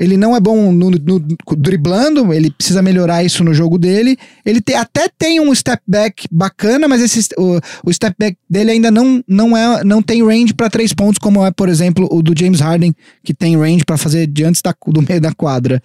ele 0.00 0.16
não 0.16 0.34
é 0.34 0.40
bom 0.40 0.72
no, 0.72 0.90
no- 0.90 1.36
driblando, 1.58 2.32
ele 2.32 2.50
precisa 2.50 2.80
melhorar 2.80 3.22
isso 3.22 3.44
no 3.44 3.52
jogo 3.52 3.76
dele. 3.76 4.16
Ele 4.46 4.58
te- 4.58 4.72
até 4.72 5.10
tem 5.10 5.38
um 5.40 5.54
step 5.54 5.82
back 5.86 6.26
bacana, 6.32 6.88
mas 6.88 7.02
esse, 7.02 7.28
o, 7.36 7.60
o 7.84 7.92
step 7.92 8.16
back 8.18 8.38
dele 8.48 8.70
ainda 8.70 8.90
não, 8.90 9.22
não, 9.28 9.54
é, 9.54 9.84
não 9.84 10.00
tem 10.00 10.24
range 10.24 10.54
para 10.54 10.70
três 10.70 10.94
pontos, 10.94 11.18
como 11.18 11.44
é, 11.44 11.50
por 11.50 11.68
exemplo, 11.68 12.08
o 12.10 12.22
do 12.22 12.32
James 12.36 12.60
Harden, 12.60 12.94
que 13.22 13.34
tem 13.34 13.58
range 13.58 13.84
para 13.84 13.98
fazer 13.98 14.26
diante 14.26 14.62
do 14.86 15.02
meio 15.06 15.20
da 15.20 15.34
quadra. 15.34 15.82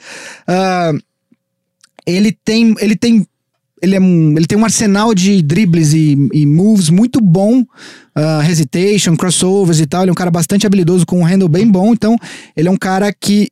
Ah, 0.47 0.93
ele 2.07 2.31
tem. 2.31 2.73
Ele 2.79 2.95
tem. 2.95 3.27
Ele, 3.81 3.95
é 3.97 3.99
um, 3.99 4.35
ele 4.37 4.47
tem 4.47 4.57
um 4.57 4.63
arsenal 4.63 5.13
de 5.13 5.41
dribles 5.41 5.91
e, 5.93 6.15
e 6.33 6.45
moves 6.45 6.89
muito 6.89 7.19
bom, 7.19 7.65
ah, 8.15 8.41
hesitation, 8.49 9.17
crossovers 9.17 9.81
e 9.81 9.85
tal. 9.85 10.03
Ele 10.03 10.09
é 10.09 10.13
um 10.13 10.15
cara 10.15 10.31
bastante 10.31 10.65
habilidoso 10.65 11.05
com 11.05 11.19
um 11.19 11.23
handle 11.25 11.49
bem 11.49 11.67
bom, 11.67 11.91
então 11.91 12.15
ele 12.55 12.69
é 12.69 12.71
um 12.71 12.77
cara 12.77 13.11
que 13.11 13.49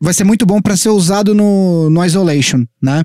vai 0.00 0.12
ser 0.12 0.24
muito 0.24 0.44
bom 0.44 0.60
para 0.60 0.76
ser 0.76 0.90
usado 0.90 1.34
no, 1.34 1.88
no 1.90 2.04
isolation, 2.04 2.64
né? 2.80 3.04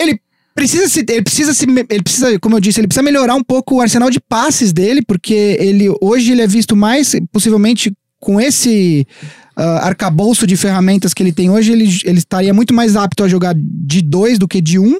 Ele 0.00 0.20
precisa 0.54 0.88
se, 0.88 1.04
ele 1.08 1.22
precisa 1.22 1.52
se, 1.52 1.66
ele 1.66 2.02
precisa, 2.02 2.38
como 2.38 2.56
eu 2.56 2.60
disse, 2.60 2.80
ele 2.80 2.88
precisa 2.88 3.02
melhorar 3.02 3.34
um 3.34 3.42
pouco 3.42 3.76
o 3.76 3.80
arsenal 3.80 4.10
de 4.10 4.20
passes 4.20 4.72
dele, 4.72 5.02
porque 5.02 5.56
ele 5.60 5.88
hoje 6.00 6.32
ele 6.32 6.42
é 6.42 6.46
visto 6.46 6.74
mais 6.74 7.14
possivelmente 7.30 7.92
com 8.18 8.40
esse 8.40 9.06
ah, 9.56 9.86
arcabouço 9.86 10.46
de 10.46 10.56
ferramentas 10.56 11.14
que 11.14 11.22
ele 11.22 11.32
tem 11.32 11.50
hoje, 11.50 11.72
ele, 11.72 11.88
ele 12.04 12.18
estaria 12.18 12.52
muito 12.52 12.74
mais 12.74 12.96
apto 12.96 13.24
a 13.24 13.28
jogar 13.28 13.54
de 13.56 14.02
dois 14.02 14.38
do 14.38 14.48
que 14.48 14.60
de 14.60 14.78
um. 14.78 14.98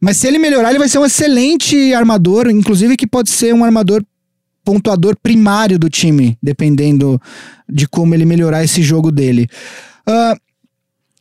Mas 0.00 0.16
se 0.16 0.26
ele 0.26 0.38
melhorar, 0.38 0.70
ele 0.70 0.78
vai 0.78 0.88
ser 0.88 0.98
um 0.98 1.04
excelente 1.04 1.92
armador, 1.92 2.48
inclusive 2.48 2.96
que 2.96 3.06
pode 3.06 3.30
ser 3.30 3.54
um 3.54 3.64
armador 3.64 4.02
pontuador 4.64 5.16
primário 5.22 5.78
do 5.78 5.90
time, 5.90 6.38
dependendo 6.42 7.20
de 7.68 7.86
como 7.86 8.14
ele 8.14 8.24
melhorar 8.24 8.64
esse 8.64 8.82
jogo 8.82 9.10
dele. 9.10 9.48
Ah, 10.06 10.36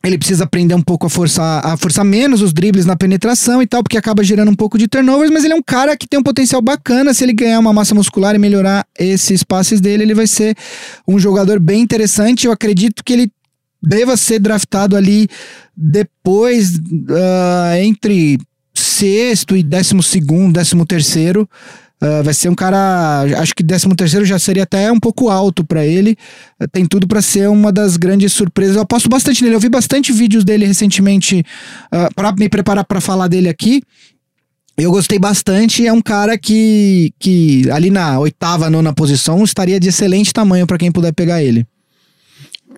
ele 0.04 0.18
precisa 0.18 0.46
aprender 0.46 0.74
um 0.74 0.82
pouco 0.82 1.06
a 1.06 1.10
forçar, 1.10 1.66
a 1.66 1.76
forçar 1.76 2.06
menos 2.06 2.42
os 2.42 2.54
dribles 2.54 2.86
na 2.86 2.96
penetração 2.96 3.62
e 3.62 3.68
tal, 3.68 3.84
porque 3.84 3.98
acaba 3.98 4.24
gerando 4.24 4.50
um 4.50 4.56
pouco 4.56 4.78
de 4.78 4.88
turnovers, 4.88 5.30
mas 5.30 5.44
ele 5.44 5.54
é 5.54 5.58
um 5.58 5.62
cara 5.62 5.98
que 5.98 6.08
tem 6.08 6.18
um 6.18 6.24
potencial 6.24 6.62
bacana. 6.62 7.14
Se 7.14 7.26
ele 7.26 7.34
ganhar 7.34 7.60
uma 7.60 7.74
massa 7.74 7.94
muscular 7.94 8.34
e 8.34 8.38
melhorar 8.38 8.88
esses 8.98 9.44
passes 9.44 9.82
dele, 9.82 10.04
ele 10.04 10.14
vai 10.14 10.26
ser 10.26 10.56
um 11.06 11.20
jogador 11.20 11.60
bem 11.60 11.82
interessante. 11.82 12.46
Eu 12.46 12.54
acredito 12.54 13.04
que 13.04 13.12
ele 13.12 13.32
deva 13.84 14.16
ser 14.16 14.40
draftado 14.40 14.96
ali 14.96 15.28
depois, 15.76 16.80
ah, 17.10 17.78
entre 17.82 18.40
sexto 18.74 19.56
e 19.56 19.64
décimo 19.64 20.02
segundo, 20.02 20.54
décimo 20.54 20.86
terceiro. 20.86 21.48
Ah, 22.02 22.22
vai 22.24 22.34
ser 22.34 22.50
um 22.50 22.56
cara, 22.56 23.26
acho 23.40 23.54
que 23.54 23.64
13 23.64 23.90
terceiro 23.96 24.26
já 24.26 24.40
seria 24.40 24.64
até 24.64 24.92
um 24.92 25.00
pouco 25.00 25.30
alto 25.30 25.66
pra 25.66 25.86
ele. 25.86 26.18
Ah, 26.60 26.68
Tem 26.68 26.86
tudo 26.86 27.08
pra 27.08 27.22
ser 27.22 27.50
uma 27.50 27.72
das 27.72 27.98
grandes 27.98 28.32
surpresas. 28.32 28.76
Eu 28.76 28.84
aposto 28.84 29.10
bastante 29.10 29.44
nele. 29.44 29.56
Eu 29.56 29.60
vi 29.60 29.70
bastante 29.70 30.14
vídeos 30.14 30.46
dele 30.46 30.66
recentemente 30.66 31.44
ah, 31.92 32.10
pra 32.16 32.32
me 32.32 32.48
preparar 32.48 32.86
pra 32.86 33.02
falar 33.02 33.28
dele 33.28 33.50
aqui. 33.50 33.82
Eu 34.78 34.92
gostei 34.92 35.20
bastante. 35.20 35.86
É 35.86 35.92
um 35.92 36.02
cara 36.02 36.38
que, 36.38 37.14
que 37.20 37.70
ali 37.70 37.90
na 37.90 38.18
oitava, 38.18 38.70
nona 38.70 38.94
posição 38.94 39.44
estaria 39.44 39.80
de 39.80 39.90
excelente 39.90 40.32
tamanho 40.32 40.66
pra 40.66 40.78
quem 40.78 40.92
puder 40.92 41.14
pegar 41.14 41.44
ele. 41.44 41.68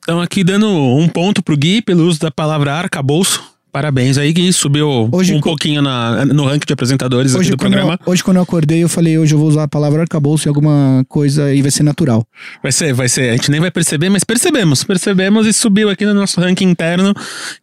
Então, 0.03 0.19
aqui 0.19 0.43
dando 0.43 0.67
um 0.67 1.07
ponto 1.07 1.43
pro 1.43 1.55
Gui 1.55 1.79
pelo 1.79 2.07
uso 2.07 2.19
da 2.19 2.31
palavra 2.31 2.73
arcabouço. 2.73 3.43
Parabéns 3.71 4.17
aí, 4.17 4.33
Gui. 4.33 4.51
Subiu 4.51 5.07
Hoje 5.11 5.33
um 5.33 5.39
co- 5.39 5.49
pouquinho 5.49 5.81
na, 5.81 6.25
no 6.25 6.45
ranking 6.45 6.65
de 6.67 6.73
apresentadores 6.73 7.31
aqui 7.31 7.39
Hoje 7.39 7.51
do 7.51 7.57
quando, 7.57 7.73
eu, 7.73 7.79
programa. 7.79 7.99
hoje, 8.05 8.21
quando 8.23 8.37
eu 8.37 8.43
acordei, 8.43 8.83
eu 8.83 8.89
falei: 8.89 9.17
hoje 9.17 9.33
eu 9.33 9.39
vou 9.39 9.47
usar 9.47 9.63
a 9.63 9.67
palavra 9.67 10.01
arcabouço 10.01 10.47
em 10.47 10.49
alguma 10.49 11.05
coisa 11.07 11.53
e 11.53 11.61
vai 11.61 11.71
ser 11.71 11.83
natural. 11.83 12.27
Vai 12.61 12.71
ser, 12.73 12.93
vai 12.93 13.07
ser. 13.07 13.29
A 13.29 13.31
gente 13.33 13.49
nem 13.49 13.61
vai 13.61 13.71
perceber, 13.71 14.09
mas 14.09 14.23
percebemos. 14.25 14.83
Percebemos 14.83 15.47
e 15.47 15.53
subiu 15.53 15.89
aqui 15.89 16.05
no 16.05 16.13
nosso 16.13 16.41
ranking 16.41 16.65
interno 16.69 17.13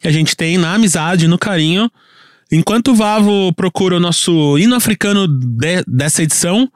que 0.01 0.09
a 0.09 0.13
gente 0.13 0.35
tem 0.35 0.57
na 0.57 0.75
amizade, 0.75 1.29
no 1.29 1.37
carinho. 1.39 1.91
Enquanto 2.51 2.93
o 2.93 2.95
Vavo 2.95 3.53
procura 3.53 3.97
o 3.99 4.01
nosso 4.01 4.57
hino 4.59 4.75
africano 4.75 5.29
de- 5.29 5.85
dessa 5.87 6.23
edição, 6.23 6.67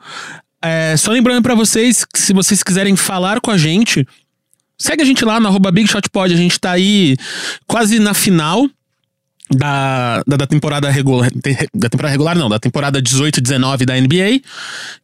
é, 0.60 0.94
só 0.98 1.10
lembrando 1.10 1.42
pra 1.42 1.54
vocês 1.54 2.04
que 2.04 2.20
se 2.20 2.34
vocês 2.34 2.62
quiserem 2.62 2.94
falar 2.96 3.40
com 3.40 3.50
a 3.50 3.56
gente, 3.56 4.06
segue 4.78 5.00
a 5.00 5.06
gente 5.06 5.24
lá 5.24 5.40
no 5.40 5.48
arroba 5.48 5.70
Big 5.72 5.88
Shot 5.90 6.10
Pod. 6.10 6.34
A 6.34 6.36
gente 6.36 6.60
tá 6.60 6.72
aí 6.72 7.16
quase 7.66 7.98
na 7.98 8.12
final 8.12 8.68
da, 9.56 10.22
da, 10.26 10.36
da 10.36 10.46
temporada 10.46 10.90
regular. 10.90 11.30
Da 11.74 11.88
temporada 11.88 12.10
regular, 12.12 12.36
não, 12.36 12.48
da 12.48 12.58
temporada 12.58 13.00
18 13.00 13.38
e 13.38 13.40
19 13.40 13.84
da 13.86 13.94
NBA. 13.94 14.40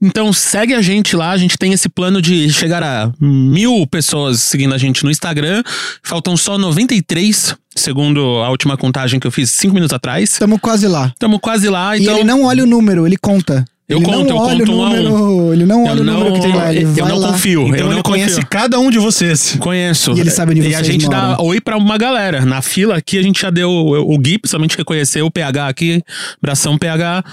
Então 0.00 0.32
segue 0.32 0.74
a 0.74 0.82
gente 0.82 1.14
lá, 1.16 1.30
a 1.30 1.36
gente 1.36 1.56
tem 1.58 1.72
esse 1.72 1.88
plano 1.88 2.20
de 2.20 2.50
chegar 2.52 2.82
a 2.82 3.12
mil 3.20 3.86
pessoas 3.86 4.40
seguindo 4.40 4.74
a 4.74 4.78
gente 4.78 5.04
no 5.04 5.10
Instagram. 5.10 5.62
Faltam 6.02 6.36
só 6.36 6.58
93, 6.58 7.54
segundo 7.74 8.20
a 8.42 8.50
última 8.50 8.76
contagem 8.76 9.20
que 9.20 9.26
eu 9.26 9.30
fiz 9.32 9.50
cinco 9.50 9.74
minutos 9.74 9.94
atrás. 9.94 10.32
Estamos 10.32 10.60
quase 10.60 10.86
lá. 10.86 11.08
Estamos 11.08 11.38
quase 11.40 11.68
lá, 11.68 11.96
E 11.96 12.02
então. 12.02 12.14
ele 12.16 12.24
não 12.24 12.44
olha 12.44 12.64
o 12.64 12.66
número, 12.66 13.06
ele 13.06 13.16
conta. 13.16 13.64
Eu 13.88 13.96
ele 13.98 14.04
conto, 14.04 14.18
eu 14.28 14.34
não 14.34 14.36
olha 14.36 14.58
conto 14.58 14.72
o 14.72 14.76
um 14.76 14.82
a 14.82 14.90
um. 14.90 15.02
número, 15.02 15.52
ele 15.54 15.64
não 15.64 15.86
Eu 15.86 15.92
olha 15.92 16.02
o 16.02 16.04
número 16.04 16.32
que 16.34 16.40
tem 16.42 16.54
lá, 16.54 16.74
ele 16.74 16.84
eu 16.84 16.92
vai 16.92 17.08
não 17.08 17.16
lá. 17.18 17.28
confio. 17.32 17.62
Então 17.68 17.78
eu 17.78 17.86
ele 17.86 17.94
não 17.94 18.02
conhece 18.02 18.34
confio. 18.34 18.48
cada 18.50 18.78
um 18.78 18.90
de 18.90 18.98
vocês. 18.98 19.56
Conheço. 19.58 20.12
E 20.12 20.20
ele 20.20 20.30
sabe 20.30 20.50
onde 20.52 20.60
E 20.60 20.66
a 20.74 20.78
vocês 20.78 20.86
gente 20.86 21.08
dá 21.08 21.28
moram. 21.28 21.44
oi 21.46 21.58
pra 21.58 21.78
uma 21.78 21.96
galera. 21.96 22.44
Na 22.44 22.60
fila 22.60 22.98
aqui 22.98 23.16
a 23.18 23.22
gente 23.22 23.40
já 23.40 23.48
deu 23.48 23.70
o, 23.70 24.14
o 24.14 24.18
Gui, 24.18 24.36
principalmente 24.38 24.76
reconheceu 24.76 25.24
o 25.24 25.30
PH 25.30 25.68
aqui, 25.68 26.02
Bração 26.42 26.76
PH. 26.76 27.24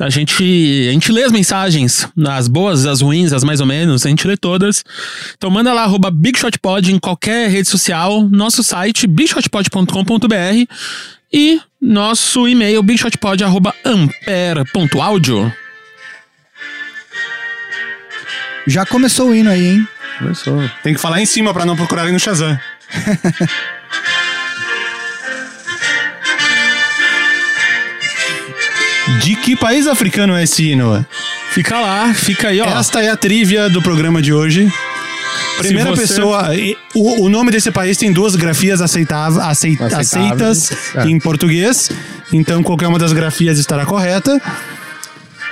A 0.00 0.10
gente, 0.10 0.42
a 0.88 0.92
gente 0.92 1.12
lê 1.12 1.22
as 1.22 1.30
mensagens, 1.30 2.08
as 2.26 2.48
boas, 2.48 2.86
as 2.86 3.02
ruins, 3.02 3.32
as 3.32 3.44
mais 3.44 3.60
ou 3.60 3.66
menos, 3.66 4.04
a 4.04 4.08
gente 4.08 4.26
lê 4.26 4.36
todas. 4.36 4.82
Então 5.36 5.48
manda 5.48 5.72
lá, 5.72 5.84
arroba 5.84 6.10
BigShotPod 6.10 6.92
em 6.92 6.98
qualquer 6.98 7.48
rede 7.50 7.68
social, 7.68 8.28
nosso 8.30 8.64
site, 8.64 9.06
bigshotpod.com.br 9.06 10.64
e 11.32 11.60
nosso 11.80 12.48
e-mail, 12.48 12.82
bigshotpod.ampere.audio. 12.82 15.52
Já 18.66 18.84
começou 18.86 19.30
o 19.30 19.34
hino 19.34 19.50
aí, 19.50 19.66
hein? 19.66 19.88
Começou. 20.18 20.62
Tem 20.82 20.94
que 20.94 21.00
falar 21.00 21.20
em 21.20 21.26
cima 21.26 21.52
pra 21.52 21.64
não 21.64 21.76
procurarem 21.76 22.12
no 22.12 22.20
Shazam. 22.20 22.58
De 29.22 29.34
que 29.36 29.56
país 29.56 29.86
africano 29.86 30.34
é 30.36 30.44
esse 30.44 30.70
hino? 30.70 31.04
Fica 31.52 31.80
lá, 31.80 32.14
fica 32.14 32.48
aí, 32.48 32.60
ó. 32.60 32.66
Esta 32.78 33.02
é 33.02 33.10
a 33.10 33.16
trivia 33.16 33.68
do 33.68 33.82
programa 33.82 34.22
de 34.22 34.32
hoje. 34.32 34.72
Primeira 35.58 35.90
você- 35.90 36.02
pessoa. 36.02 36.48
O, 36.94 37.24
o 37.24 37.28
nome 37.28 37.50
desse 37.50 37.70
país 37.70 37.96
tem 37.96 38.12
duas 38.12 38.34
grafias 38.36 38.80
aceitava, 38.80 39.44
aceit- 39.44 39.80
aceitas 39.82 40.70
É. 40.94 41.04
em 41.06 41.18
português. 41.18 41.90
Então 42.32 42.62
qualquer 42.62 42.86
uma 42.86 42.98
das 42.98 43.12
grafias 43.12 43.58
estará 43.58 43.84
correta. 43.84 44.40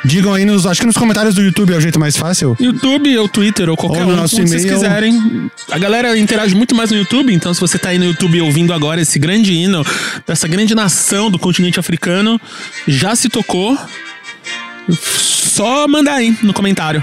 Digam 0.05 0.33
aí 0.33 0.45
nos. 0.45 0.67
Acho 0.67 0.81
que 0.81 0.87
nos 0.87 0.97
comentários 0.97 1.35
do 1.35 1.43
YouTube 1.43 1.73
é 1.73 1.77
o 1.77 1.81
jeito 1.81 1.99
mais 1.99 2.17
fácil. 2.17 2.57
YouTube 2.61 3.17
ou 3.19 3.29
Twitter 3.29 3.69
ou 3.69 3.77
qualquer 3.77 4.03
Ou 4.03 4.09
no 4.09 4.13
um, 4.15 4.17
nosso 4.17 4.41
onde 4.41 4.51
vocês 4.51 4.65
quiserem. 4.65 5.51
A 5.71 5.79
galera 5.79 6.17
interage 6.17 6.55
muito 6.55 6.75
mais 6.75 6.91
no 6.91 6.97
YouTube, 6.97 7.33
então 7.33 7.53
se 7.53 7.61
você 7.61 7.79
tá 7.79 7.91
aí 7.91 7.99
no 7.99 8.05
YouTube 8.05 8.41
ouvindo 8.41 8.73
agora 8.73 9.01
esse 9.01 9.19
grande 9.19 9.53
hino 9.53 9.85
dessa 10.27 10.47
grande 10.47 10.75
nação 10.75 11.31
do 11.31 11.39
continente 11.39 11.81
africano, 11.81 12.41
já 12.87 13.17
se 13.17 13.29
tocou, 13.29 13.77
só 14.91 15.89
mandar 15.89 16.15
aí 16.15 16.37
no 16.43 16.53
comentário. 16.53 17.03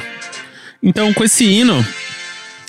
Então 0.82 1.14
com 1.14 1.24
esse 1.24 1.44
hino, 1.44 1.86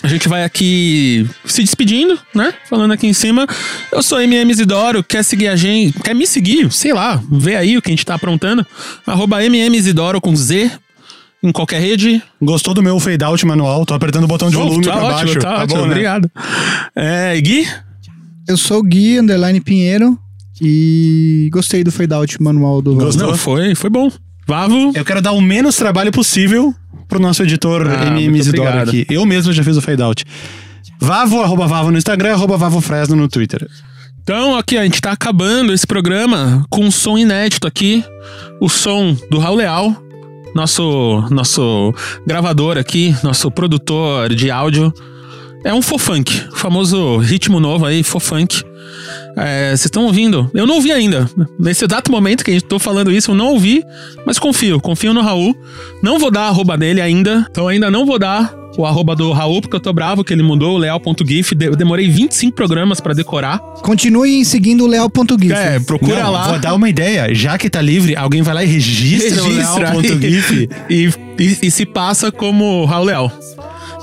a 0.07 0.09
gente 0.09 0.29
vai 0.29 0.45
aqui 0.45 1.29
se 1.45 1.63
despedindo, 1.63 2.17
né? 2.33 2.55
Falando 2.71 2.93
aqui 2.93 3.09
em 3.09 3.13
cima. 3.13 3.45
Eu 3.91 4.01
sou 4.05 4.21
MM 4.21 4.49
Isidoro, 4.49 5.03
quer 5.03 5.25
seguir 5.25 5.49
a 5.49 5.57
gente, 5.57 5.99
quer 5.99 6.15
me 6.15 6.25
seguir, 6.29 6.73
sei 6.73 6.93
lá, 6.93 7.21
vê 7.29 7.57
aí 7.57 7.77
o 7.77 7.83
que 7.83 7.91
a 7.91 7.93
gente 7.93 8.07
tá 8.07 8.15
aprontando. 8.15 8.65
Arroba 9.05 9.45
MM 9.45 9.77
Isidoro 9.77 10.21
com 10.21 10.35
Z 10.37 10.71
em 11.43 11.51
qualquer 11.51 11.81
rede. 11.81 12.23
Gostou 12.41 12.73
do 12.73 12.85
meu 12.85 13.01
fade 13.01 13.25
out 13.25 13.45
manual? 13.45 13.85
Tô 13.85 13.95
apertando 13.95 14.25
o 14.25 14.29
botão 14.29 14.49
de 14.49 14.55
volume 14.55 14.85
tá 14.85 14.93
pra 14.93 15.07
ótimo, 15.07 15.25
baixo. 15.25 15.39
Tá, 15.41 15.65
ótimo, 15.65 15.75
bom, 15.75 15.83
né? 15.87 15.91
obrigado. 15.91 16.31
É, 16.95 17.41
Gui? 17.41 17.67
Eu 18.47 18.57
sou 18.57 18.79
o 18.79 18.83
Gui, 18.85 19.19
underline 19.19 19.61
Pinheiro, 19.61 20.17
e 20.63 21.51
gostei 21.53 21.83
do 21.83 21.91
fade 21.91 22.15
out 22.15 22.41
manual 22.41 22.81
do 22.81 22.95
Gostou? 22.95 23.27
Não, 23.27 23.37
foi, 23.37 23.75
foi 23.75 23.91
bom. 23.91 24.09
Vavo. 24.47 24.93
Eu 24.95 25.05
quero 25.05 25.21
dar 25.21 25.33
o 25.33 25.41
menos 25.41 25.77
trabalho 25.77 26.13
possível 26.13 26.75
pro 27.09 27.19
nosso 27.19 27.43
editor 27.43 27.87
Ah, 27.89 28.07
MM 28.07 28.39
Isidoro 28.39 28.79
aqui. 28.79 29.07
Eu 29.11 29.27
mesmo 29.27 29.53
já 29.53 29.63
fiz 29.65 29.77
o 29.77 29.83
fade 29.83 30.03
out. 30.03 30.25
Vavo, 31.01 31.43
arroba 31.43 31.67
Vavo 31.67 31.91
no 31.91 31.99
Instagram, 31.99 32.33
arroba 32.33 32.57
Vavo 32.57 32.81
Fresno 32.81 33.17
no 33.17 33.29
Twitter. 33.29 33.67
Então, 34.23 34.57
aqui, 34.57 34.77
a 34.77 34.83
gente 34.85 35.01
tá 35.01 35.13
acabando 35.13 35.73
esse 35.73 35.87
programa 35.87 36.65
com 36.71 36.85
um 36.85 36.91
som 36.91 37.17
inédito 37.19 37.67
aqui. 37.67 38.05
O 38.61 38.69
som 38.69 39.17
do 39.31 39.39
Raul 39.39 39.57
Leal, 39.57 39.95
nosso, 40.55 41.25
nosso 41.31 41.95
gravador 42.27 42.79
aqui, 42.79 43.15
nosso 43.23 43.51
produtor 43.51 44.35
de 44.35 44.51
áudio. 44.51 44.93
É 45.67 45.75
um 45.75 45.83
fofunk, 45.83 46.45
o 46.53 46.57
famoso 46.57 47.17
ritmo 47.19 47.59
novo 47.59 47.85
aí, 47.85 48.05
fofunk. 48.05 48.63
É, 49.37 49.71
Vocês 49.71 49.87
estão 49.87 50.05
ouvindo? 50.07 50.49
Eu 50.55 50.65
não 50.65 50.77
ouvi 50.77 50.93
ainda. 50.93 51.29
Nesse 51.59 51.85
exato 51.85 52.11
momento 52.11 52.45
que 52.45 52.51
a 52.53 52.55
gente 52.55 52.65
tô 52.67 52.79
falando 52.79 53.11
isso, 53.11 53.33
eu 53.33 53.35
não 53.35 53.49
ouvi, 53.49 53.83
mas 54.25 54.39
confio, 54.39 54.81
confio 54.81 55.13
no 55.13 55.21
Raul. 55.23 55.55
Não 56.01 56.21
vou 56.21 56.31
dar 56.31 56.43
a 56.43 56.49
arroba 56.49 56.79
dele 56.79 57.01
ainda, 57.01 57.45
então 57.51 57.67
ainda 57.67 57.91
não 57.91 58.07
vou 58.07 58.17
dar 58.17 58.55
o 58.79 58.87
arroba 58.87 59.17
do 59.17 59.33
Raul, 59.33 59.61
porque 59.61 59.75
eu 59.75 59.81
tô 59.81 59.93
bravo 59.93 60.23
que 60.23 60.33
ele 60.33 60.43
mudou 60.45 60.77
o 60.77 60.79
leal.gif. 60.79 61.55
De- 61.55 61.67
Eu 61.67 61.75
demorei 61.75 62.09
25 62.09 62.55
programas 62.55 63.01
pra 63.01 63.13
decorar. 63.13 63.59
Continue 63.83 64.45
seguindo 64.45 64.85
o 64.85 64.87
leal.gif. 64.87 65.53
É, 65.53 65.81
procura 65.81 66.23
Não, 66.23 66.31
lá. 66.31 66.49
Vou 66.49 66.59
dar 66.61 66.75
uma 66.75 66.89
ideia. 66.89 67.35
Já 67.35 67.59
que 67.59 67.69
tá 67.69 67.83
livre, 67.83 68.15
alguém 68.15 68.43
vai 68.43 68.55
lá 68.55 68.63
e 68.65 68.67
registra, 68.69 69.43
Registra 69.43 69.97
o 69.97 69.99
Leal.gif. 70.01 70.69
e, 70.89 71.11
e, 71.41 71.59
e 71.63 71.71
se 71.73 71.85
passa 71.85 72.31
como 72.31 72.85
Raul 72.85 73.07
Leal. 73.07 73.33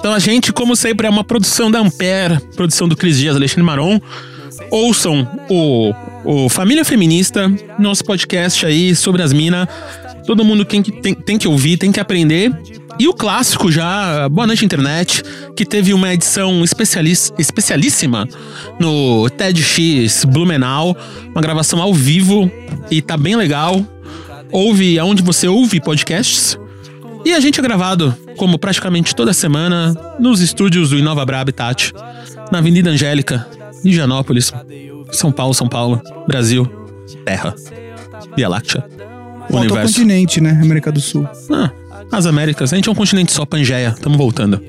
Então 0.04 0.14
a 0.14 0.20
gente, 0.20 0.52
como 0.52 0.76
sempre, 0.76 1.08
é 1.08 1.10
uma 1.10 1.24
produção 1.24 1.72
da 1.72 1.80
Ampere, 1.80 2.38
produção 2.58 2.90
do 2.90 2.98
Cris 2.98 3.18
Dias, 3.18 3.38
Alexandre 3.38 3.64
Maron. 3.64 4.02
Ouçam 4.70 5.26
o, 5.50 5.94
o 6.26 6.50
Família 6.50 6.84
Feminista, 6.84 7.50
nosso 7.80 8.04
podcast 8.04 8.66
aí 8.66 8.94
sobre 8.98 9.22
as 9.22 9.32
minas. 9.32 9.66
Todo 10.28 10.44
mundo 10.44 10.66
tem 10.66 10.84
que, 10.84 10.92
tem, 10.92 11.14
tem 11.14 11.38
que 11.38 11.48
ouvir, 11.48 11.78
tem 11.78 11.90
que 11.90 12.02
aprender. 12.02 12.52
E 13.00 13.08
o 13.08 13.14
clássico 13.14 13.72
já, 13.72 14.28
Boa 14.28 14.46
Noite 14.46 14.66
Internet, 14.66 15.24
que 15.56 15.66
teve 15.66 15.94
uma 15.94 16.14
edição 16.14 16.66
especialíssima 16.66 18.28
no 18.82 19.30
TEDx 19.30 20.26
Blumenau, 20.26 20.98
uma 21.30 21.42
gravação 21.42 21.82
ao 21.82 21.94
vivo 21.94 22.52
e 22.92 23.02
tá 23.02 23.16
bem 23.16 23.38
legal. 23.38 23.82
Ouve 24.52 25.00
aonde 25.00 25.24
você 25.24 25.48
ouve 25.48 25.80
podcasts. 25.80 26.58
E 27.26 27.34
a 27.34 27.40
gente 27.40 27.60
é 27.60 27.64
gravado, 27.64 28.16
como 28.38 28.60
praticamente 28.60 29.16
toda 29.16 29.34
semana, 29.34 29.96
nos 30.20 30.42
estúdios 30.42 30.90
do 30.90 30.98
Inova 30.98 31.26
Bra 31.26 31.40
Habitat, 31.40 31.94
na 32.52 32.58
Avenida 32.60 32.90
Angélica, 32.90 33.48
em 33.84 33.90
Higienópolis, 33.90 34.52
São 35.12 35.32
Paulo, 35.32 35.54
São 35.54 35.68
Paulo, 35.68 36.02
Brasil, 36.28 36.68
Terra, 37.26 37.56
Via 38.36 38.50
Láctea, 38.50 38.82
Faltou 38.82 39.58
o 39.58 39.62
Universo. 39.62 39.94
continente, 39.96 40.42
né? 40.42 40.60
América 40.62 40.92
do 40.92 41.00
Sul. 41.00 41.28
Ah, 41.52 41.70
as 42.12 42.26
Américas, 42.26 42.74
a 42.74 42.76
gente 42.76 42.90
é 42.90 42.92
um 42.92 42.96
continente 42.96 43.32
só, 43.32 43.46
Pangeia, 43.46 43.96
tamo 44.02 44.18
voltando. 44.18 44.60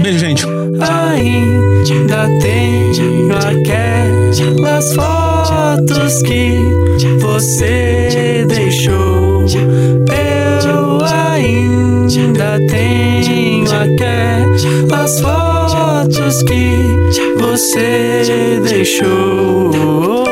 Beijo, 0.00 0.18
gente. 0.18 0.44
Ainda 0.46 2.28
tenho 2.40 3.34
aquelas 3.36 4.94
fotos 4.94 6.22
que 6.22 6.54
você 7.20 8.46
deixou. 8.48 9.44
Eu 10.62 11.00
ainda 11.40 12.60
tenho 12.68 13.64
aquelas 13.72 15.20
fotos 15.20 16.42
que 16.42 16.76
você 17.38 18.60
deixou. 18.62 20.29